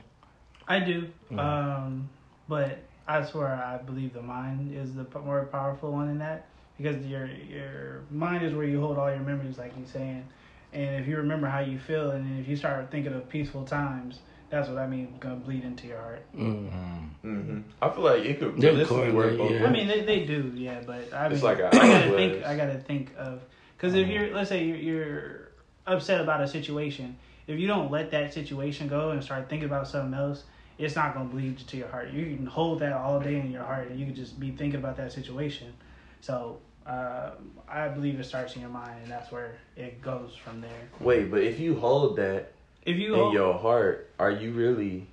I 0.67 0.79
do, 0.79 1.07
Mhm. 1.31 1.39
um, 1.39 2.09
but 2.47 2.79
I 3.07 3.23
swear 3.25 3.47
I 3.47 3.77
believe 3.77 4.13
the 4.13 4.21
mind 4.21 4.75
is 4.75 4.93
the 4.93 5.05
more 5.19 5.45
powerful 5.45 5.91
one 5.91 6.09
in 6.09 6.19
that 6.19 6.45
because 6.77 7.05
your 7.05 7.27
your 7.27 8.01
mind 8.09 8.43
is 8.45 8.53
where 8.53 8.65
you 8.65 8.79
hold 8.81 8.97
all 8.97 9.09
your 9.09 9.19
memories, 9.19 9.57
like 9.57 9.73
you're 9.77 9.87
saying. 9.87 10.25
And 10.71 11.01
if 11.01 11.07
you 11.07 11.17
remember 11.17 11.47
how 11.47 11.59
you 11.59 11.77
feel, 11.77 12.11
and 12.11 12.39
if 12.39 12.47
you 12.47 12.55
start 12.55 12.89
thinking 12.89 13.13
of 13.13 13.29
peaceful 13.29 13.63
times, 13.63 14.19
that's 14.49 14.69
what 14.69 14.77
I 14.79 14.87
mean. 14.87 15.15
Gonna 15.19 15.35
bleed 15.35 15.63
into 15.63 15.87
your 15.87 15.99
heart. 15.99 16.23
Mm. 16.35 16.69
Mm. 16.71 17.09
hmm 17.21 17.59
I 17.81 17.89
feel 17.89 18.03
like 18.03 18.23
it 18.25 18.39
could 18.39 18.59
They're 18.59 18.71
realistically 18.71 19.11
work 19.11 19.37
correlate, 19.37 19.37
both 19.37 19.51
yeah. 19.51 19.65
I 19.67 19.69
mean, 19.69 19.87
they, 19.87 20.01
they 20.01 20.25
do, 20.25 20.51
yeah, 20.55 20.81
but 20.85 21.13
I 21.13 21.23
mean, 21.25 21.33
It's 21.33 21.43
like 21.43 21.59
a 21.59 21.67
I 21.67 21.71
gotta 21.71 22.05
outlet. 22.05 22.15
think. 22.15 22.45
I 22.45 22.55
gotta 22.57 22.79
think 22.79 23.11
of 23.17 23.41
because 23.77 23.93
if 23.95 24.07
you're, 24.07 24.33
let's 24.33 24.49
say 24.49 24.63
you're, 24.63 24.77
you're 24.77 25.49
upset 25.85 26.21
about 26.21 26.41
a 26.41 26.47
situation, 26.47 27.17
if 27.47 27.59
you 27.59 27.67
don't 27.67 27.91
let 27.91 28.11
that 28.11 28.33
situation 28.33 28.87
go 28.87 29.11
and 29.11 29.23
start 29.23 29.49
thinking 29.49 29.67
about 29.67 29.87
something 29.87 30.17
else, 30.17 30.43
it's 30.77 30.95
not 30.95 31.13
gonna 31.13 31.29
bleed 31.29 31.57
to 31.59 31.77
your 31.77 31.87
heart. 31.87 32.11
You 32.11 32.35
can 32.35 32.45
hold 32.45 32.79
that 32.79 32.93
all 32.93 33.19
day 33.19 33.39
in 33.39 33.51
your 33.51 33.63
heart, 33.63 33.89
and 33.89 33.99
you 33.99 34.05
can 34.05 34.15
just 34.15 34.39
be 34.39 34.51
thinking 34.51 34.79
about 34.79 34.97
that 34.97 35.11
situation. 35.11 35.73
So 36.21 36.59
uh, 36.85 37.31
I 37.67 37.87
believe 37.89 38.19
it 38.19 38.23
starts 38.25 38.55
in 38.55 38.61
your 38.61 38.69
mind, 38.69 39.01
and 39.03 39.11
that's 39.11 39.31
where 39.31 39.55
it 39.75 40.01
goes 40.01 40.35
from 40.35 40.61
there. 40.61 40.89
Wait, 40.99 41.29
but 41.29 41.41
if 41.41 41.59
you 41.59 41.75
hold 41.75 42.17
that 42.17 42.51
If 42.85 42.97
you 42.97 43.13
in 43.13 43.19
hold, 43.19 43.33
your 43.33 43.53
heart, 43.57 44.09
are 44.19 44.31
you 44.31 44.51
really 44.51 45.07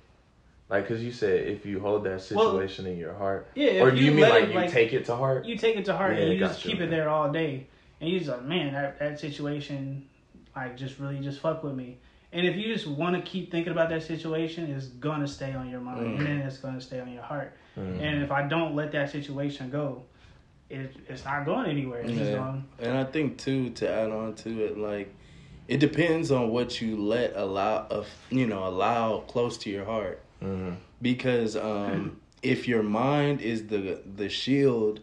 like? 0.69 0.87
Because 0.87 1.03
you 1.03 1.11
said 1.11 1.47
if 1.47 1.65
you 1.65 1.79
hold 1.79 2.03
that 2.05 2.23
Well, 2.33 2.51
situation 2.51 2.87
in 2.87 2.97
your 2.97 3.13
heart, 3.13 3.47
yeah, 3.55 3.81
or 3.81 3.91
do 3.91 3.97
you, 3.97 4.11
mean 4.11 4.27
like 4.29 4.45
it, 4.49 4.53
you 4.55 4.69
take 4.69 4.93
it 4.93 5.05
to 5.05 5.15
heart? 5.15 5.45
you 5.45 5.55
take 5.57 5.75
it 5.77 5.85
to 5.85 5.95
heart 5.95 6.15
Yeah, 6.15 6.23
and 6.23 6.33
you 6.33 6.39
just 6.39 6.55
gotcha, 6.59 6.67
keep 6.69 6.81
it 6.81 6.89
there 6.89 7.09
all 7.09 7.31
day 7.31 7.67
and 8.01 8.09
you 8.09 8.19
just 8.19 8.31
like 8.31 8.43
man 8.43 8.73
that, 8.73 8.99
that 8.99 9.19
situation 9.19 10.05
like 10.55 10.75
just 10.75 10.99
really 10.99 11.19
just 11.19 11.39
fuck 11.39 11.63
with 11.63 11.75
me 11.75 11.97
and 12.33 12.45
if 12.47 12.55
you 12.55 12.73
just 12.73 12.87
want 12.87 13.15
to 13.15 13.21
keep 13.21 13.51
thinking 13.51 13.71
about 13.71 13.89
that 13.89 14.03
situation 14.03 14.71
it's 14.71 14.87
gonna 14.87 15.27
stay 15.27 15.53
on 15.53 15.69
your 15.69 15.81
mind 15.81 15.99
Mm. 15.99 16.17
and 16.17 16.27
then 16.27 16.37
it's 16.39 16.57
gonna 16.57 16.81
stay 16.81 16.99
on 16.99 17.11
your 17.11 17.23
heart 17.23 17.53
Mm. 17.77 18.01
and 18.01 18.23
if 18.23 18.31
i 18.31 18.41
don't 18.47 18.75
let 18.75 18.91
that 18.93 19.09
situation 19.09 19.69
go 19.69 20.03
it, 20.69 20.95
it's 21.09 21.25
not 21.25 21.45
going 21.45 21.69
anywhere 21.69 21.99
it's 22.01 22.11
just 22.13 22.31
Yeah. 22.31 22.37
going 22.37 22.63
And 22.79 22.97
I 22.97 23.03
think 23.03 23.37
too 23.37 23.69
to 23.71 23.89
add 23.89 24.09
on 24.09 24.35
to 24.35 24.49
it, 24.65 24.77
like 24.77 25.13
it 25.67 25.79
depends 25.79 26.31
on 26.31 26.49
what 26.49 26.81
you 26.81 26.95
let 26.97 27.35
allow 27.35 27.87
of 27.89 28.07
you 28.29 28.45
know 28.47 28.65
allow 28.67 29.19
close 29.19 29.57
to 29.59 29.69
your 29.69 29.85
heart. 29.85 30.21
Mhm. 30.41 30.75
because 31.01 31.55
um, 31.55 32.19
if 32.41 32.67
your 32.67 32.83
mind 32.83 33.41
is 33.41 33.67
the 33.67 34.01
the 34.15 34.29
shield 34.29 35.01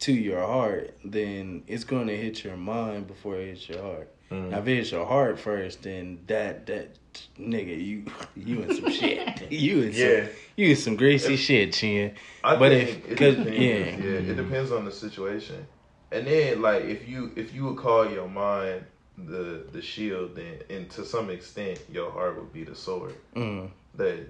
to 0.00 0.12
your 0.12 0.44
heart, 0.46 0.94
then 1.04 1.62
it's 1.66 1.84
going 1.84 2.06
to 2.08 2.16
hit 2.16 2.44
your 2.44 2.56
mind 2.56 3.06
before 3.08 3.36
it 3.36 3.46
hits 3.48 3.68
your 3.68 3.82
heart. 3.82 4.08
Mhm. 4.30 4.50
Now, 4.50 4.58
if 4.58 4.68
it 4.68 4.76
hits 4.76 4.92
your 4.92 5.06
heart 5.06 5.38
first, 5.38 5.82
then 5.82 6.18
that 6.26 6.66
that 6.66 6.98
nigga, 7.40 7.82
you 7.82 8.04
you 8.36 8.60
in 8.62 8.74
some 8.74 8.90
shit. 8.90 9.46
You 9.50 9.82
in 9.82 9.92
Yeah. 9.92 10.24
some 10.26 10.34
you 10.56 10.68
in 10.70 10.76
some 10.76 10.96
greasy 10.96 11.36
shit, 11.36 11.72
chin. 11.72 12.14
I 12.44 12.56
But 12.56 12.72
think 12.72 12.88
if- 12.90 13.10
it 13.12 13.18
'cause- 13.18 13.36
depends. 13.36 13.58
yeah. 13.58 14.10
yeah, 14.10 14.30
it 14.30 14.36
depends 14.36 14.70
on 14.72 14.84
the 14.84 14.92
situation. 14.92 15.66
And 16.12 16.26
then 16.26 16.60
like 16.62 16.84
if 16.84 17.08
you 17.08 17.32
if 17.36 17.54
you 17.54 17.64
would 17.66 17.76
call 17.78 18.10
your 18.10 18.28
mind 18.28 18.84
the 19.16 19.64
the 19.72 19.80
shield, 19.82 20.36
then 20.36 20.58
and 20.70 20.90
to 20.90 21.04
some 21.04 21.30
extent 21.30 21.80
your 21.90 22.10
heart 22.10 22.36
would 22.36 22.52
be 22.52 22.64
the 22.64 22.74
sword. 22.74 23.14
Mm, 23.34 23.70
That 23.96 24.20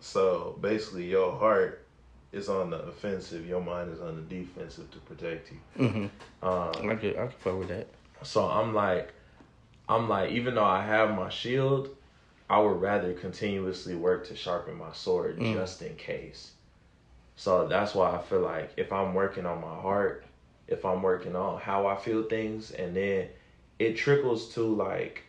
so 0.00 0.56
basically 0.60 1.04
your 1.04 1.32
heart 1.38 1.84
is 2.32 2.48
on 2.48 2.70
the 2.70 2.78
offensive, 2.78 3.46
your 3.46 3.60
mind 3.60 3.92
is 3.92 4.00
on 4.00 4.16
the 4.16 4.22
defensive 4.34 4.90
to 4.90 4.98
protect 5.00 5.52
you. 5.52 5.58
hmm 5.86 6.06
Um, 6.42 6.90
I 6.90 6.96
could 6.96 7.16
I 7.18 7.26
could 7.26 7.34
fuck 7.44 7.58
with 7.58 7.68
that. 7.68 7.86
So 8.22 8.44
I'm 8.48 8.72
like, 8.74 9.12
I'm 9.92 10.08
like, 10.08 10.30
even 10.32 10.54
though 10.54 10.64
I 10.64 10.82
have 10.84 11.14
my 11.14 11.28
shield, 11.28 11.94
I 12.48 12.58
would 12.58 12.80
rather 12.80 13.12
continuously 13.12 13.94
work 13.94 14.26
to 14.28 14.36
sharpen 14.36 14.76
my 14.76 14.92
sword 14.92 15.38
Mm. 15.38 15.54
just 15.54 15.82
in 15.82 15.94
case. 15.96 16.52
So 17.36 17.66
that's 17.66 17.94
why 17.94 18.14
I 18.14 18.18
feel 18.18 18.40
like 18.40 18.72
if 18.76 18.92
I'm 18.92 19.14
working 19.14 19.46
on 19.46 19.60
my 19.60 19.74
heart, 19.80 20.24
if 20.68 20.84
I'm 20.84 21.02
working 21.02 21.34
on 21.34 21.60
how 21.60 21.86
I 21.86 21.96
feel 21.96 22.22
things, 22.24 22.70
and 22.70 22.94
then 22.94 23.28
it 23.78 23.96
trickles 23.96 24.54
to 24.54 24.62
like 24.62 25.24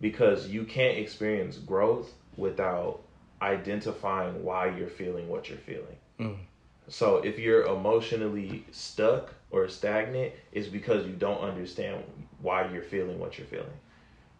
because 0.00 0.48
you 0.48 0.64
can't 0.64 0.98
experience 0.98 1.56
growth 1.56 2.12
without 2.36 3.00
identifying 3.42 4.44
why 4.44 4.68
you're 4.76 4.88
feeling 4.88 5.28
what 5.28 5.48
you're 5.48 5.58
feeling. 5.58 5.96
Mm. 6.18 6.36
So 6.88 7.16
if 7.18 7.38
you're 7.38 7.64
emotionally 7.64 8.64
stuck 8.70 9.32
or 9.50 9.68
stagnant, 9.68 10.32
it's 10.52 10.68
because 10.68 11.06
you 11.06 11.12
don't 11.12 11.40
understand 11.40 12.02
why 12.40 12.70
you're 12.72 12.82
feeling 12.82 13.18
what 13.18 13.38
you're 13.38 13.46
feeling. 13.46 13.66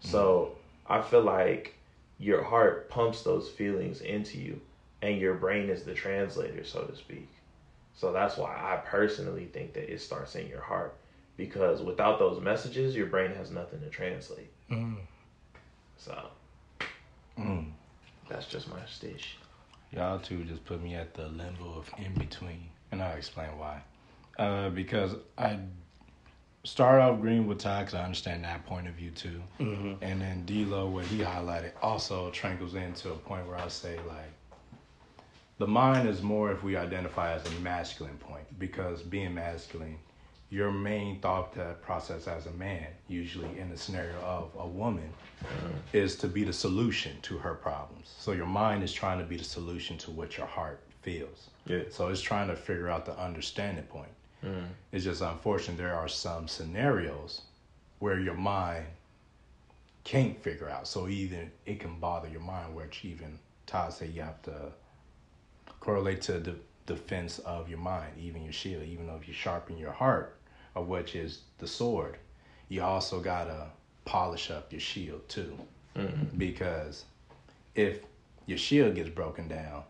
So 0.01 0.57
I 0.87 1.01
feel 1.03 1.23
like 1.23 1.75
your 2.19 2.43
heart 2.43 2.89
pumps 2.91 3.23
those 3.23 3.49
feelings 3.49 4.01
into 4.01 4.39
you, 4.39 4.61
and 5.03 5.19
your 5.19 5.35
brain 5.35 5.71
is 5.71 5.85
the 5.85 5.95
translator, 5.95 6.65
so 6.65 6.83
to 6.83 6.97
speak. 6.97 7.29
So 7.95 8.13
that's 8.13 8.37
why 8.37 8.55
I 8.55 8.77
personally 8.87 9.47
think 9.47 9.75
that 9.75 9.93
it 9.93 10.01
starts 10.01 10.35
in 10.35 10.49
your 10.49 10.61
heart, 10.63 10.97
because 11.37 11.83
without 11.83 12.19
those 12.19 12.41
messages, 12.41 12.97
your 12.97 13.07
brain 13.07 13.33
has 13.35 13.51
nothing 13.51 13.81
to 13.81 13.91
translate. 13.91 14.51
Mm. 14.71 14.97
So 15.97 16.31
Mm. 17.39 17.73
that's 18.29 18.47
just 18.47 18.69
my 18.69 18.85
stitch. 18.87 19.37
Y'all 19.93 20.19
two 20.19 20.45
just 20.45 20.65
put 20.65 20.83
me 20.83 20.95
at 20.95 21.15
the 21.15 21.27
limbo 21.29 21.79
of 21.79 21.91
in 21.99 22.13
between, 22.15 22.69
and 22.93 23.03
I'll 23.03 23.17
explain 23.17 23.57
why. 23.59 23.83
Uh, 24.39 24.71
because 24.71 25.15
I 25.37 25.59
start 26.65 27.01
off 27.01 27.21
green 27.21 27.47
with 27.47 27.59
Ty, 27.59 27.85
'cause 27.85 27.95
I 27.95 28.05
understand 28.05 28.45
that 28.45 28.67
point 28.67 28.87
of 28.87 28.95
view 28.95 29.11
too, 29.11 29.43
hmm 29.59 29.95
and 30.03 30.21
then 30.23 30.45
D-Lo, 30.47 30.89
what 30.89 31.05
he 31.07 31.19
highlighted, 31.19 31.73
also 31.83 32.31
trickles 32.31 32.75
into 32.75 33.13
a 33.13 33.17
point 33.17 33.47
where 33.47 33.57
I 33.57 33.69
say 33.69 33.99
like, 34.09 34.33
the 35.59 35.67
mind 35.67 36.09
is 36.09 36.23
more 36.23 36.51
if 36.53 36.63
we 36.63 36.77
identify 36.77 37.33
as 37.33 37.45
a 37.47 37.61
masculine 37.61 38.17
point, 38.17 38.59
because 38.59 39.03
being 39.03 39.35
masculine, 39.35 39.99
your 40.49 40.73
main 40.73 41.21
thought 41.21 41.55
process 41.83 42.27
as 42.27 42.47
a 42.47 42.51
man, 42.53 42.87
usually 43.09 43.59
in 43.59 43.69
the 43.69 43.77
scenario 43.77 44.19
of 44.21 44.51
a 44.59 44.67
woman, 44.67 45.13
is 45.93 46.17
to 46.17 46.29
be 46.29 46.45
the 46.45 46.53
solution 46.53 47.21
to 47.23 47.39
her 47.39 47.55
problems. 47.55 48.15
So 48.19 48.33
your 48.33 48.47
mind 48.47 48.83
is 48.83 48.93
trying 48.93 49.19
to 49.19 49.25
be 49.25 49.37
the 49.37 49.45
solution 49.45 49.99
to 49.99 50.11
what 50.11 50.37
your 50.37 50.47
heart 50.47 50.81
feels. 51.03 51.51
Yeah. 51.67 51.83
So 51.91 52.09
it's 52.09 52.23
trying 52.23 52.49
to 52.49 52.57
figure 52.57 52.89
out 52.89 53.05
the 53.05 53.19
understanding 53.19 53.85
point. 53.85 54.11
Mm. 54.45 54.69
It's 54.93 55.05
just 55.05 55.21
unfortunate 55.23 55.77
there 55.79 55.95
are 55.95 56.09
some 56.09 56.49
scenarios 56.49 57.43
where 57.99 58.19
your 58.19 58.35
mind 58.35 58.87
can't 60.05 60.41
figure 60.43 60.69
out. 60.69 60.89
So 60.89 61.09
either 61.09 61.51
it 61.67 61.81
can 61.81 61.99
bother 62.01 62.29
your 62.29 62.41
mind, 62.41 62.75
which 62.75 63.05
even 63.05 63.39
Todd 63.67 63.93
said 63.93 64.11
you 64.15 64.23
have 64.23 64.41
to 64.43 64.73
correlate 65.81 66.23
to 66.23 66.39
the 66.41 66.57
defense 66.87 67.39
of 67.41 67.69
your 67.69 67.79
mind, 67.79 68.13
even 68.19 68.43
your 68.43 68.53
shield. 68.53 68.85
Even 68.85 69.07
though 69.07 69.17
if 69.17 69.29
you 69.29 69.35
sharpen 69.35 69.77
your 69.79 69.93
heart, 69.93 70.37
of 70.75 70.89
which 70.89 71.15
is 71.15 71.41
the 71.59 71.67
sword, 71.67 72.17
you 72.69 72.83
also 72.83 73.21
gotta 73.21 73.67
polish 74.05 74.51
up 74.51 74.73
your 74.73 74.81
shield 74.81 75.29
too, 75.29 75.57
Mm. 75.97 76.39
because 76.39 77.05
if 77.75 78.01
your 78.47 78.59
shield 78.59 78.95
gets 78.95 79.11
broken 79.11 79.49
down, 79.49 79.85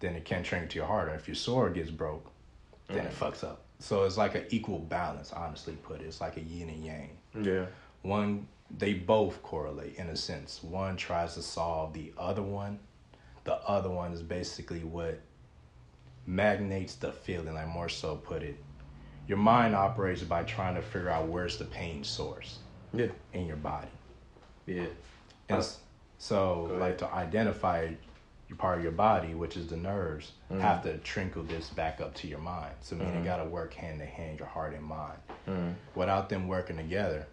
then 0.00 0.14
it 0.14 0.24
can't 0.24 0.46
train 0.46 0.66
to 0.68 0.76
your 0.76 0.86
heart. 0.86 1.08
Or 1.08 1.14
if 1.14 1.28
your 1.28 1.34
sword 1.34 1.74
gets 1.74 1.90
broke, 1.90 2.30
then 2.94 3.06
it 3.06 3.12
fucks 3.18 3.44
up. 3.44 3.62
So 3.78 4.04
it's 4.04 4.16
like 4.16 4.34
an 4.34 4.44
equal 4.50 4.78
balance, 4.80 5.32
honestly 5.32 5.74
put. 5.82 6.00
It's 6.02 6.20
like 6.20 6.36
a 6.36 6.40
yin 6.42 6.68
and 6.68 6.84
yang. 6.84 7.10
Yeah. 7.42 7.66
One, 8.02 8.46
they 8.78 8.94
both 8.94 9.42
correlate 9.42 9.96
in 9.96 10.08
a 10.08 10.16
sense. 10.16 10.62
One 10.62 10.96
tries 10.96 11.34
to 11.34 11.42
solve 11.42 11.92
the 11.94 12.12
other 12.18 12.42
one. 12.42 12.78
The 13.44 13.54
other 13.66 13.88
one 13.90 14.12
is 14.12 14.22
basically 14.22 14.80
what 14.84 15.18
magnates 16.26 16.94
the 16.96 17.12
feeling, 17.12 17.54
like 17.54 17.68
more 17.68 17.88
so 17.88 18.16
put 18.16 18.42
it. 18.42 18.56
Your 19.26 19.38
mind 19.38 19.74
operates 19.74 20.22
by 20.22 20.42
trying 20.42 20.74
to 20.74 20.82
figure 20.82 21.08
out 21.08 21.28
where's 21.28 21.56
the 21.56 21.64
pain 21.64 22.04
source 22.04 22.58
Yeah. 22.92 23.06
in 23.32 23.46
your 23.46 23.56
body. 23.56 23.88
Yeah. 24.66 24.86
And 25.48 25.64
so, 26.18 26.64
like 26.78 26.98
to 26.98 27.10
identify 27.12 27.88
your 28.50 28.56
part 28.56 28.78
of 28.78 28.82
your 28.82 28.92
body, 28.92 29.32
which 29.32 29.56
is 29.56 29.68
the 29.68 29.76
nerves, 29.76 30.32
Mhm. 30.50 30.60
have 30.60 30.82
to 30.82 30.98
trickle 30.98 31.44
this 31.44 31.70
back 31.70 32.00
up 32.00 32.12
to 32.16 32.26
your 32.26 32.40
mind. 32.40 32.74
So, 32.80 32.96
meaning 32.96 33.22
Mhm. 33.22 33.24
got 33.24 33.36
to 33.36 33.44
work 33.44 33.72
hand 33.74 34.02
in 34.02 34.08
hand, 34.08 34.40
your 34.40 34.48
heart 34.48 34.74
and 34.74 34.84
mind. 34.84 35.18
Mm. 35.46 35.74
Without 35.94 36.28
them 36.28 36.48
working 36.48 36.76
together, 36.76 37.26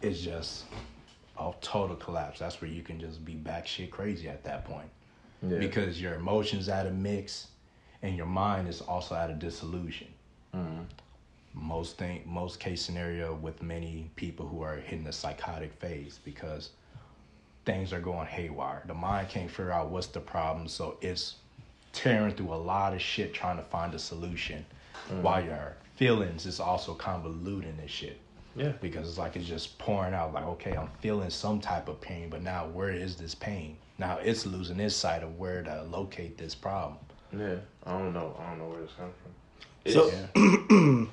it's 0.00 0.20
just 0.20 0.64
a 1.38 1.52
total 1.60 1.96
collapse. 1.96 2.38
That's 2.38 2.60
where 2.60 2.70
you 2.70 2.82
can 2.82 3.00
just 3.00 3.24
be 3.24 3.34
back 3.34 3.66
shit 3.66 3.90
crazy 3.90 4.28
at 4.28 4.44
that 4.44 4.64
point 4.64 4.88
Yeah. 5.42 5.58
because 5.58 6.00
your 6.00 6.14
emotions 6.14 6.68
out 6.68 6.86
of 6.86 6.94
mix, 6.94 7.48
and 8.02 8.16
your 8.16 8.26
mind 8.26 8.68
is 8.68 8.80
also 8.80 9.14
out 9.16 9.30
of 9.30 9.38
disillusion. 9.38 10.08
Mm. 10.54 10.86
most 11.58 11.96
thing 11.96 12.22
most 12.26 12.60
case 12.60 12.82
scenario 12.82 13.34
with 13.34 13.62
many 13.62 14.10
people 14.14 14.46
who 14.46 14.60
are 14.60 14.76
hitting 14.76 15.04
the 15.04 15.12
psychotic 15.12 15.72
phase 15.72 16.18
because 16.22 16.68
things 17.66 17.92
are 17.92 18.00
going 18.00 18.26
haywire. 18.26 18.82
The 18.86 18.94
mind 18.94 19.28
can't 19.28 19.50
figure 19.50 19.72
out 19.72 19.90
what's 19.90 20.06
the 20.06 20.20
problem, 20.20 20.68
so 20.68 20.96
it's 21.02 21.34
tearing 21.92 22.34
through 22.34 22.52
a 22.52 22.54
lot 22.54 22.94
of 22.94 23.02
shit 23.02 23.34
trying 23.34 23.56
to 23.58 23.62
find 23.64 23.92
a 23.94 23.98
solution. 23.98 24.64
While 25.20 25.44
your 25.44 25.76
feelings 25.96 26.46
is 26.46 26.58
also 26.58 26.94
convoluting 26.94 27.76
this 27.76 27.90
shit 27.92 28.18
Yeah. 28.56 28.72
because 28.80 29.08
it's 29.08 29.18
like 29.18 29.36
it's 29.36 29.46
just 29.46 29.78
pouring 29.78 30.14
out. 30.14 30.32
Like, 30.34 30.44
okay, 30.46 30.76
I'm 30.76 30.88
feeling 31.00 31.30
some 31.30 31.60
type 31.60 31.88
of 31.88 32.00
pain, 32.00 32.28
but 32.28 32.42
now 32.42 32.66
where 32.66 32.90
is 32.90 33.14
this 33.16 33.34
pain? 33.34 33.76
Now 33.98 34.18
it's 34.18 34.46
losing 34.46 34.80
its 34.80 34.96
sight 34.96 35.22
of 35.22 35.38
where 35.38 35.62
to 35.62 35.82
locate 35.84 36.36
this 36.38 36.54
problem. 36.56 36.98
Yeah. 37.32 37.56
I 37.84 37.92
don't 37.92 38.12
know. 38.14 38.36
I 38.40 38.48
don't 38.50 38.58
know 38.58 38.68
where 38.68 38.80
this 38.82 38.92
comes 38.98 39.14
from. 39.22 39.92
So- 39.92 40.10
Yeah. 40.10 41.06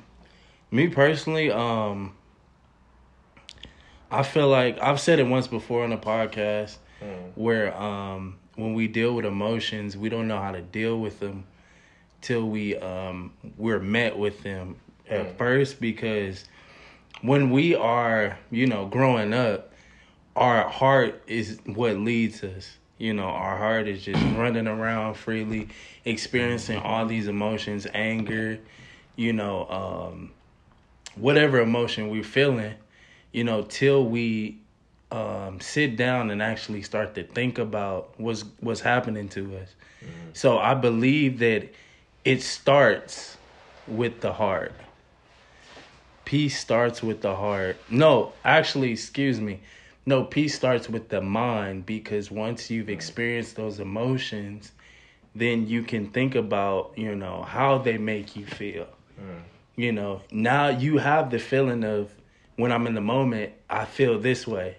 Me 0.71 0.87
personally, 0.87 1.51
um, 1.51 2.15
I 4.13 4.23
feel 4.23 4.47
like 4.47 4.79
I've 4.81 4.99
said 4.99 5.19
it 5.19 5.27
once 5.27 5.47
before 5.47 5.83
on 5.83 5.89
the 5.89 5.97
podcast 5.97 6.77
Mm. 7.01 7.31
where 7.35 7.75
um, 7.75 8.37
when 8.55 8.73
we 8.75 8.87
deal 8.87 9.13
with 9.15 9.25
emotions, 9.25 9.97
we 9.97 10.07
don't 10.09 10.27
know 10.27 10.39
how 10.39 10.51
to 10.51 10.61
deal 10.61 10.99
with 10.99 11.19
them 11.19 11.43
till 12.21 12.47
we 12.47 12.77
um, 12.77 13.33
we're 13.57 13.79
met 13.79 14.17
with 14.17 14.41
them 14.43 14.75
at 15.09 15.25
Mm. 15.27 15.37
first 15.37 15.81
because 15.81 16.45
when 17.21 17.49
we 17.49 17.75
are 17.75 18.37
you 18.51 18.67
know 18.67 18.85
growing 18.85 19.33
up, 19.33 19.73
our 20.35 20.69
heart 20.69 21.21
is 21.27 21.59
what 21.65 21.97
leads 21.97 22.43
us. 22.43 22.77
You 22.97 23.13
know, 23.13 23.25
our 23.25 23.57
heart 23.57 23.87
is 23.87 24.03
just 24.05 24.23
running 24.37 24.67
around 24.67 25.15
freely, 25.15 25.67
experiencing 26.05 26.77
all 26.77 27.05
these 27.05 27.27
emotions, 27.27 27.85
anger, 27.93 28.59
you 29.17 29.33
know, 29.33 29.67
um, 29.69 30.31
whatever 31.15 31.59
emotion 31.59 32.09
we're 32.09 32.23
feeling, 32.23 32.75
you 33.33 33.43
know, 33.43 33.63
till 33.63 34.05
we 34.05 34.57
um, 35.11 35.59
sit 35.59 35.97
down 35.97 36.31
and 36.31 36.41
actually 36.41 36.81
start 36.81 37.13
to 37.15 37.23
think 37.23 37.57
about 37.59 38.13
what's 38.17 38.45
what's 38.61 38.79
happening 38.79 39.27
to 39.29 39.57
us. 39.57 39.69
So 40.33 40.57
I 40.57 40.73
believe 40.73 41.39
that 41.39 41.69
it 42.25 42.41
starts 42.41 43.37
with 43.87 44.21
the 44.21 44.33
heart. 44.33 44.73
Peace 46.25 46.59
starts 46.59 47.03
with 47.03 47.21
the 47.21 47.35
heart. 47.35 47.77
No, 47.89 48.33
actually, 48.43 48.91
excuse 48.91 49.39
me. 49.39 49.59
No, 50.05 50.23
peace 50.23 50.55
starts 50.55 50.89
with 50.89 51.09
the 51.09 51.21
mind 51.21 51.85
because 51.85 52.31
once 52.31 52.69
you've 52.69 52.89
experienced 52.89 53.55
those 53.55 53.79
emotions, 53.79 54.71
then 55.35 55.67
you 55.67 55.83
can 55.83 56.09
think 56.09 56.35
about, 56.35 56.93
you 56.95 57.15
know, 57.15 57.43
how 57.43 57.77
they 57.77 57.97
make 57.97 58.35
you 58.35 58.45
feel. 58.45 58.87
You 59.75 59.91
know, 59.91 60.21
now 60.31 60.69
you 60.69 60.97
have 60.97 61.29
the 61.29 61.39
feeling 61.39 61.83
of 61.83 62.09
when 62.55 62.71
I'm 62.71 62.87
in 62.87 62.93
the 62.93 63.01
moment, 63.01 63.53
I 63.69 63.85
feel 63.85 64.19
this 64.19 64.45
way. 64.47 64.77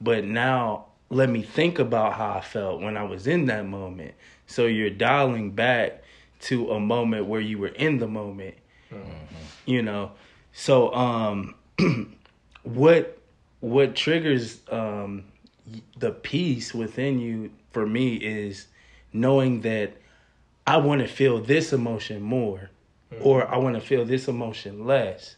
But 0.00 0.24
now 0.24 0.86
let 1.08 1.28
me 1.28 1.42
think 1.42 1.78
about 1.78 2.14
how 2.14 2.30
I 2.34 2.40
felt 2.40 2.80
when 2.80 2.96
I 2.96 3.02
was 3.04 3.26
in 3.26 3.46
that 3.46 3.66
moment. 3.66 4.14
So 4.46 4.66
you're 4.66 4.90
dialing 4.90 5.50
back 5.52 6.02
to 6.42 6.70
a 6.72 6.80
moment 6.80 7.26
where 7.26 7.40
you 7.40 7.58
were 7.58 7.68
in 7.68 7.98
the 7.98 8.06
moment. 8.08 8.54
You 9.66 9.82
know. 9.82 10.12
So 10.52 10.92
um 10.94 11.54
what 12.62 13.18
what 13.60 13.94
triggers 13.94 14.60
um 14.70 15.24
the 15.98 16.10
peace 16.10 16.74
within 16.74 17.18
you 17.20 17.50
for 17.72 17.86
me 17.86 18.16
is 18.16 18.66
knowing 19.12 19.60
that 19.60 19.92
I 20.66 20.78
want 20.78 21.00
to 21.02 21.06
feel 21.08 21.40
this 21.40 21.72
emotion 21.72 22.22
more 22.22 22.70
or 23.20 23.46
I 23.46 23.58
want 23.58 23.74
to 23.76 23.80
feel 23.80 24.04
this 24.04 24.28
emotion 24.28 24.86
less. 24.86 25.36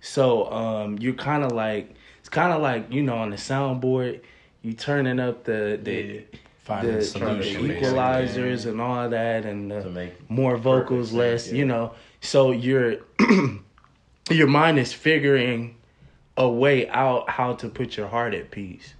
So 0.00 0.50
um 0.50 0.98
you're 0.98 1.14
kind 1.14 1.44
of 1.44 1.52
like 1.52 1.94
it's 2.18 2.28
kind 2.28 2.52
of 2.52 2.62
like 2.62 2.92
you 2.92 3.02
know 3.02 3.16
on 3.16 3.30
the 3.30 3.36
soundboard 3.36 4.20
you 4.62 4.72
turning 4.72 5.18
up 5.20 5.44
the 5.44 5.78
the 5.82 6.24
Finding 6.62 6.92
the, 6.92 6.98
the 6.98 7.04
solution, 7.04 7.66
basically. 7.66 7.88
equalizers 7.88 8.66
and 8.66 8.80
all 8.80 9.08
that 9.08 9.46
and 9.46 9.70
the 9.70 10.10
more 10.28 10.58
vocals 10.58 11.08
sense, 11.08 11.18
less 11.18 11.48
yeah. 11.48 11.54
you 11.54 11.64
know 11.64 11.94
so 12.20 12.52
your 12.52 12.98
your 14.30 14.46
mind 14.46 14.78
is 14.78 14.92
figuring 14.92 15.76
a 16.36 16.48
way 16.48 16.88
out 16.90 17.30
how 17.30 17.54
to 17.54 17.68
put 17.68 17.96
your 17.96 18.08
heart 18.08 18.34
at 18.34 18.50
peace 18.50 18.94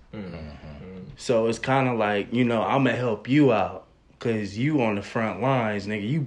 so 1.17 1.47
it's 1.47 1.59
kind 1.59 1.87
of 1.87 1.99
like 1.99 2.33
you 2.33 2.45
know 2.45 2.63
i'm 2.63 2.85
gonna 2.85 2.97
help 2.97 3.29
you 3.29 3.53
out 3.53 3.87
because 4.19 4.59
you 4.59 4.81
on 4.83 4.95
the 4.95 5.03
front 5.03 5.41
lines 5.43 5.87
nigga 5.87 6.09
you 6.09 6.27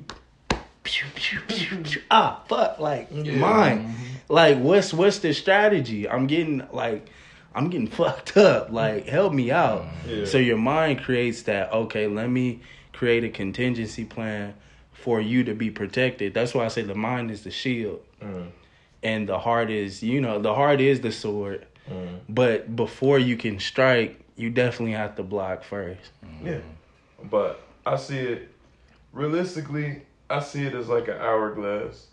pew, 0.83 1.07
pew, 1.15 1.39
pew, 1.47 1.77
pew. 1.77 2.01
ah 2.11 2.43
fuck 2.47 2.79
like 2.79 3.11
mine. 3.11 3.93
Like 4.33 4.57
what's 4.57 4.91
what's 4.93 5.19
the 5.19 5.31
strategy? 5.31 6.09
I'm 6.09 6.25
getting 6.25 6.67
like 6.71 7.07
I'm 7.53 7.69
getting 7.69 7.87
fucked 7.99 8.35
up. 8.35 8.71
Like 8.71 9.05
help 9.05 9.31
me 9.31 9.51
out. 9.51 9.85
Yeah. 10.07 10.25
So 10.25 10.39
your 10.39 10.57
mind 10.57 11.03
creates 11.03 11.43
that. 11.43 11.71
Okay, 11.71 12.07
let 12.07 12.29
me 12.29 12.61
create 12.93 13.23
a 13.23 13.29
contingency 13.29 14.05
plan 14.05 14.55
for 14.91 15.21
you 15.21 15.43
to 15.43 15.53
be 15.53 15.69
protected. 15.69 16.33
That's 16.33 16.53
why 16.55 16.65
I 16.65 16.69
say 16.69 16.81
the 16.81 16.95
mind 16.95 17.29
is 17.29 17.43
the 17.43 17.51
shield, 17.51 18.01
Mm. 18.23 18.47
and 19.03 19.29
the 19.29 19.37
heart 19.37 19.69
is 19.69 20.01
you 20.01 20.19
know 20.19 20.39
the 20.41 20.55
heart 20.55 20.81
is 20.81 21.01
the 21.01 21.11
sword. 21.11 21.67
Mm. 21.87 22.19
But 22.27 22.75
before 22.75 23.19
you 23.19 23.37
can 23.37 23.59
strike, 23.59 24.19
you 24.35 24.49
definitely 24.49 24.93
have 24.93 25.15
to 25.17 25.23
block 25.23 25.63
first. 25.63 26.09
Yeah. 26.43 26.61
But 27.29 27.61
I 27.85 27.97
see 27.97 28.17
it 28.17 28.49
realistically, 29.11 30.01
I 30.29 30.39
see 30.39 30.65
it 30.65 30.73
as 30.73 30.87
like 30.89 31.07
an 31.07 31.17
hourglass. 31.21 32.07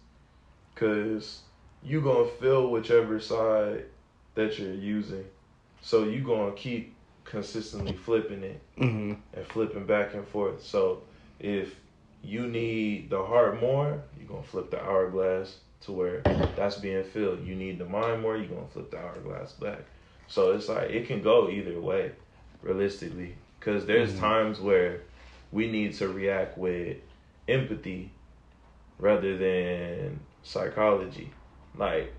Cause 0.74 1.42
you 1.82 2.00
gonna 2.00 2.28
fill 2.40 2.70
whichever 2.70 3.20
side 3.20 3.84
that 4.34 4.58
you're 4.58 4.74
using. 4.74 5.24
So 5.80 6.04
you 6.04 6.22
gonna 6.22 6.52
keep 6.52 6.96
consistently 7.24 7.94
flipping 7.94 8.42
it 8.42 8.62
hmm 8.76 9.14
and 9.34 9.46
flipping 9.46 9.86
back 9.86 10.14
and 10.14 10.26
forth. 10.26 10.62
So 10.62 11.02
if 11.38 11.74
you 12.22 12.46
need 12.46 13.10
the 13.10 13.24
heart 13.24 13.60
more, 13.60 14.02
you're 14.18 14.28
gonna 14.28 14.42
flip 14.42 14.70
the 14.70 14.82
hourglass 14.82 15.58
to 15.82 15.92
where 15.92 16.22
that's 16.56 16.76
being 16.76 17.04
filled. 17.04 17.44
You 17.46 17.54
need 17.54 17.78
the 17.78 17.86
mind 17.86 18.22
more, 18.22 18.36
you're 18.36 18.46
gonna 18.46 18.66
flip 18.72 18.90
the 18.90 18.98
hourglass 18.98 19.52
back. 19.52 19.80
So 20.26 20.52
it's 20.52 20.68
like 20.68 20.90
it 20.90 21.06
can 21.06 21.22
go 21.22 21.48
either 21.48 21.80
way, 21.80 22.12
realistically. 22.62 23.36
Cause 23.60 23.84
there's 23.86 24.18
times 24.18 24.58
where 24.60 25.02
we 25.52 25.70
need 25.70 25.94
to 25.94 26.08
react 26.08 26.56
with 26.56 26.96
empathy 27.48 28.12
rather 28.98 29.36
than 29.36 30.20
psychology. 30.42 31.32
Like 31.76 32.12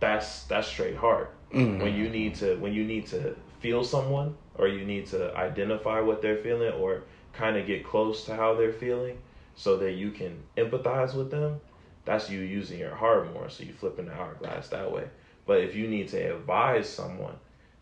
that's 0.00 0.44
that's 0.44 0.66
straight 0.68 0.96
heart. 0.96 1.34
Mhm. 1.52 1.80
when 1.82 1.94
you 1.96 2.08
need 2.08 2.36
to 2.36 2.56
when 2.58 2.72
you 2.72 2.84
need 2.84 3.06
to 3.08 3.34
feel 3.58 3.82
someone 3.82 4.36
or 4.54 4.68
you 4.68 4.84
need 4.84 5.06
to 5.06 5.34
identify 5.36 6.00
what 6.00 6.22
they're 6.22 6.36
feeling 6.36 6.72
or 6.74 7.02
kind 7.32 7.56
of 7.56 7.66
get 7.66 7.84
close 7.84 8.24
to 8.26 8.36
how 8.36 8.54
they're 8.54 8.72
feeling 8.72 9.18
so 9.56 9.76
that 9.78 9.92
you 9.92 10.12
can 10.12 10.42
empathize 10.56 11.14
with 11.14 11.30
them 11.30 11.60
that's 12.04 12.30
you 12.30 12.38
using 12.40 12.78
your 12.78 12.94
heart 12.94 13.32
more 13.34 13.48
so 13.48 13.64
you 13.64 13.72
flipping 13.72 14.06
the 14.06 14.12
hourglass 14.14 14.68
that 14.68 14.90
way. 14.92 15.04
But 15.44 15.58
if 15.60 15.74
you 15.74 15.88
need 15.88 16.08
to 16.10 16.36
advise 16.36 16.88
someone 16.88 17.34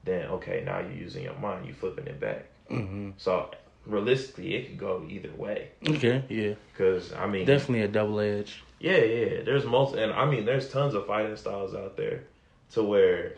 then 0.04 0.26
okay 0.30 0.62
now 0.64 0.78
you're 0.80 0.92
using 0.92 1.24
your 1.24 1.34
mind 1.38 1.66
you 1.66 1.74
flipping 1.74 2.06
it 2.06 2.18
back. 2.18 2.46
Hmm 2.68 3.10
so 3.18 3.50
realistically 3.84 4.54
it 4.54 4.66
could 4.68 4.78
go 4.78 5.04
either 5.08 5.30
way. 5.36 5.68
Okay, 5.86 6.24
yeah, 6.28 6.54
because 6.72 7.12
i 7.12 7.26
mean 7.26 7.44
definitely 7.46 7.82
a 7.82 7.88
double 7.88 8.18
edge. 8.20 8.62
Yeah, 8.80 8.98
yeah. 8.98 9.42
There's 9.44 9.64
most, 9.64 9.94
and 9.94 10.12
I 10.12 10.24
mean, 10.24 10.44
there's 10.44 10.70
tons 10.70 10.94
of 10.94 11.06
fighting 11.06 11.36
styles 11.36 11.74
out 11.74 11.96
there, 11.96 12.24
to 12.72 12.82
where 12.82 13.34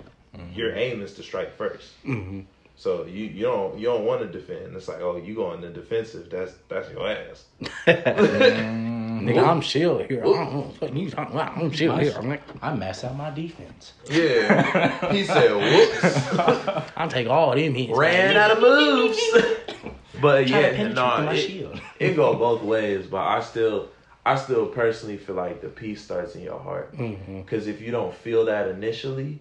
your 0.54 0.74
aim 0.74 1.02
is 1.02 1.14
to 1.14 1.22
strike 1.22 1.56
first. 1.56 1.88
hmm 2.04 2.40
So 2.76 3.04
you 3.04 3.24
you 3.26 3.44
don't 3.44 3.78
you 3.78 3.86
don't 3.86 4.04
want 4.04 4.20
to 4.22 4.28
defend. 4.28 4.76
It's 4.76 4.88
like, 4.88 5.00
oh, 5.00 5.16
you 5.16 5.34
go 5.34 5.48
going 5.48 5.60
the 5.60 5.68
defensive. 5.70 6.30
That's 6.30 6.52
that's 6.68 6.90
your 6.90 7.08
ass. 7.08 7.44
Nigga, 9.20 9.46
I'm 9.46 9.60
chill 9.60 9.98
here. 9.98 10.22
I 10.22 10.24
don't, 10.24 10.80
what 10.80 10.96
you 10.96 11.10
talking 11.10 11.34
about? 11.34 11.56
I'm 11.56 11.70
chill 11.70 11.96
here. 11.98 12.14
I'm, 12.16 12.28
like, 12.28 12.42
I 12.62 12.74
max 12.74 13.04
out 13.04 13.16
my 13.16 13.30
defense. 13.30 13.92
Yeah. 14.10 15.12
he 15.12 15.24
said, 15.24 15.52
whoops. 15.52 16.90
I'll 16.96 17.10
take 17.10 17.28
all 17.28 17.54
them 17.54 17.74
hits. 17.74 17.96
Ran 17.96 18.36
out 18.36 18.52
of 18.52 18.60
moves. 18.60 19.20
but 20.22 20.48
yeah, 20.48 20.70
no, 20.88 21.16
through 21.16 21.24
my 21.26 21.34
it, 21.34 21.80
it 21.98 22.16
go 22.16 22.34
both 22.34 22.62
ways. 22.62 23.06
But 23.06 23.26
I 23.26 23.40
still 23.40 23.90
I 24.24 24.36
still 24.36 24.66
personally 24.66 25.16
feel 25.16 25.36
like 25.36 25.60
the 25.60 25.68
peace 25.68 26.02
starts 26.02 26.34
in 26.34 26.42
your 26.42 26.58
heart. 26.58 26.94
hmm 26.94 27.40
Because 27.40 27.66
if 27.66 27.80
you 27.80 27.90
don't 27.90 28.14
feel 28.14 28.44
that 28.46 28.68
initially, 28.68 29.40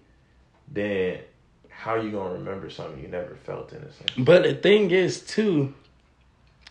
then 0.68 1.20
how 1.68 1.96
you 1.96 2.10
gonna 2.10 2.34
remember 2.34 2.70
something 2.70 3.00
you 3.02 3.08
never 3.08 3.36
felt 3.36 3.72
in 3.72 3.82
a 3.82 3.92
sense? 3.92 4.10
But 4.18 4.42
the 4.42 4.54
thing 4.54 4.90
is, 4.90 5.20
too, 5.20 5.74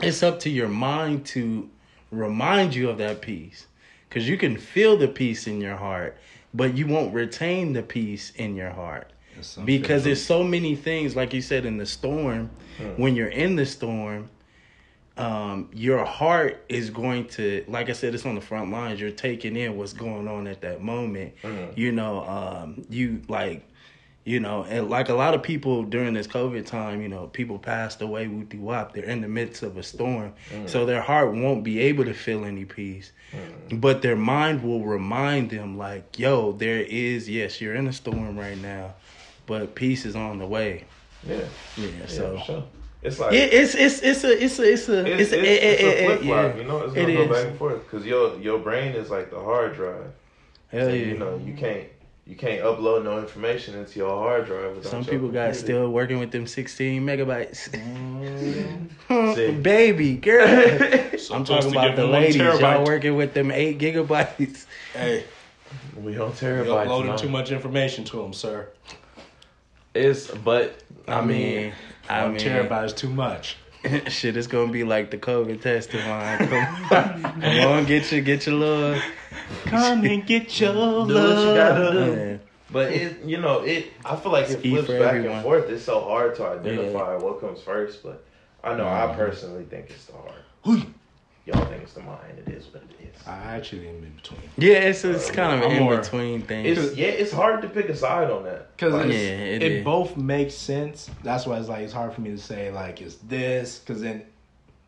it's 0.02 0.24
up 0.24 0.40
to 0.42 0.50
your 0.50 0.68
mind 0.68 1.26
to 1.28 1.70
remind 2.12 2.76
you 2.76 2.90
of 2.90 2.98
that 3.00 3.22
peace. 3.22 3.68
Because 4.08 4.28
you 4.28 4.38
can 4.38 4.58
feel 4.58 4.98
the 4.98 5.08
peace 5.08 5.46
in 5.46 5.62
your 5.62 5.76
heart, 5.76 6.18
but 6.54 6.76
you 6.76 6.88
won't 6.88 7.14
retain 7.14 7.74
the 7.74 7.84
peace 7.84 8.32
in 8.36 8.56
your 8.56 8.72
heart. 8.72 9.12
Because 9.64 10.04
there's 10.04 10.24
so 10.24 10.44
many 10.44 10.76
things, 10.76 11.16
like 11.16 11.34
you 11.34 11.42
said, 11.42 11.66
in 11.66 11.78
the 11.78 11.86
storm, 11.86 12.50
when 12.98 13.16
you're 13.16 13.28
in 13.28 13.56
the 13.56 13.66
storm, 13.66 14.30
um, 15.20 15.70
your 15.74 16.06
heart 16.06 16.64
is 16.70 16.90
going 16.90 17.28
to, 17.28 17.66
like 17.68 17.90
I 17.90 17.94
said, 17.94 18.16
it's 18.16 18.26
on 18.26 18.36
the 18.36 18.42
front 18.42 18.72
lines. 18.72 19.02
You're 19.02 19.12
taking 19.12 19.56
in 19.58 19.76
what's 19.78 19.94
going 19.94 20.28
on 20.28 20.48
at 20.48 20.62
that 20.62 20.82
moment. 20.82 21.34
You 21.76 21.92
know, 21.92 22.24
um, 22.24 22.86
you 22.90 23.22
like, 23.28 23.68
you 24.24 24.40
know, 24.40 24.64
and 24.64 24.90
like 24.90 25.10
a 25.10 25.14
lot 25.14 25.34
of 25.34 25.44
people 25.44 25.84
during 25.84 26.14
this 26.14 26.28
COVID 26.28 26.66
time, 26.66 27.02
you 27.02 27.10
know, 27.10 27.28
people 27.28 27.58
passed 27.60 28.02
away, 28.02 28.28
whoop 28.28 28.54
wop. 28.54 28.94
They're 28.94 29.04
in 29.04 29.22
the 29.22 29.28
midst 29.28 29.62
of 29.64 29.76
a 29.78 29.84
storm, 29.84 30.34
so 30.68 30.86
their 30.86 31.02
heart 31.02 31.34
won't 31.34 31.64
be 31.64 31.80
able 31.80 32.06
to 32.06 32.14
feel 32.14 32.46
any 32.46 32.64
peace, 32.66 33.12
but 33.72 34.02
their 34.02 34.16
mind 34.16 34.64
will 34.64 34.86
remind 34.86 35.50
them, 35.50 35.78
like, 35.78 36.18
yo, 36.18 36.54
there 36.54 36.80
is, 36.80 37.30
yes, 37.30 37.60
you're 37.60 37.76
in 37.76 37.88
a 37.88 37.94
storm 37.94 38.38
right 38.38 38.58
now, 38.58 38.94
but 39.48 39.76
peace 39.76 40.06
is 40.06 40.16
on 40.16 40.38
the 40.40 40.46
way. 40.46 40.86
Yeah, 41.28 41.42
Yeah, 41.76 41.88
yeah, 42.00 42.08
so. 42.08 42.38
for 42.38 42.44
sure. 42.46 42.64
It's 43.02 43.18
like 43.20 43.34
It, 43.34 43.54
it's 43.54 43.76
it's 43.76 44.02
it's 44.02 44.24
a 44.26 44.44
it's 44.44 44.60
a 44.60 44.74
it's 44.74 44.90
a 44.90 45.06
it's, 45.06 45.22
it's, 45.22 45.32
it's, 45.32 45.34
eh, 45.34 45.38
eh, 45.38 45.42
a, 45.42 45.46
eh, 45.46 45.54
it- 45.54 45.80
it's 45.80 46.02
a 46.02 46.06
flip 46.06 46.20
flop. 46.22 46.28
yeah. 46.28 46.56
You 46.62 46.64
know, 46.68 46.78
it's 46.82 46.94
gonna 46.94 47.14
go 47.14 47.22
is. 47.24 47.30
back 47.30 47.48
and 47.48 47.58
forth 47.58 47.84
because 47.84 48.06
your 48.06 48.38
your 48.40 48.60
brain 48.60 48.94
is 48.94 49.10
like 49.10 49.32
the 49.32 49.40
hard 49.40 49.74
drive. 49.76 50.12
Hell 50.72 50.88
so 50.88 50.94
yeah. 50.94 51.06
you 51.06 51.18
know 51.18 51.38
you 51.44 51.54
can't 51.54 51.88
you 52.28 52.36
can't 52.36 52.62
upload 52.62 53.04
no 53.06 53.18
information 53.18 53.76
into 53.76 53.98
your 54.00 54.10
hard 54.10 54.46
drive. 54.46 54.76
without 54.76 54.92
Some 54.92 55.04
people 55.06 55.30
got 55.30 55.46
computer. 55.46 55.54
still 55.66 55.90
working 55.90 56.20
with 56.20 56.30
them 56.32 56.46
16 56.46 57.02
megabytes. 57.02 57.70
See. 59.36 59.52
Baby 59.62 60.16
girl. 60.18 60.46
I'm 61.32 61.44
talking 61.44 61.72
about 61.72 61.96
the 61.96 62.04
them 62.04 62.12
one 62.12 62.22
ladies. 62.22 62.36
Y'all 62.36 62.84
working 62.86 63.16
with 63.16 63.34
them 63.34 63.50
8 63.50 63.80
gigabytes. 63.80 64.66
Hey, 64.94 65.24
We 65.96 66.12
on 66.14 66.18
you're 66.18 66.30
terabytes. 66.32 66.82
uploading 66.84 67.08
man. 67.10 67.18
too 67.18 67.30
much 67.30 67.50
information 67.52 68.04
to 68.06 68.18
them, 68.22 68.34
sir. 68.34 68.70
It's 69.96 70.28
but 70.30 70.76
I 71.08 71.22
mean, 71.26 71.74
I 72.10 72.24
One 72.24 72.34
mean, 72.34 72.42
terabyte 72.42 72.86
is 72.86 72.94
too 72.94 73.10
much. 73.10 73.58
shit, 74.08 74.36
it's 74.36 74.48
gonna 74.48 74.72
be 74.72 74.84
like 74.84 75.10
the 75.12 75.18
COVID 75.18 75.62
testing 75.62 76.06
line. 76.08 76.38
Come 76.40 76.54
on, 76.54 77.42
Come 77.42 77.72
on 77.72 77.86
get 77.86 78.12
your 78.12 78.22
get 78.22 78.46
your 78.46 78.56
love. 78.56 79.02
Come 79.66 80.06
and 80.06 80.26
get 80.26 80.60
your 80.60 80.74
do 80.74 81.14
what 81.14 81.38
you 81.38 81.56
gotta 81.56 81.92
do. 81.94 82.40
But 82.72 82.92
it, 82.92 83.24
you 83.24 83.38
know, 83.40 83.62
it. 83.62 83.88
I 84.06 84.16
feel 84.16 84.32
like 84.32 84.50
it 84.50 84.60
flips 84.62 84.88
back 84.88 85.02
everyone. 85.16 85.38
and 85.38 85.44
forth. 85.44 85.70
It's 85.70 85.84
so 85.84 86.02
hard 86.02 86.36
to 86.36 86.46
identify 86.48 87.16
what 87.16 87.40
comes 87.40 87.62
first. 87.62 88.04
But 88.04 88.24
I 88.64 88.76
know 88.76 88.84
Mm-hmm. 88.84 89.12
I 89.12 89.16
personally 89.16 89.64
think 89.64 89.90
it's 89.90 90.06
the 90.06 90.14
heart. 90.14 90.86
Y'all 91.46 91.66
think 91.66 91.82
it's 91.84 91.94
the 91.94 92.02
mind. 92.02 92.38
It 92.46 92.52
is 92.52 92.66
what 92.68 92.84
it 92.84 92.92
is. 92.92 92.99
I 93.28 93.56
actually 93.56 93.88
am 93.90 94.04
in 94.04 94.12
between. 94.16 94.42
Yeah, 94.58 94.76
it's 94.90 95.04
it's 95.06 95.30
kind 95.32 95.54
of 95.62 95.70
I'm 95.70 95.78
an 95.78 95.84
more- 95.84 95.94
in 95.96 96.02
between 96.02 96.42
thing. 96.44 96.66
It's 96.66 96.96
yeah. 96.96 97.08
It's 97.08 97.32
hard 97.32 97.62
to 97.62 97.70
pick 97.70 97.90
a 97.90 97.96
side 97.96 98.30
on 98.30 98.44
that. 98.44 98.76
Because 98.76 98.94
Yeah, 99.06 99.20
it, 99.20 99.64
it 99.64 99.72
is. 99.72 99.84
both 99.86 100.18
makes 100.18 100.54
sense. 100.54 101.10
That's 101.24 101.46
why 101.46 101.58
it's 101.60 101.70
like 101.70 101.82
it's 101.84 101.94
hard 101.94 102.14
for 102.14 102.22
me 102.22 102.32
to 102.32 102.38
say 102.38 102.72
like 102.72 103.02
it's 103.02 103.16
this 103.16 103.80
because 103.80 104.02
then 104.02 104.24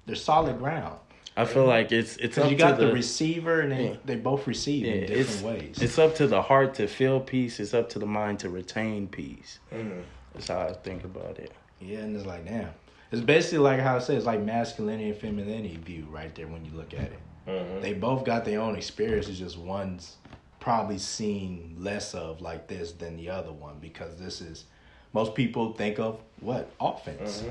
there's 0.06 0.23
solid 0.23 0.57
ground. 0.60 0.98
I 1.38 1.45
feel 1.45 1.65
like 1.65 1.91
it's 1.93 2.18
it's 2.18 2.38
up 2.38 2.52
you 2.52 2.57
got 2.57 2.77
to 2.77 2.88
the, 2.88 2.93
receiver 2.93 3.61
and 3.61 3.72
they, 3.72 3.89
Yeah. 3.91 3.95
they 4.03 4.15
both 4.18 4.48
receive 4.48 4.85
Yeah, 4.85 4.91
in 4.93 4.99
different 5.02 5.19
it's, 5.30 5.41
ways. 5.41 5.77
It's 5.81 5.98
up 5.98 6.15
to 6.15 6.27
the 6.27 6.41
heart 6.41 6.73
to 6.76 6.88
feel 6.88 7.19
peace. 7.22 7.60
It's 7.61 7.73
up 7.73 7.88
to 7.89 7.99
the 7.99 8.06
mind 8.06 8.39
to 8.39 8.49
retain 8.49 9.07
peace. 9.07 9.60
Mhm. 9.73 10.02
That's 10.34 10.48
how 10.49 10.60
I 10.60 10.73
think 10.73 11.03
about 11.06 11.39
it. 11.39 11.52
yeah, 11.80 11.99
and 11.99 12.15
it's 12.15 12.26
like 12.26 12.45
damn. 12.45 12.69
It's 13.14 13.22
basically 13.22 13.57
like 13.60 13.80
how 13.81 13.98
I 13.98 13.99
say 13.99 14.15
it's 14.15 14.26
like 14.26 14.41
masculinity 14.41 15.10
and 15.10 15.18
femininity 15.18 15.77
view 15.84 16.06
right 16.10 16.34
there 16.35 16.48
when 16.48 16.64
you 16.65 16.72
look 16.73 16.93
at 16.93 17.02
it. 17.02 17.19
Mhm. 17.47 17.81
They 17.81 17.93
both 17.93 18.23
got 18.26 18.45
their 18.45 18.61
own 18.61 18.76
experience. 18.76 19.27
It's 19.27 19.39
just 19.39 19.57
one's 19.57 20.18
probably 20.59 20.97
seen 20.99 21.76
less 21.80 22.13
of 22.13 22.39
like 22.41 22.68
this 22.68 22.91
than 22.91 23.18
the 23.18 23.30
other 23.30 23.51
one 23.51 23.76
because 23.81 24.18
this 24.19 24.41
is 24.41 24.65
most 25.13 25.34
people 25.35 25.73
think 25.73 25.99
of 25.99 26.19
what 26.39 26.69
offense 26.80 27.43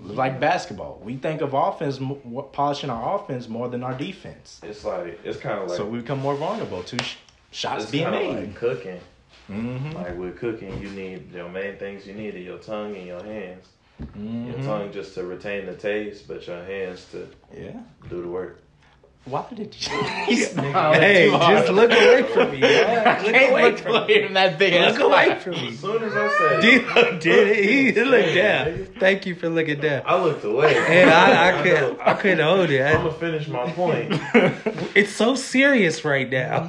like 0.00 0.40
basketball. 0.40 1.00
We 1.02 1.16
think 1.16 1.40
of 1.42 1.54
offense 1.54 2.00
polishing 2.52 2.90
our 2.90 3.16
offense 3.18 3.48
more 3.48 3.68
than 3.68 3.82
our 3.84 3.94
defense. 3.94 4.60
It's 4.64 4.84
like 4.84 5.20
it's 5.24 5.38
kind 5.38 5.60
of 5.62 5.68
like 5.68 5.76
so 5.76 5.84
we 5.86 6.00
become 6.00 6.18
more 6.18 6.34
vulnerable 6.34 6.82
to 6.82 7.02
sh- 7.02 7.16
shots 7.52 7.90
being 7.90 8.10
made. 8.10 8.36
like 8.36 8.54
cooking. 8.56 9.00
mm-hmm. 9.48 9.92
Like 9.92 10.18
with 10.18 10.36
cooking, 10.38 10.80
you 10.82 10.90
need 10.90 11.32
your 11.32 11.48
main 11.48 11.76
things 11.76 12.04
you 12.06 12.14
need 12.14 12.34
are 12.34 12.38
your 12.38 12.58
tongue 12.58 12.96
and 12.96 13.06
your 13.06 13.22
hands. 13.22 13.68
Your 13.98 14.54
Mhm. 14.56 14.64
tongue 14.66 14.92
just 14.92 15.14
to 15.14 15.24
retain 15.24 15.64
the 15.66 15.74
taste, 15.74 16.26
but 16.28 16.46
your 16.46 16.62
hands 16.64 17.06
to 17.12 17.28
Yeah. 17.56 17.80
do 18.10 18.20
the 18.22 18.28
work. 18.28 18.60
Why 19.26 19.44
did 19.52 19.74
you? 19.80 19.92
Hey, 20.66 21.30
just 21.30 21.72
look 21.72 21.90
away 21.90 22.22
from 22.32 22.50
me. 22.52 22.60
man. 22.60 23.22
Look 23.24 23.32
Can't 23.34 23.50
away 23.52 23.62
look 23.70 23.78
from 23.80 23.92
me. 23.92 23.98
away 23.98 24.24
from 24.24 24.34
that 24.34 24.58
big 24.58 24.72
ass. 24.74 24.92
Look 24.92 25.02
away 25.02 25.38
from 25.40 25.52
me. 25.52 25.68
As 25.68 25.78
soon 25.80 26.02
as 26.04 26.12
I 26.14 26.38
said, 26.38 26.60
Did, 26.60 27.18
did 27.20 27.48
it? 27.48 27.64
He 27.96 28.02
looked 28.04 28.34
down. 28.34 28.86
Thank 29.00 29.26
you 29.26 29.34
for 29.34 29.48
looking 29.48 29.80
down. 29.80 30.02
I 30.06 30.20
looked 30.22 30.44
away. 30.44 30.76
And 30.76 31.10
I, 31.10 31.48
I 31.48 31.50
know. 31.56 31.62
couldn't, 31.62 32.00
I 32.00 32.14
couldn't 32.14 32.38
hold 32.46 32.70
it. 32.70 32.82
I'm 32.82 33.00
I- 33.00 33.02
gonna 33.02 33.12
finish 33.14 33.48
my 33.48 33.70
point. 33.72 34.08
it's 34.96 35.12
so 35.12 35.34
serious 35.34 36.04
right 36.04 36.30
now. 36.30 36.68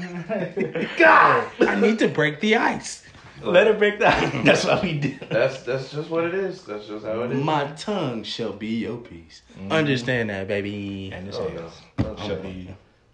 God, 0.98 1.48
I 1.62 1.80
need 1.80 2.00
to 2.00 2.08
break 2.08 2.40
the 2.40 2.56
ice. 2.56 3.04
Let 3.42 3.68
it 3.68 3.78
break 3.78 4.00
down. 4.00 4.44
That's 4.46 4.66
what 4.66 4.82
we 4.84 4.98
do. 5.00 5.16
That's 5.30 5.62
that's 5.64 5.92
just 5.92 6.10
what 6.10 6.24
it 6.26 6.34
is. 6.34 6.64
That's 6.64 6.88
just 6.88 7.06
how 7.06 7.22
it 7.22 7.32
is. 7.32 7.44
My 7.44 7.66
tongue 7.78 8.24
shall 8.24 8.54
be 8.54 8.68
your 8.86 8.98
peace. 8.98 9.42
Understand 9.70 10.30
that, 10.30 10.48
baby. 10.48 11.12
And 11.14 11.28
this 11.28 11.36
Oh, 11.38 11.48
hands 11.48 11.74
no. 12.00 12.16
shall 12.18 12.42
be 12.42 12.70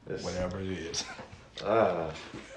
It's- 0.08 0.24
whatever 0.24 0.60
it 0.62 0.70
is. 0.72 1.04
Ah, 1.66 2.10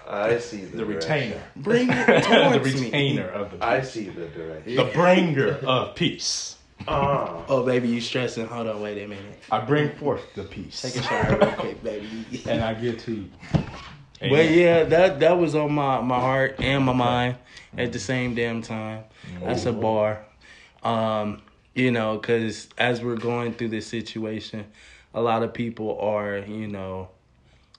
I 0.08 0.38
see 0.38 0.64
the, 0.64 0.78
The 0.78 0.84
retainer. 0.86 1.42
Bring 1.56 1.88
it 1.90 2.06
the 2.06 2.20
towards 2.20 2.74
me. 2.80 2.84
retainer 2.86 3.28
of 3.28 3.50
the 3.58 3.64
I 3.64 3.82
see 3.82 4.08
the 4.08 4.26
direction. 4.28 4.76
The 4.76 4.84
bringer 4.84 5.58
of 5.66 5.94
peace. 5.94 6.56
Ah, 6.88 7.42
Oh, 7.48 7.62
baby, 7.64 7.88
you 7.88 8.00
stressing. 8.00 8.46
Hold 8.46 8.68
on, 8.68 8.80
wait 8.80 9.02
a 9.02 9.08
minute. 9.08 9.38
I 9.50 9.58
bring 9.60 9.90
forth 9.96 10.22
the 10.34 10.44
peace. 10.44 10.80
Take 10.82 10.96
a 10.96 11.02
shower 11.02 11.38
real 11.38 11.50
quick, 11.52 11.82
baby. 11.82 12.08
and 12.46 12.62
I 12.62 12.74
give 12.74 12.98
to 13.04 13.28
you. 14.20 14.30
But 14.30 14.50
yeah, 14.50 14.84
that 14.84 15.20
that 15.20 15.38
was 15.38 15.54
on 15.54 15.72
my, 15.72 16.00
my 16.00 16.18
heart 16.20 16.56
and 16.58 16.84
my 16.84 16.92
mind 16.92 17.36
at 17.76 17.92
the 17.92 17.98
same 17.98 18.34
damn 18.34 18.62
time. 18.62 19.04
That's 19.42 19.66
a 19.66 19.72
bar. 19.72 20.24
Um, 20.82 21.42
you 21.74 21.90
know, 21.90 22.16
because 22.16 22.68
as 22.78 23.02
we're 23.02 23.16
going 23.16 23.52
through 23.52 23.68
this 23.68 23.86
situation, 23.86 24.66
a 25.14 25.20
lot 25.20 25.42
of 25.42 25.52
people 25.52 25.98
are, 26.00 26.38
you 26.38 26.66
know, 26.66 27.08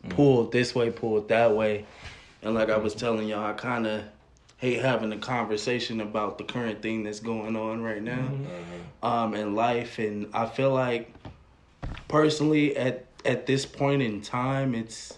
pulled 0.10 0.52
this 0.52 0.76
way, 0.76 0.92
pulled 0.92 1.30
that 1.30 1.56
way. 1.56 1.86
And 2.42 2.54
like 2.54 2.70
I 2.70 2.78
was 2.78 2.94
telling 2.94 3.28
y'all, 3.28 3.46
I 3.46 3.54
kind 3.54 3.88
of 3.88 4.04
hate 4.58 4.82
having 4.82 5.12
a 5.12 5.18
conversation 5.18 6.02
about 6.02 6.38
the 6.38 6.44
current 6.44 6.82
thing 6.82 7.04
that's 7.04 7.20
going 7.20 7.56
on 7.56 7.82
right 7.82 8.02
now 8.02 8.30
um, 9.04 9.34
in 9.34 9.56
life. 9.56 10.00
And 10.00 10.28
I 10.34 10.48
feel 10.48 10.74
like 10.74 11.14
personally 12.08 12.76
at 12.76 13.06
at 13.26 13.46
this 13.46 13.66
point 13.66 14.02
in 14.02 14.22
time, 14.22 14.74
it's 14.74 15.18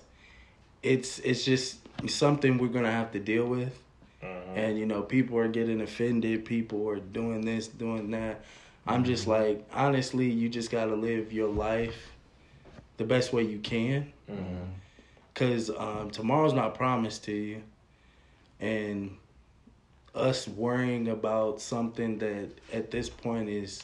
it's 0.84 1.20
it's 1.20 1.44
just 1.44 1.78
something 2.08 2.58
we're 2.58 2.68
gonna 2.68 2.92
have 2.92 3.12
to 3.12 3.20
deal 3.20 3.46
with. 3.46 3.78
Mm-hmm. 4.24 4.58
And 4.58 4.78
you 4.78 4.86
know, 4.86 5.02
people 5.02 5.38
are 5.38 5.48
getting 5.48 5.82
offended. 5.82 6.46
People 6.46 6.88
are 6.90 7.00
doing 7.00 7.42
this, 7.42 7.68
doing 7.68 8.12
that. 8.12 8.44
I'm 8.88 9.04
just 9.04 9.28
mm-hmm. 9.28 9.44
like, 9.60 9.70
honestly, 9.74 10.30
you 10.30 10.50
just 10.50 10.72
gotta 10.72 10.96
live 10.96 11.32
your 11.32 11.50
life 11.50 12.12
the 12.98 13.04
best 13.04 13.34
way 13.34 13.44
you 13.44 13.60
can. 13.60 14.12
Mm-hmm. 14.30 14.64
Cause 15.36 15.70
um, 15.70 16.12
tomorrow's 16.12 16.54
not 16.54 16.76
promised 16.76 17.24
to 17.26 17.32
you, 17.32 17.62
and 18.60 19.16
us 20.14 20.48
worrying 20.48 21.08
about 21.08 21.62
something 21.62 22.18
that 22.18 22.50
at 22.74 22.92
this 22.92 23.10
point 23.10 23.48
is 23.48 23.84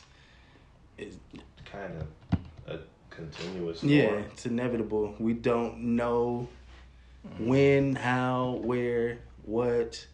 is 0.98 1.16
kind 1.64 1.94
of 2.02 2.40
a 2.68 2.80
continuous. 3.10 3.82
Yeah, 3.84 4.12
it's 4.32 4.46
inevitable. 4.46 5.16
We 5.18 5.34
don't 5.34 5.80
know 5.80 6.50
when, 7.40 7.96
how, 7.96 8.60
where, 8.64 9.20
what, 9.44 10.06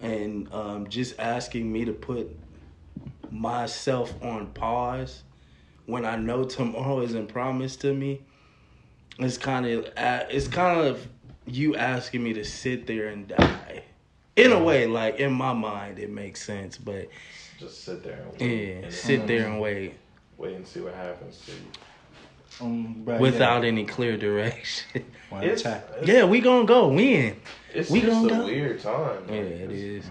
and 0.00 0.52
um, 0.52 0.88
just 0.88 1.18
asking 1.18 1.70
me 1.70 1.84
to 1.84 1.92
put 1.92 2.36
myself 3.30 4.14
on 4.22 4.48
pause 4.48 5.22
when 5.86 6.04
I 6.04 6.16
know 6.16 6.44
tomorrow 6.44 7.00
isn't 7.00 7.28
promised 7.28 7.80
to 7.82 7.92
me. 7.92 8.22
It's 9.18 9.38
kind 9.38 9.66
of 9.66 9.88
it's 9.96 10.48
kind 10.48 10.80
of 10.80 11.06
you 11.46 11.76
asking 11.76 12.22
me 12.22 12.32
to 12.34 12.44
sit 12.44 12.86
there 12.86 13.08
and 13.08 13.28
die. 13.28 13.84
In 14.34 14.50
a 14.50 14.60
way, 14.60 14.86
like 14.86 15.20
in 15.20 15.32
my 15.32 15.52
mind, 15.52 16.00
it 16.00 16.10
makes 16.10 16.44
sense, 16.44 16.76
but 16.76 17.08
Just 17.58 17.84
sit 17.84 18.02
there 18.02 18.26
and 18.28 18.40
yeah, 18.40 18.46
wait. 18.48 18.84
and 18.84 18.92
sit 18.92 19.26
there 19.28 19.46
and 19.46 19.60
wait 19.60 19.94
wait 20.36 20.56
and 20.56 20.66
see 20.66 20.80
what 20.80 20.94
happens 20.94 21.40
to 21.46 21.52
you. 21.52 21.58
Um, 22.60 23.02
but 23.04 23.20
without 23.20 23.64
any 23.64 23.84
clear 23.84 24.16
direction. 24.16 24.86
yeah, 24.94 25.02
one 25.30 25.44
It's, 25.44 25.64
it's, 25.64 26.06
Yeah, 26.08 26.24
we 26.24 26.40
gonna 26.40 26.64
go 26.66 26.88
win. 26.88 27.36
it's 27.72 27.90
we 27.90 28.00
just 28.00 28.12
gonna 28.12 28.34
a 28.34 28.36
go. 28.38 28.44
weird 28.46 28.80
time. 28.80 29.24
Yeah, 29.28 29.34
Like, 29.34 29.44
it 29.46 29.70
it's- 29.70 30.10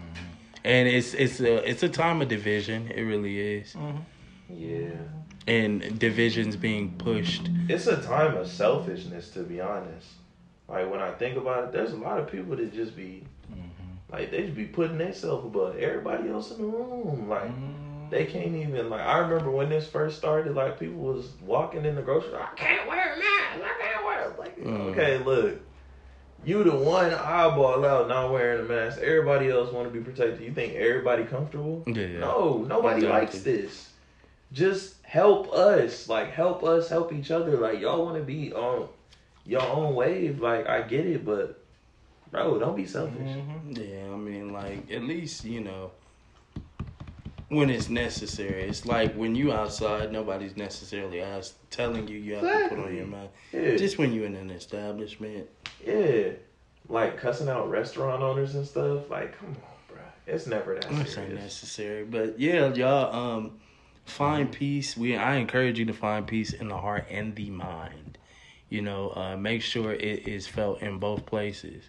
and 0.65 0.87
it's 0.87 1.13
it's 1.13 1.39
a 1.41 1.69
it's 1.69 1.83
a 1.83 1.89
time 1.89 2.21
of 2.21 2.27
division. 2.29 2.89
It 2.89 3.01
really 3.01 3.37
is, 3.57 3.73
mm-hmm. 3.73 3.97
Yeah, 4.49 4.91
and 5.47 5.99
divisions 5.99 6.55
being 6.55 6.91
pushed. 6.97 7.49
it's 7.67 7.87
a 7.87 8.01
time 8.01 8.37
of 8.37 8.47
selfishness, 8.47 9.29
to 9.31 9.43
be 9.43 9.59
honest. 9.59 10.07
Like 10.69 10.89
when 10.89 11.01
I 11.01 11.11
think 11.11 11.37
about 11.37 11.65
it, 11.65 11.71
there's 11.73 11.91
a 11.91 11.97
lot 11.97 12.17
of 12.19 12.31
people 12.31 12.55
that 12.55 12.73
just 12.73 12.95
be 12.95 13.23
like 14.11 14.31
they 14.31 14.43
just 14.43 14.55
be 14.55 14.65
putting 14.65 14.97
themselves 14.97 15.45
above 15.45 15.77
everybody 15.77 16.29
else 16.29 16.51
in 16.51 16.57
the 16.59 16.63
room. 16.67 17.27
Like 17.27 17.51
they 18.09 18.25
can't 18.25 18.55
even 18.55 18.89
like. 18.89 19.01
I 19.01 19.19
remember 19.19 19.51
when 19.51 19.69
this 19.69 19.87
first 19.87 20.17
started, 20.17 20.55
like 20.55 20.79
people 20.79 20.97
was 20.99 21.29
walking 21.45 21.85
in 21.85 21.95
the 21.95 22.01
grocery. 22.01 22.29
store, 22.29 22.41
I 22.51 22.55
can't 22.55 22.87
wear 22.87 23.13
a 23.13 23.17
mask. 23.17 23.61
I 23.63 23.81
can't 23.83 24.05
wear. 24.05 24.29
it." 24.29 24.39
Like 24.39 24.63
Mm. 24.63 24.91
okay, 24.91 25.17
look. 25.19 25.59
You 26.45 26.61
the 26.65 26.75
one 26.75 27.13
eyeball 27.13 27.85
out 27.85 28.09
not 28.09 28.31
wearing 28.31 28.65
a 28.65 28.67
mask. 28.67 28.99
Everybody 28.99 29.49
else 29.49 29.71
want 29.71 29.87
to 29.87 29.97
be 29.97 30.03
protected. 30.03 30.41
You 30.41 30.53
think 30.53 30.73
everybody 30.75 31.23
comfortable? 31.23 31.83
Yeah. 31.87 32.19
No, 32.19 32.65
nobody 32.67 33.07
likes 33.07 33.39
this. 33.43 33.89
Just 34.51 34.95
help 35.03 35.53
us. 35.53 36.09
Like 36.09 36.31
help 36.31 36.63
us 36.63 36.89
help 36.89 37.13
each 37.13 37.31
other. 37.31 37.57
Like 37.57 37.79
y'all 37.79 38.03
want 38.03 38.17
to 38.17 38.23
be 38.23 38.51
on 38.51 38.89
your 39.45 39.61
own 39.61 39.95
wave. 39.95 40.41
Like 40.41 40.67
I 40.67 40.81
get 40.81 41.05
it, 41.05 41.23
but 41.25 41.63
bro, 42.29 42.59
don't 42.59 42.75
be 42.75 42.85
selfish. 42.85 43.37
Yeah, 43.69 44.07
I 44.11 44.15
mean, 44.17 44.51
like 44.51 44.91
at 44.91 45.03
least 45.03 45.45
you 45.45 45.61
know 45.61 45.91
when 47.53 47.69
it's 47.69 47.89
necessary. 47.89 48.63
It's 48.63 48.85
like 48.85 49.13
when 49.15 49.35
you 49.35 49.51
outside, 49.53 50.11
nobody's 50.11 50.57
necessarily 50.57 51.21
asked 51.21 51.55
telling 51.71 52.07
you 52.07 52.17
you 52.17 52.35
have 52.35 52.43
to 52.43 52.75
put 52.75 52.79
on 52.85 52.95
your 52.95 53.05
mask. 53.07 53.29
Yeah, 53.51 53.75
Just 53.75 53.97
when 53.97 54.13
you're 54.13 54.25
in 54.25 54.35
an 54.35 54.51
establishment. 54.51 55.49
yeah. 55.85 56.29
Like 56.89 57.17
cussing 57.17 57.47
out 57.47 57.69
restaurant 57.69 58.21
owners 58.21 58.55
and 58.55 58.67
stuff. 58.67 59.09
Like 59.09 59.37
come 59.39 59.49
on, 59.49 59.55
bro. 59.87 59.97
It's 60.27 60.47
never 60.47 60.75
that 60.75 60.91
ain't 60.91 61.07
serious. 61.07 61.33
necessary, 61.41 62.03
but 62.03 62.37
yeah, 62.39 62.73
y'all. 62.73 63.15
Um, 63.15 63.59
find 64.03 64.51
peace. 64.51 64.97
We 64.97 65.15
I 65.15 65.35
encourage 65.37 65.79
you 65.79 65.85
to 65.85 65.93
find 65.93 66.27
peace 66.27 66.51
in 66.51 66.67
the 66.67 66.77
heart 66.77 67.05
and 67.09 67.33
the 67.37 67.49
mind. 67.49 68.17
You 68.69 68.81
know, 68.81 69.11
uh, 69.15 69.37
make 69.37 69.61
sure 69.61 69.93
it 69.93 70.27
is 70.27 70.45
felt 70.45 70.81
in 70.81 70.99
both 70.99 71.25
places. 71.25 71.85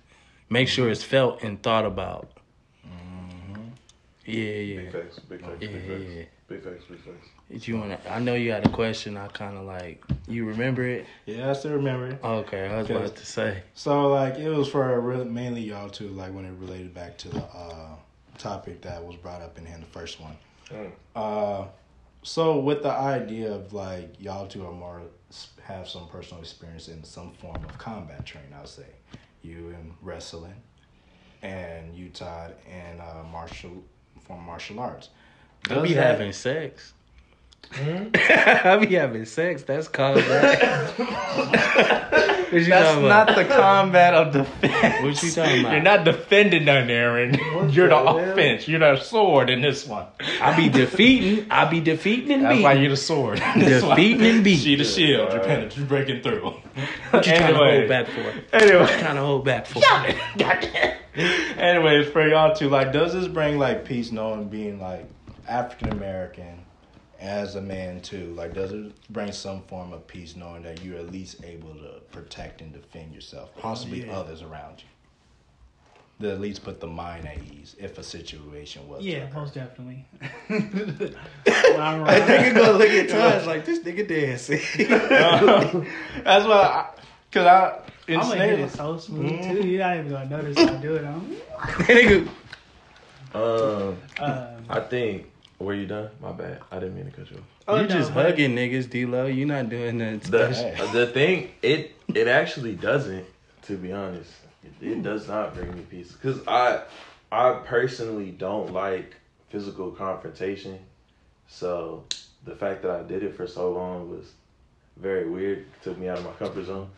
Make 0.49 0.69
sure 0.69 0.89
it's 0.89 1.03
felt 1.03 1.43
and 1.43 1.61
thought 1.61 1.87
about. 1.87 2.31
Yeah, 4.27 4.43
yeah. 4.43 4.81
Big 4.81 4.93
facts, 4.93 5.19
big 5.21 5.41
facts, 5.41 5.57
Yeah, 5.61 5.69
big 5.69 5.85
yeah, 5.85 5.97
facts, 5.99 6.11
yeah. 6.15 6.25
big 6.49 6.65
facts, 6.65 6.85
big 6.89 7.01
facts. 7.01 7.29
If 7.51 7.69
you 7.69 7.79
wanna, 7.79 7.99
I 8.09 8.19
know 8.21 8.35
you 8.35 8.53
had 8.53 8.67
a 8.67 8.71
question. 8.71 9.17
I 9.17 9.29
kind 9.29 9.57
of 9.57 9.65
like 9.65 10.03
you 10.27 10.47
remember 10.47 10.83
it. 10.83 11.07
Yeah, 11.27 11.51
I 11.51 11.53
still 11.53 11.73
remember 11.73 12.09
it. 12.09 12.25
Okay, 12.25 12.67
I 12.67 12.79
was 12.79 12.91
about 12.91 13.17
to 13.17 13.27
say. 13.27 13.63
So 13.75 14.09
like 14.09 14.37
it 14.37 14.49
was 14.49 14.69
for 14.69 14.99
really, 15.01 15.27
mainly 15.27 15.61
y'all 15.63 15.91
too, 15.91 16.09
like 16.09 16.33
when 16.33 16.45
it 16.45 16.55
related 16.59 16.95
back 16.95 17.19
to 17.19 17.29
the 17.29 17.43
uh, 17.43 17.97
topic 18.39 18.81
that 18.83 19.05
was 19.05 19.17
brought 19.17 19.43
up 19.43 19.59
in 19.59 19.67
here, 19.67 19.77
the 19.79 19.85
first 19.87 20.21
one. 20.21 20.37
Mm. 20.71 20.93
Uh, 21.15 21.67
so 22.23 22.59
with 22.59 22.83
the 22.83 22.91
idea 22.91 23.53
of 23.53 23.73
like 23.75 24.19
y'all 24.19 24.47
two 24.47 24.67
are 24.67 24.73
more 24.73 25.03
have 25.63 25.89
some 25.89 26.09
personal 26.09 26.41
experience 26.43 26.89
in 26.89 27.05
some 27.05 27.33
form 27.33 27.63
of 27.65 27.77
combat 27.79 28.25
training, 28.25 28.53
I'll 28.55 28.67
say 28.67 28.87
you 29.43 29.69
in 29.69 29.95
wrestling, 30.01 30.63
and 31.43 31.95
you 31.95 32.09
Todd 32.09 32.55
in 32.67 33.01
uh, 33.01 33.25
martial 33.31 33.85
from 34.27 34.45
martial 34.45 34.81
arts. 34.81 35.11
I 35.71 35.81
be 35.81 35.95
Does 35.95 35.99
having 36.05 36.33
sex. 36.33 36.93
Mm-hmm. 37.71 38.69
I 38.69 38.85
be 38.87 38.95
having 38.95 39.25
sex. 39.25 39.63
That's 39.63 39.89
combat. 39.89 40.95
That's 42.55 42.69
talking 42.69 43.05
about? 43.05 43.27
not 43.27 43.37
the 43.37 43.45
combat 43.47 44.15
of 44.15 44.33
defense. 44.33 45.03
What 45.03 45.21
you 45.23 45.31
talking 45.33 45.61
about? 45.61 45.73
You're 45.73 45.83
not 45.83 46.05
defending 46.05 46.67
none, 46.67 46.89
Aaron. 46.89 47.35
You're 47.73 47.89
the, 47.89 47.97
the 47.99 48.05
hell? 48.05 48.19
offense. 48.19 48.69
You're 48.69 48.79
the 48.79 49.01
sword 49.01 49.51
in 49.51 49.61
this 49.61 49.87
one. 49.89 50.07
I 50.41 50.55
be 50.55 50.69
defeating. 50.69 51.51
I 51.51 51.65
be 51.65 51.81
defeating 51.81 52.31
and 52.31 52.45
That's 52.45 52.53
beating. 52.53 52.63
why 52.63 52.75
you're 52.75 52.91
the 52.91 52.97
sword. 52.97 53.41
in 53.57 53.61
this 53.61 53.83
one. 53.83 53.97
Defeating 53.97 54.27
and 54.27 54.45
beating. 54.45 54.61
She 54.65 54.77
the 54.77 54.85
shield. 54.85 55.33
You're, 55.33 55.41
pen- 55.43 55.71
you're 55.75 55.87
breaking 55.87 56.23
through. 56.23 56.43
What 57.11 57.27
you 57.27 57.33
trying 57.35 57.55
to 57.55 57.61
Anyway. 57.61 57.77
hold 57.79 57.89
back 57.89 58.07
for? 58.07 58.57
Anyway. 58.57 58.87
Trying 59.01 59.15
to 59.17 59.21
hold 59.23 59.45
back 59.45 59.67
for? 59.67 59.83
Anyways, 61.17 62.09
for 62.13 62.29
y'all 62.29 62.55
too, 62.55 62.69
like, 62.69 62.93
does 62.93 63.13
this 63.15 63.27
bring 63.27 63.59
like 63.59 63.85
peace 63.85 64.13
knowing 64.13 64.49
being 64.49 64.81
like 64.81 65.09
African 65.49 65.91
American 65.91 66.61
as 67.21 67.55
a 67.55 67.61
man 67.61 68.01
too? 68.01 68.33
Like, 68.35 68.55
does 68.55 68.73
it 68.73 68.93
bring 69.11 69.33
some 69.33 69.63
form 69.63 69.93
of 69.93 70.07
peace 70.07 70.37
knowing 70.37 70.63
that 70.63 70.83
you're 70.83 70.99
at 70.99 71.11
least 71.11 71.43
able 71.45 71.75
to 71.75 72.01
protect 72.13 72.61
and 72.61 72.73
defend 72.73 73.15
yourself, 73.15 73.51
possibly 73.57 74.05
yeah. 74.07 74.13
others 74.19 74.43
around 74.43 74.79
you? 74.79 74.89
to 76.21 76.31
at 76.33 76.41
least 76.41 76.63
put 76.65 76.81
the 76.81 76.87
mind 76.87 77.27
at 77.27 77.37
ease 77.53 77.75
if 77.79 77.99
a 77.99 78.03
situation 78.03 78.89
was. 78.89 79.05
Yeah, 79.05 79.25
occur. 79.25 79.41
most 79.41 79.55
definitely. 79.55 80.07
when 80.47 81.15
I'm 81.81 82.05
I 82.05 82.21
think 82.21 82.57
gonna 82.57 82.73
look 82.79 82.89
at 82.89 83.09
Taj 83.11 83.47
like 83.47 83.65
this 83.65 83.81
nigga 83.81 84.07
dancing. 84.09 84.61
That's 86.25 86.47
why, 86.47 86.55
I, 86.55 86.89
cause 87.33 87.47
I 87.47 87.81
in 88.07 88.21
I'm 88.21 88.29
gonna 88.29 88.47
hit 88.47 88.61
it 88.61 88.71
so 88.71 88.97
smooth 88.97 89.33
Mhm. 89.33 89.61
too. 89.63 89.67
You're 89.67 89.81
not 89.81 89.97
even 89.99 90.11
gonna 90.11 90.31
notice 90.31 90.57
I 90.57 90.77
do 90.77 90.95
it. 90.95 91.05
I'm, 91.05 91.37
nigga, 91.85 92.29
Um, 93.35 93.97
um, 94.21 94.65
I 94.69 94.81
think. 94.81 95.27
Were 95.65 95.75
you 95.75 95.87
done? 95.87 96.11
My 96.21 96.33
bad. 96.33 96.61
I 96.71 96.79
didn't 96.79 96.95
mean 96.95 97.07
to 97.07 97.11
cut 97.11 97.31
you 97.31 97.39
off. 97.39 97.45
oh, 97.69 97.77
you 97.77 97.83
no, 97.83 97.89
just 97.89 98.13
but- 98.13 98.27
hugging 98.27 98.55
niggas, 98.55 98.91
D-Lo. 98.91 99.27
You 99.27 99.47
not 99.47 99.71
doing 99.71 99.99
that. 99.99 100.23
The 100.23 100.89
the 100.93 101.07
thing 101.07 101.53
it 101.63 101.95
it 102.15 102.29
actually 102.29 102.75
doesn't. 102.75 103.25
To 103.63 103.77
be 103.79 103.93
honest, 103.93 104.31
it, 104.63 104.87
it 104.87 105.03
does 105.03 105.27
not 105.27 105.55
bring 105.55 105.75
me 105.75 105.83
peace 105.91 106.13
because 106.13 106.47
I 106.47 106.83
I 107.33 107.55
personally 107.65 108.31
don't 108.31 108.73
like 108.73 109.15
physical 109.49 109.91
confrontation. 109.91 110.79
So 111.49 112.05
the 112.45 112.55
fact 112.55 112.83
that 112.83 112.91
I 112.91 113.03
did 113.03 113.23
it 113.23 113.35
for 113.35 113.47
so 113.47 113.73
long 113.73 114.11
was 114.11 114.33
very 114.99 115.27
weird. 115.29 115.65
Took 115.83 115.97
me 115.97 116.09
out 116.09 116.19
of 116.19 116.25
my 116.25 116.33
comfort 116.33 116.67
zone. 116.67 116.91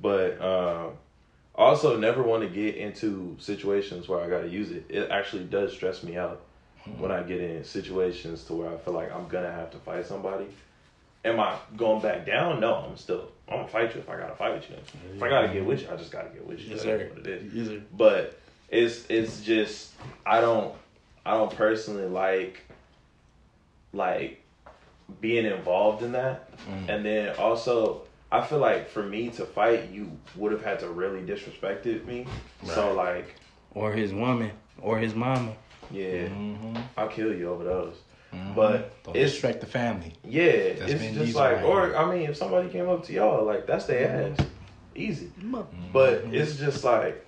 But 0.00 0.40
um, 0.40 0.92
also 1.56 1.96
never 1.98 2.22
want 2.22 2.44
to 2.44 2.48
get 2.48 2.76
into 2.76 3.36
situations 3.40 4.08
where 4.08 4.20
I 4.20 4.28
got 4.28 4.42
to 4.42 4.48
use 4.48 4.70
it. 4.70 4.84
It 4.88 5.10
actually 5.10 5.44
does 5.44 5.72
stress 5.72 6.04
me 6.04 6.16
out 6.16 6.40
when 6.98 7.10
I 7.12 7.22
get 7.22 7.40
in 7.40 7.64
situations 7.64 8.44
to 8.44 8.54
where 8.54 8.70
I 8.72 8.76
feel 8.76 8.94
like 8.94 9.12
I'm 9.12 9.28
gonna 9.28 9.50
have 9.52 9.70
to 9.72 9.78
fight 9.78 10.06
somebody. 10.06 10.46
Am 11.24 11.38
I 11.38 11.56
going 11.76 12.02
back 12.02 12.26
down? 12.26 12.60
No, 12.60 12.74
I'm 12.74 12.96
still. 12.96 13.28
I'm 13.48 13.58
gonna 13.58 13.68
fight 13.68 13.94
you 13.94 14.00
if 14.00 14.08
I 14.08 14.16
gotta 14.16 14.34
fight 14.34 14.54
with 14.54 14.68
you. 14.70 14.76
If 15.16 15.22
I 15.22 15.28
gotta 15.28 15.48
get 15.48 15.64
with 15.64 15.82
you, 15.82 15.88
I 15.92 15.96
just 15.96 16.10
gotta 16.10 16.30
get 16.30 16.44
with 16.46 16.58
you. 16.58 16.70
Yes, 16.74 16.82
That's 16.82 17.10
what 17.10 17.26
it 17.26 17.26
is 17.26 17.52
Yes, 17.54 17.66
sir. 17.68 17.82
but 17.96 18.40
it's 18.68 19.06
it's 19.08 19.42
just 19.42 19.92
I 20.26 20.40
don't 20.40 20.74
I 21.24 21.32
don't 21.32 21.54
personally 21.54 22.06
like 22.08 22.62
like 23.92 24.42
being 25.20 25.44
involved 25.46 26.02
in 26.02 26.12
that. 26.12 26.50
Mm. 26.66 26.88
And 26.88 27.04
then 27.04 27.36
also 27.36 28.02
I 28.32 28.40
feel 28.42 28.58
like 28.58 28.88
for 28.88 29.02
me 29.02 29.28
to 29.30 29.44
fight 29.44 29.90
you 29.90 30.10
would 30.36 30.52
have 30.52 30.64
had 30.64 30.80
to 30.80 30.88
really 30.88 31.20
disrespected 31.20 32.04
me. 32.06 32.26
So 32.64 32.94
like 32.94 33.34
Or 33.74 33.92
his 33.92 34.12
woman, 34.12 34.50
or 34.80 34.98
his 34.98 35.14
mama. 35.14 35.54
Yeah, 35.92 36.28
Mhm. 36.28 36.82
I'll 36.96 37.08
kill 37.08 37.32
you 37.34 37.50
over 37.50 37.64
those. 37.64 37.94
Mhm. 38.32 38.54
But 38.54 39.02
don't 39.04 39.16
it's 39.16 39.32
disrespect 39.32 39.60
the 39.60 39.66
family. 39.66 40.14
yeah, 40.24 40.74
That's 40.74 40.92
it's 40.92 41.02
Vin 41.02 41.14
just 41.14 41.34
like 41.34 41.56
right 41.56 41.64
or 41.64 41.86
here. 41.86 41.96
I 41.96 42.10
mean 42.14 42.30
if 42.30 42.36
somebody 42.36 42.68
came 42.70 42.88
up 42.88 43.04
to 43.04 43.12
y'all 43.12 43.44
like 43.44 43.66
that's 43.66 43.84
their 43.86 44.32
ass. 44.38 44.46
Easy. 44.94 45.30
But 45.92 46.24
it's 46.32 46.56
just 46.56 46.84
like 46.84 47.24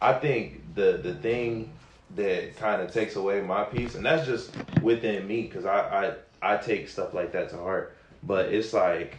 I 0.00 0.12
think 0.14 0.74
the 0.74 0.98
the 1.02 1.14
thing 1.14 1.70
that 2.16 2.56
kind 2.56 2.82
of 2.82 2.92
takes 2.92 3.16
away 3.16 3.40
my 3.40 3.64
peace, 3.64 3.94
and 3.94 4.04
that's 4.04 4.26
just 4.26 4.54
within 4.82 5.26
me 5.26 5.42
because 5.42 5.64
I, 5.64 6.14
I 6.42 6.54
I 6.54 6.56
take 6.58 6.88
stuff 6.88 7.14
like 7.14 7.32
that 7.32 7.48
to 7.50 7.56
heart. 7.56 7.96
But 8.22 8.52
it's 8.52 8.72
like 8.74 9.16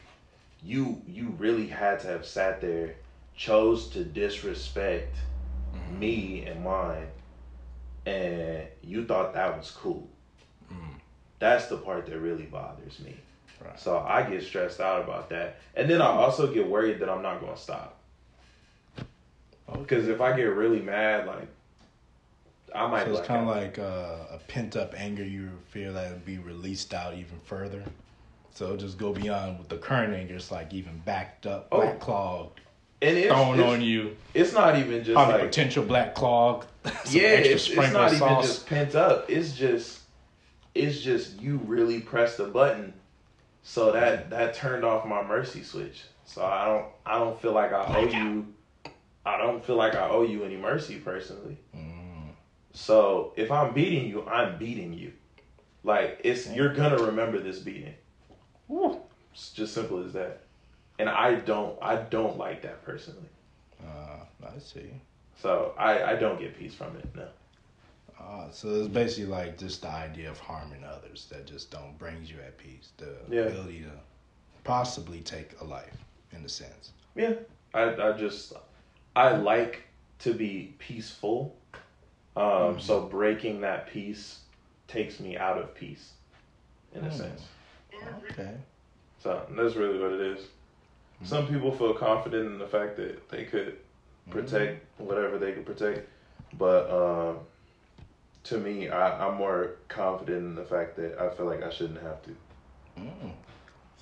you 0.64 1.02
you 1.08 1.34
really 1.40 1.68
had 1.68 2.00
to 2.02 2.08
have 2.08 2.26
sat 2.26 2.62
there, 2.62 2.96
chose 3.36 3.90
to 3.90 4.04
disrespect 4.04 5.16
me 6.00 6.46
and 6.46 6.64
mine, 6.64 7.08
and 8.06 8.68
you 8.82 9.06
thought 9.06 9.34
that 9.34 9.58
was 9.58 9.72
cool. 9.72 10.08
That's 11.40 11.66
the 11.66 11.76
part 11.76 12.06
that 12.06 12.18
really 12.20 12.46
bothers 12.46 13.02
me. 13.02 13.16
Right. 13.62 13.78
So 13.78 14.00
I 14.00 14.24
get 14.24 14.44
stressed 14.44 14.80
out 14.80 15.04
about 15.04 15.30
that, 15.30 15.60
and 15.76 15.90
then 15.90 16.02
I 16.02 16.06
also 16.06 16.54
get 16.54 16.70
worried 16.70 17.00
that 17.00 17.10
I'm 17.10 17.22
not 17.22 17.42
going 17.42 17.54
to 17.54 17.60
stop. 17.60 18.00
Because 19.72 20.08
if 20.08 20.22
I 20.22 20.36
get 20.38 20.44
really 20.44 20.82
mad, 20.82 21.28
like 21.28 21.48
I 22.74 22.88
might. 22.88 23.06
So 23.06 23.18
it's 23.18 23.28
kind 23.28 23.42
of 23.42 23.48
like 23.48 23.78
uh, 23.78 24.36
a 24.36 24.40
pent 24.48 24.78
up 24.78 24.94
anger 24.98 25.24
you 25.24 25.50
feel 25.70 25.94
that 25.94 26.12
would 26.12 26.26
be 26.26 26.38
released 26.38 26.94
out 26.94 27.14
even 27.14 27.40
further. 27.44 27.84
So 28.54 28.78
just 28.78 28.98
go 28.98 29.12
beyond 29.12 29.60
with 29.60 29.68
the 29.68 29.78
current 29.78 30.14
anger. 30.14 30.36
It's 30.36 30.52
like 30.52 30.74
even 30.74 31.02
backed 31.06 31.46
up, 31.46 31.68
Oh. 31.72 31.82
black 31.82 32.00
clogged, 32.00 32.62
and 33.02 33.18
it's, 33.18 33.28
thrown 33.28 33.60
it's, 33.60 33.68
on 33.68 33.82
you. 33.82 34.16
It's 34.34 34.54
not 34.54 34.78
even 34.78 35.04
just 35.04 35.16
Probably 35.16 35.34
like 35.34 35.44
potential 35.44 35.84
black 35.84 36.16
clog. 36.16 36.66
Yeah, 37.10 37.30
it's, 37.30 37.70
it's 37.70 37.94
not 37.94 38.08
even 38.08 38.20
sauce. 38.20 38.46
just 38.46 38.68
pent 38.68 38.96
up. 38.96 39.30
It's 39.30 39.54
just 39.54 40.00
it's 40.76 41.00
just 41.00 41.42
you 41.42 41.58
really 41.66 42.00
pressed 42.00 42.38
the 42.38 42.46
button, 42.46 42.94
so 43.62 43.92
that 43.92 44.30
that 44.30 44.54
turned 44.54 44.84
off 44.84 45.06
my 45.06 45.24
mercy 45.24 45.64
switch. 45.64 46.04
So 46.26 46.44
I 46.44 46.66
don't 46.66 46.86
I 47.06 47.20
don't 47.20 47.40
feel 47.42 47.54
like 47.54 47.72
I 47.72 47.96
owe 47.98 48.08
you. 48.08 48.48
I 49.26 49.38
don't 49.38 49.64
feel 49.64 49.76
like 49.76 49.96
I 49.96 50.10
owe 50.10 50.24
you 50.24 50.44
any 50.44 50.58
mercy 50.58 50.96
personally. 50.96 51.58
Mm. 51.76 52.32
So 52.74 53.34
if 53.38 53.52
I'm 53.52 53.74
beating 53.74 54.08
you, 54.10 54.26
I'm 54.26 54.58
beating 54.58 54.94
you. 54.94 55.14
Like 55.84 56.22
it's 56.24 56.50
you're 56.50 56.74
gonna 56.74 57.02
remember 57.04 57.40
this 57.40 57.60
beating. 57.60 57.94
It's 59.32 59.52
just 59.52 59.74
simple 59.74 60.04
as 60.04 60.14
that. 60.14 60.44
And 61.00 61.10
I 61.10 61.36
don't 61.36 61.78
I 61.82 61.96
don't 61.98 62.38
like 62.38 62.62
that 62.64 62.84
personally. 62.86 63.30
Uh, 63.82 64.26
I 64.46 64.60
see. 64.60 64.92
So 65.44 65.74
I 65.78 66.02
I 66.12 66.16
don't 66.16 66.40
get 66.40 66.58
peace 66.58 66.74
from 66.74 66.96
it. 66.96 67.06
No. 67.14 67.28
Uh, 68.18 68.50
so 68.52 68.70
it's 68.70 68.88
basically 68.88 69.26
like 69.26 69.58
just 69.58 69.82
the 69.82 69.90
idea 69.90 70.32
of 70.32 70.40
harming 70.40 70.86
others 70.86 71.28
that 71.30 71.46
just 71.46 71.70
don't 71.70 72.00
brings 72.00 72.32
you 72.32 72.38
at 72.40 72.58
peace. 72.58 72.92
The 72.96 73.14
Yeah. 73.30 73.42
ability 73.42 73.82
to 73.82 73.92
possibly 74.64 75.20
take 75.20 75.60
a 75.60 75.66
life, 75.66 75.98
in 76.32 76.46
a 76.46 76.50
sense. 76.50 76.94
Yeah. 77.16 77.34
I 77.74 77.84
I 78.08 78.14
just 78.14 78.54
I 79.18 79.34
like 79.36 79.84
to 80.20 80.34
be 80.34 80.76
peaceful. 80.80 81.54
Um 82.38 82.80
so 82.80 83.02
breaking 83.02 83.60
that 83.62 83.88
peace 83.88 84.40
takes 84.88 85.20
me 85.20 85.36
out 85.38 85.58
of 85.58 85.76
peace 85.76 86.14
in 86.96 87.04
a 87.04 87.10
Hmm. 87.10 87.18
sense. 87.18 87.42
Okay. 88.32 88.56
So 89.20 89.46
that's 89.58 89.76
really 89.76 90.00
what 90.00 90.14
it 90.14 90.22
is. 90.22 90.48
Some 91.26 91.48
people 91.48 91.72
feel 91.74 91.94
confident 91.94 92.46
in 92.46 92.58
the 92.58 92.68
fact 92.68 92.96
that 92.96 93.30
they 93.30 93.44
could 93.44 93.78
protect 94.30 94.86
whatever 95.00 95.38
they 95.38 95.52
could 95.52 95.66
protect, 95.66 96.08
but 96.58 96.90
um, 96.90 97.40
to 98.46 98.58
me, 98.58 98.90
I, 98.90 99.28
I'm 99.28 99.36
more 99.36 99.76
confident 99.88 100.38
in 100.38 100.56
the 100.56 100.66
fact 100.66 100.96
that 100.98 101.20
I 101.20 101.30
feel 101.30 101.46
like 101.46 101.64
I 101.64 101.70
shouldn't 101.70 102.02
have 102.02 102.22
to. 102.24 102.36
Mm. 103.00 103.32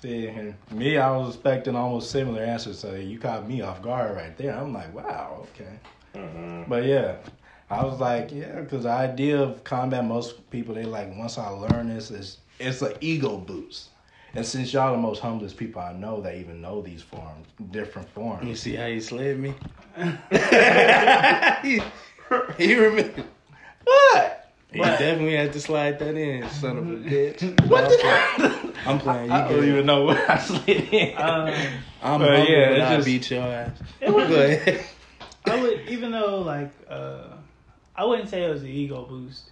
See, 0.02 0.26
and 0.26 0.54
me, 0.72 0.98
I 0.98 1.16
was 1.16 1.34
expecting 1.36 1.76
almost 1.76 2.10
similar 2.10 2.42
answers. 2.42 2.78
So 2.78 2.94
you 2.94 3.18
caught 3.18 3.48
me 3.48 3.62
off 3.62 3.82
guard 3.82 4.16
right 4.16 4.36
there. 4.36 4.56
I'm 4.56 4.72
like, 4.72 4.92
wow, 4.92 5.46
okay. 5.54 5.78
Mm-hmm. 6.14 6.68
But 6.68 6.84
yeah, 6.84 7.16
I 7.70 7.84
was 7.84 8.00
like, 8.00 8.32
yeah, 8.32 8.60
because 8.60 8.82
the 8.82 8.90
idea 8.90 9.40
of 9.40 9.62
combat, 9.62 10.04
most 10.04 10.50
people 10.50 10.74
they 10.74 10.84
like. 10.84 11.16
Once 11.16 11.38
I 11.38 11.48
learn 11.48 11.88
this, 11.88 12.10
it's 12.10 12.38
it's 12.58 12.82
an 12.82 12.94
ego 13.00 13.36
boost. 13.36 13.90
And 14.34 14.46
since 14.46 14.72
y'all 14.72 14.92
the 14.92 14.98
most 14.98 15.20
humblest 15.20 15.56
people 15.58 15.82
I 15.82 15.92
know 15.92 16.20
that 16.22 16.36
even 16.36 16.60
know 16.62 16.80
these 16.80 17.02
forms, 17.02 17.46
different 17.70 18.08
forms. 18.10 18.46
You 18.46 18.54
see 18.56 18.74
how 18.74 18.86
he 18.86 19.00
slid 19.00 19.38
me? 19.38 19.54
he, 21.62 21.80
he 22.58 22.74
remember. 22.74 23.24
What? 23.84 24.38
He 24.72 24.78
definitely 24.80 25.36
had 25.36 25.52
to 25.52 25.60
slide 25.60 25.98
that 25.98 26.14
in, 26.16 26.48
son 26.48 26.78
of 26.78 26.88
a 26.88 26.94
bitch. 26.96 27.68
What 27.68 27.88
did 27.90 28.74
I'm 28.86 28.98
playing. 28.98 29.26
You 29.26 29.32
I 29.34 29.48
don't 29.48 29.64
even 29.68 29.84
know 29.84 30.04
what 30.04 30.30
I 30.30 30.38
slid 30.38 30.68
in. 30.92 31.16
um, 31.18 31.48
I'm 32.02 32.18
But 32.20 32.28
humble, 32.30 32.44
yeah, 32.48 32.68
but 32.70 32.78
it's 32.78 32.82
I 32.90 32.96
just- 32.96 33.06
beat 33.06 33.30
your 33.30 33.42
ass. 33.42 33.70
it 34.00 34.14
was, 34.14 34.28
Go 34.28 34.34
ahead. 34.42 34.84
I 35.44 35.60
would 35.60 35.88
even 35.90 36.10
though 36.12 36.40
like 36.40 36.70
uh, 36.88 37.24
I 37.96 38.04
wouldn't 38.06 38.28
say 38.30 38.44
it 38.44 38.48
was 38.50 38.62
an 38.62 38.68
ego 38.68 39.04
boost. 39.04 39.50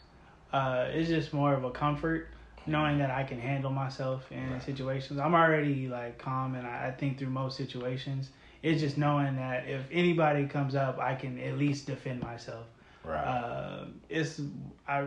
Uh, 0.53 0.87
it's 0.91 1.09
just 1.09 1.35
more 1.35 1.53
of 1.53 1.65
a 1.65 1.71
comfort 1.71 2.29
knowing 2.67 2.99
that 2.99 3.11
I 3.11 3.25
can 3.25 3.41
handle 3.41 3.71
myself 3.71 4.31
in 4.31 4.61
situations. 4.61 5.19
I'm 5.19 5.35
already 5.35 5.89
like 5.89 6.19
calm 6.19 6.55
and 6.55 6.67
I, 6.67 6.89
I 6.89 6.91
think 6.93 7.19
through 7.19 7.31
most 7.31 7.57
situations. 7.57 8.31
It's 8.63 8.81
just 8.81 8.99
knowing 8.99 9.37
that 9.37 9.67
if 9.67 9.83
anybody 9.91 10.47
comes 10.47 10.75
up, 10.75 10.99
I 10.99 11.15
can 11.15 11.39
at 11.41 11.57
least 11.59 11.87
defend 11.87 12.21
myself. 12.23 12.67
right. 13.05 13.17
Uh, 13.25 13.85
it's 14.09 14.41
I 14.87 15.07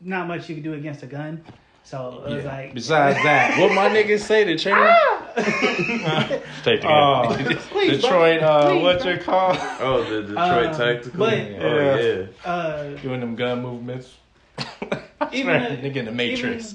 not 0.00 0.26
much 0.26 0.48
you 0.48 0.56
can 0.56 0.64
do 0.64 0.74
against 0.74 1.02
a 1.02 1.06
gun. 1.06 1.42
So 1.84 2.24
it 2.26 2.30
was 2.34 2.44
Yeah. 2.44 2.50
like 2.50 2.74
Besides 2.74 3.16
that, 3.24 3.58
What 3.60 3.72
my 3.74 3.88
niggas 3.88 4.20
say 4.20 4.44
to 4.44 4.58
train? 4.58 4.74
Stay 6.62 6.80
Oh, 6.82 7.36
Detroit, 7.90 8.42
uh, 8.42 8.70
please, 8.70 8.82
what's 8.82 9.04
it 9.04 9.22
called? 9.22 9.58
Oh, 9.80 10.02
the 10.08 10.22
Detroit 10.22 10.66
Um, 10.66 10.74
Tactical. 10.74 11.18
but- 11.18 11.34
oh 11.38 12.26
yeah. 12.44 12.50
uh, 12.50 12.84
Doing 13.02 13.20
them 13.20 13.36
gun 13.36 13.62
movements. 13.62 14.14
Even 15.34 15.62
Even 15.62 15.82
the- 15.82 15.90
nigga 15.90 15.96
in 15.96 16.04
the 16.06 16.12
Matrix. 16.12 16.74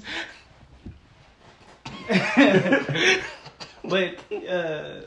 but 3.84 4.18
uh, 4.48 5.00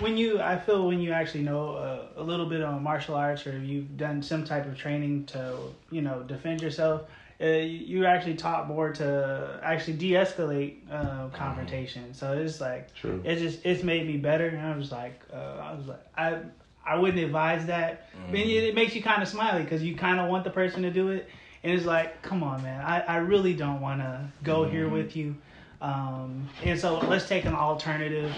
when 0.00 0.16
you, 0.16 0.40
I 0.40 0.58
feel 0.58 0.86
when 0.86 1.00
you 1.00 1.12
actually 1.12 1.42
know 1.44 1.70
uh, 1.74 2.06
a 2.16 2.22
little 2.22 2.46
bit 2.46 2.62
on 2.62 2.82
martial 2.82 3.14
arts 3.14 3.46
or 3.46 3.58
you've 3.58 3.96
done 3.96 4.22
some 4.22 4.44
type 4.44 4.66
of 4.66 4.76
training 4.76 5.26
to, 5.26 5.56
you 5.90 6.02
know, 6.02 6.22
defend 6.22 6.60
yourself, 6.62 7.02
uh, 7.40 7.46
you- 7.46 7.98
you're 7.98 8.06
actually 8.06 8.34
taught 8.34 8.66
more 8.68 8.92
to 8.92 9.60
actually 9.62 9.94
de-escalate 9.94 10.78
uh, 10.90 11.28
confrontation. 11.28 12.12
So 12.14 12.32
it's 12.32 12.60
like 12.60 12.92
True. 12.94 13.20
it 13.24 13.36
just 13.36 13.64
it's 13.64 13.82
made 13.82 14.06
me 14.06 14.16
better. 14.16 14.48
And 14.48 14.60
I 14.66 14.76
was 14.76 14.90
like, 14.92 15.20
uh, 15.32 15.36
I 15.36 15.72
was 15.74 15.86
like, 15.86 16.00
I 16.16 16.38
I 16.84 16.96
wouldn't 16.96 17.22
advise 17.22 17.66
that. 17.66 18.08
But 18.30 18.40
it, 18.40 18.48
it 18.48 18.74
makes 18.74 18.94
you 18.94 19.02
kind 19.02 19.22
of 19.22 19.28
smiley 19.28 19.62
because 19.62 19.82
you 19.82 19.94
kind 19.96 20.18
of 20.20 20.28
want 20.28 20.42
the 20.44 20.50
person 20.50 20.82
to 20.82 20.90
do 20.90 21.08
it, 21.10 21.28
and 21.62 21.72
it's 21.72 21.84
like, 21.84 22.22
come 22.22 22.42
on, 22.42 22.62
man, 22.62 22.84
I, 22.84 23.00
I 23.00 23.16
really 23.16 23.54
don't 23.54 23.80
want 23.80 24.00
to 24.00 24.28
go 24.42 24.64
here 24.64 24.88
with 24.88 25.16
you. 25.16 25.36
Um, 25.80 26.48
and 26.64 26.78
so 26.78 26.98
let's 26.98 27.28
take 27.28 27.44
an 27.44 27.54
alternative. 27.54 28.34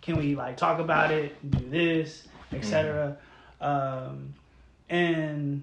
Can 0.00 0.16
we 0.16 0.34
like 0.34 0.56
talk 0.56 0.78
about 0.80 1.10
it, 1.10 1.34
do 1.50 1.68
this, 1.68 2.26
etc. 2.52 3.16
Um, 3.60 4.34
and 4.88 5.62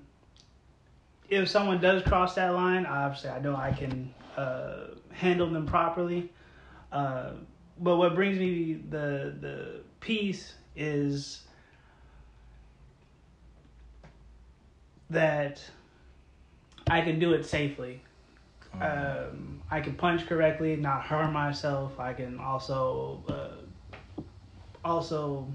if 1.30 1.48
someone 1.50 1.80
does 1.80 2.04
cross 2.04 2.36
that 2.36 2.54
line, 2.54 2.86
obviously 2.86 3.30
I 3.30 3.40
know 3.40 3.56
I 3.56 3.72
can 3.72 4.14
uh, 4.36 4.88
handle 5.12 5.50
them 5.50 5.66
properly. 5.66 6.30
Uh, 6.92 7.32
but 7.80 7.98
what 7.98 8.16
brings 8.16 8.38
me 8.38 8.82
the 8.90 9.36
the 9.40 9.82
peace 10.00 10.54
is 10.76 11.42
that 15.10 15.62
I 16.92 17.02
can 17.02 17.20
do 17.20 17.34
it 17.34 17.46
safely. 17.46 18.02
Um, 18.80 19.62
I 19.70 19.80
can 19.82 19.96
punch 19.96 20.28
correctly, 20.28 20.76
not 20.76 21.04
harm 21.04 21.34
myself. 21.34 22.00
I 22.00 22.14
can 22.14 22.40
also 22.40 23.24
uh, 23.30 24.22
also 24.84 25.48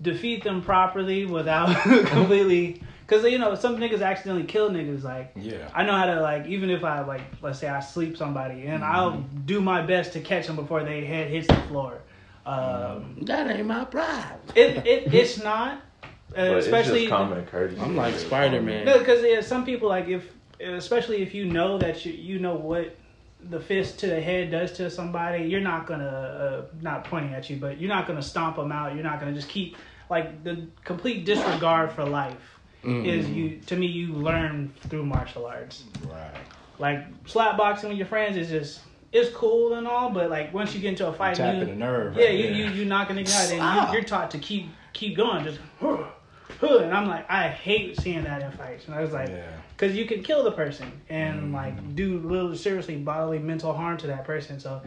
defeat 0.00 0.44
them 0.44 0.62
properly 0.62 1.26
without 1.26 1.74
completely. 2.06 2.82
Because 3.06 3.24
you 3.30 3.38
know 3.38 3.54
some 3.54 3.76
niggas 3.76 4.02
accidentally 4.02 4.44
kill 4.46 4.70
niggas. 4.70 5.02
Like 5.02 5.32
Yeah. 5.36 5.68
I 5.74 5.84
know 5.84 5.92
how 5.92 6.06
to 6.06 6.20
like 6.20 6.46
even 6.46 6.70
if 6.70 6.84
I 6.84 7.00
like 7.02 7.22
let's 7.42 7.58
say 7.58 7.68
I 7.68 7.80
sleep 7.80 8.16
somebody 8.16 8.66
and 8.66 8.82
I'll 8.82 9.20
do 9.44 9.60
my 9.60 9.82
best 9.82 10.14
to 10.14 10.20
catch 10.20 10.46
them 10.46 10.56
before 10.56 10.84
they 10.84 11.04
head 11.04 11.30
hits 11.30 11.46
the 11.48 11.60
floor. 11.68 12.00
Um, 12.46 13.18
That 13.22 13.50
ain't 13.50 13.66
my 13.66 13.84
problem. 13.84 14.40
it, 14.54 14.86
it 14.86 15.14
it's 15.14 15.42
not, 15.42 15.80
uh, 16.36 16.48
But 16.48 16.58
especially 16.58 17.02
it's 17.04 17.10
just 17.10 17.18
common 17.18 17.44
courtesy. 17.46 17.80
I'm 17.80 17.96
like 17.96 18.14
Spider 18.16 18.60
Man. 18.60 18.84
no, 18.84 18.98
because 18.98 19.22
yeah, 19.22 19.40
some 19.40 19.64
people 19.64 19.88
like 19.88 20.08
if, 20.08 20.24
especially 20.60 21.22
if 21.22 21.34
you 21.34 21.44
know 21.46 21.78
that 21.78 22.04
you 22.04 22.12
you 22.12 22.38
know 22.38 22.54
what 22.54 22.96
the 23.50 23.60
fist 23.60 23.98
to 24.00 24.06
the 24.06 24.20
head 24.20 24.50
does 24.50 24.72
to 24.72 24.90
somebody, 24.90 25.44
you're 25.44 25.60
not 25.60 25.86
gonna 25.86 26.04
uh, 26.04 26.74
not 26.80 27.04
pointing 27.04 27.34
at 27.34 27.50
you, 27.50 27.56
but 27.56 27.80
you're 27.80 27.88
not 27.88 28.06
gonna 28.06 28.22
stomp 28.22 28.56
them 28.56 28.72
out. 28.72 28.94
You're 28.94 29.04
not 29.04 29.20
gonna 29.20 29.34
just 29.34 29.48
keep 29.48 29.76
like 30.10 30.44
the 30.44 30.66
complete 30.84 31.24
disregard 31.24 31.92
for 31.92 32.04
life 32.04 32.36
is 32.86 33.26
you 33.30 33.58
to 33.66 33.76
me 33.76 33.86
you 33.86 34.12
learn 34.12 34.70
through 34.88 35.04
martial 35.06 35.46
arts. 35.46 35.84
Right. 36.06 36.34
Like 36.78 37.06
slap 37.26 37.56
boxing 37.56 37.88
with 37.88 37.96
your 37.96 38.06
friends 38.06 38.36
is 38.36 38.50
just 38.50 38.80
it's 39.10 39.34
cool 39.34 39.74
and 39.74 39.86
all, 39.86 40.10
but 40.10 40.28
like 40.28 40.52
once 40.52 40.74
you 40.74 40.80
get 40.80 40.88
into 40.90 41.06
a 41.06 41.12
fight, 41.12 41.36
Tapping 41.36 41.60
you, 41.60 41.66
the 41.66 41.74
nerve. 41.74 42.16
yeah, 42.16 42.24
right 42.26 42.34
you, 42.34 42.42
there. 42.42 42.52
you 42.52 42.64
you 42.72 42.84
knocking 42.84 43.16
niggas 43.16 43.34
out, 43.34 43.52
and 43.52 43.88
you, 43.88 43.94
you're 43.94 44.02
taught 44.04 44.30
to 44.32 44.38
keep 44.38 44.68
keep 44.92 45.16
going, 45.16 45.44
just 45.44 45.60
huh, 46.60 46.78
and 46.78 46.92
I'm 46.92 47.06
like, 47.06 47.30
I 47.30 47.48
hate 47.48 48.00
seeing 48.00 48.24
that 48.24 48.42
in 48.42 48.50
fights, 48.52 48.86
and 48.86 48.94
I 48.94 49.00
was 49.00 49.12
like, 49.12 49.28
Yeah. 49.28 49.46
because 49.76 49.96
you 49.96 50.06
can 50.06 50.22
kill 50.22 50.44
the 50.44 50.52
person 50.52 50.90
and 51.08 51.42
mm-hmm. 51.42 51.54
like 51.54 51.94
do 51.94 52.18
little 52.18 52.54
seriously 52.54 52.96
bodily 52.96 53.38
mental 53.38 53.72
harm 53.72 53.96
to 53.98 54.06
that 54.08 54.24
person. 54.24 54.60
So 54.60 54.82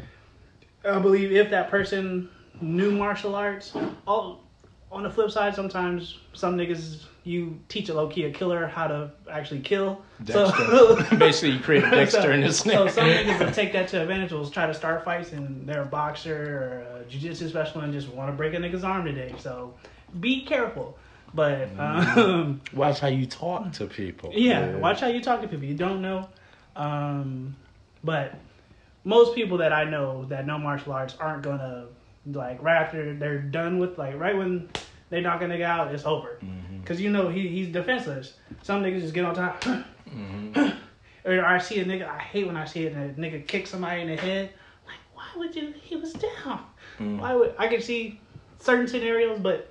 I 0.86 1.00
believe 1.00 1.32
if 1.32 1.50
that 1.50 1.70
person 1.70 2.30
knew 2.62 2.92
martial 2.92 3.36
arts, 3.36 3.74
all 4.08 4.44
on 4.92 5.04
the 5.04 5.10
flip 5.10 5.32
side, 5.32 5.56
sometimes 5.56 6.20
some 6.34 6.58
niggas 6.58 7.04
you 7.28 7.60
teach 7.68 7.90
a 7.90 7.94
low 7.94 8.08
key 8.08 8.24
a 8.24 8.32
killer 8.32 8.68
how 8.68 8.88
to 8.88 9.12
actually 9.30 9.60
kill. 9.60 10.02
Dexter. 10.24 10.66
So 10.66 10.96
Basically, 11.18 11.52
you 11.52 11.60
create 11.60 11.84
a 11.84 11.90
Dexter 11.92 12.22
so, 12.22 12.32
in 12.32 12.42
this 12.42 12.60
so 12.60 12.88
some 12.88 13.06
niggas 13.06 13.40
will 13.40 13.52
take 13.52 13.74
that 13.74 13.90
to 13.90 14.02
advantage. 14.02 14.32
Will 14.32 14.50
try 14.50 14.66
to 14.66 14.74
start 14.74 15.04
fights 15.04 15.34
and 15.34 15.68
they're 15.68 15.82
a 15.82 15.86
boxer 15.86 16.86
or 16.94 17.00
a 17.00 17.04
jiu-jitsu 17.10 17.50
specialist 17.50 17.84
and 17.84 17.94
just 17.94 18.08
want 18.10 18.32
to 18.32 18.36
break 18.36 18.54
a 18.54 18.58
nigga's 18.58 18.84
arm 18.84 19.06
today. 19.06 19.36
So 19.40 19.74
be 20.20 20.46
careful. 20.46 20.98
But 21.34 21.70
um, 21.78 22.62
Watch 22.74 23.00
how 23.00 23.08
you 23.08 23.26
talk 23.26 23.72
to 23.74 23.86
people. 23.86 24.32
yeah, 24.34 24.72
Yeah. 24.72 24.76
watch 24.78 25.02
how 25.02 25.08
you 25.08 25.22
talk 25.22 25.42
to 25.42 25.48
people. 25.48 25.66
You 25.66 25.76
don't 25.76 26.02
know. 26.02 26.28
Um, 26.76 27.56
but 28.04 28.36
most 29.04 29.36
people 29.36 29.58
that 29.60 29.74
I 29.74 29.84
know 29.84 30.26
that 30.26 30.46
know 30.46 30.58
martial 30.58 30.94
arts 30.94 31.16
aren't 31.20 31.44
gonna 31.44 31.88
like 32.26 32.62
right 32.62 32.76
after 32.82 33.14
they're 33.14 33.40
done 33.40 33.78
with 33.80 33.98
like 33.98 34.16
right 34.20 34.36
when 34.36 34.70
they 35.10 35.22
knock 35.22 35.42
a 35.42 35.46
nigga 35.46 35.64
out, 35.64 35.94
it's 35.94 36.06
over. 36.06 36.40
Cause 36.86 37.02
you 37.02 37.10
know 37.10 37.28
he 37.28 37.48
he's 37.50 37.68
defenseless. 37.68 38.36
Some 38.64 38.82
niggas 38.82 39.02
just 39.02 39.14
get 39.14 39.26
on 39.26 39.36
top. 39.36 39.64
or 41.26 41.46
I 41.46 41.58
see 41.58 41.80
a 41.80 41.86
nigga. 41.86 42.08
I 42.08 42.20
hate 42.20 42.48
when 42.48 42.56
I 42.56 42.66
see 42.66 42.86
it. 42.86 42.94
And 42.94 43.18
a 43.18 43.22
nigga 43.22 43.46
kick 43.46 43.68
somebody 43.68 44.02
in 44.02 44.08
the 44.08 44.16
head. 44.16 44.52
Like, 44.86 44.96
why 45.14 45.26
would 45.36 45.56
you? 45.56 45.74
He 45.82 45.96
was 45.98 46.14
down. 46.14 46.64
Why 46.98 47.36
would 47.36 47.54
I 47.58 47.68
can 47.68 47.82
see 47.82 48.20
certain 48.60 48.88
scenarios, 48.88 49.40
but 49.40 49.70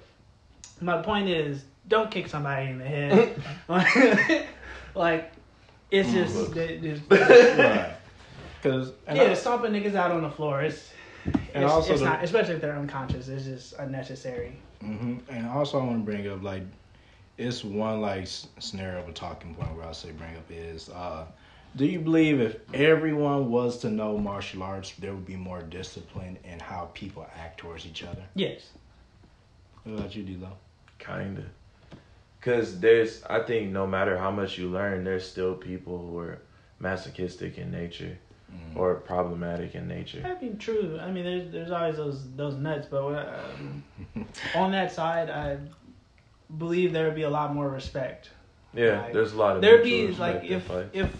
my 0.80 1.00
point 1.02 1.28
is, 1.28 1.64
don't 1.88 2.10
kick 2.10 2.28
somebody 2.28 2.70
in 2.70 2.78
the 2.78 2.84
head. 2.84 3.40
like, 4.94 5.32
it's 5.90 6.10
just, 6.12 6.56
it- 6.56 6.84
it's- 6.84 7.00
right. 7.58 7.92
Because 8.62 8.92
yeah, 9.06 9.34
stomping 9.34 9.72
niggas 9.72 9.94
out 9.94 10.10
on 10.10 10.22
the 10.22 10.30
floor. 10.30 10.62
It's 10.62 10.90
And 11.54 11.62
it's, 11.64 11.72
also 11.72 11.92
it's 11.92 12.00
the- 12.02 12.08
not, 12.08 12.24
especially 12.24 12.54
if 12.54 12.60
they're 12.60 12.76
unconscious. 12.76 13.28
It's 13.28 13.44
just 13.44 13.74
unnecessary. 13.78 14.56
hmm 14.80 15.18
And 15.28 15.46
also, 15.46 15.78
I 15.78 15.84
want 15.84 15.98
to 16.00 16.04
bring 16.04 16.26
up 16.28 16.42
like 16.42 16.62
it's 17.38 17.62
one 17.62 18.00
like 18.00 18.22
s- 18.22 18.48
scenario 18.58 19.00
of 19.00 19.08
a 19.08 19.12
talking 19.12 19.54
point 19.54 19.76
where 19.76 19.86
I 19.86 19.92
say 19.92 20.10
bring 20.12 20.34
up 20.36 20.50
is 20.50 20.88
uh, 20.88 21.26
do 21.76 21.84
you 21.84 22.00
believe 22.00 22.40
if 22.40 22.56
everyone 22.74 23.50
was 23.50 23.78
to 23.80 23.90
know 23.90 24.16
martial 24.18 24.62
arts, 24.62 24.92
there 24.98 25.12
would 25.14 25.26
be 25.26 25.36
more 25.36 25.60
discipline 25.62 26.38
in 26.44 26.58
how 26.58 26.90
people 26.94 27.26
act 27.38 27.58
towards 27.58 27.84
each 27.86 28.02
other? 28.02 28.22
Yes. 28.34 28.70
What 29.84 29.98
about 29.98 30.16
you, 30.16 30.22
D-Lo? 30.24 30.48
Kinda. 30.98 31.42
Cause 32.40 32.78
there's, 32.78 33.22
I 33.24 33.40
think, 33.40 33.72
no 33.72 33.86
matter 33.86 34.16
how 34.16 34.30
much 34.30 34.56
you 34.56 34.68
learn, 34.68 35.02
there's 35.04 35.28
still 35.28 35.54
people 35.54 35.98
who 35.98 36.18
are 36.18 36.38
masochistic 36.78 37.58
in 37.58 37.70
nature 37.72 38.18
or 38.76 38.94
problematic 38.94 39.74
in 39.74 39.88
nature. 39.88 40.22
I 40.24 40.40
mean, 40.40 40.56
true. 40.56 40.98
I 41.00 41.10
mean, 41.10 41.24
there's 41.24 41.50
there's 41.50 41.70
always 41.72 41.96
those 41.96 42.22
those 42.36 42.54
nuts, 42.54 42.86
but 42.88 43.04
um, 43.04 43.82
on 44.54 44.70
that 44.72 44.92
side, 44.92 45.28
I 45.28 45.58
believe 46.56 46.92
there 46.92 47.06
would 47.06 47.16
be 47.16 47.22
a 47.22 47.30
lot 47.30 47.52
more 47.54 47.68
respect. 47.68 48.30
Yeah, 48.72 49.02
Like, 49.02 49.12
there's 49.12 49.32
a 49.32 49.36
lot 49.36 49.56
of. 49.56 49.62
There'd 49.62 49.82
be 49.82 50.06
like 50.08 50.44
if 50.44 50.62
fights. 50.64 50.90
if 50.92 51.10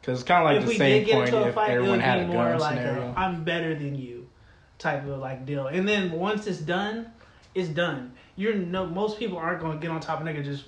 Because 0.00 0.20
it's 0.20 0.26
kind 0.28 0.42
of 0.42 0.46
like 0.46 0.56
if 0.58 0.62
the 0.62 0.68
we 0.68 0.78
same 0.78 0.98
did 1.00 1.06
get 1.06 1.14
point 1.16 1.28
into 1.28 1.44
a 1.44 1.48
if 1.48 1.54
fight, 1.54 1.70
it 1.70 1.74
everyone 1.74 1.98
would 1.98 2.04
had 2.04 2.18
a 2.20 2.26
be 2.26 2.32
more 2.32 2.44
gun 2.50 2.58
like 2.60 2.78
scenario. 2.78 3.10
a, 3.10 3.14
I'm 3.14 3.44
better 3.44 3.74
than 3.74 3.94
you 3.94 4.28
type 4.78 5.06
of 5.06 5.18
like 5.18 5.44
deal. 5.44 5.66
And 5.66 5.86
then 5.86 6.12
once 6.12 6.46
it's 6.46 6.58
done, 6.60 7.12
it's 7.54 7.68
done. 7.68 8.13
You're 8.36 8.54
no 8.54 8.86
most 8.86 9.18
people 9.18 9.38
aren't 9.38 9.60
going 9.60 9.78
to 9.78 9.82
get 9.82 9.90
on 9.90 10.00
top 10.00 10.20
of 10.20 10.26
nigga 10.26 10.44
just. 10.44 10.64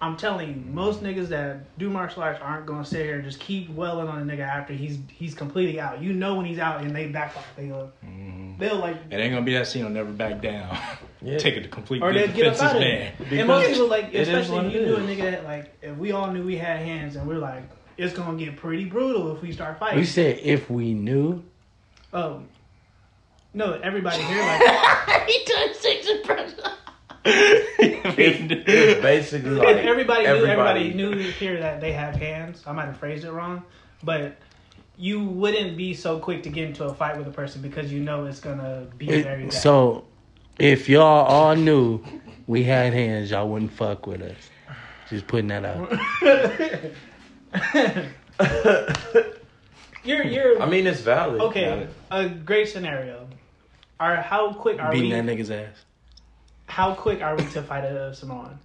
I'm 0.00 0.16
telling 0.16 0.48
you, 0.48 0.54
most 0.72 1.02
niggas 1.02 1.26
that 1.28 1.76
do 1.76 1.90
martial 1.90 2.22
arts 2.22 2.38
aren't 2.40 2.66
going 2.66 2.84
to 2.84 2.88
sit 2.88 3.04
here 3.04 3.16
and 3.16 3.24
just 3.24 3.40
keep 3.40 3.68
welling 3.70 4.06
on 4.06 4.30
a 4.30 4.32
nigga 4.32 4.46
after 4.46 4.72
he's 4.72 4.98
he's 5.10 5.34
completely 5.34 5.80
out. 5.80 6.00
You 6.00 6.12
know 6.12 6.36
when 6.36 6.46
he's 6.46 6.60
out 6.60 6.82
and 6.82 6.94
they 6.94 7.08
back 7.08 7.36
off. 7.36 7.46
They'll 7.56 7.92
mm-hmm. 8.04 8.58
they'll 8.58 8.76
like 8.76 8.96
It 9.10 9.16
ain't 9.16 9.32
gonna 9.32 9.44
be 9.44 9.54
that 9.54 9.66
scene. 9.66 9.84
I'll 9.84 9.90
never 9.90 10.12
back 10.12 10.40
down. 10.40 10.76
Yeah. 11.20 11.36
Take 11.36 11.56
it 11.56 11.62
to 11.62 11.68
complete 11.68 12.00
or 12.00 12.12
they'll 12.12 12.28
get 12.28 12.46
up 12.46 12.52
defensive 12.52 12.64
out 12.64 12.76
of 12.76 12.80
man. 12.82 13.12
there. 13.28 13.38
And 13.40 13.48
most 13.48 13.68
people 13.68 13.88
like, 13.88 14.14
especially 14.14 14.68
if 14.68 14.72
you 14.72 14.80
it 14.82 14.86
knew 14.86 14.94
a 14.94 15.00
nigga 15.00 15.30
that 15.32 15.44
like, 15.44 15.76
if 15.82 15.96
we 15.96 16.12
all 16.12 16.30
knew 16.30 16.44
we 16.44 16.56
had 16.56 16.78
hands 16.78 17.16
and 17.16 17.26
we're 17.26 17.38
like, 17.38 17.64
it's 17.96 18.14
gonna 18.14 18.38
get 18.38 18.56
pretty 18.56 18.84
brutal 18.84 19.34
if 19.34 19.42
we 19.42 19.50
start 19.50 19.80
fighting. 19.80 19.98
We 19.98 20.06
said 20.06 20.38
if 20.40 20.70
we 20.70 20.94
knew. 20.94 21.42
Oh, 22.12 22.44
no, 23.52 23.72
everybody 23.72 24.22
here 24.22 24.40
like 24.40 25.26
he 25.28 25.44
took 25.44 25.74
six 25.74 26.06
impressions. 26.06 26.60
It's 27.28 29.00
basically 29.02 29.50
like 29.50 29.68
if 29.68 29.84
everybody 29.84 30.24
knew 30.24 30.46
everybody 30.46 30.94
knew 30.94 31.12
here 31.12 31.60
that 31.60 31.80
they 31.80 31.92
have 31.92 32.14
hands. 32.14 32.62
I 32.66 32.72
might 32.72 32.86
have 32.86 32.96
phrased 32.96 33.24
it 33.24 33.32
wrong, 33.32 33.62
but 34.02 34.36
you 34.96 35.22
wouldn't 35.24 35.76
be 35.76 35.94
so 35.94 36.18
quick 36.18 36.42
to 36.42 36.50
get 36.50 36.68
into 36.68 36.84
a 36.84 36.94
fight 36.94 37.16
with 37.16 37.28
a 37.28 37.30
person 37.30 37.62
because 37.62 37.92
you 37.92 38.00
know 38.00 38.26
it's 38.26 38.40
gonna 38.40 38.86
be 38.96 39.22
very 39.22 39.44
bad. 39.44 39.52
so, 39.52 40.04
if 40.58 40.88
y'all 40.88 41.26
all 41.26 41.54
knew 41.54 42.02
we 42.46 42.64
had 42.64 42.92
hands, 42.92 43.30
y'all 43.30 43.48
wouldn't 43.48 43.72
fuck 43.72 44.06
with 44.06 44.22
us. 44.22 44.36
Just 45.08 45.26
putting 45.26 45.48
that 45.48 45.64
out. 45.64 45.90
you're 50.04 50.24
you're 50.24 50.60
I 50.60 50.66
mean, 50.68 50.86
it's 50.86 51.00
valid. 51.00 51.40
okay. 51.42 51.86
A 52.10 52.28
great 52.28 52.68
scenario. 52.68 53.28
Are 54.00 54.16
how 54.16 54.52
quick 54.52 54.78
are 54.80 54.92
we 54.92 55.00
Beating 55.00 55.26
we? 55.26 55.32
that 55.32 55.38
nigga's 55.38 55.50
ass. 55.50 55.84
How 56.68 56.94
quick 56.94 57.22
are 57.22 57.34
we 57.34 57.44
to 57.46 57.62
fight 57.62 57.84
a 57.84 58.14
Samoan? 58.14 58.58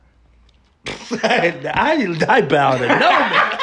I, 1.23 2.15
I 2.27 2.41
bow 2.41 2.77
to 2.77 2.87
no 2.87 2.99
man. 2.99 3.59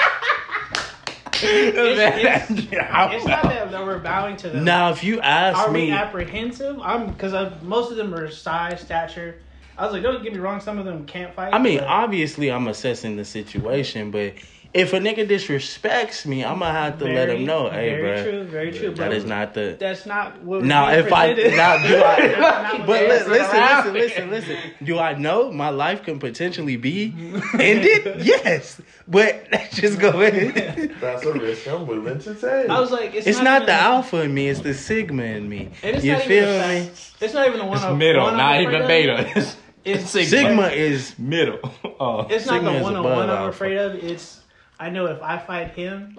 It's, 1.42 2.50
it's, 2.50 2.60
it's 2.60 3.24
not 3.24 3.42
that, 3.44 3.70
that 3.70 3.84
we're 3.84 3.98
bowing 3.98 4.36
to 4.38 4.50
them. 4.50 4.64
Now, 4.64 4.90
if 4.90 5.02
you 5.04 5.20
ask 5.20 5.58
Are 5.58 5.70
me, 5.70 5.86
we 5.86 5.92
apprehensive? 5.92 6.78
I'm 6.80 7.10
because 7.12 7.32
most 7.62 7.90
of 7.90 7.96
them 7.96 8.14
are 8.14 8.30
size, 8.30 8.80
stature. 8.80 9.36
I 9.78 9.84
was 9.84 9.92
like, 9.92 10.02
don't 10.02 10.22
get 10.22 10.32
me 10.34 10.38
wrong, 10.38 10.60
some 10.60 10.78
of 10.78 10.84
them 10.84 11.06
can't 11.06 11.34
fight. 11.34 11.54
I 11.54 11.58
mean, 11.58 11.78
but- 11.78 11.88
obviously, 11.88 12.50
I'm 12.50 12.68
assessing 12.68 13.16
the 13.16 13.24
situation, 13.24 14.10
but 14.10 14.34
if 14.72 14.92
a 14.92 14.98
nigga 15.00 15.28
disrespects 15.28 16.24
me, 16.24 16.44
I'm 16.44 16.60
gonna 16.60 16.70
have 16.72 16.98
to 17.00 17.04
let 17.04 17.26
Very- 17.26 17.38
him 17.38 17.44
know, 17.46 17.68
hey, 17.70 17.90
very 17.90 18.02
bro, 18.02 18.22
true, 18.30 18.44
very 18.44 18.70
true. 18.72 18.88
that 18.90 18.96
but 19.08 19.12
is 19.12 19.24
not 19.24 19.52
the. 19.54 19.76
That's 19.78 20.06
not 20.06 20.42
what. 20.44 20.62
Now, 20.62 20.88
we 20.90 20.98
if 20.98 21.12
I 21.12 21.34
presented. 21.34 21.56
now 21.56 21.78
do 21.88 21.96
I, 21.96 22.16
That's 22.28 22.40
not 22.40 22.78
what 22.78 22.86
but 22.86 23.02
li- 23.02 23.10
asked 23.16 23.28
listen, 23.28 23.92
listen, 23.94 24.30
listen, 24.30 24.30
listen. 24.30 24.56
Do 24.84 24.98
I 24.98 25.14
know 25.18 25.50
my 25.50 25.70
life 25.70 26.04
can 26.04 26.18
potentially 26.20 26.76
be 26.76 27.12
ended? 27.58 28.24
yes, 28.24 28.80
but 29.08 29.46
let's 29.52 29.76
just 29.76 29.98
go 29.98 30.20
ahead. 30.20 30.94
That's 31.00 31.24
a 31.24 31.32
risk 31.32 31.66
I'm 31.66 31.86
willing 31.86 32.18
to 32.20 32.34
take. 32.34 32.70
I 32.70 32.78
was 32.80 32.90
like, 32.92 33.14
it's, 33.14 33.26
It's 33.26 33.40
not 33.40 33.66
the 33.66 33.72
even- 33.72 33.84
alpha 33.84 34.22
in 34.22 34.32
me; 34.34 34.48
it's 34.48 34.60
the 34.60 34.74
sigma 34.74 35.24
in 35.24 35.48
me. 35.48 35.70
It's 35.82 36.04
You 36.04 36.12
not 36.12 36.22
feel 36.22 36.44
even 36.48 36.60
the 36.60 36.68
me? 36.68 36.86
fact- 36.86 37.12
It's 37.20 37.34
not 37.34 37.46
even 37.48 37.58
the 37.58 37.64
one. 37.64 37.76
It's 37.76 37.84
I'm- 37.84 37.98
middle, 37.98 38.22
one 38.24 38.36
not 38.36 38.60
even 38.60 38.82
of. 38.82 38.88
beta. 38.88 39.32
It's, 39.36 39.56
It's 39.82 40.10
Sigma 40.10 40.66
is 40.68 41.18
middle. 41.18 41.58
Oh. 41.98 42.26
It's 42.28 42.44
not 42.46 42.56
Sigma 42.56 42.70
the 42.72 42.76
is 42.76 42.82
one 42.82 42.96
on 42.96 43.00
above 43.00 43.16
one 43.16 43.30
I'm 43.30 43.36
alpha. 43.36 43.48
afraid 43.48 43.78
of. 43.78 43.94
It's 43.94 44.39
I 44.80 44.88
know 44.88 45.06
if 45.06 45.22
I 45.22 45.36
fight 45.38 45.72
him, 45.72 46.16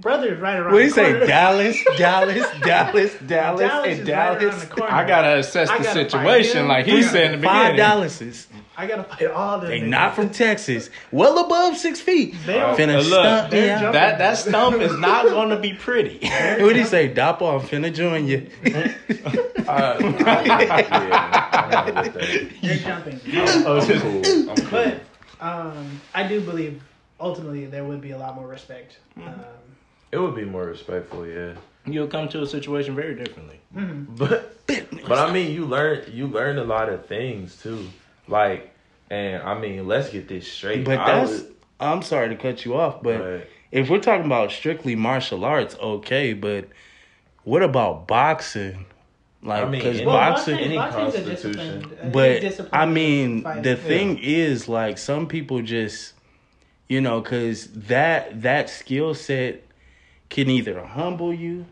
brother's 0.00 0.40
right 0.40 0.58
around. 0.58 0.72
what 0.72 0.78
do 0.78 0.84
you 0.84 0.90
say? 0.90 1.26
Dallas, 1.26 1.76
Dallas, 1.98 2.46
Dallas, 2.66 3.14
Dallas, 3.26 3.58
Dallas 3.58 3.62
and 3.84 3.92
is 3.92 3.98
right 3.98 4.06
Dallas. 4.06 4.68
I 4.80 5.04
gotta 5.06 5.38
assess 5.38 5.68
I 5.68 5.76
the 5.78 5.84
gotta 5.84 6.10
situation, 6.10 6.68
like 6.68 6.86
he 6.86 7.02
said 7.02 7.34
in 7.34 7.40
the 7.40 7.46
Five 7.46 7.72
beginning. 7.72 7.76
Dallases. 7.76 8.48
I 8.78 8.86
gotta 8.86 9.04
fight 9.04 9.26
all 9.26 9.58
them. 9.58 9.68
They 9.68 9.80
niggas. 9.80 9.88
not 9.88 10.14
from 10.14 10.30
Texas. 10.30 10.88
Well 11.12 11.44
above 11.44 11.76
six 11.76 12.00
feet. 12.00 12.34
They 12.46 12.54
don't- 12.54 12.78
Finna 12.78 12.96
Uh, 12.96 13.00
look, 13.00 13.24
stump 13.24 13.52
me 13.52 13.70
out. 13.70 13.92
That 13.92 14.18
that 14.18 14.38
stump 14.38 14.80
is 14.80 14.96
not 14.96 15.26
going 15.26 15.50
to 15.50 15.58
be 15.58 15.74
pretty. 15.74 16.18
What 16.62 16.72
do 16.72 16.78
you 16.78 16.86
say? 16.86 17.08
Dopper, 17.08 17.44
I'm 17.44 17.60
finna 17.60 17.92
join 17.92 18.26
you. 18.26 18.48
I, 19.68 19.92
I, 20.24 20.80
yeah, 20.80 21.50
I'm 21.52 21.70
not 21.70 22.04
with 22.04 22.14
that. 22.14 22.50
They're 22.62 22.76
jumping. 22.78 23.20
Oh, 23.34 23.80
I'm 23.80 24.00
cool. 24.00 24.50
I'm 24.50 24.56
cool. 24.56 24.70
But 24.70 25.00
um, 25.40 26.00
I 26.14 26.26
do 26.26 26.40
believe 26.40 26.80
ultimately 27.20 27.66
there 27.66 27.84
would 27.84 28.00
be 28.00 28.12
a 28.12 28.18
lot 28.18 28.34
more 28.34 28.46
respect. 28.46 28.98
Mm-hmm. 29.18 29.28
Um, 29.28 29.40
it 30.10 30.18
would 30.18 30.34
be 30.34 30.44
more 30.44 30.64
respectful, 30.64 31.26
yeah. 31.26 31.52
You'll 31.86 32.06
come 32.08 32.28
to 32.30 32.42
a 32.42 32.46
situation 32.46 32.94
very 32.94 33.14
differently. 33.14 33.60
Mm-hmm. 33.74 34.14
But 34.16 34.54
but 35.06 35.18
I 35.18 35.32
mean, 35.32 35.50
you 35.52 35.64
learn 35.64 36.04
you 36.12 36.26
learn 36.26 36.58
a 36.58 36.64
lot 36.64 36.88
of 36.88 37.06
things 37.06 37.60
too. 37.62 37.86
Like, 38.26 38.74
and 39.10 39.42
I 39.42 39.58
mean, 39.58 39.86
let's 39.86 40.10
get 40.10 40.28
this 40.28 40.50
straight. 40.50 40.84
But 40.84 40.98
I 40.98 41.20
that's. 41.20 41.30
would- 41.42 41.54
I'm 41.80 42.02
sorry 42.02 42.28
to 42.30 42.34
cut 42.36 42.64
you 42.64 42.76
off, 42.76 43.02
but 43.04 43.20
Right. 43.20 43.46
if 43.70 43.88
we're 43.88 44.00
talking 44.00 44.26
about 44.26 44.50
strictly 44.50 44.96
martial 44.96 45.44
arts, 45.44 45.76
okay. 45.80 46.32
But 46.32 46.64
what 47.44 47.62
about 47.62 48.08
boxing? 48.08 48.86
Like, 49.42 49.62
I 49.62 49.68
mean, 49.68 49.80
because 49.80 50.00
well, 50.02 50.16
boxing. 50.16 50.54
boxing, 50.56 50.66
any 50.72 50.76
boxing's 50.76 51.14
constitution. 51.14 51.52
discipline. 51.52 52.10
But 52.12 52.40
discipline 52.40 52.82
I 52.82 52.86
mean, 52.86 53.42
fighting. 53.44 53.62
the 53.62 53.76
thing 53.76 54.18
is, 54.18 54.68
like, 54.68 54.98
some 54.98 55.28
people 55.28 55.62
just, 55.62 56.14
you 56.88 57.00
know, 57.00 57.20
because 57.20 57.66
that 57.68 58.42
that 58.42 58.70
skill 58.70 59.14
set 59.14 59.64
can 60.28 60.48
either 60.50 60.82
humble 60.84 61.32
you, 61.32 61.66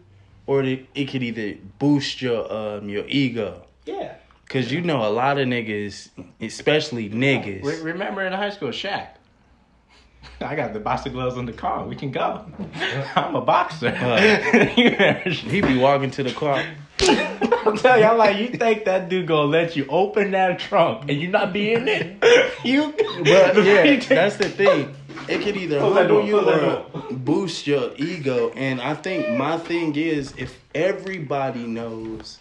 or 0.47 0.62
it, 0.62 0.86
it 0.94 1.06
could 1.06 1.22
either 1.22 1.59
boost 1.78 2.20
your 2.22 2.51
um 2.52 2.88
your 2.88 3.05
ego. 3.09 3.64
yeah. 3.84 4.14
Cause 4.48 4.70
you 4.70 4.80
know 4.80 5.05
a 5.05 5.10
lot 5.10 5.38
of 5.38 5.48
niggas, 5.48 6.09
especially 6.40 7.10
niggas. 7.10 7.64
Re- 7.64 7.80
remember 7.80 8.22
in 8.22 8.32
high 8.32 8.51
school, 8.51 8.68
Shaq. 8.68 9.09
I 10.40 10.55
got 10.55 10.72
the 10.72 10.78
boxing 10.78 11.12
gloves 11.14 11.36
in 11.36 11.47
the 11.47 11.52
car. 11.52 11.84
We 11.84 11.97
can 11.97 12.12
go. 12.12 12.47
I'm 13.16 13.34
a 13.34 13.40
boxer. 13.40 13.90
He 14.76 15.60
be 15.60 15.76
walking 15.76 16.12
to 16.12 16.22
the 16.22 16.32
car. 16.32 16.62
I'm 17.01 17.76
telling 17.76 18.02
you, 18.02 18.06
I'm 18.06 18.16
like, 18.18 18.36
you 18.36 18.48
think 18.48 18.84
that 18.84 19.09
dude 19.09 19.26
gonna 19.26 19.48
let 19.51 19.74
you 19.74 19.84
open 19.88 20.30
that 20.30 20.60
trunk 20.60 21.10
and 21.10 21.20
you 21.20 21.26
not 21.28 21.52
be 21.52 21.72
in 21.72 21.88
it? 21.88 22.16
You, 22.64 22.93
But 23.24 23.64
yeah, 23.64 23.97
that's 24.09 24.36
the 24.36 24.48
thing. 24.48 24.94
It 25.28 25.43
could 25.43 25.56
either 25.56 25.80
humble 25.80 26.24
you 26.26 26.40
or 26.40 26.86
boost 27.10 27.66
your 27.66 27.93
ego. 27.97 28.51
And 28.55 28.80
I 28.80 28.94
think 28.94 29.28
my 29.30 29.56
thing 29.59 29.97
is 29.97 30.34
if 30.36 30.59
everybody 30.74 31.66
knows 31.66 32.38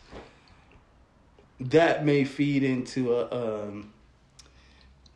that 1.59 2.05
may 2.05 2.23
feed 2.25 2.63
into 2.63 3.13
a 3.15 3.65
um 3.65 3.93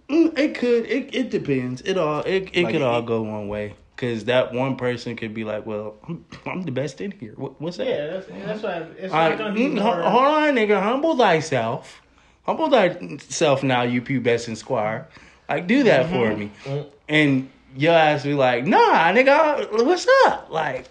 mm, 0.10 0.38
it 0.38 0.56
could 0.56 0.86
it, 0.86 1.14
it 1.14 1.30
depends. 1.30 1.81
It 1.81 1.98
all 1.98 2.22
it, 2.22 2.49
it 2.53 2.64
Like 2.64 2.73
could 2.73 2.81
it- 2.81 2.81
all 2.81 3.02
go 3.02 3.22
one 3.22 3.48
way. 3.48 3.76
Cause 3.98 4.23
that 4.26 4.53
one 4.53 4.77
person 4.77 5.18
could 5.18 5.34
be 5.34 5.44
like, 5.44 5.65
"Well, 5.65 5.95
I'm, 6.07 6.23
I'm 6.45 6.61
the 6.64 6.72
best 6.72 7.02
in 7.02 7.11
here. 7.11 7.34
What, 7.36 7.60
what's 7.60 7.76
that?" 7.76 7.86
Yeah, 7.88 8.07
that's, 8.07 8.27
that's 8.27 8.64
why 8.64 8.88
it's 8.98 9.14
I, 9.14 9.27
not 9.31 9.38
gonna 9.38 9.53
be 9.53 9.68
more. 9.68 10.02
hold 10.02 10.23
on, 10.23 10.56
nigga. 10.56 10.81
Humble 10.81 11.18
thyself. 11.18 12.02
Humble 12.44 12.69
thyself 12.69 13.61
now, 13.61 13.81
you 13.81 14.02
pubescent 14.02 14.56
squire. 14.56 15.10
Like, 15.49 15.67
do 15.67 15.84
that 15.84 16.05
for 16.05 16.30
mm-hmm. 16.30 16.39
me. 16.39 16.51
Mm-hmm. 16.63 16.89
And 17.09 17.49
your 17.76 17.93
ass 17.93 18.23
be 18.23 18.34
like, 18.35 18.65
nah, 18.65 19.11
nigga, 19.11 19.84
what's 19.84 20.07
up? 20.26 20.49
Like, 20.51 20.88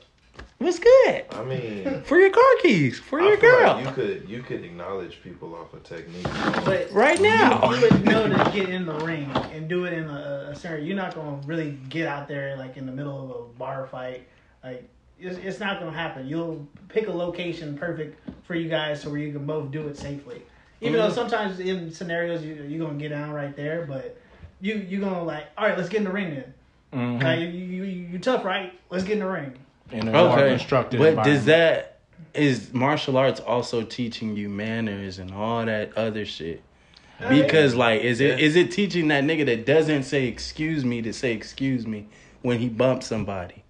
what's 0.58 0.80
good? 0.80 1.24
I 1.30 1.44
mean, 1.44 2.02
For 2.02 2.18
your 2.18 2.30
car 2.30 2.42
keys, 2.60 2.98
for 2.98 3.20
I 3.20 3.28
your 3.28 3.36
feel 3.38 3.50
girl. 3.50 3.74
like 3.74 3.84
you 3.84 3.92
could 3.92 4.28
you 4.28 4.42
could 4.42 4.64
acknowledge 4.64 5.22
people 5.22 5.54
off 5.54 5.72
of 5.72 5.84
technique. 5.84 6.26
But 6.64 6.90
right 6.92 7.20
now. 7.20 7.72
you 7.72 7.80
would 7.80 8.04
know 8.04 8.28
to 8.28 8.50
get 8.52 8.68
in 8.68 8.84
the 8.84 8.94
ring 8.94 9.30
and 9.52 9.68
do 9.68 9.84
it 9.84 9.92
in 9.92 10.04
a, 10.04 10.50
a 10.50 10.56
certain. 10.56 10.84
You're 10.86 10.96
not 10.96 11.14
gonna 11.14 11.40
really 11.46 11.78
get 11.88 12.08
out 12.08 12.28
there 12.28 12.56
like 12.56 12.76
in 12.76 12.86
the 12.86 12.92
middle 12.92 13.24
of 13.24 13.30
a 13.30 13.58
bar 13.58 13.86
fight. 13.86 14.26
Like 14.64 14.88
it's, 15.20 15.38
it's 15.38 15.60
not 15.60 15.80
gonna 15.80 15.96
happen. 15.96 16.26
You'll 16.26 16.66
pick 16.88 17.06
a 17.08 17.12
location 17.12 17.76
perfect 17.78 18.18
for 18.44 18.54
you 18.54 18.68
guys 18.68 19.02
so 19.02 19.10
where 19.10 19.20
you 19.20 19.32
can 19.32 19.46
both 19.46 19.70
do 19.70 19.86
it 19.86 19.96
safely. 19.96 20.42
Even 20.80 20.94
though 20.94 21.06
mm-hmm. 21.06 21.14
sometimes 21.14 21.60
in 21.60 21.92
scenarios 21.92 22.44
you 22.44 22.54
you're 22.68 22.84
gonna 22.84 22.98
get 22.98 23.10
down 23.10 23.30
right 23.30 23.54
there, 23.56 23.84
but 23.86 24.16
you 24.60 24.74
you 24.76 25.00
gonna 25.00 25.22
like 25.22 25.44
all 25.56 25.66
right, 25.68 25.76
let's 25.76 25.88
get 25.88 25.98
in 25.98 26.04
the 26.04 26.12
ring 26.12 26.30
then. 26.34 26.54
Mhm. 26.92 27.22
Like, 27.22 27.40
you, 27.40 27.46
you, 27.46 27.84
you 27.84 28.08
you 28.12 28.18
tough, 28.18 28.44
right? 28.44 28.72
Let's 28.90 29.04
get 29.04 29.14
in 29.14 29.18
the 29.20 29.28
ring. 29.28 29.52
In 29.92 30.08
a 30.08 30.12
more 30.12 30.38
Okay. 30.38 30.50
constructive 30.50 31.00
But 31.00 31.22
does 31.24 31.44
that, 31.46 31.98
is 32.34 32.72
martial 32.72 33.16
arts 33.16 33.40
also 33.40 33.82
teaching 33.82 34.36
you 34.36 34.48
manners 34.48 35.18
and 35.18 35.32
all 35.32 35.64
that 35.64 35.96
other 35.96 36.24
shit? 36.24 36.62
Because 37.28 37.74
like, 37.74 38.02
is 38.02 38.20
it 38.20 38.38
is 38.38 38.54
it 38.56 38.70
teaching 38.70 39.08
that 39.08 39.24
nigga 39.24 39.44
that 39.46 39.66
doesn't 39.66 40.04
say 40.04 40.26
excuse 40.26 40.84
me 40.84 41.02
to 41.02 41.12
say 41.12 41.32
excuse 41.32 41.86
me 41.86 42.06
when 42.42 42.58
he 42.58 42.68
bumps 42.68 43.06
somebody? 43.06 43.64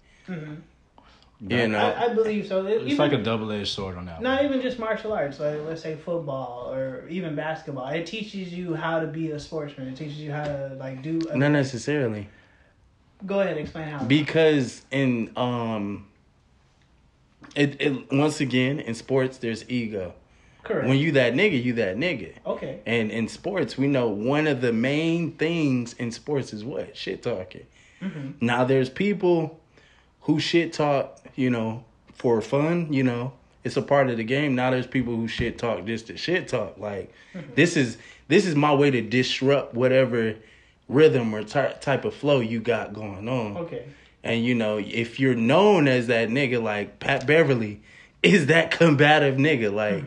You 1.41 1.69
know, 1.69 1.77
I, 1.79 2.05
I 2.05 2.13
believe 2.13 2.47
so. 2.47 2.65
It- 2.65 2.81
It's 2.81 2.85
even- 2.93 2.97
like 2.97 3.13
a 3.13 3.23
double 3.23 3.49
edged 3.51 3.69
sword 3.69 3.95
on 3.97 4.05
that. 4.07 4.15
one. 4.15 4.23
Not 4.23 4.43
even 4.43 4.61
just 4.61 4.77
martial 4.77 5.13
arts, 5.13 5.39
like 5.39 5.57
let's 5.65 5.81
say 5.81 5.95
football 5.95 6.69
or 6.73 7.07
even 7.07 7.33
basketball. 7.35 7.87
It 7.87 8.05
teaches 8.05 8.53
you 8.53 8.73
how 8.75 8.99
to 8.99 9.07
be 9.07 9.31
a 9.31 9.39
sportsman. 9.39 9.87
It 9.87 9.95
teaches 9.95 10.19
you 10.19 10.31
how 10.33 10.43
to 10.43 10.75
like 10.77 11.01
do. 11.01 11.21
A, 11.31 11.37
not 11.37 11.51
necessarily. 11.51 12.27
Go 13.25 13.39
ahead, 13.39 13.57
explain 13.57 13.87
how. 13.87 14.03
because 14.05 14.85
in 14.91 15.31
um 15.37 16.07
it, 17.55 17.81
it 17.81 18.11
once 18.11 18.39
again 18.41 18.79
in 18.79 18.93
sports 18.93 19.37
there's 19.37 19.67
ego 19.69 20.13
Correct. 20.63 20.87
when 20.87 20.97
you 20.97 21.13
that 21.13 21.33
nigga 21.33 21.61
you 21.61 21.73
that 21.73 21.95
nigga 21.97 22.33
okay. 22.45 22.79
and 22.85 23.11
in 23.11 23.27
sports 23.27 23.77
we 23.77 23.87
know 23.87 24.07
one 24.09 24.45
of 24.45 24.61
the 24.61 24.71
main 24.71 25.31
things 25.31 25.93
in 25.93 26.11
sports 26.11 26.53
is 26.53 26.63
what 26.63 26.95
shit 26.95 27.23
talking 27.23 27.65
Mm-hmm. 28.01 28.45
now 28.45 28.63
there's 28.63 28.89
people 28.89 29.58
who 30.29 30.39
shit 30.39 30.71
talk 30.73 31.19
you 31.35 31.49
know 31.49 31.83
for 32.13 32.39
fun 32.41 32.91
you 32.93 33.01
know 33.03 33.33
it's 33.63 33.75
a 33.77 33.81
part 33.81 34.09
of 34.09 34.17
the 34.17 34.23
game 34.23 34.53
now 34.53 34.69
there's 34.69 34.85
people 34.87 35.15
who 35.15 35.27
shit 35.27 35.57
talk 35.57 35.85
just 35.85 36.07
to 36.07 36.17
shit 36.17 36.47
talk 36.47 36.77
like 36.77 37.11
Mm-hmm. 37.35 37.53
this 37.55 37.77
is 37.77 37.97
this 38.27 38.45
is 38.47 38.55
my 38.55 38.73
way 38.73 38.89
to 38.91 39.01
disrupt 39.01 39.75
whatever 39.75 40.35
rhythm 40.87 41.33
or 41.33 41.43
ty- 41.43 41.73
type 41.73 42.03
of 42.05 42.13
flow 42.15 42.39
you 42.39 42.59
got 42.59 42.91
going 42.93 43.29
on 43.29 43.55
Okay. 43.57 43.85
and 44.23 44.43
you 44.43 44.55
know, 44.55 44.77
if 44.79 45.19
you're 45.19 45.35
known 45.35 45.87
as 45.87 46.07
that 46.07 46.29
nigga 46.29 46.61
like 46.61 46.99
Pat 46.99 47.27
Beverley, 47.27 47.81
is 48.23 48.47
that 48.47 48.71
combative 48.79 49.35
nigga. 49.37 49.71
Like, 49.71 50.03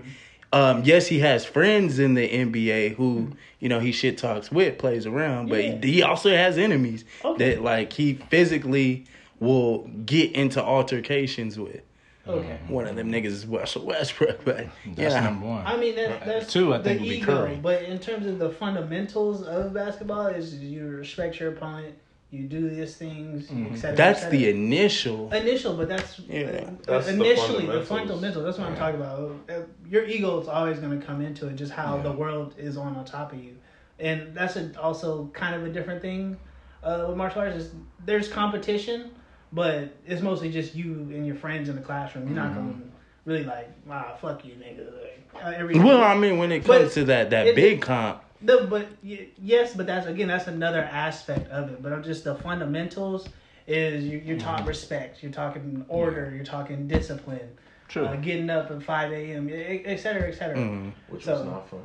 um, 0.53 0.83
yes, 0.85 1.07
he 1.07 1.21
has 1.21 1.45
friends 1.45 1.99
in 2.01 2.15
the 2.15 2.29
NBA 2.29 2.97
who, 2.97 3.31
you 3.61 3.69
know, 3.69 3.79
he 3.79 3.93
shit 3.93 4.19
talks 4.19 4.51
with, 4.51 4.77
plays 4.79 5.07
around, 5.07 5.49
but 5.49 5.63
Yeah. 5.65 5.79
he 5.81 6.03
also 6.03 6.31
has 6.31 6.59
enemies 6.59 7.05
Okay. 7.25 7.55
that 7.55 7.63
like 7.63 7.93
he 7.93 8.15
physically 8.31 9.05
will 9.43 9.79
get 10.07 10.33
into 10.33 10.63
altercations 10.63 11.59
with. 11.59 11.83
Okay. 12.27 12.57
One 12.69 12.87
of 12.87 12.95
them 12.95 13.11
niggas 13.11 13.27
is 13.27 13.47
Russell 13.47 13.85
Westbrook, 13.85 14.45
but 14.45 14.69
That's 14.87 15.15
yeah. 15.15 15.21
number 15.21 15.47
one. 15.47 15.67
I 15.67 15.77
mean 15.77 15.97
that, 15.97 16.25
that's 16.25 16.53
Two, 16.53 16.73
I 16.73 16.79
the 16.79 16.85
think, 16.85 17.01
would 17.01 17.09
be 17.09 17.17
ego, 17.17 17.27
Curry. 17.27 17.59
but 17.61 17.83
in 17.83 17.99
terms 17.99 18.27
of 18.27 18.39
the 18.39 18.51
fundamentals 18.51 19.43
of 19.43 19.75
basketball, 19.75 20.29
is 20.29 20.55
you 20.55 20.87
respect 20.87 21.41
your 21.41 21.51
opponent, 21.53 21.97
you 22.31 22.45
do 22.45 22.71
these 22.71 22.95
things, 22.95 23.49
Mm-hmm. 23.49 23.75
et 23.75 23.77
cetera, 23.77 23.91
et 23.91 23.97
That's 23.97 24.21
cetera. 24.21 24.39
the 24.39 24.51
initial. 24.51 25.33
initial, 25.35 25.77
but 25.77 25.89
that's, 25.89 26.21
Yeah. 26.21 26.43
uh, 26.43 26.71
That's 26.87 27.07
the 27.07 27.15
initially 27.15 27.67
the 27.67 27.83
fundamentals. 27.83 27.89
fundamental. 27.89 28.43
That's 28.45 28.59
what 28.59 28.69
I'm 28.69 28.77
talking 28.77 29.01
about. 29.01 29.41
Uh, 29.51 29.53
Your 29.91 30.05
ego 30.07 30.41
is 30.41 30.47
always 30.47 30.79
going 30.79 30.99
to 31.01 31.05
come 31.05 31.21
into 31.23 31.49
it, 31.49 31.57
just 31.57 31.73
how 31.73 31.97
Yeah. 31.97 32.03
the 32.05 32.13
world 32.13 32.55
is 32.57 32.77
on 32.77 32.95
on 32.97 33.05
top 33.05 33.33
of 33.33 33.43
you, 33.43 33.57
and 33.99 34.33
that's 34.33 34.55
a, 34.55 34.71
also 34.81 35.27
kind 35.35 35.57
of 35.57 35.65
a 35.65 35.71
different 35.71 36.01
thing 36.01 36.37
uh, 36.85 37.07
with 37.09 37.17
martial 37.17 37.41
arts. 37.43 37.57
Is 37.57 37.73
there's 38.07 38.29
competition, 38.29 39.11
but 39.53 39.95
it's 40.07 40.23
mostly 40.23 40.51
just 40.51 40.75
you 40.75 40.93
and 40.93 41.27
your 41.27 41.37
friends 41.37 41.69
in 41.69 41.77
the 41.77 41.83
classroom. 41.83 42.27
You're 42.27 42.37
not 42.37 42.55
going 42.55 42.75
to 42.75 43.31
really 43.31 43.45
like, 43.45 43.71
wow, 43.87 44.17
fuck 44.21 44.45
you, 44.45 44.55
nigga. 44.55 44.93
Like, 45.01 45.45
uh, 45.45 45.49
every 45.55 45.79
Well, 45.79 46.03
I 46.03 46.17
mean, 46.17 46.39
when 46.39 46.53
it 46.53 46.67
But 46.67 46.81
comes 46.83 46.95
to 46.95 47.05
that 47.05 47.31
that 47.31 47.47
it- 47.49 47.57
big 47.57 47.81
comp, 47.83 48.23
No, 48.41 48.67
but 48.67 48.89
yes, 49.03 49.75
but 49.75 49.87
that's 49.87 50.07
again 50.07 50.29
that's 50.29 50.47
another 50.49 50.83
aspect 50.83 51.49
of 51.51 51.71
it. 51.71 51.83
But 51.83 51.93
I'm 51.93 52.03
just 52.03 52.25
the 52.25 52.35
fundamentals 52.35 53.29
is 53.69 54.05
you, 54.05 54.19
you're 54.19 54.37
Mm-hmm. 54.37 54.45
talking 54.47 54.67
respect, 54.67 55.23
you're 55.23 55.31
talking 55.33 55.85
order, 55.89 56.33
you're 56.35 56.45
talking 56.45 56.89
discipline, 56.89 57.49
True. 57.89 58.07
uh, 58.07 58.17
getting 58.17 58.51
up 58.51 58.71
at 58.73 58.83
five 58.83 59.13
a.m. 59.13 59.49
et 59.53 59.97
cetera, 59.99 60.29
et 60.29 60.35
cetera. 60.35 60.57
Mm. 60.57 60.93
Which 61.09 61.25
So- 61.25 61.35
was 61.35 61.45
not 61.45 61.69
fun. 61.71 61.81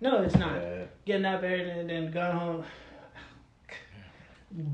No, 0.00 0.22
it's 0.22 0.36
not 0.36 0.54
Yeah. 0.60 0.82
getting 1.06 1.24
up 1.24 1.40
there 1.40 1.54
and 1.78 1.88
then 1.88 2.10
going 2.10 2.36
home. 2.36 2.64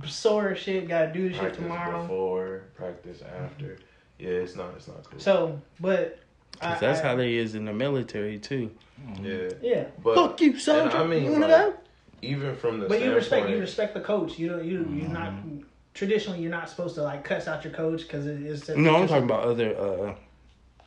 Sore 0.06 0.50
as 0.50 0.59
shit, 0.59 0.88
gotta 0.88 1.12
do 1.12 1.28
the 1.28 1.34
shit 1.34 1.40
Practice 1.40 1.62
tomorrow. 1.62 2.02
before, 2.02 2.62
practice 2.74 3.22
after. 3.22 3.78
Yeah, 4.18 4.28
it's 4.30 4.54
not. 4.56 4.74
It's 4.76 4.88
not 4.88 5.02
cool. 5.10 5.18
So, 5.18 5.60
but 5.80 6.18
I, 6.60 6.72
'Cause 6.72 6.80
that's 6.80 7.00
I- 7.00 7.02
how 7.09 7.16
they 7.16 7.34
is 7.34 7.54
in 7.54 7.64
the 7.64 7.72
military 7.72 8.38
too. 8.38 8.70
yeah, 9.22 9.48
Yeah, 9.60 9.84
but 10.02 10.14
Fuck 10.14 10.40
you, 10.40 10.50
and 10.52 10.60
soldier. 10.60 10.96
I 10.96 11.04
mean, 11.06 11.24
you 11.24 11.32
wanna 11.32 11.48
like, 11.48 11.56
go? 11.72 11.74
even 12.22 12.54
from 12.56 12.78
the 12.80 12.86
but 12.88 13.00
you 13.02 13.12
respect 13.14 13.48
you 13.50 13.59
respect 13.59 13.94
the 13.94 14.00
coach. 14.00 14.38
You 14.38 14.50
don't 14.50 14.64
you 14.64 14.86
you're 14.92 15.09
not 15.09 15.32
Mm-hmm. 15.32 15.59
traditionally 15.94 16.40
you're 16.40 16.50
not 16.52 16.68
supposed 16.70 16.94
to 16.96 17.02
like 17.02 17.24
cuss 17.24 17.48
out 17.48 17.64
your 17.64 17.72
coach 17.72 18.02
because 18.02 18.26
it 18.26 18.40
is. 18.42 18.68
No, 18.68 18.96
I'm 18.96 19.09
talking 19.09 19.24
about 19.24 19.44
other. 19.44 19.76
uh 19.76 20.14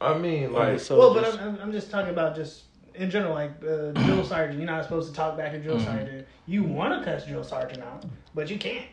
I 0.02 0.18
mean, 0.18 0.54
other 0.56 0.74
like, 0.78 0.90
Well, 0.90 1.14
but. 1.14 1.26
I'm, 1.26 1.40
I'm- 1.40 1.60
I'm 1.64 1.72
just 1.72 1.90
talking 1.92 2.12
about 2.12 2.36
just 2.36 2.64
in 2.98 3.10
general, 3.10 3.34
like 3.34 3.52
uh, 3.64 3.92
drill 3.92 4.24
sergeant. 4.24 4.60
You're 4.60 4.68
not 4.68 4.84
supposed 4.84 5.10
to 5.10 5.16
talk 5.16 5.38
back 5.38 5.52
to 5.52 5.58
Mm-hmm. 5.58 5.68
drill 5.68 5.80
sergeant. 5.80 6.28
You 6.46 6.64
want 6.64 7.04
to 7.04 7.10
cuss 7.12 7.26
drill 7.26 7.44
sergeant 7.44 7.82
out, 7.84 8.06
but 8.34 8.50
you 8.50 8.58
can't. 8.58 8.86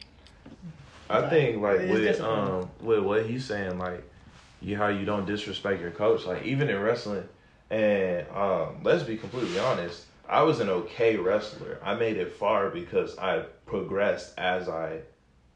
I 1.11 1.29
think 1.29 1.61
like 1.63 1.81
with 1.89 2.21
um 2.21 2.71
with 2.81 3.01
what 3.01 3.27
he's 3.27 3.45
saying, 3.45 3.79
like 3.79 4.11
you 4.61 4.77
how 4.77 4.89
you 4.89 5.05
don't 5.05 5.27
disrespect 5.27 5.81
your 5.81 5.91
coach, 5.91 6.25
like 6.25 6.45
even 6.45 6.69
in 6.71 6.81
wrestling, 6.81 7.29
and 7.71 8.27
um, 8.31 8.81
let's 8.83 9.03
be 9.03 9.17
completely 9.17 9.59
honest, 9.59 10.07
I 10.29 10.43
was 10.43 10.61
an 10.61 10.69
okay 10.71 11.17
wrestler. 11.17 11.79
I 11.83 11.95
made 11.95 12.17
it 12.17 12.33
far 12.33 12.71
because 12.71 13.19
I 13.19 13.41
progressed 13.67 14.39
as 14.39 14.69
I 14.69 15.01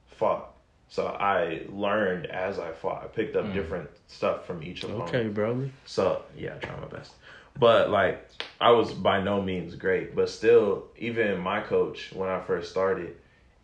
fought. 0.07 0.53
So 0.89 1.07
I 1.07 1.63
learned 1.69 2.27
as 2.27 2.59
I 2.59 2.73
fought. 2.73 3.03
I 3.03 3.07
picked 3.09 3.35
up 3.35 3.53
different 3.53 3.89
stuff 4.07 4.47
from 4.47 4.63
each 4.63 4.85
opponent. 4.85 5.09
okay, 5.09 5.29
bro. 5.29 5.69
So 5.85 6.23
yeah, 6.37 6.55
I 6.57 6.59
try 6.59 6.79
my 6.81 6.87
best. 6.87 7.13
But 7.59 7.91
like 7.91 8.29
I 8.61 8.71
was 8.71 8.93
by 8.93 9.21
no 9.21 9.43
means 9.43 9.75
great. 9.75 10.15
But 10.15 10.29
still, 10.31 10.87
even 10.97 11.39
my 11.39 11.61
coach 11.61 12.13
when 12.13 12.29
I 12.29 12.41
first 12.41 12.71
started, 12.71 13.17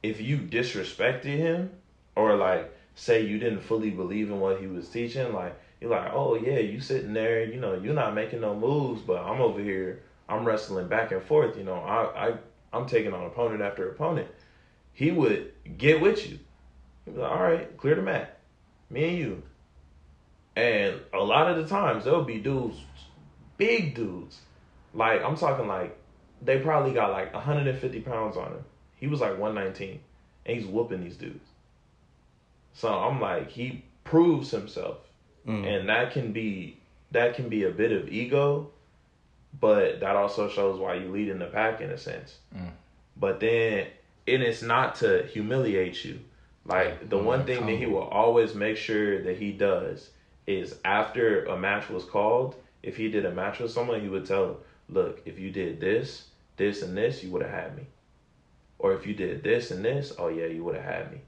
if 0.02 0.20
you 0.20 0.38
disrespected 0.38 1.36
him 1.36 1.70
or 2.16 2.36
like 2.36 2.72
say 2.94 3.24
you 3.24 3.38
didn't 3.38 3.60
fully 3.60 3.90
believe 3.90 4.30
in 4.30 4.40
what 4.40 4.60
he 4.60 4.66
was 4.66 4.88
teaching, 4.88 5.32
like 5.32 5.58
you're 5.80 5.90
like, 5.90 6.12
oh 6.12 6.34
yeah, 6.34 6.58
you 6.58 6.80
sitting 6.80 7.12
there, 7.12 7.44
you 7.44 7.60
know, 7.60 7.74
you're 7.74 7.94
not 7.94 8.14
making 8.14 8.40
no 8.40 8.54
moves, 8.54 9.02
but 9.02 9.22
I'm 9.22 9.40
over 9.40 9.60
here, 9.60 10.02
I'm 10.28 10.44
wrestling 10.44 10.88
back 10.88 11.12
and 11.12 11.22
forth, 11.22 11.56
you 11.56 11.64
know, 11.64 11.74
I 11.74 12.28
I 12.28 12.34
I'm 12.72 12.86
taking 12.86 13.12
on 13.12 13.24
opponent 13.24 13.62
after 13.62 13.90
opponent. 13.90 14.28
He 14.94 15.10
would 15.10 15.52
get 15.78 16.00
with 16.00 16.28
you. 16.28 16.38
He'd 17.04 17.14
be 17.14 17.20
like, 17.20 17.30
all 17.30 17.42
right, 17.42 17.76
clear 17.76 17.94
the 17.94 18.02
mat. 18.02 18.38
Me 18.90 19.08
and 19.08 19.18
you. 19.18 19.42
And 20.54 21.00
a 21.14 21.18
lot 21.18 21.50
of 21.50 21.56
the 21.56 21.66
times 21.66 22.04
there'll 22.04 22.24
be 22.24 22.38
dudes, 22.38 22.76
big 23.66 23.94
dudes. 23.94 24.38
Like 24.94 25.22
I'm 25.22 25.36
talking 25.36 25.66
like 25.66 25.96
they 26.42 26.58
probably 26.58 26.92
got 26.92 27.10
like 27.12 27.32
150 27.32 28.00
pounds 28.00 28.36
on 28.36 28.48
him. 28.52 28.64
He 28.96 29.06
was 29.06 29.20
like 29.20 29.38
119, 29.38 30.00
and 30.46 30.56
he's 30.56 30.66
whooping 30.66 31.02
these 31.02 31.16
dudes. 31.16 31.46
So 32.74 32.88
I'm 32.88 33.20
like, 33.20 33.50
he 33.50 33.84
proves 34.04 34.50
himself, 34.50 34.98
Mm. 35.46 35.66
and 35.66 35.88
that 35.88 36.12
can 36.12 36.32
be 36.32 36.78
that 37.10 37.34
can 37.34 37.48
be 37.48 37.64
a 37.64 37.70
bit 37.70 37.90
of 37.92 38.08
ego, 38.08 38.70
but 39.60 40.00
that 40.00 40.14
also 40.16 40.48
shows 40.48 40.78
why 40.78 40.94
you 40.94 41.10
lead 41.10 41.28
in 41.28 41.38
the 41.40 41.46
pack 41.46 41.80
in 41.80 41.90
a 41.90 41.98
sense. 41.98 42.38
Mm. 42.56 42.70
But 43.16 43.40
then, 43.40 43.88
and 44.28 44.42
it's 44.42 44.62
not 44.62 44.94
to 44.96 45.26
humiliate 45.26 46.04
you. 46.04 46.20
Like 46.64 47.08
the 47.10 47.18
Mm, 47.18 47.24
one 47.24 47.44
thing 47.44 47.66
that 47.66 47.76
he 47.76 47.86
will 47.86 48.08
always 48.22 48.54
make 48.54 48.76
sure 48.76 49.20
that 49.24 49.36
he 49.36 49.50
does 49.52 50.10
is 50.46 50.76
after 50.84 51.44
a 51.46 51.58
match 51.58 51.90
was 51.90 52.04
called, 52.04 52.54
if 52.82 52.96
he 52.96 53.08
did 53.08 53.24
a 53.24 53.30
match 53.30 53.58
with 53.58 53.70
someone, 53.70 54.00
he 54.00 54.08
would 54.08 54.26
tell 54.26 54.46
them, 54.46 54.56
"Look, 54.88 55.22
if 55.24 55.38
you 55.38 55.50
did 55.50 55.80
this, 55.80 56.28
this, 56.56 56.82
and 56.82 56.96
this, 56.96 57.22
you 57.22 57.30
would 57.30 57.42
have 57.42 57.50
had 57.50 57.76
me." 57.76 57.86
Or 58.78 58.92
if 58.94 59.06
you 59.06 59.14
did 59.14 59.44
this 59.44 59.70
and 59.70 59.84
this, 59.84 60.12
oh 60.18 60.28
yeah, 60.28 60.46
you 60.46 60.64
would 60.64 60.74
have 60.74 60.84
had 60.84 61.12
me. 61.12 61.20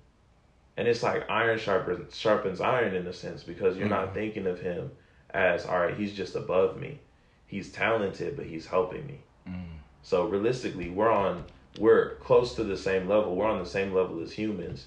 And 0.77 0.89
it's 0.89 1.05
like 1.05 1.31
iron 1.31 1.59
sharpens 1.59 2.17
sharpens 2.17 2.61
iron 2.61 2.95
in 2.95 3.07
a 3.07 3.13
sense 3.13 3.45
because 3.45 3.77
you're 3.77 3.89
not 3.89 4.07
mm-hmm. 4.07 4.15
thinking 4.15 4.47
of 4.47 4.61
him 4.61 4.91
as 5.31 5.65
all 5.65 5.79
right, 5.79 5.97
he's 5.97 6.15
just 6.15 6.35
above 6.35 6.81
me. 6.81 6.99
He's 7.47 7.71
talented, 7.71 8.37
but 8.37 8.47
he's 8.47 8.67
helping 8.67 9.07
me. 9.07 9.21
Mm. 9.49 9.79
So 10.03 10.27
realistically, 10.27 10.91
we're 10.91 11.13
on 11.13 11.45
we're 11.79 12.17
close 12.17 12.55
to 12.55 12.65
the 12.65 12.77
same 12.77 13.09
level. 13.09 13.37
We're 13.37 13.51
on 13.51 13.63
the 13.63 13.69
same 13.69 13.93
level 13.93 14.21
as 14.23 14.33
humans. 14.33 14.87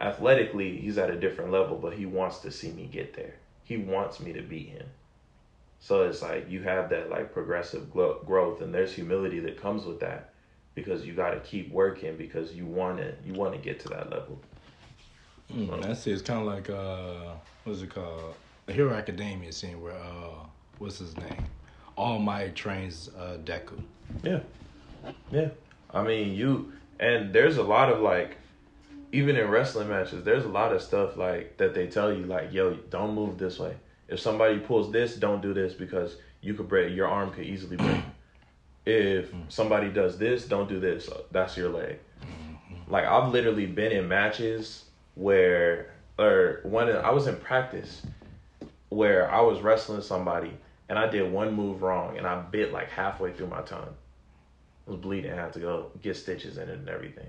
Athletically, 0.00 0.78
he's 0.78 0.98
at 0.98 1.10
a 1.10 1.20
different 1.20 1.52
level, 1.52 1.76
but 1.76 1.94
he 1.94 2.06
wants 2.06 2.38
to 2.40 2.50
see 2.50 2.72
me 2.72 2.86
get 2.86 3.14
there. 3.14 3.34
He 3.62 3.76
wants 3.76 4.18
me 4.18 4.32
to 4.32 4.42
beat 4.42 4.68
him. 4.68 4.86
So 5.82 6.04
it's 6.04 6.22
like 6.22 6.48
you 6.48 6.62
have 6.62 6.90
that 6.90 7.10
like 7.10 7.32
progressive 7.32 7.90
growth, 7.92 8.60
and 8.62 8.72
there's 8.72 8.92
humility 8.94 9.40
that 9.40 9.60
comes 9.60 9.84
with 9.84 9.98
that 9.98 10.32
because 10.76 11.04
you 11.04 11.12
got 11.12 11.30
to 11.30 11.40
keep 11.40 11.72
working 11.72 12.16
because 12.16 12.54
you 12.54 12.64
want 12.64 12.98
to 12.98 13.12
you 13.26 13.34
want 13.34 13.52
to 13.52 13.58
get 13.58 13.80
to 13.80 13.88
that 13.88 14.08
level. 14.08 14.40
Mm, 15.52 15.82
that's 15.82 16.06
it. 16.06 16.12
It's 16.12 16.22
kind 16.22 16.40
of 16.40 16.46
like 16.46 16.70
uh, 16.70 17.34
what's 17.64 17.82
it 17.82 17.90
called? 17.90 18.36
The 18.66 18.72
Hero 18.72 18.94
Academia 18.94 19.50
scene 19.50 19.82
where 19.82 19.96
uh, 19.96 20.46
what's 20.78 20.98
his 20.98 21.16
name? 21.16 21.46
All 21.96 22.20
Might 22.20 22.54
trains 22.54 23.10
uh, 23.18 23.38
Deku. 23.44 23.82
Yeah. 24.22 24.38
Yeah. 25.32 25.48
I 25.92 26.04
mean, 26.04 26.32
you 26.32 26.74
and 27.00 27.32
there's 27.32 27.56
a 27.56 27.62
lot 27.64 27.92
of 27.92 28.00
like 28.00 28.36
even 29.10 29.34
in 29.34 29.50
wrestling 29.50 29.88
matches, 29.88 30.22
there's 30.22 30.44
a 30.44 30.48
lot 30.48 30.72
of 30.72 30.80
stuff 30.80 31.16
like 31.16 31.56
that 31.56 31.74
they 31.74 31.88
tell 31.88 32.12
you 32.12 32.24
like, 32.24 32.52
yo, 32.52 32.74
don't 32.74 33.16
move 33.16 33.36
this 33.36 33.58
way. 33.58 33.74
If 34.12 34.20
somebody 34.20 34.58
pulls 34.58 34.92
this, 34.92 35.16
don't 35.16 35.40
do 35.40 35.54
this 35.54 35.72
because 35.72 36.16
you 36.42 36.52
could 36.52 36.68
break 36.68 36.94
your 36.94 37.08
arm 37.08 37.30
could 37.30 37.46
easily 37.46 37.76
break. 37.76 38.02
If 38.84 39.30
mm-hmm. 39.30 39.42
somebody 39.48 39.88
does 39.88 40.18
this, 40.18 40.44
don't 40.44 40.68
do 40.68 40.78
this. 40.78 41.08
Uh, 41.08 41.22
that's 41.30 41.56
your 41.56 41.70
leg. 41.70 41.98
Mm-hmm. 42.20 42.92
Like 42.92 43.06
I've 43.06 43.32
literally 43.32 43.66
been 43.66 43.92
in 43.92 44.08
matches 44.08 44.84
where 45.14 45.94
or 46.18 46.60
one 46.64 46.90
I 46.90 47.10
was 47.10 47.26
in 47.26 47.36
practice 47.36 48.02
where 48.90 49.30
I 49.30 49.40
was 49.40 49.60
wrestling 49.60 50.02
somebody 50.02 50.52
and 50.90 50.98
I 50.98 51.08
did 51.08 51.32
one 51.32 51.54
move 51.54 51.80
wrong 51.80 52.18
and 52.18 52.26
I 52.26 52.38
bit 52.42 52.72
like 52.72 52.90
halfway 52.90 53.32
through 53.32 53.46
my 53.46 53.62
tongue. 53.62 53.94
I 54.86 54.90
was 54.90 55.00
bleeding. 55.00 55.32
I 55.32 55.36
had 55.36 55.54
to 55.54 55.60
go 55.60 55.90
get 56.02 56.16
stitches 56.16 56.58
in 56.58 56.68
it 56.68 56.78
and 56.78 56.88
everything. 56.88 57.28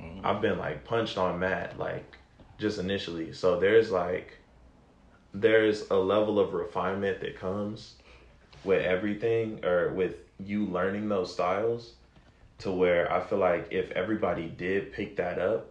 Mm-hmm. 0.00 0.26
I've 0.26 0.40
been 0.40 0.58
like 0.58 0.84
punched 0.84 1.18
on 1.18 1.38
mat 1.38 1.78
like 1.78 2.16
just 2.58 2.80
initially. 2.80 3.32
So 3.32 3.60
there's 3.60 3.92
like 3.92 4.39
there's 5.32 5.88
a 5.90 5.96
level 5.96 6.38
of 6.38 6.54
refinement 6.54 7.20
that 7.20 7.38
comes 7.38 7.94
with 8.64 8.84
everything 8.84 9.64
or 9.64 9.92
with 9.92 10.16
you 10.38 10.66
learning 10.66 11.08
those 11.08 11.32
styles 11.32 11.92
to 12.58 12.70
where 12.70 13.10
I 13.12 13.20
feel 13.20 13.38
like 13.38 13.68
if 13.70 13.90
everybody 13.92 14.46
did 14.48 14.92
pick 14.92 15.16
that 15.16 15.38
up, 15.38 15.70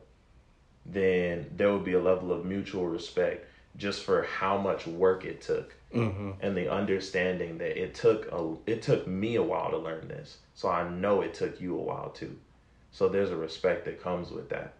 then 0.85 1.45
there 1.55 1.71
would 1.71 1.85
be 1.85 1.93
a 1.93 2.01
level 2.01 2.31
of 2.31 2.45
mutual 2.45 2.87
respect 2.87 3.45
just 3.77 4.03
for 4.03 4.23
how 4.23 4.57
much 4.57 4.87
work 4.87 5.25
it 5.25 5.41
took 5.41 5.75
Mm-hmm. 5.93 6.33
and 6.41 6.55
the 6.55 6.71
understanding 6.71 7.57
that 7.57 7.81
it 7.81 7.95
took 7.95 8.31
a 8.31 8.55
it 8.67 8.83
took 8.83 9.07
me 9.07 9.37
a 9.37 9.41
while 9.41 9.71
to 9.71 9.77
learn 9.77 10.07
this. 10.07 10.37
So 10.53 10.69
i 10.69 10.87
know 10.87 11.21
it 11.21 11.33
took 11.33 11.59
you 11.59 11.75
a 11.75 11.81
while 11.81 12.09
too. 12.11 12.37
So 12.91 13.09
there's 13.09 13.31
a 13.31 13.35
respect 13.35 13.85
that 13.85 13.99
comes 13.99 14.29
with 14.29 14.49
that. 14.49 14.73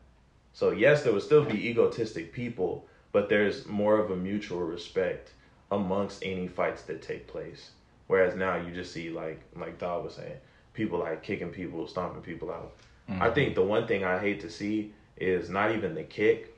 So 0.54 0.70
yes 0.70 1.02
there 1.02 1.12
would 1.12 1.24
still 1.24 1.44
be 1.44 1.68
egotistic 1.68 2.32
people 2.32 2.86
but 3.12 3.30
there's 3.30 3.66
more 3.68 3.98
of 3.98 4.12
a 4.12 4.16
mutual 4.16 4.62
respect 4.62 5.32
amongst 5.72 6.24
any 6.24 6.48
fights 6.48 6.84
that 6.84 7.02
take 7.02 7.28
place. 7.28 7.72
Whereas 8.08 8.36
now 8.36 8.56
you 8.58 8.74
just 8.74 8.92
see 8.92 9.10
like 9.10 9.42
like 9.56 9.78
Dog 9.80 10.04
was 10.06 10.16
saying 10.16 10.38
people 10.74 11.00
like 11.00 11.24
kicking 11.24 11.50
people 11.50 11.88
stomping 11.88 12.22
people 12.22 12.52
out. 12.52 12.74
I 13.08 13.12
mm-hmm. 13.12 13.34
think 13.34 13.56
the 13.56 13.64
one 13.64 13.88
thing 13.88 14.04
i 14.04 14.20
hate 14.20 14.40
to 14.42 14.52
see 14.52 14.94
is 15.18 15.50
not 15.50 15.76
even 15.76 15.96
the 15.96 16.04
kick 16.04 16.56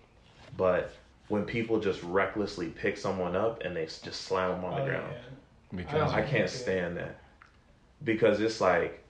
but 0.57 0.91
when 1.29 1.45
people 1.45 1.79
just 1.79 2.03
recklessly 2.03 2.67
pick 2.67 2.97
someone 2.97 3.35
up 3.35 3.63
and 3.63 3.75
they 3.75 3.85
just 3.85 4.21
slam 4.23 4.51
them 4.51 4.65
on 4.65 4.75
the 4.75 4.81
Oh, 4.81 4.85
ground. 4.85 5.13
yeah. 5.13 5.75
Because 5.77 6.11
I 6.11 6.21
can't 6.21 6.49
stand 6.49 6.97
that. 6.97 7.21
Because 8.03 8.41
it's 8.41 8.59
like 8.59 9.00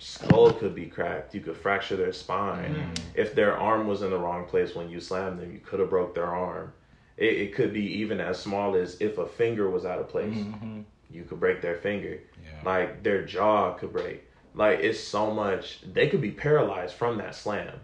skull 0.00 0.52
could 0.52 0.74
be 0.74 0.86
cracked. 0.86 1.34
You 1.34 1.40
could 1.40 1.56
fracture 1.56 1.96
their 1.96 2.12
spine. 2.12 2.92
If 3.14 3.34
their 3.34 3.56
arm 3.56 3.86
was 3.86 4.02
in 4.02 4.10
the 4.10 4.18
wrong 4.18 4.46
place 4.46 4.74
when 4.74 4.88
you 4.90 5.00
slammed 5.00 5.38
them, 5.40 5.52
you 5.52 5.58
could 5.60 5.80
have 5.80 5.90
broke 5.90 6.14
their 6.14 6.26
arm. 6.34 6.72
It, 7.16 7.34
it 7.34 7.54
could 7.54 7.72
be 7.72 7.84
even 7.98 8.20
as 8.20 8.38
small 8.40 8.74
as 8.74 9.00
if 9.00 9.18
a 9.18 9.26
finger 9.26 9.68
was 9.70 9.84
out 9.84 9.98
of 9.98 10.08
place, 10.08 10.36
Mhm. 10.38 10.84
you 11.10 11.24
could 11.24 11.38
break 11.40 11.60
their 11.60 11.76
finger. 11.76 12.18
Yeah. 12.42 12.50
Like 12.64 13.02
their 13.02 13.24
jaw 13.24 13.74
could 13.74 13.92
break. 13.92 14.24
Like 14.54 14.80
it's 14.80 14.98
so 15.00 15.30
much. 15.30 15.80
They 15.92 16.08
could 16.08 16.20
be 16.22 16.30
paralyzed 16.30 16.94
from 16.94 17.18
that 17.18 17.34
slam. 17.34 17.74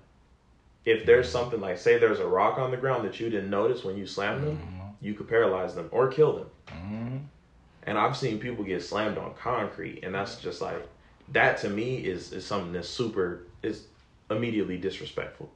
If 0.84 1.04
there's 1.04 1.28
something 1.28 1.60
like, 1.60 1.78
say, 1.78 1.98
there's 1.98 2.20
a 2.20 2.26
rock 2.26 2.58
on 2.58 2.70
the 2.70 2.76
ground 2.76 3.04
that 3.06 3.18
you 3.20 3.28
didn't 3.28 3.50
notice 3.50 3.84
when 3.84 3.96
you 3.96 4.06
slammed 4.06 4.44
them, 4.46 4.58
you 5.00 5.14
could 5.14 5.28
paralyze 5.28 5.74
them 5.74 5.88
or 5.92 6.08
kill 6.08 6.32
them. 6.32 6.50
Mhm. 6.68 7.20
And 7.82 7.98
I've 7.98 8.16
seen 8.16 8.38
people 8.38 8.64
get 8.64 8.82
slammed 8.82 9.18
on 9.18 9.34
concrete, 9.34 10.00
and 10.04 10.14
that's 10.14 10.36
just 10.40 10.60
like 10.62 10.86
that 11.30 11.58
to 11.58 11.68
me 11.68 11.96
is 11.96 12.32
is 12.32 12.44
something 12.44 12.72
that's 12.72 12.88
super 12.88 13.42
is 13.62 13.86
immediately 14.30 14.76
disrespectful. 14.76 15.50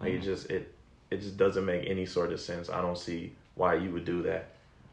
Like 0.00 0.12
it 0.12 0.22
just 0.22 0.50
it 0.50 0.74
it 1.10 1.20
just 1.20 1.36
doesn't 1.36 1.64
make 1.64 1.88
any 1.88 2.06
sort 2.06 2.32
of 2.32 2.40
sense. 2.40 2.70
I 2.70 2.80
don't 2.80 2.98
see 2.98 3.34
why 3.54 3.74
you 3.74 3.90
would 3.90 4.04
do 4.04 4.22
that. 4.22 4.50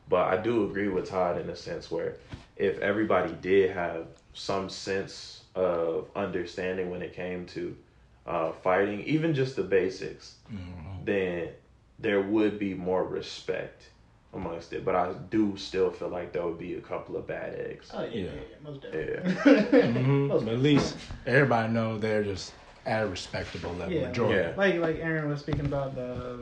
But 0.10 0.34
I 0.34 0.38
do 0.42 0.66
agree 0.66 0.88
with 0.88 1.10
Todd 1.10 1.40
in 1.40 1.50
a 1.50 1.56
sense 1.56 1.92
where 1.92 2.16
if 2.56 2.80
everybody 2.80 3.34
did 3.42 3.72
have 3.72 4.08
some 4.34 4.70
sense 4.70 5.44
of 5.56 6.08
understanding 6.16 6.90
when 6.90 7.02
it 7.02 7.14
came 7.14 7.46
to 7.48 7.76
uh, 8.26 8.52
fighting, 8.52 9.02
even 9.02 9.34
just 9.34 9.56
the 9.56 9.64
basics, 9.64 10.36
then 11.06 11.50
there 12.00 12.22
would 12.22 12.58
be 12.60 12.74
more 12.74 13.04
respect 13.04 13.90
amongst 14.34 14.74
it. 14.74 14.84
But 14.86 14.96
I 14.96 15.14
do 15.30 15.56
still 15.58 15.92
feel 15.92 16.10
like 16.10 16.34
there 16.34 16.46
would 16.46 16.60
be 16.60 16.76
a 16.76 16.82
couple 16.82 17.16
of 17.18 17.28
bad 17.28 17.54
eggs. 17.56 17.90
Oh 17.94 18.04
yeah, 18.04 18.10
yeah, 18.10 18.24
Yeah. 18.26 18.32
yeah, 18.52 18.58
most 18.64 18.84
Yeah. 18.84 18.92
definitely. 18.92 19.82
Mhm. 20.04 20.30
But 20.46 20.54
at 20.54 20.60
least 20.60 20.96
everybody 21.26 21.74
know 21.74 21.98
they're 21.98 22.24
just 22.24 22.54
at 22.86 23.04
a 23.04 23.08
respectable 23.08 23.74
level. 23.74 23.94
Yeah. 23.94 24.08
Majority. 24.08 24.36
Yeah. 24.50 24.54
like 24.58 24.76
like 24.80 24.96
Aaron 25.00 25.30
was 25.30 25.40
speaking 25.40 25.66
about 25.66 25.96
the 25.96 26.40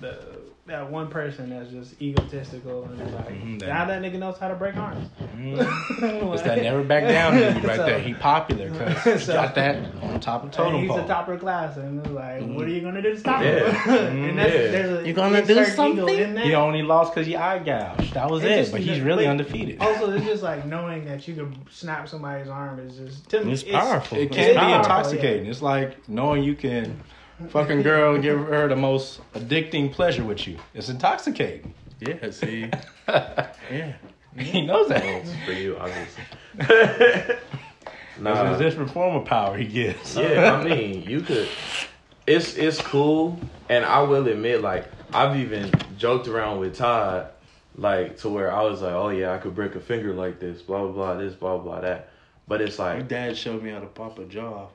the 0.00 0.18
that 0.66 0.90
one 0.90 1.08
person 1.08 1.50
that's 1.50 1.70
just 1.70 2.00
egotistical 2.00 2.84
and 2.84 2.98
like 3.12 3.28
Mhm, 3.28 3.58
that- 3.60 3.68
now 3.68 3.84
that 3.84 4.00
nigga 4.00 4.18
knows 4.18 4.38
how 4.38 4.48
to 4.48 4.54
break 4.54 4.74
arms. 4.78 5.08
Mhm. 5.36 5.58
It's 6.32 6.42
that 6.42 6.62
never 6.62 6.82
back 6.82 7.06
down 7.06 7.34
dude 7.36 7.62
right 7.62 7.76
So- 7.76 7.84
there. 7.84 7.98
He 7.98 8.14
popular 8.14 8.70
because 8.70 9.02
he 9.04 9.18
So- 9.26 9.34
got 9.34 9.54
that 9.56 9.76
on 10.02 10.20
top 10.20 10.42
of 10.42 10.50
the 10.52 10.62
And 10.62 10.66
totem 10.72 10.80
he's 10.80 10.88
pole. 10.88 10.96
the 10.96 11.04
top 11.06 11.28
of 11.28 11.34
the 11.34 11.40
class, 11.40 11.76
and 11.76 12.00
it's 12.00 12.08
like, 12.10 12.40
what 12.46 12.64
are 12.64 12.70
you 12.70 12.80
gonna 12.80 13.02
do 13.02 13.12
to 13.12 13.18
stop 13.20 13.42
Yeah. 13.42 13.70
him? 13.72 14.24
and 14.30 14.38
that's, 14.38 14.54
Yeah. 14.54 14.58
there's 14.70 15.02
a 15.02 15.04
You're 15.06 15.14
gonna 15.14 15.44
do 15.44 15.64
something? 15.66 16.36
He 16.38 16.54
only 16.54 16.82
lost 16.82 17.14
because 17.14 17.26
he 17.26 17.36
eye 17.36 17.58
gouged. 17.58 18.14
That 18.14 18.30
was 18.30 18.42
It's 18.42 18.50
it. 18.50 18.56
just- 18.60 18.72
but 18.72 18.80
he's 18.80 19.00
really 19.00 19.24
but 19.24 19.30
undefeated. 19.32 19.80
Also, 19.82 20.12
it's 20.14 20.24
just 20.24 20.42
like 20.42 20.64
knowing 20.64 21.04
that 21.04 21.28
you 21.28 21.34
can 21.34 21.54
snap 21.70 22.08
somebody's 22.08 22.48
arm 22.48 22.78
is 22.78 22.96
just 22.96 23.28
to 23.28 23.44
me, 23.44 23.52
It's 23.52 23.64
powerful. 23.64 24.16
It 24.16 24.24
It's 24.28 24.36
can 24.36 24.48
be 24.54 24.56
powerful, 24.56 24.78
intoxicating. 24.78 25.44
It's 25.46 25.60
like 25.60 26.08
knowing 26.08 26.42
you 26.42 26.54
can 26.54 27.00
fucking 27.48 27.82
girl 27.82 28.14
and 28.14 28.22
give 28.22 28.38
her 28.38 28.68
the 28.68 28.76
most 28.76 29.20
addicting 29.34 29.92
pleasure 29.92 30.24
with 30.24 30.46
you. 30.46 30.58
It's 30.74 30.88
intoxicating. 30.88 31.74
Yeah, 32.00 32.30
see. 32.30 32.70
Yeah. 33.70 33.92
he 34.36 34.66
knows 34.66 34.88
that. 34.88 35.04
Well, 35.04 35.22
for 35.44 35.52
you, 35.52 35.76
obviously. 35.78 36.24
It's 38.16 38.22
nah, 38.22 38.54
a 38.54 38.58
different 38.58 38.90
form 38.90 39.16
of 39.16 39.24
power 39.24 39.56
he 39.56 39.66
gets. 39.66 40.16
yeah, 40.16 40.54
I 40.54 40.64
mean, 40.64 41.02
you 41.02 41.20
could. 41.20 41.48
It's 42.26 42.56
it's 42.56 42.80
cool, 42.80 43.38
and 43.68 43.84
I 43.84 44.02
will 44.02 44.26
admit, 44.28 44.62
like 44.62 44.86
I've 45.12 45.36
even 45.36 45.70
joked 45.98 46.28
around 46.28 46.60
with 46.60 46.76
Todd, 46.76 47.28
like 47.76 48.18
to 48.18 48.28
where 48.28 48.52
I 48.52 48.62
was 48.62 48.82
like, 48.82 48.92
oh 48.92 49.08
yeah, 49.10 49.32
I 49.32 49.38
could 49.38 49.54
break 49.54 49.74
a 49.74 49.80
finger 49.80 50.12
like 50.14 50.38
this, 50.40 50.62
blah 50.62 50.82
blah 50.84 50.92
blah, 50.92 51.14
this 51.14 51.34
blah 51.34 51.58
blah 51.58 51.80
that. 51.80 52.10
But 52.46 52.60
it's 52.60 52.78
My 52.78 52.94
like, 52.94 53.08
dad 53.08 53.36
showed 53.36 53.62
me 53.62 53.70
how 53.70 53.80
to 53.80 53.86
pop 53.86 54.18
a 54.18 54.24
jaw. 54.24 54.68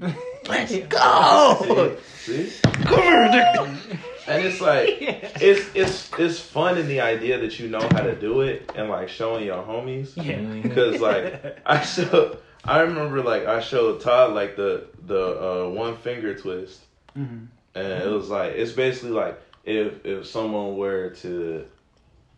Let's 0.00 0.76
go! 0.88 1.96
see, 2.18 2.50
Come 2.62 3.02
here, 3.02 3.28
nigga. 3.28 3.98
and 4.26 4.44
it's 4.44 4.60
like, 4.60 4.88
it's 5.40 5.70
it's 5.74 6.10
it's 6.18 6.40
fun 6.40 6.78
in 6.78 6.86
the 6.88 7.00
idea 7.00 7.38
that 7.38 7.58
you 7.58 7.68
know 7.68 7.80
how 7.80 8.02
to 8.02 8.14
do 8.14 8.40
it, 8.42 8.70
and 8.74 8.88
like 8.88 9.08
showing 9.08 9.44
your 9.44 9.62
homies. 9.62 10.12
Yeah. 10.16 10.40
Because 10.62 11.00
like 11.00 11.58
I 11.66 11.80
showed, 11.82 12.38
I 12.64 12.80
remember 12.80 13.22
like 13.22 13.46
I 13.46 13.60
showed 13.60 14.00
Todd 14.00 14.34
like 14.34 14.56
the 14.56 14.86
the 15.06 15.64
uh, 15.66 15.68
one 15.70 15.96
finger 15.96 16.34
twist, 16.36 16.80
Mhm. 17.16 17.46
and 17.74 17.86
it 17.86 18.10
was 18.10 18.28
like 18.30 18.52
it's 18.54 18.72
basically 18.72 19.10
like 19.10 19.40
if 19.64 20.04
if 20.04 20.26
someone 20.26 20.76
were 20.76 21.10
to 21.22 21.66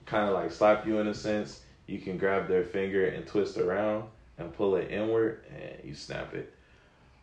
kind 0.05 0.29
of 0.29 0.35
like 0.35 0.53
slap 0.53 0.87
you 0.87 0.99
in 1.01 1.09
a 1.09 1.15
sense, 1.15 1.61
you 1.87 1.99
can 1.99 2.19
grab 2.19 2.47
their 2.49 2.63
finger 2.65 3.07
and 3.07 3.27
twist 3.27 3.57
around 3.57 4.05
and 4.39 4.53
pull 4.53 4.77
it 4.77 4.91
inward, 4.91 5.45
and 5.57 5.83
you 5.89 5.95
snap 5.95 6.35
it. 6.35 6.53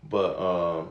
But 0.09 0.39
um, 0.39 0.89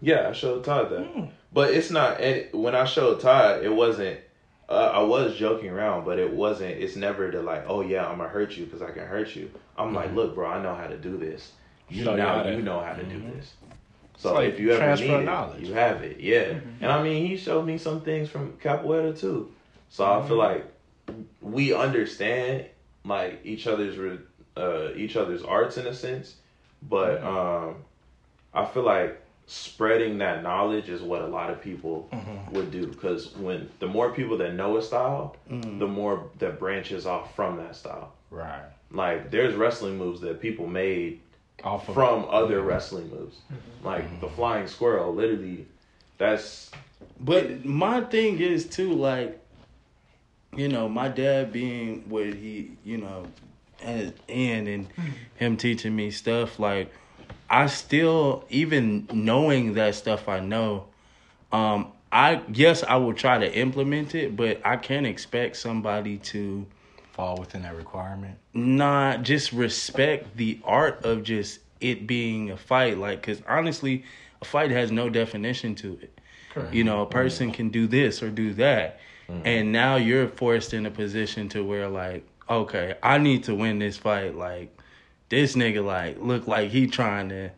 yeah, 0.00 0.28
I 0.28 0.32
showed 0.32 0.64
Todd 0.64 0.90
that, 0.90 1.30
but 1.52 1.72
it's 1.72 1.90
not. 1.90 2.20
And 2.20 2.46
when 2.52 2.74
I 2.74 2.84
showed 2.84 3.20
Todd, 3.20 3.62
it 3.64 3.72
wasn't. 3.72 4.20
Uh, 4.68 4.90
I 4.94 5.00
was 5.02 5.34
joking 5.36 5.70
around, 5.70 6.04
but 6.04 6.18
it 6.18 6.30
wasn't. 6.32 6.72
It's 6.72 6.94
never 6.96 7.30
to 7.30 7.40
like, 7.40 7.64
oh 7.68 7.80
yeah, 7.80 8.06
I'm 8.06 8.18
gonna 8.18 8.28
hurt 8.28 8.56
you 8.56 8.64
because 8.66 8.82
I 8.82 8.90
can 8.90 9.06
hurt 9.06 9.34
you. 9.34 9.50
I'm 9.76 9.94
like, 9.94 10.12
look, 10.14 10.34
bro, 10.34 10.46
I 10.48 10.62
know 10.62 10.74
how 10.74 10.86
to 10.86 10.96
do 10.98 11.16
this. 11.16 11.52
You 11.88 12.04
So 12.04 12.10
you 12.12 12.16
now 12.18 12.36
gotta- 12.36 12.52
you 12.52 12.62
know 12.62 12.80
how 12.80 12.92
to 12.92 13.02
do 13.02 13.18
Mhm. 13.18 13.34
this. 13.36 13.54
So 14.18 14.34
like 14.34 14.48
if 14.48 14.60
you 14.60 14.70
ever 14.72 14.78
transfer 14.80 15.06
need 15.06 15.28
it, 15.28 15.60
you 15.68 15.72
have 15.74 16.02
it. 16.02 16.18
Yeah, 16.20 16.58
and 16.80 16.90
I 16.92 17.02
mean, 17.02 17.24
he 17.26 17.36
showed 17.36 17.64
me 17.64 17.78
some 17.78 18.00
things 18.02 18.28
from 18.28 18.52
Capoeira 18.54 19.18
too. 19.18 19.52
So 19.90 20.04
I 20.04 20.26
feel 20.26 20.36
like 20.36 20.66
we 21.40 21.72
understand 21.72 22.66
like 23.04 23.40
each 23.44 23.66
other's 23.66 24.18
uh, 24.56 24.90
each 24.96 25.16
other's 25.16 25.42
arts 25.44 25.78
in 25.78 25.86
a 25.86 25.94
sense, 25.94 26.34
but 26.82 27.22
um, 27.22 27.76
I 28.58 28.64
feel 28.64 28.82
like 28.82 29.20
spreading 29.46 30.18
that 30.18 30.42
knowledge 30.42 30.88
is 30.88 31.00
what 31.00 31.22
a 31.22 31.26
lot 31.26 31.48
of 31.48 31.62
people 31.62 32.08
mm-hmm. 32.12 32.54
would 32.54 32.70
do 32.70 32.86
because 32.86 33.34
when 33.36 33.70
the 33.78 33.86
more 33.86 34.12
people 34.12 34.36
that 34.38 34.54
know 34.54 34.76
a 34.76 34.82
style, 34.82 35.36
mm-hmm. 35.50 35.78
the 35.78 35.86
more 35.86 36.28
that 36.38 36.58
branches 36.58 37.06
off 37.06 37.34
from 37.34 37.56
that 37.56 37.76
style. 37.76 38.12
Right. 38.30 38.64
Like 38.90 39.30
there's 39.30 39.54
wrestling 39.54 39.96
moves 39.96 40.20
that 40.22 40.40
people 40.40 40.66
made 40.66 41.20
Off 41.64 41.88
of 41.88 41.94
from 41.94 42.26
other 42.28 42.58
mm-hmm. 42.58 42.68
wrestling 42.68 43.10
moves, 43.10 43.36
like 43.82 44.20
the 44.20 44.28
flying 44.28 44.66
squirrel. 44.66 45.14
Literally, 45.14 45.66
that's 46.18 46.70
But 47.20 47.64
my 47.64 48.02
thing 48.02 48.40
is 48.40 48.66
too, 48.66 48.92
like, 48.92 49.40
you 50.54 50.68
know, 50.68 50.88
my 50.88 51.08
dad 51.08 51.52
being 51.52 52.04
what 52.08 52.26
he, 52.26 52.72
you 52.84 52.98
know, 52.98 53.26
as 53.82 54.12
in 54.26 54.66
and 54.66 54.86
hmm. 54.92 55.08
him 55.36 55.56
teaching 55.56 55.94
me 55.94 56.10
stuff, 56.10 56.58
like, 56.58 56.92
I 57.50 57.66
still, 57.66 58.44
even 58.50 59.08
knowing 59.12 59.74
that 59.74 59.94
stuff 59.94 60.28
I 60.28 60.40
know, 60.40 60.86
um, 61.52 61.92
I 62.12 62.42
yes, 62.52 62.82
I 62.82 62.96
will 62.96 63.14
try 63.14 63.38
to 63.38 63.52
implement 63.54 64.14
it, 64.14 64.36
but 64.36 64.60
I 64.64 64.76
can't 64.76 65.06
expect 65.06 65.56
somebody 65.56 66.18
to 66.18 66.66
fall 67.12 67.36
within 67.38 67.62
that 67.62 67.74
requirement. 67.76 68.38
not 68.54 69.22
just 69.22 69.52
respect 69.52 70.36
the 70.36 70.60
art 70.64 71.04
of 71.04 71.22
just 71.22 71.60
it 71.80 72.06
being 72.06 72.50
a 72.50 72.56
fight. 72.56 72.98
Like, 72.98 73.20
because 73.20 73.42
honestly, 73.48 74.04
a 74.40 74.44
fight 74.44 74.70
has 74.70 74.90
no 74.90 75.08
definition 75.10 75.74
to 75.76 75.98
it. 76.00 76.20
Correct. 76.50 76.74
You 76.74 76.84
know, 76.84 77.02
a 77.02 77.06
person 77.06 77.50
can 77.52 77.68
do 77.70 77.86
this 77.86 78.22
or 78.22 78.30
do 78.30 78.54
that. 78.54 79.00
And 79.44 79.72
now 79.72 79.96
you're 79.96 80.26
forced 80.28 80.72
in 80.72 80.86
a 80.86 80.90
position 80.90 81.50
to 81.50 81.62
where, 81.62 81.86
like, 81.86 82.26
okay, 82.48 82.94
I 83.02 83.18
need 83.18 83.44
to 83.44 83.54
win 83.54 83.78
this 83.78 83.98
fight. 83.98 84.34
Like, 84.34 84.74
this 85.28 85.54
nigga, 85.54 85.84
like, 85.84 86.18
look 86.20 86.46
like 86.46 86.70
he 86.70 86.86
trying 86.86 87.28
to, 87.30 87.50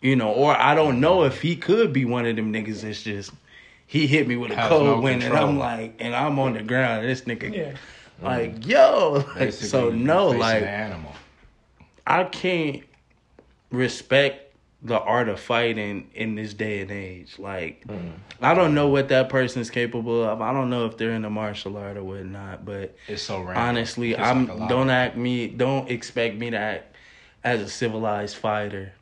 you 0.00 0.16
know, 0.16 0.30
or 0.30 0.54
I 0.56 0.74
don't 0.74 1.00
know 1.00 1.24
if 1.24 1.40
he 1.40 1.56
could 1.56 1.92
be 1.92 2.04
one 2.04 2.26
of 2.26 2.36
them 2.36 2.52
niggas 2.52 2.82
that's 2.82 3.02
just, 3.02 3.32
he 3.86 4.06
hit 4.06 4.28
me 4.28 4.36
with 4.36 4.50
a 4.52 4.56
Has 4.56 4.68
cold 4.68 4.84
no 4.84 5.00
wind 5.00 5.22
and. 5.22 5.34
I'm 5.34 5.58
like, 5.58 5.94
and 5.98 6.14
I'm 6.14 6.38
on 6.38 6.52
the 6.54 6.62
ground. 6.62 7.06
And 7.06 7.08
this 7.10 7.22
nigga, 7.22 7.54
Yeah. 7.54 7.76
like, 8.20 8.66
yo. 8.66 9.24
Like, 9.36 9.52
so, 9.52 9.90
no, 9.90 10.28
like, 10.28 10.62
an 10.62 10.68
animal. 10.68 11.12
I 12.06 12.24
can't 12.24 12.82
respect 13.70 14.44
the 14.82 14.98
art 14.98 15.28
of 15.28 15.40
fighting 15.40 16.08
in 16.14 16.34
this 16.36 16.54
day 16.54 16.80
and 16.82 16.90
age. 16.90 17.38
Like, 17.38 17.84
mm-hmm. 17.86 18.10
I 18.40 18.54
don't 18.54 18.74
know 18.74 18.88
what 18.88 19.08
that 19.08 19.28
person's 19.28 19.70
capable 19.70 20.22
of. 20.22 20.40
I 20.40 20.52
don't 20.52 20.70
know 20.70 20.86
if 20.86 20.96
they're 20.96 21.10
in 21.12 21.22
the 21.22 21.30
martial 21.30 21.76
art 21.76 21.96
or 21.96 22.04
whatnot. 22.04 22.64
But 22.64 22.96
It's 23.08 23.22
so 23.22 23.38
random. 23.40 23.56
honestly, 23.56 24.12
It's 24.12 24.20
I'm 24.20 24.46
like 24.46 24.68
don't 24.68 24.90
act 24.90 25.16
me. 25.16 25.48
Don't 25.48 25.90
expect 25.90 26.36
me 26.36 26.50
to 26.50 26.56
act 26.56 26.87
as 27.48 27.62
a 27.62 27.68
civilized 27.68 28.36
fighter. 28.36 28.92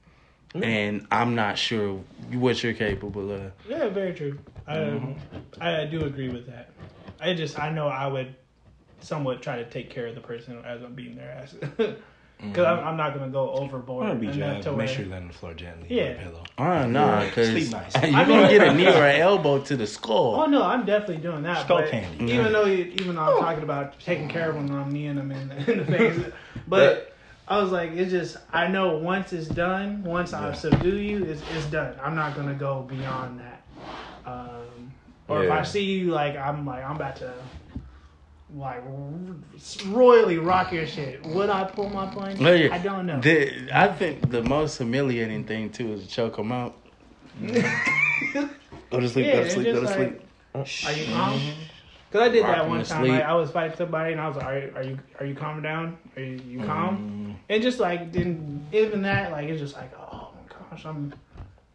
And 0.54 1.06
I'm 1.10 1.34
not 1.34 1.58
sure 1.58 2.00
what 2.32 2.62
you're 2.62 2.72
capable 2.72 3.30
of. 3.30 3.52
Yeah, 3.68 3.88
very 3.88 4.14
true. 4.14 4.38
Um, 4.66 5.16
I, 5.60 5.82
I 5.82 5.84
do 5.86 6.04
agree 6.06 6.30
with 6.30 6.46
that. 6.46 6.70
I 7.20 7.34
just 7.34 7.58
I 7.58 7.70
know 7.70 7.88
I 7.88 8.06
would 8.06 8.34
somewhat 9.00 9.42
try 9.42 9.56
to 9.56 9.68
take 9.68 9.90
care 9.90 10.06
of 10.06 10.14
the 10.14 10.20
person 10.20 10.58
as 10.64 10.82
I'm 10.82 10.94
beating 10.94 11.16
their 11.16 11.30
ass 11.30 11.52
because 11.60 11.96
I'm, 12.38 12.52
mm-hmm. 12.54 12.64
I'm 12.88 12.96
not 12.96 13.14
gonna 13.14 13.28
go 13.30 13.50
overboard. 13.50 14.06
I'm 14.06 14.12
overboard. 14.12 14.18
gonna 14.18 14.32
beat 14.32 14.42
enough 14.42 14.62
to 14.64 14.70
Make 14.70 14.78
where- 14.78 14.88
sure 14.88 15.04
you 15.04 15.10
land 15.10 15.22
on 15.22 15.28
the 15.28 15.34
floor 15.34 15.54
gently. 15.54 15.94
Yeah. 15.94 16.04
Yeah. 16.04 16.22
Pillow. 16.22 16.44
Oh 16.56 16.86
no, 16.86 17.22
because 17.26 17.48
Sleep 17.48 17.70
nice. 17.72 17.94
you're 17.94 18.04
I 18.16 18.24
gonna 18.24 18.48
get 18.48 18.68
a 18.68 18.74
knee 18.78 18.88
or 18.88 19.04
an 19.04 19.20
elbow 19.20 19.60
to 19.60 19.76
the 19.76 19.86
skull. 19.86 20.40
Oh 20.40 20.46
no, 20.46 20.62
I'm 20.62 20.86
definitely 20.86 21.18
doing 21.18 21.42
that. 21.42 21.64
Skull 21.66 21.82
but 21.82 21.90
candy. 21.90 22.32
Even 22.32 22.52
though, 22.52 22.64
you, 22.64 22.84
even 22.98 23.16
though 23.16 23.36
I'm 23.36 23.40
talking 23.40 23.62
about 23.62 24.00
taking 24.00 24.28
care 24.28 24.48
of 24.48 24.54
them, 24.54 24.68
when 24.68 24.78
I'm 24.78 24.90
kneeing 24.90 25.16
them 25.16 25.30
in 25.32 25.48
the, 25.48 25.72
in 25.72 25.78
the 25.80 25.84
face. 25.84 26.32
But 26.66 27.15
I 27.48 27.58
was 27.58 27.70
like, 27.70 27.92
it's 27.92 28.10
just 28.10 28.36
I 28.52 28.66
know 28.68 28.98
once 28.98 29.32
it's 29.32 29.48
done, 29.48 30.02
once 30.02 30.32
I 30.32 30.52
subdue 30.52 30.98
you, 30.98 31.24
it's 31.24 31.42
it's 31.54 31.66
done. 31.66 31.94
I'm 32.02 32.14
not 32.16 32.34
gonna 32.34 32.54
go 32.54 32.82
beyond 32.82 33.40
that. 33.40 33.62
Um, 34.24 34.92
or 35.28 35.44
if 35.44 35.50
I 35.50 35.62
see 35.62 35.84
you, 35.84 36.10
like 36.10 36.36
I'm 36.36 36.66
like 36.66 36.84
I'm 36.84 36.96
about 36.96 37.16
to. 37.16 37.32
Like 38.54 38.82
royally 39.86 40.38
rock 40.38 40.72
your 40.72 40.86
shit. 40.86 41.20
Would 41.26 41.50
I 41.50 41.64
pull 41.64 41.90
my 41.90 42.06
punch? 42.06 42.38
Yeah, 42.40 42.68
I 42.72 42.78
don't 42.78 43.04
know. 43.04 43.20
The, 43.20 43.68
I 43.72 43.88
think 43.88 44.30
the 44.30 44.42
most 44.42 44.78
humiliating 44.78 45.44
thing 45.44 45.70
too 45.70 45.94
is 45.94 46.02
to 46.02 46.08
choke 46.08 46.36
them 46.36 46.52
out. 46.52 46.76
go 47.42 49.00
to 49.00 49.08
sleep. 49.08 49.26
Yeah, 49.26 49.32
go 49.34 49.42
to 49.42 49.50
sleep. 49.50 49.66
Go 49.66 49.72
to 49.72 49.80
just 49.80 49.94
sleep. 49.94 50.20
Are 50.86 50.92
you 50.92 51.12
calm? 51.12 51.40
Because 52.16 52.30
I 52.30 52.32
did 52.32 52.44
that 52.44 52.68
one 52.68 52.82
time. 52.82 53.08
Like, 53.08 53.22
I 53.22 53.34
was 53.34 53.50
fighting 53.50 53.76
somebody, 53.76 54.12
and 54.12 54.20
I 54.20 54.28
was 54.28 54.36
like, 54.38 54.46
"Are, 54.46 54.78
are 54.78 54.82
you 54.82 54.98
are 55.20 55.26
you 55.26 55.34
calm 55.34 55.60
down? 55.60 55.98
Are 56.16 56.22
you, 56.22 56.40
you 56.48 56.64
calm?" 56.64 56.96
Mm-hmm. 56.96 57.32
And 57.50 57.62
just 57.62 57.78
like 57.78 58.10
then 58.10 58.66
even 58.72 59.02
that, 59.02 59.32
like 59.32 59.48
it's 59.48 59.60
just 59.60 59.76
like, 59.76 59.92
oh 59.98 60.30
my 60.34 60.68
gosh, 60.70 60.86
I'm 60.86 61.12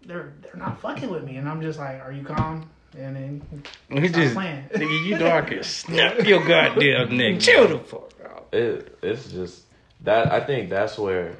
they're 0.03 0.33
they're 0.41 0.55
not 0.55 0.81
fucking 0.81 1.11
with 1.11 1.23
me, 1.23 1.35
and 1.35 1.47
I'm 1.47 1.61
just 1.61 1.77
like, 1.77 2.01
are 2.01 2.11
you 2.11 2.23
calm? 2.23 2.67
And 2.97 3.15
then 3.15 3.63
We 3.89 4.07
stop 4.07 4.21
just 4.21 4.33
playing. 4.33 4.63
nigga, 4.73 5.05
you 5.05 5.17
dark 5.19 5.51
as 5.51 5.67
snap 5.85 6.25
your 6.25 6.43
goddamn 6.43 7.15
neck. 7.15 7.39
Chill 7.39 7.67
the 7.67 7.77
fuck 7.77 8.11
out. 8.25 8.47
it 8.51 8.97
it's 9.03 9.31
just 9.31 9.65
that 10.01 10.31
I 10.31 10.39
think 10.39 10.71
that's 10.71 10.97
where 10.97 11.35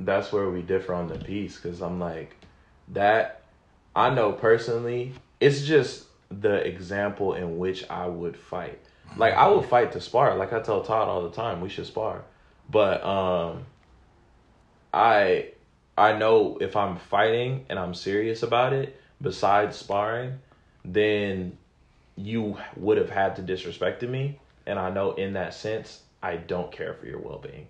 that's 0.00 0.32
where 0.32 0.50
we 0.50 0.62
differ 0.62 0.94
on 0.94 1.06
the 1.06 1.18
piece 1.18 1.60
because 1.60 1.80
I'm 1.80 2.00
like 2.00 2.34
that 2.88 3.42
I 3.94 4.12
know 4.12 4.32
personally 4.32 5.12
it's 5.38 5.62
just 5.62 6.06
the 6.40 6.66
example 6.66 7.34
in 7.34 7.58
which 7.58 7.88
I 7.90 8.06
would 8.06 8.36
fight. 8.36 8.78
Like 9.16 9.34
I 9.34 9.48
would 9.48 9.66
fight 9.66 9.92
to 9.92 10.00
spar. 10.00 10.36
Like 10.36 10.52
I 10.52 10.60
tell 10.60 10.82
Todd 10.82 11.08
all 11.08 11.22
the 11.22 11.34
time, 11.34 11.60
we 11.60 11.68
should 11.68 11.86
spar. 11.86 12.22
But 12.70 13.04
um 13.04 13.66
I 14.94 15.48
I 15.96 16.16
know 16.16 16.56
if 16.60 16.76
I'm 16.76 16.96
fighting 16.96 17.66
and 17.68 17.78
I'm 17.78 17.94
serious 17.94 18.42
about 18.42 18.72
it, 18.72 18.98
besides 19.20 19.76
sparring, 19.76 20.38
then 20.84 21.56
you 22.16 22.56
would 22.76 22.96
have 22.98 23.10
had 23.10 23.36
to 23.36 23.42
disrespected 23.42 24.08
me. 24.08 24.38
And 24.66 24.78
I 24.78 24.90
know 24.90 25.12
in 25.12 25.34
that 25.34 25.54
sense, 25.54 26.02
I 26.22 26.36
don't 26.36 26.70
care 26.72 26.94
for 26.94 27.06
your 27.06 27.18
well 27.18 27.38
being. 27.38 27.66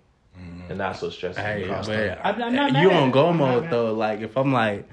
And 0.69 0.79
that's 0.79 1.01
what 1.01 1.13
stresses 1.13 1.43
Hey, 1.43 1.61
me. 1.61 1.67
but 1.67 2.25
I'm- 2.25 2.41
I'm 2.41 2.55
not 2.55 2.71
you 2.81 2.89
on 2.91 3.11
go 3.11 3.27
it. 3.27 3.29
I'm 3.31 3.37
not 3.37 3.61
mode 3.61 3.69
though. 3.69 3.93
Like 3.93 4.21
if 4.21 4.35
I'm 4.35 4.51
like, 4.51 4.87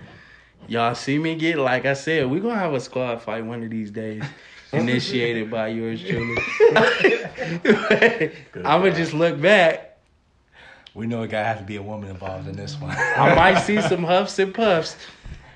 y'all 0.68 0.94
see 0.94 1.18
me 1.18 1.34
get 1.34 1.58
like 1.58 1.86
I 1.86 1.94
said, 1.94 2.28
we 2.28 2.40
gonna 2.40 2.54
have 2.56 2.74
a 2.74 2.80
squad 2.80 3.22
fight 3.22 3.44
one 3.44 3.62
of 3.62 3.70
these 3.70 3.90
days, 3.90 4.22
initiated 4.72 5.50
by 5.50 5.68
yours 5.68 6.02
truly. 6.02 6.36
I'ma 8.64 8.90
just 8.90 9.14
look 9.14 9.40
back. 9.40 9.98
We 10.94 11.06
know 11.06 11.22
it 11.22 11.28
gotta 11.28 11.44
have 11.46 11.58
to 11.58 11.64
be 11.64 11.76
a 11.76 11.82
woman 11.82 12.10
involved 12.10 12.48
in 12.48 12.56
this 12.56 12.78
one. 12.80 12.90
I 12.96 13.34
might 13.34 13.60
see 13.60 13.80
some 13.80 14.02
huffs 14.02 14.38
and 14.38 14.52
puffs. 14.52 14.96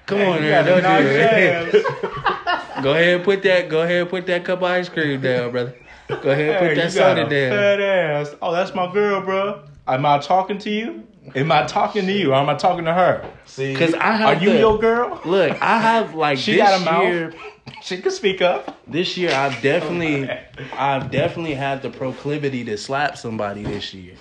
Come 0.06 0.20
on, 0.20 0.43
You 0.43 0.51
man, 0.51 0.64
don't 0.66 0.82
do 0.82 1.09
it. 1.09 2.82
Go 2.82 2.93
ahead 2.93 3.14
and 3.16 3.24
put 3.24 3.43
that. 3.43 3.68
Go 3.68 3.82
ahead 3.82 4.02
and 4.02 4.10
put 4.10 4.26
that 4.26 4.44
cup 4.44 4.59
of 4.59 4.64
ice 4.64 4.89
cream 4.89 5.20
down, 5.20 5.51
brother. 5.51 5.74
Go 6.09 6.31
ahead 6.31 6.51
and 6.51 6.59
put 6.59 6.68
Hey, 6.68 6.74
that 6.74 6.93
soda 6.93 7.22
down. 7.22 7.31
Fat 7.31 7.81
ass. 7.81 8.35
Oh, 8.43 8.52
that's 8.52 8.74
my 8.74 8.93
girl, 8.93 9.22
bro. 9.22 9.62
Am 9.89 10.05
I 10.05 10.18
talking 10.18 10.59
to 10.59 10.70
you? 10.70 11.05
Am 11.34 11.51
I 11.51 11.66
talking 11.66 12.06
to 12.06 12.12
you? 12.12 12.32
Or 12.32 12.36
am 12.36 12.48
I 12.48 12.55
talking 12.55 12.84
to 12.84 12.92
her? 12.92 13.30
See, 13.46 13.74
Cause 13.74 13.94
I 13.94 14.12
have. 14.12 14.28
Are 14.28 14.34
have 14.34 14.42
you 14.42 14.52
the- 14.52 14.59
your 14.59 14.78
girl? 14.78 15.20
look. 15.24 15.60
I 15.62 15.80
have 15.80 16.14
like 16.14 16.38
She 16.38 16.52
this 16.52 16.60
got 16.60 16.80
a 16.80 16.84
mouth. 16.84 17.05
year. 17.05 17.34
She 17.82 17.98
can 17.98 18.10
speak 18.10 18.42
up. 18.42 18.78
This 18.86 19.16
year, 19.16 19.32
I've 19.32 19.60
definitely, 19.62 20.30
I've 20.74 21.10
definitely 21.10 21.55
had 21.55 21.82
the 21.82 21.90
proclivity 21.90 22.64
to 22.64 22.76
slap 22.76 23.16
somebody 23.16 23.62
this 23.62 23.94
year. 23.94 24.14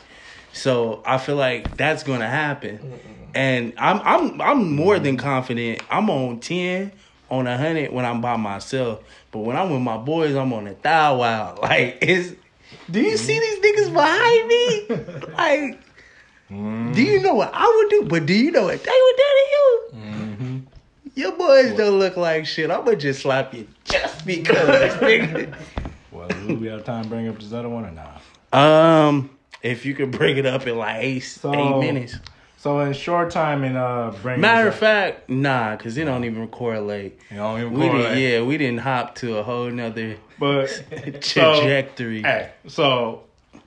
So 0.54 1.02
I 1.06 1.18
feel 1.18 1.36
like 1.36 1.78
that's 1.78 2.04
gonna 2.04 2.30
happen, 2.30 2.80
and 3.34 3.74
I'm 3.78 4.00
I'm 4.04 4.42
I'm 4.42 4.76
more 4.76 5.00
than 5.00 5.18
confident. 5.18 5.82
I'm 5.90 6.10
on 6.10 6.40
ten, 6.40 6.92
on 7.30 7.48
a 7.48 7.58
hundred 7.58 7.92
when 7.92 8.06
I'm 8.06 8.22
by 8.22 8.38
myself, 8.38 9.04
but 9.32 9.40
when 9.40 9.58
I'm 9.58 9.72
with 9.72 9.82
my 9.82 9.98
boys, 9.98 10.36
I'm 10.36 10.54
on 10.54 10.68
a 10.68 10.76
thou 10.76 11.18
wow. 11.20 11.58
Like, 11.62 11.98
is 12.02 12.36
do 12.90 13.02
you 13.02 13.18
see 13.18 13.40
mm-hmm. 13.40 13.62
these 13.62 13.90
niggas 13.90 13.94
behind 13.94 14.48
me? 14.48 15.34
Like, 15.38 15.80
do 16.50 17.02
you 17.02 17.22
know 17.22 17.34
what 17.34 17.52
I 17.54 17.66
would 17.66 17.90
do? 17.90 18.08
But 18.10 18.26
do 18.26 18.34
you 18.34 18.52
know 18.52 18.64
what 18.64 18.84
they 18.84 18.92
would 18.92 19.16
do 19.18 19.24
to 19.24 20.00
you? 20.00 20.64
Your 21.16 21.32
boys 21.34 21.76
don't 21.78 22.00
look 22.00 22.18
like 22.18 22.46
shit. 22.46 22.72
I'ma 22.72 22.94
just 22.96 23.22
slap 23.22 23.54
you 23.54 23.68
just 23.86 24.26
because, 24.26 24.94
nigga. 24.96 25.54
Well, 26.12 26.28
do 26.28 26.56
we 26.56 26.68
have 26.68 26.84
time 26.84 27.04
to 27.04 27.10
bring 27.10 27.28
up 27.28 27.40
this 27.40 27.54
other 27.54 27.70
one 27.70 27.86
or 27.86 27.92
not? 27.92 28.22
Um, 28.52 29.30
if 29.62 29.86
you 29.86 29.94
could 29.96 30.12
bring 30.12 30.38
it 30.38 30.46
up 30.46 30.66
in 30.68 30.78
like 30.78 30.98
eight, 31.04 31.20
So- 31.22 31.54
eight 31.54 31.80
minutes. 31.86 32.16
So 32.58 32.80
in 32.80 32.94
short 32.94 33.30
time 33.30 33.66
in 33.66 33.76
uh 33.76 34.16
bringing 34.22 34.40
Matter 34.40 34.70
of 34.70 34.76
fact, 34.76 35.30
nah, 35.30 35.76
cause 35.76 35.98
it 35.98 36.06
don't 36.06 36.24
even 36.24 36.48
correlate. 36.48 37.20
you 37.30 37.36
don't 37.36 37.60
even 37.60 37.74
We 37.74 37.88
correlate. 37.90 38.18
yeah, 38.18 38.42
we 38.42 38.58
didn't 38.58 38.80
hop 38.80 39.16
to 39.16 39.36
a 39.38 39.44
whole 39.44 39.70
nother 39.70 40.16
But 40.40 40.68
trajectory. 41.22 42.22
So, 42.22 42.28
hey, 42.30 42.52
so 42.68 43.24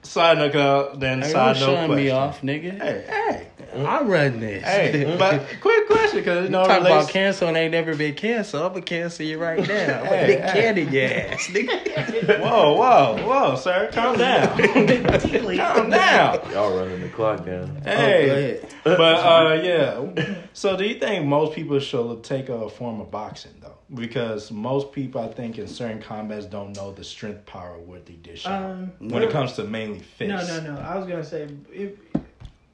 side 0.06 0.38
note, 0.38 0.98
then 1.00 1.22
Hey, 1.22 1.28
side 1.32 1.56
don't 1.58 1.68
note 1.68 1.76
shun 1.76 1.86
question. 1.88 2.04
me 2.04 2.10
off, 2.10 2.40
nigga. 2.42 2.80
Hey, 2.80 3.04
hey, 3.08 3.46
I 3.84 4.02
run 4.02 4.40
this. 4.40 4.62
hey. 4.64 5.16
but 5.18 5.46
quick 5.60 5.86
question, 5.88 6.18
because 6.20 6.44
you 6.44 6.50
know, 6.50 6.64
Talk 6.64 6.80
about 6.80 6.90
relates- 6.90 7.10
cancel 7.12 7.48
and 7.48 7.56
ain't 7.56 7.72
never 7.72 7.94
been 7.96 8.14
canceled. 8.14 8.62
I'm 8.64 8.68
gonna 8.72 8.82
cancel 8.82 9.26
you 9.26 9.38
right 9.38 9.58
now. 9.66 10.00
I'm 10.00 10.06
Hey, 10.06 10.26
Nick 10.28 10.40
hey. 10.40 10.60
Cannon, 10.60 10.92
your 10.92 11.04
ass. 11.04 11.48
Whoa, 12.40 12.74
whoa, 12.74 13.26
whoa, 13.26 13.56
sir, 13.56 13.90
calm 13.92 14.16
down, 14.18 14.48
calm 14.58 15.90
down. 15.90 16.50
y'all 16.52 16.76
running 16.76 17.00
the 17.00 17.08
clock 17.08 17.44
down. 17.44 17.80
Hey, 17.84 18.26
go 18.26 18.32
ahead. 18.32 18.74
but 18.84 19.00
uh, 19.00 19.60
yeah. 19.62 20.34
So, 20.52 20.76
do 20.76 20.84
you 20.84 20.98
think 20.98 21.26
most 21.26 21.54
people 21.54 21.78
should 21.80 22.22
take 22.24 22.48
a 22.48 22.68
form 22.68 23.00
of 23.00 23.10
boxing 23.10 23.52
though? 23.60 23.72
Because 23.94 24.50
most 24.50 24.90
people, 24.92 25.20
I 25.20 25.28
think, 25.28 25.58
in 25.58 25.68
certain 25.68 26.02
combats, 26.02 26.46
don't 26.46 26.74
know 26.74 26.90
the 26.92 27.04
strength 27.04 27.46
power 27.46 27.76
of 27.76 27.82
what 27.86 28.04
they 28.06 28.14
dish 28.14 28.44
out 28.46 28.64
Um, 28.70 28.92
when 28.98 29.22
it 29.22 29.30
comes 29.30 29.52
to 29.54 29.64
mainly 29.64 30.00
fists. 30.00 30.48
No, 30.48 30.60
no, 30.60 30.74
no. 30.74 30.80
I 30.80 30.96
was 30.96 31.06
gonna 31.06 31.24
say, 31.24 31.48
if, 31.72 31.92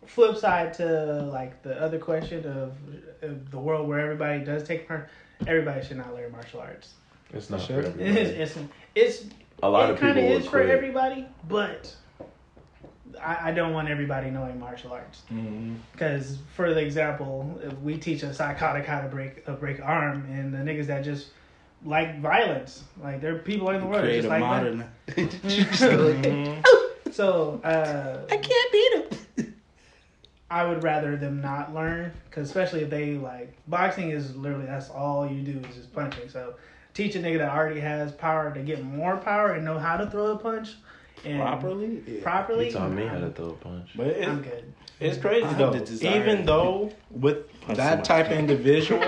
flip 0.07 0.37
side 0.37 0.75
to 0.75 1.23
like 1.33 1.63
the 1.63 1.81
other 1.81 1.99
question 1.99 2.45
of, 2.47 2.73
of 3.23 3.51
the 3.51 3.59
world 3.59 3.89
where 3.89 4.01
everybody 4.01 4.45
does 4.45 4.63
take 4.65 4.87
part. 4.89 5.09
Everybody 5.47 5.85
should 5.87 5.97
not 5.97 6.15
learn 6.15 6.31
martial 6.33 6.61
arts. 6.61 6.95
It's 7.33 7.51
not 7.51 7.61
Sure. 7.63 7.83
for 7.83 7.89
It's 7.89 7.99
everybody. 8.01 8.21
it's 8.43 8.59
it's 8.95 9.25
A 9.63 9.69
lot 9.71 9.89
it 9.89 9.93
of 9.95 9.97
people 10.01 10.15
kind 10.15 10.19
of 10.27 10.41
is 10.41 10.47
for 10.47 10.61
everybody, 10.63 11.27
but 11.49 11.95
I, 13.21 13.51
I 13.51 13.53
don't 13.53 13.73
want 13.73 13.89
everybody 13.89 14.31
knowing 14.31 14.59
martial 14.59 14.93
arts 14.93 15.23
Mhm. 15.33 15.77
because, 15.93 16.39
for 16.55 16.73
the 16.75 16.81
example, 16.81 17.61
if 17.63 17.77
we 17.81 17.97
teach 17.99 18.23
a 18.23 18.33
psychotic 18.35 18.87
how 18.87 19.01
to 19.01 19.09
break 19.09 19.47
a 19.47 19.53
break 19.53 19.81
arm, 19.83 20.27
and 20.31 20.53
the 20.53 20.59
niggas 20.59 20.87
that 20.87 21.05
just 21.05 21.29
like 21.85 22.21
violence, 22.21 22.85
like 23.03 23.21
there 23.21 23.35
are 23.35 23.39
people 23.39 23.71
in 23.71 23.81
the 23.81 23.87
world 23.87 24.05
that 24.05 24.13
just 24.15 24.27
a 24.27 24.31
like 24.31 24.41
modern. 24.41 24.85
violence. 25.17 26.69
So 27.13 27.61
uh, 27.63 28.21
I 28.31 28.37
can't 28.39 28.73
beat 28.73 28.93
him. 28.95 29.19
I 30.53 30.67
would 30.67 30.83
rather 30.83 31.17
them 31.17 31.41
not 31.41 31.73
learn, 31.73 32.13
because 32.29 32.47
especially 32.47 32.83
if 32.83 32.91
they 32.91 33.15
like 33.15 33.55
boxing 33.69 34.11
is 34.11 34.37
literally 34.37 34.67
that's 34.67 34.91
all 34.91 35.27
you 35.27 35.41
do 35.41 35.67
is 35.67 35.77
just 35.77 35.95
punching. 35.95 36.29
So 36.29 36.55
teach 36.93 37.17
a 37.17 37.21
nigga 37.21 37.39
that 37.39 37.51
already 37.51 37.81
has 37.81 38.13
power 38.13 38.53
to 38.53 38.61
get 38.61 38.85
more 38.85 39.17
power 39.17 39.53
and 39.53 39.65
know 39.65 39.79
how 39.79 39.97
to 39.97 40.11
throw 40.11 40.33
a 40.33 40.37
punch 40.37 40.75
and 41.25 41.41
Properly? 41.41 42.03
Yeah. 42.07 42.23
Properly, 42.23 42.67
You 42.67 42.73
taught 42.73 42.93
me 42.93 43.07
how 43.07 43.19
to 43.19 43.31
throw 43.31 43.49
a 43.49 43.53
punch. 43.53 43.91
But 43.97 44.09
it, 44.09 44.29
I'm 44.29 44.43
good. 44.43 44.73
It's 45.01 45.19
crazy 45.19 45.47
I 45.47 45.55
though. 45.55 45.75
Even 46.03 46.45
though 46.45 46.93
with 47.11 47.61
punch 47.63 47.79
that 47.79 48.05
type 48.05 48.27
of 48.27 48.33
individual, 48.33 49.03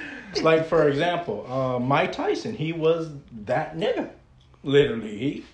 like 0.42 0.66
for 0.66 0.88
example, 0.88 1.46
uh, 1.52 1.78
Mike 1.78 2.12
Tyson, 2.12 2.54
he 2.54 2.72
was 2.72 3.10
that 3.44 3.76
nigga. 3.76 4.10
Literally, 4.62 5.18
he 5.18 5.44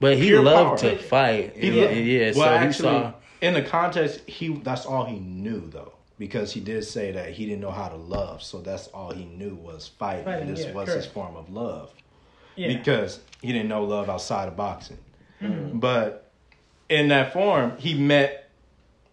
But 0.00 0.16
he 0.18 0.36
loved 0.38 0.80
power. 0.80 0.90
to 0.92 0.98
fight. 0.98 1.56
he 1.56 1.70
yeah, 1.70 1.84
lo- 1.84 1.90
yeah. 1.90 2.24
Well, 2.26 2.34
so 2.34 2.44
actually, 2.44 2.88
he 2.88 2.94
saw. 3.02 3.12
In 3.40 3.54
the 3.54 3.62
context, 3.62 4.20
he 4.28 4.48
that's 4.58 4.86
all 4.86 5.04
he 5.04 5.18
knew 5.18 5.68
though, 5.68 5.92
because 6.18 6.52
he 6.52 6.60
did 6.60 6.84
say 6.84 7.12
that 7.12 7.30
he 7.30 7.46
didn't 7.46 7.60
know 7.60 7.70
how 7.70 7.88
to 7.88 7.96
love, 7.96 8.42
so 8.42 8.60
that's 8.60 8.86
all 8.88 9.12
he 9.12 9.24
knew 9.24 9.54
was 9.54 9.88
fighting. 9.88 10.24
Fighting, 10.24 10.48
this 10.48 10.64
yeah, 10.64 10.72
was 10.72 10.88
his 10.88 11.06
form 11.06 11.36
of 11.36 11.50
love 11.50 11.92
Yeah. 12.56 12.68
because 12.68 13.20
he 13.42 13.52
didn't 13.52 13.68
know 13.68 13.84
love 13.84 14.08
outside 14.08 14.48
of 14.48 14.56
boxing. 14.56 14.98
Mm-hmm. 15.42 15.78
But 15.78 16.30
in 16.88 17.08
that 17.08 17.32
form, 17.32 17.76
he 17.78 17.94
met 17.94 18.50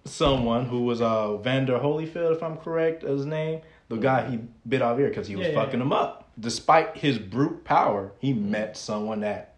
someone 0.05 0.65
who 0.65 0.83
was 0.83 1.01
uh, 1.01 1.37
Vander 1.37 1.79
Holyfield, 1.79 2.35
if 2.35 2.43
I'm 2.43 2.57
correct, 2.57 3.03
his 3.03 3.25
name. 3.25 3.61
The 3.89 3.97
guy 3.97 4.29
he 4.29 4.39
bit 4.67 4.81
off 4.81 4.97
ear 4.99 5.09
because 5.09 5.27
he 5.27 5.35
was 5.35 5.47
Yeah, 5.47 5.53
fucking 5.53 5.79
him 5.81 5.91
up. 5.93 6.29
Despite 6.39 6.97
his 6.97 7.19
brute 7.19 7.63
power, 7.63 8.11
he 8.19 8.33
met 8.33 8.75
someone 8.75 9.19
that 9.19 9.55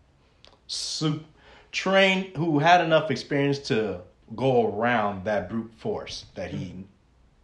su- 0.68 1.24
trained, 1.72 2.36
who 2.36 2.60
had 2.60 2.82
enough 2.82 3.12
experience 3.12 3.60
to 3.60 4.02
go 4.36 4.68
around 4.68 5.26
that 5.26 5.50
brute 5.50 5.72
force 5.78 6.26
that 6.36 6.52
he 6.52 6.86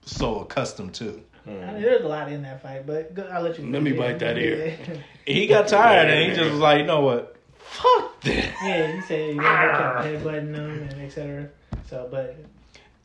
so 0.05 0.39
accustomed 0.39 0.93
to. 0.95 1.21
I 1.45 1.49
mean, 1.49 1.81
there's 1.81 2.03
a 2.03 2.07
lot 2.07 2.31
in 2.31 2.43
that 2.43 2.61
fight, 2.61 2.85
but 2.85 3.13
go, 3.13 3.23
I'll 3.31 3.41
let 3.41 3.57
you. 3.57 3.69
Let 3.69 3.81
me 3.81 3.91
bite 3.93 4.19
that 4.19 4.37
ear. 4.37 4.77
He 5.25 5.45
got 5.45 5.67
tired 5.67 6.09
and 6.09 6.31
he 6.31 6.35
just 6.35 6.49
was 6.51 6.59
like, 6.59 6.79
you 6.79 6.85
know 6.85 7.01
what? 7.01 7.35
Fuck 7.59 8.21
that. 8.21 8.53
yeah, 8.63 8.95
he 8.95 9.01
said 9.01 9.29
you 9.29 9.35
know, 9.35 9.43
kept 9.43 10.05
headbutting 10.05 10.51
them 10.51 10.89
and 10.89 11.01
etc. 11.01 11.49
So, 11.87 12.07
but 12.09 12.37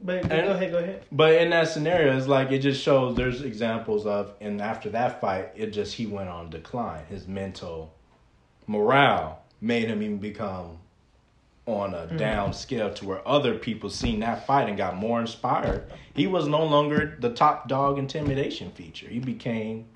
but 0.01 0.29
go 0.29 0.37
ahead, 0.37 0.73
go 0.73 0.79
ahead. 0.79 1.05
But 1.13 1.35
in 1.35 1.51
that 1.51 1.69
scenario, 1.69 2.17
it's 2.17 2.27
like 2.27 2.53
it 2.53 2.61
just 2.61 2.83
shows 2.83 3.17
there's 3.17 3.43
examples 3.43 4.07
of, 4.07 4.35
and 4.41 4.61
after 4.61 4.91
that 4.91 5.21
fight, 5.21 5.51
it 5.55 5.69
just 5.69 5.95
he 5.95 6.07
went 6.07 6.29
on 6.29 6.51
decline. 6.51 7.05
His 7.09 7.27
mental 7.27 7.95
morale 8.67 9.43
made 9.61 9.89
him 9.89 10.03
even 10.03 10.19
become 10.19 10.79
on 11.67 11.95
a 11.95 11.99
mm-hmm. 11.99 12.17
down 12.17 12.53
scale 12.53 12.95
to 12.95 13.05
where 13.05 13.27
other 13.27 13.59
people 13.59 13.91
seen 13.91 14.21
that 14.21 14.47
fight 14.47 14.69
and 14.69 14.79
got 14.79 14.97
more 14.97 15.21
inspired. 15.21 15.85
He 16.15 16.27
was 16.27 16.47
no 16.47 16.65
longer 16.65 17.17
the 17.21 17.31
top 17.31 17.69
dog 17.69 17.99
intimidation 17.99 18.71
feature. 18.71 19.09
He 19.09 19.19
became 19.19 19.87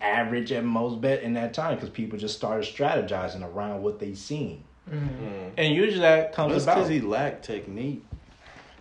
average 0.00 0.52
at 0.52 0.64
most 0.64 1.00
bet 1.00 1.22
in 1.22 1.34
that 1.34 1.54
time 1.54 1.74
because 1.74 1.90
people 1.90 2.18
just 2.18 2.36
started 2.36 2.64
strategizing 2.66 3.42
around 3.42 3.82
what 3.82 3.98
they 3.98 4.14
seen. 4.14 4.64
Mm-hmm. 4.90 5.50
And 5.56 5.74
usually 5.74 6.00
that 6.00 6.32
comes 6.32 6.52
That's 6.52 6.64
about. 6.64 6.74
because 6.76 6.88
he 6.88 7.00
lacked 7.00 7.44
technique. 7.44 8.04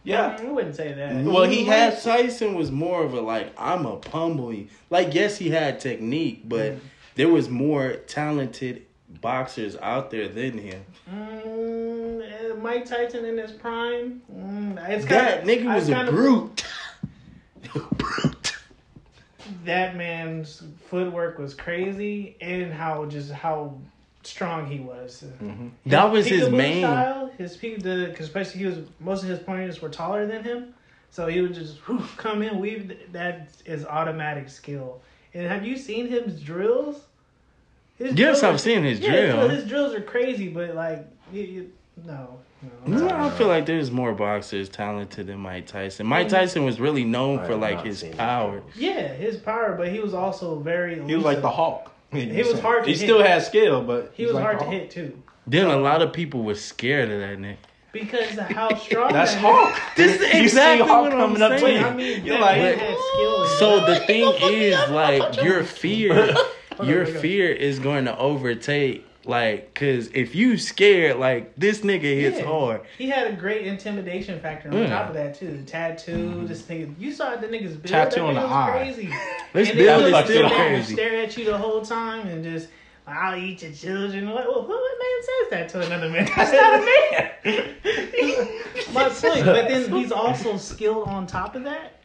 Yeah. 0.04 0.38
I 0.40 0.46
wouldn't 0.46 0.76
say 0.76 0.94
that. 0.94 1.24
Well, 1.24 1.44
he 1.44 1.66
had 1.66 1.94
has- 1.94 2.04
Tyson 2.04 2.56
was 2.56 2.72
more 2.72 3.04
of 3.04 3.14
a 3.14 3.22
like 3.22 3.54
I'm 3.58 3.86
a 3.86 3.98
pummel 3.98 4.54
you. 4.54 4.68
Like 4.90 5.14
yes, 5.14 5.38
he 5.38 5.50
had 5.50 5.80
technique, 5.80 6.48
but 6.48 6.74
mm-hmm. 6.74 6.88
there 7.16 7.30
was 7.30 7.50
more 7.50 7.94
talented 8.08 8.86
boxers 9.22 9.76
out 9.78 10.12
there 10.12 10.28
than 10.28 10.58
him. 10.58 10.86
Mm, 11.10 11.57
Mike 12.62 12.86
Tyson 12.86 13.26
in 13.26 13.38
his 13.38 13.52
prime. 13.52 14.22
Mm, 14.34 14.90
it's 14.90 15.06
That 15.06 15.46
kinda, 15.46 15.64
nigga 15.64 15.76
was 15.76 15.90
I 15.90 15.94
a 15.94 15.96
kinda- 15.96 16.12
brute. 16.12 16.64
brute. 17.98 18.58
That 19.64 19.96
man's 19.96 20.64
footwork 20.90 21.40
was 21.40 21.54
crazy, 21.54 22.36
and 22.42 22.72
how 22.74 23.06
just 23.06 23.32
how 23.32 23.76
strong 24.24 24.66
he 24.68 24.80
was. 24.80 25.24
That 25.86 26.12
was 26.12 26.26
his 26.26 26.44
Peekaboo 26.50 26.58
main. 26.58 26.82
style. 26.84 27.32
His 27.38 27.56
peek, 27.56 27.82
because 27.84 28.20
especially 28.28 28.60
he 28.60 28.66
was 28.66 28.80
most 29.00 29.24
of 29.24 29.30
his 29.30 29.40
pointers 29.40 29.82
were 29.82 29.90
taller 29.90 30.26
than 30.26 30.44
him, 30.44 30.74
so 31.12 31.28
he 31.28 31.40
would 31.42 31.54
just 31.54 31.78
whew, 31.88 32.04
come 32.18 32.42
in, 32.42 32.60
weave. 32.60 32.98
That 33.14 33.50
is 33.66 33.86
automatic 33.86 34.50
skill. 34.50 35.02
And 35.34 35.48
have 35.48 35.66
you 35.66 35.78
seen 35.78 36.08
his 36.08 36.42
drills? 36.42 37.06
His 37.98 38.10
Yes, 38.10 38.16
drills 38.40 38.44
I've 38.44 38.56
are- 38.56 38.58
seen 38.58 38.84
his 38.84 39.00
yeah, 39.00 39.12
drill. 39.32 39.50
His 39.50 39.64
drills 39.66 39.94
are 39.94 40.02
crazy, 40.02 40.50
but 40.50 40.76
like, 40.76 41.06
you, 41.32 41.42
you, 41.44 41.72
no, 42.06 42.40
no. 42.86 42.98
No, 43.08 43.10
I 43.28 43.30
feel 43.32 43.48
like 43.48 43.66
there's 43.66 43.92
more 43.92 44.14
boxers 44.14 44.70
talented 44.70 45.28
than 45.28 45.40
Mike 45.40 45.68
Tyson. 45.68 46.06
Mike 46.08 46.30
Tyson 46.30 46.66
was 46.66 46.80
really 46.80 47.04
known 47.04 47.40
I 47.40 47.46
for 47.48 47.56
like 47.56 47.84
his 47.84 48.04
power. 48.04 48.62
Yeah, 48.76 49.08
his 49.14 49.38
power, 49.38 49.76
but 49.78 49.90
he 49.90 50.00
was 50.00 50.14
also 50.14 50.60
very. 50.60 51.02
He 51.06 51.16
was 51.16 51.24
like 51.26 51.42
the 51.42 51.52
Hulk. 51.52 51.92
He 52.12 52.42
was 52.42 52.60
hard 52.62 52.86
to 52.86 52.90
hit 52.90 52.96
He 52.98 53.06
hit. 53.06 53.10
still 53.10 53.22
had 53.22 53.44
skill, 53.44 53.84
but 53.84 54.12
He 54.16 54.24
was 54.26 54.34
like 54.34 54.44
hard 54.44 54.60
to 54.60 54.66
hit 54.66 54.90
too, 54.92 55.22
Then 55.46 55.68
a 55.68 55.76
lot 55.78 56.02
of 56.02 56.14
people 56.14 56.42
were 56.44 56.56
scared 56.56 57.12
of 57.12 57.20
that 57.20 57.38
nigga. 57.38 57.58
because 57.92 58.38
of 58.38 58.46
how 58.46 58.74
strong. 58.78 59.12
That's 59.12 59.34
that 59.34 59.42
Hulk. 59.42 59.76
This 59.98 60.16
is 60.22 60.22
You 60.22 60.32
see 60.34 60.44
exactly 60.44 60.88
Hulk 60.88 61.04
what 61.04 61.14
I'm 61.14 61.20
coming 61.36 61.42
up 61.42 61.52
to 61.52 61.60
saying. 61.60 61.82
you. 61.82 61.86
I 61.88 61.94
mean, 61.94 62.26
You're 62.26 62.40
like, 62.40 62.58
man. 62.62 62.96
So 63.60 63.86
the 63.86 64.00
thing 64.08 64.32
is, 64.42 64.90
like, 64.90 65.42
your 65.44 65.64
fear, 65.66 66.34
your 66.84 67.06
fear 67.06 67.52
is 67.52 67.78
going 67.80 68.06
to 68.06 68.18
overtake, 68.18 69.06
like, 69.28 69.74
cause 69.74 70.10
if 70.14 70.34
you 70.36 70.58
scared, 70.58 71.18
like, 71.18 71.56
this 71.56 71.80
nigga 71.82 72.02
hits 72.02 72.40
Yeah. 72.40 72.46
hard. 72.46 72.82
He 72.98 73.10
had 73.10 73.28
a 73.28 73.34
great 73.34 73.68
intimidation 73.68 74.40
factor 74.40 74.70
on 74.70 74.78
Yeah. 74.78 74.88
top 74.88 75.10
of 75.10 75.14
that 75.16 75.36
too. 75.36 75.58
The 75.58 75.64
tattoo, 75.64 76.12
mm-hmm. 76.12 76.46
this 76.48 76.62
nigga. 76.64 76.94
You 77.00 77.12
saw 77.12 77.36
the 77.36 77.48
nigga's 77.48 77.76
build. 77.76 77.88
Tattoo 77.88 78.22
on 78.22 78.36
the 78.36 78.42
was 78.42 78.52
eye. 78.52 78.72
Crazy. 78.72 79.10
This 79.54 79.70
And 79.70 79.78
build 79.78 80.04
then 80.04 80.14
is 80.14 80.26
still 80.26 80.50
sit 80.50 80.52
and 80.52 80.54
crazy. 80.54 80.94
Stare 80.94 81.24
at 81.24 81.38
you 81.38 81.46
the 81.46 81.58
whole 81.58 81.82
time 81.82 82.28
and 82.28 82.44
just. 82.44 82.70
I'll 83.10 83.38
eat 83.38 83.62
your 83.64 83.72
children. 83.72 84.30
What, 84.30 84.46
what, 84.48 84.68
what 84.68 84.82
man 85.00 85.22
says 85.22 85.50
that 85.52 85.70
to 85.70 85.80
another 85.86 86.10
man? 86.10 86.30
That's 86.36 86.52
not 86.52 86.74
a 86.74 86.86
man. 87.46 88.94
My 88.94 89.08
point. 89.08 89.46
But 89.46 89.70
then 89.70 89.90
he's 89.94 90.12
also 90.12 90.58
skilled 90.58 91.08
on 91.08 91.26
top 91.26 91.56
of 91.56 91.64
that. 91.64 92.02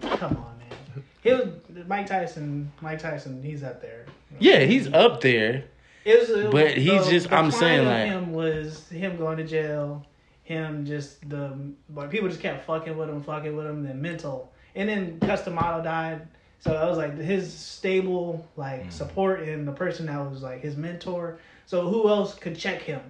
Come 0.00 0.36
on, 0.36 0.58
man. 0.58 1.04
He 1.22 1.32
was 1.32 1.46
Mike 1.86 2.06
Tyson. 2.08 2.72
Mike 2.80 2.98
Tyson. 2.98 3.40
He's 3.40 3.62
up 3.62 3.80
there. 3.80 4.06
Yeah, 4.40 4.60
he's 4.60 4.92
up 4.92 5.20
there. 5.20 5.64
It 6.04 6.20
was, 6.20 6.28
was- 6.28 6.52
But 6.52 6.76
he's 6.76 7.08
just- 7.08 7.32
I'm 7.32 7.50
saying, 7.50 7.86
like- 7.86 8.06
him 8.06 8.32
was 8.32 8.88
him 8.88 9.16
going 9.16 9.36
to 9.38 9.44
jail, 9.44 10.04
him 10.42 10.84
just 10.84 11.28
the 11.28 11.56
like 11.94 12.10
people 12.10 12.28
just 12.28 12.40
kept 12.40 12.64
fucking 12.66 12.96
with 12.96 13.08
him, 13.08 13.22
fucking 13.22 13.54
with 13.56 13.66
him, 13.66 13.84
then 13.84 14.00
mental, 14.02 14.52
and 14.74 14.88
then 14.88 15.18
Cus 15.20 15.44
D'Amato 15.44 15.82
died. 15.82 16.26
So 16.58 16.74
I 16.74 16.88
was 16.88 16.96
like 16.98 17.18
his 17.18 17.52
stable 17.52 18.46
like 18.56 18.80
mm-hmm. 18.82 18.90
support 18.90 19.42
and 19.42 19.66
the 19.66 19.72
person 19.72 20.06
that 20.06 20.18
was 20.30 20.42
like 20.42 20.60
his 20.60 20.76
mentor. 20.76 21.38
So 21.66 21.88
who 21.88 22.08
else 22.08 22.34
could 22.34 22.56
check 22.58 22.82
him? 22.82 23.00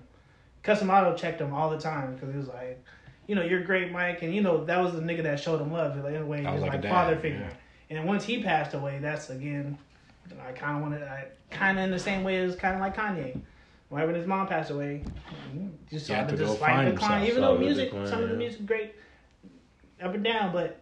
Cus 0.63 0.81
D'Amato 0.81 1.17
checked 1.17 1.41
him 1.41 1.53
all 1.53 1.71
the 1.71 1.79
time 1.79 2.15
because 2.15 2.31
he 2.31 2.37
was 2.39 2.49
like, 2.49 2.83
you 3.27 3.35
know, 3.35 3.43
you're 3.43 3.63
great, 3.63 3.91
Mike, 3.93 4.23
and 4.23 4.35
you 4.35 4.43
know 4.43 4.65
that 4.65 4.79
was 4.81 4.93
the 4.93 5.01
nigga 5.01 5.23
that 5.23 5.41
showed 5.41 5.61
him 5.61 5.73
love, 5.73 5.97
like 5.97 6.15
in 6.15 6.23
a 6.23 6.27
way, 6.27 6.43
That 6.43 6.53
was 6.53 6.63
his 6.63 6.63
like 6.63 6.73
a 6.73 6.75
like 6.77 6.83
dad, 6.83 6.91
father 6.91 7.17
figure. 7.17 7.49
yeah. 7.91 7.97
And 7.99 8.07
once 8.07 8.25
he 8.25 8.43
passed 8.43 8.75
away, 8.75 8.99
that's 9.01 9.29
again, 9.31 9.77
I 10.41 10.53
kind 10.53 10.77
of 10.77 10.83
wanted, 10.83 11.03
I 11.03 11.27
kind 11.51 11.79
of 11.79 11.85
in 11.85 11.91
the 11.91 11.99
same 11.99 12.25
way 12.25 12.39
as 12.39 12.57
kind 12.57 12.75
of 12.75 12.81
like 12.81 12.97
Kanye. 12.97 13.41
Right 13.91 14.07
when 14.07 14.15
his 14.15 14.27
mom 14.27 14.47
passed 14.47 14.71
away, 14.71 15.05
you 15.91 15.99
saw 15.99 16.15
had 16.15 16.31
the 16.31 16.37
to 16.39 16.47
slight 16.47 16.59
find 16.59 16.91
decline. 16.93 17.21
himself. 17.21 17.29
Even 17.29 17.43
though 17.43 17.59
music, 17.59 17.91
decline, 17.91 18.07
some 18.07 18.23
of 18.23 18.31
the 18.31 18.37
music 18.37 18.65
great, 18.65 18.95
up 20.03 20.15
and 20.15 20.25
down, 20.25 20.51
but 20.51 20.81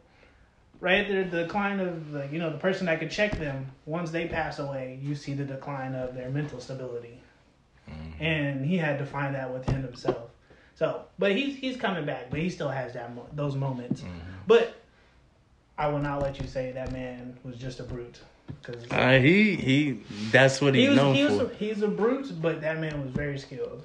right 0.79 1.09
there, 1.09 1.25
the 1.25 1.43
decline 1.43 1.81
of 1.81 2.13
the, 2.13 2.29
you 2.31 2.39
know 2.39 2.51
the 2.51 2.59
person 2.59 2.87
that 2.87 3.01
could 3.01 3.11
check 3.11 3.37
them 3.37 3.67
once 3.85 4.13
they 4.13 4.29
pass 4.29 4.61
away, 4.61 4.99
you 5.03 5.17
see 5.17 5.35
the 5.35 5.45
decline 5.45 5.97
of 5.97 6.15
their 6.15 6.31
mental 6.31 6.61
stability, 6.61 7.19
mm-hmm. 7.89 8.23
and 8.23 8.65
he 8.65 8.79
had 8.79 8.97
to 8.99 9.07
find 9.07 9.35
that 9.35 9.53
within 9.53 9.83
himself. 9.83 10.31
So, 10.77 11.03
but 11.19 11.33
he's 11.33 11.57
he's 11.57 11.77
coming 11.77 12.07
back, 12.07 12.31
but 12.31 12.39
he 12.39 12.49
still 12.49 12.69
has 12.69 12.93
that 12.95 13.13
mo- 13.13 13.27
those 13.33 13.57
moments. 13.57 14.03
Mm-hmm. 14.03 14.19
But 14.47 14.81
I 15.77 15.89
will 15.89 15.99
not 15.99 16.23
let 16.23 16.41
you 16.41 16.47
say 16.47 16.73
that 16.73 16.93
man 16.93 17.37
was 17.43 17.57
just 17.57 17.81
a 17.81 17.83
brute 17.83 18.21
Uh, 18.91 19.19
he 19.19 19.57
he, 19.57 20.01
that's 20.31 20.61
what 20.61 20.75
he 20.75 20.83
he's 20.83 20.91
was 20.91 20.97
known 20.97 21.15
he 21.15 21.25
was 21.25 21.39
for. 21.39 21.45
a, 21.45 21.55
he's 21.57 21.83
a 21.83 21.89
brute, 21.89 22.33
but 22.41 22.61
that 22.61 22.81
man 22.81 23.01
was 23.03 23.11
very 23.11 23.39
skilled. 23.39 23.83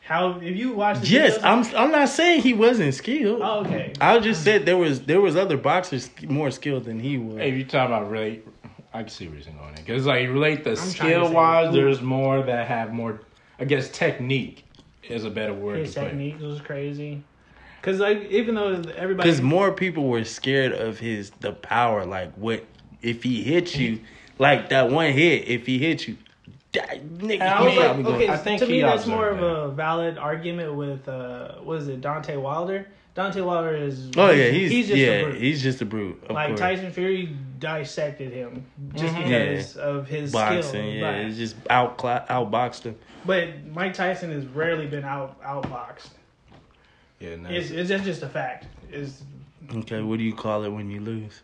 How 0.00 0.38
if 0.40 0.56
you 0.56 0.72
watch 0.72 1.00
the 1.00 1.06
Yes, 1.08 1.38
videos- 1.38 1.72
I'm. 1.74 1.76
I'm 1.86 1.90
not 1.90 2.08
saying 2.08 2.42
he 2.42 2.52
wasn't 2.54 2.94
skilled. 2.94 3.40
Oh, 3.42 3.60
okay. 3.64 3.92
I 4.00 4.18
just 4.20 4.44
said 4.44 4.64
there 4.64 4.76
was 4.76 5.00
there 5.00 5.20
was 5.20 5.34
other 5.36 5.56
boxers 5.56 6.08
more 6.28 6.50
skilled 6.52 6.84
than 6.84 7.00
he 7.00 7.18
was. 7.18 7.38
Hey, 7.38 7.50
if 7.50 7.56
you 7.56 7.64
talking 7.64 7.92
about 7.94 8.10
relate, 8.10 8.46
I 8.94 9.00
can 9.00 9.08
see 9.08 9.26
where 9.26 9.38
you're 9.38 9.52
going. 9.54 9.74
Because 9.74 10.06
like 10.06 10.28
relate 10.28 10.62
the 10.62 10.76
trying 10.76 10.86
to 10.86 10.90
skill 10.92 11.32
wise, 11.32 11.70
who- 11.74 11.80
there's 11.80 12.00
more 12.00 12.42
that 12.42 12.68
have 12.68 12.92
more. 12.92 13.20
I 13.58 13.64
guess 13.64 13.88
technique 13.88 14.64
is 15.02 15.24
a 15.24 15.30
better 15.30 15.54
word. 15.54 15.78
His 15.80 15.94
to 15.94 16.00
put. 16.00 16.06
technique 16.08 16.40
was 16.40 16.60
crazy. 16.60 17.24
Cause 17.82 17.98
like 18.00 18.30
even 18.30 18.54
though 18.56 18.82
everybody 18.96 19.28
Because 19.28 19.40
more 19.40 19.72
people 19.72 20.08
were 20.08 20.24
scared 20.24 20.72
of 20.72 20.98
his 20.98 21.30
the 21.40 21.52
power. 21.52 22.04
Like 22.04 22.32
what 22.34 22.64
if 23.06 23.22
he 23.22 23.42
hits 23.42 23.76
you, 23.76 24.00
like 24.38 24.68
that 24.70 24.90
one 24.90 25.12
hit. 25.12 25.48
If 25.48 25.66
he 25.66 25.78
hit 25.78 26.06
you, 26.08 26.16
that, 26.72 27.00
nigga, 27.18 27.34
And 27.34 27.42
I 27.44 27.62
was 27.62 27.76
like, 27.76 27.84
probably 27.86 28.02
gonna- 28.02 28.16
okay, 28.16 28.28
I 28.28 28.36
think 28.36 28.60
to 28.60 28.66
me 28.66 28.80
that's 28.82 29.04
observed 29.04 29.16
more 29.16 29.28
of 29.28 29.38
that. 29.40 29.46
a 29.46 29.68
valid 29.70 30.18
argument 30.18 30.74
with 30.74 31.08
uh, 31.08 31.52
what 31.62 31.78
is 31.78 31.88
it, 31.88 32.00
Deontay 32.00 32.40
Wilder? 32.40 32.86
Deontay 33.16 33.42
Wilder 33.46 33.74
is 33.74 34.10
Oh 34.18 34.30
yeah, 34.30 34.50
he's, 34.50 34.88
just 34.88 34.92
a 34.92 34.98
yeah, 34.98 35.22
brute. 35.22 35.40
he's 35.40 35.62
just 35.62 35.80
a 35.80 35.86
brute. 35.86 36.22
Of 36.24 36.32
like 36.32 36.48
course. 36.48 36.60
Tyson 36.60 36.90
Fury 36.92 37.34
dissected 37.58 38.30
him 38.32 38.66
just 38.94 39.14
Mhm. 39.14 39.22
because 39.24 39.76
of 39.78 40.06
his 40.06 40.32
boxing, 40.32 40.62
skill. 40.68 40.84
yeah, 40.84 41.00
But- 41.12 41.20
it's 41.24 41.38
just 41.38 41.56
out 41.70 41.96
outboxed 41.96 42.82
him. 42.82 42.96
But 43.24 43.48
Mike 43.72 43.94
Tyson 43.94 44.30
has 44.32 44.44
rarely 44.46 44.86
been 44.86 45.04
out 45.04 45.40
outboxed. 45.42 46.10
Yeah, 47.20 47.30
and 47.30 47.46
It's, 47.46 47.70
that's- 47.70 47.90
it's 47.90 48.04
just 48.04 48.22
a 48.22 48.28
fact. 48.28 48.66
Is 48.92 49.22
Okay, 49.74 50.02
what 50.02 50.18
do 50.18 50.24
you 50.24 50.34
call 50.34 50.62
it 50.64 50.68
when 50.68 50.90
you 50.90 51.00
lose? 51.00 51.40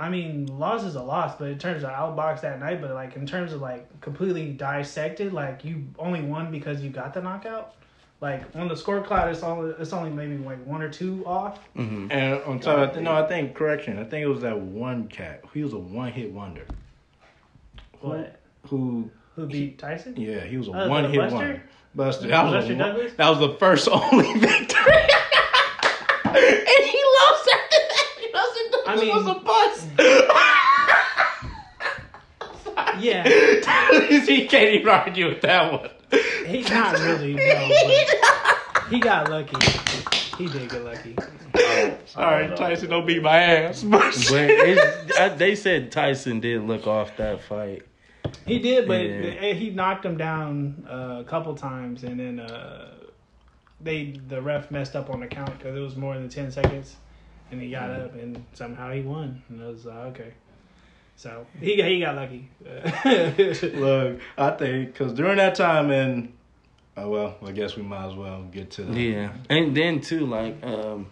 I 0.00 0.08
mean, 0.08 0.46
loss 0.58 0.82
is 0.82 0.94
a 0.94 1.02
loss, 1.02 1.36
but 1.38 1.48
in 1.48 1.58
terms 1.58 1.82
of 1.84 1.90
outbox 1.90 2.40
that 2.40 2.58
night, 2.58 2.80
but 2.80 2.90
like 2.94 3.16
in 3.16 3.26
terms 3.26 3.52
of 3.52 3.60
like 3.60 4.00
completely 4.00 4.48
dissected, 4.50 5.32
like 5.34 5.62
you 5.64 5.84
only 5.98 6.22
won 6.22 6.50
because 6.50 6.80
you 6.80 6.88
got 6.88 7.12
the 7.12 7.20
knockout. 7.20 7.74
Like 8.22 8.42
on 8.54 8.68
the 8.68 8.76
score 8.76 9.02
cloud, 9.02 9.30
it's 9.30 9.42
only 9.42 9.74
it's 9.78 9.92
only 9.92 10.10
maybe 10.10 10.36
like 10.38 10.64
one 10.66 10.80
or 10.82 10.88
two 10.90 11.22
off. 11.26 11.58
hmm 11.74 12.06
and 12.10 12.42
on 12.44 12.60
top 12.60 12.78
of 12.90 12.94
that, 12.94 13.02
no, 13.02 13.12
I 13.12 13.26
think 13.28 13.54
correction. 13.54 13.98
I 13.98 14.04
think 14.04 14.24
it 14.24 14.28
was 14.28 14.40
that 14.42 14.58
one 14.58 15.06
cat. 15.08 15.42
He 15.54 15.62
was 15.62 15.72
a 15.74 15.78
one 15.78 16.12
hit 16.12 16.32
wonder. 16.32 16.64
What? 18.00 18.40
Who? 18.68 19.10
Who 19.36 19.46
beat 19.46 19.78
Tyson? 19.78 20.16
Yeah, 20.18 20.40
he 20.40 20.56
was 20.56 20.68
a 20.68 20.70
Oh, 20.72 20.84
the 20.84 20.90
one 20.90 21.10
hit 21.10 21.18
Buster? 21.18 21.36
wonder. 21.36 21.62
Buster. 21.94 22.28
That 22.28 22.44
was, 22.44 22.52
Buster 22.54 22.72
a, 22.72 22.76
Douglas? 22.76 23.12
that 23.14 23.28
was 23.30 23.38
the 23.38 23.54
first 23.58 23.88
only 23.92 24.32
victory. 24.38 24.92
and 26.24 26.84
he 26.84 27.02
lost 27.20 27.44
that. 27.46 27.66
Buster 28.94 29.10
I 29.10 29.14
mean- 29.14 29.24
was 29.24 29.36
a 29.36 29.40
bust. 29.40 29.88
Yeah, 32.98 33.22
he 34.08 34.46
can't 34.46 34.70
even 34.74 34.88
argue 34.88 35.28
with 35.28 35.40
that 35.42 35.72
one. 35.72 35.90
he's 36.46 36.68
not 36.70 36.98
really 36.98 37.34
no, 37.34 37.68
he 38.90 39.00
got 39.00 39.30
lucky. 39.30 39.56
He 40.36 40.46
did 40.46 40.70
get 40.70 40.84
lucky. 40.84 41.16
All 42.16 42.24
right, 42.26 42.54
Tyson, 42.56 42.90
don't 42.90 43.06
beat 43.06 43.22
my 43.22 43.36
ass. 43.38 43.82
But 43.88 44.00
But 44.28 45.18
I, 45.18 45.28
they 45.36 45.54
said 45.54 45.92
Tyson 45.92 46.40
did 46.40 46.62
look 46.62 46.86
off 46.86 47.16
that 47.16 47.42
fight. 47.42 47.82
He 48.46 48.58
did, 48.58 48.86
but 48.86 49.00
Yeah. 49.06 49.52
he 49.54 49.70
knocked 49.70 50.04
him 50.04 50.16
down 50.16 50.86
uh, 50.90 51.20
a 51.20 51.24
couple 51.24 51.54
times, 51.54 52.04
and 52.04 52.18
then 52.20 52.40
uh, 52.40 52.90
they 53.80 54.20
the 54.28 54.42
ref 54.42 54.70
messed 54.70 54.94
up 54.96 55.08
on 55.10 55.20
the 55.20 55.26
count 55.26 55.56
because 55.58 55.76
it 55.76 55.80
was 55.80 55.96
more 55.96 56.14
than 56.14 56.28
ten 56.28 56.50
seconds, 56.50 56.96
and 57.50 57.60
he 57.60 57.70
got 57.70 57.90
up 57.90 58.14
and 58.14 58.44
somehow 58.52 58.92
he 58.92 59.00
won. 59.00 59.42
And 59.48 59.62
I 59.62 59.66
was 59.68 59.84
like, 59.84 59.96
okay, 59.96 60.32
so 61.16 61.46
he 61.60 61.76
got, 61.76 61.88
he 61.88 62.00
got 62.00 62.16
lucky. 62.16 62.48
Look, 63.76 64.20
I 64.38 64.50
think 64.52 64.92
because 64.92 65.12
during 65.12 65.36
that 65.36 65.54
time, 65.54 65.90
and 65.90 66.32
oh 66.96 67.10
well, 67.10 67.36
I 67.44 67.52
guess 67.52 67.76
we 67.76 67.82
might 67.82 68.08
as 68.08 68.14
well 68.14 68.44
get 68.44 68.70
to 68.72 68.84
the 68.84 68.98
Yeah, 68.98 69.32
and 69.48 69.76
then 69.76 70.00
too, 70.00 70.24
like, 70.26 70.64
um, 70.64 71.08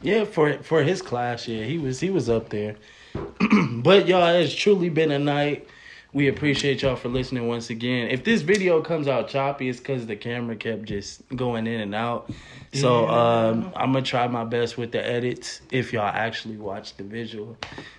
yeah, 0.00 0.24
for 0.24 0.54
for 0.62 0.82
his 0.82 1.02
class, 1.02 1.46
yeah, 1.46 1.64
he 1.64 1.76
was 1.78 2.00
he 2.00 2.08
was 2.10 2.30
up 2.30 2.48
there. 2.48 2.76
but 3.72 4.06
y'all, 4.08 4.28
it's 4.28 4.54
truly 4.54 4.88
been 4.88 5.10
a 5.10 5.18
night. 5.18 5.68
We 6.12 6.26
appreciate 6.26 6.82
y'all 6.82 6.96
for 6.96 7.08
listening 7.08 7.46
once 7.46 7.70
again. 7.70 8.08
If 8.08 8.24
this 8.24 8.42
video 8.42 8.80
comes 8.82 9.06
out 9.06 9.28
choppy, 9.28 9.68
it's 9.68 9.78
because 9.78 10.06
the 10.06 10.16
camera 10.16 10.56
kept 10.56 10.84
just 10.84 11.22
going 11.36 11.68
in 11.68 11.80
and 11.80 11.94
out. 11.94 12.30
So 12.72 13.08
um, 13.08 13.72
I'm 13.76 13.92
gonna 13.92 14.04
try 14.04 14.26
my 14.26 14.44
best 14.44 14.76
with 14.76 14.90
the 14.90 15.04
edits. 15.04 15.60
If 15.70 15.92
y'all 15.92 16.02
actually 16.06 16.56
watch 16.56 16.96
the 16.96 17.04
visual, 17.04 17.56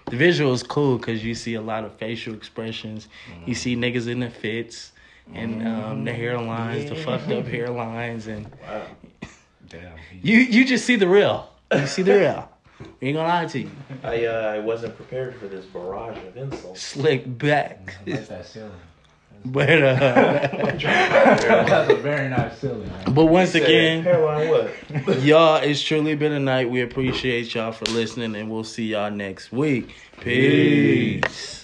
the 0.09 0.17
visual 0.17 0.51
is 0.51 0.61
cool 0.61 0.97
because 0.97 1.23
you 1.23 1.33
see 1.35 1.53
a 1.53 1.61
lot 1.61 1.85
of 1.85 1.93
facial 1.95 2.33
expressions. 2.33 3.07
You 3.45 3.55
see 3.55 3.77
niggas 3.77 4.09
in 4.09 4.19
the 4.19 4.29
fits 4.29 4.91
and 5.33 5.65
um, 5.65 6.03
the 6.03 6.11
hairlines, 6.11 6.89
the 6.89 6.95
fucked 6.95 7.31
up 7.31 7.45
hairlines, 7.45 8.27
and 8.27 8.45
Wow. 8.61 8.87
Damn. 9.69 9.93
you 10.21 10.37
you 10.37 10.65
just 10.65 10.85
see 10.85 10.97
the 10.97 11.07
real. 11.07 11.49
You 11.73 11.87
see 11.87 12.01
the 12.01 12.19
real. 12.19 12.50
We 12.99 13.07
ain't 13.09 13.17
gonna 13.17 13.27
lie 13.27 13.45
to 13.45 13.59
you. 13.59 13.69
I 14.03 14.25
uh, 14.25 14.53
I 14.55 14.59
wasn't 14.59 14.95
prepared 14.95 15.35
for 15.35 15.47
this 15.47 15.65
barrage 15.65 16.17
of 16.17 16.37
insults. 16.37 16.81
Slick 16.81 17.37
back, 17.37 17.95
I 18.07 18.11
like 18.11 18.27
that 18.27 18.45
ceiling. 18.45 18.71
but 19.45 19.69
uh, 19.69 19.93
That's 20.77 21.89
a 21.91 21.95
very 21.95 22.29
nice 22.29 22.59
ceiling. 22.59 22.87
Man. 22.87 23.13
but 23.13 23.25
once 23.25 23.51
Said, 23.51 23.63
again. 23.63 24.03
what? 24.05 25.19
Y'all, 25.23 25.55
it's 25.57 25.81
truly 25.81 26.15
been 26.15 26.31
a 26.33 26.39
night. 26.39 26.69
We 26.69 26.81
appreciate 26.81 27.53
y'all 27.55 27.71
for 27.71 27.85
listening, 27.85 28.35
and 28.35 28.51
we'll 28.51 28.63
see 28.63 28.85
y'all 28.85 29.09
next 29.11 29.51
week. 29.51 29.95
Peace. 30.19 31.60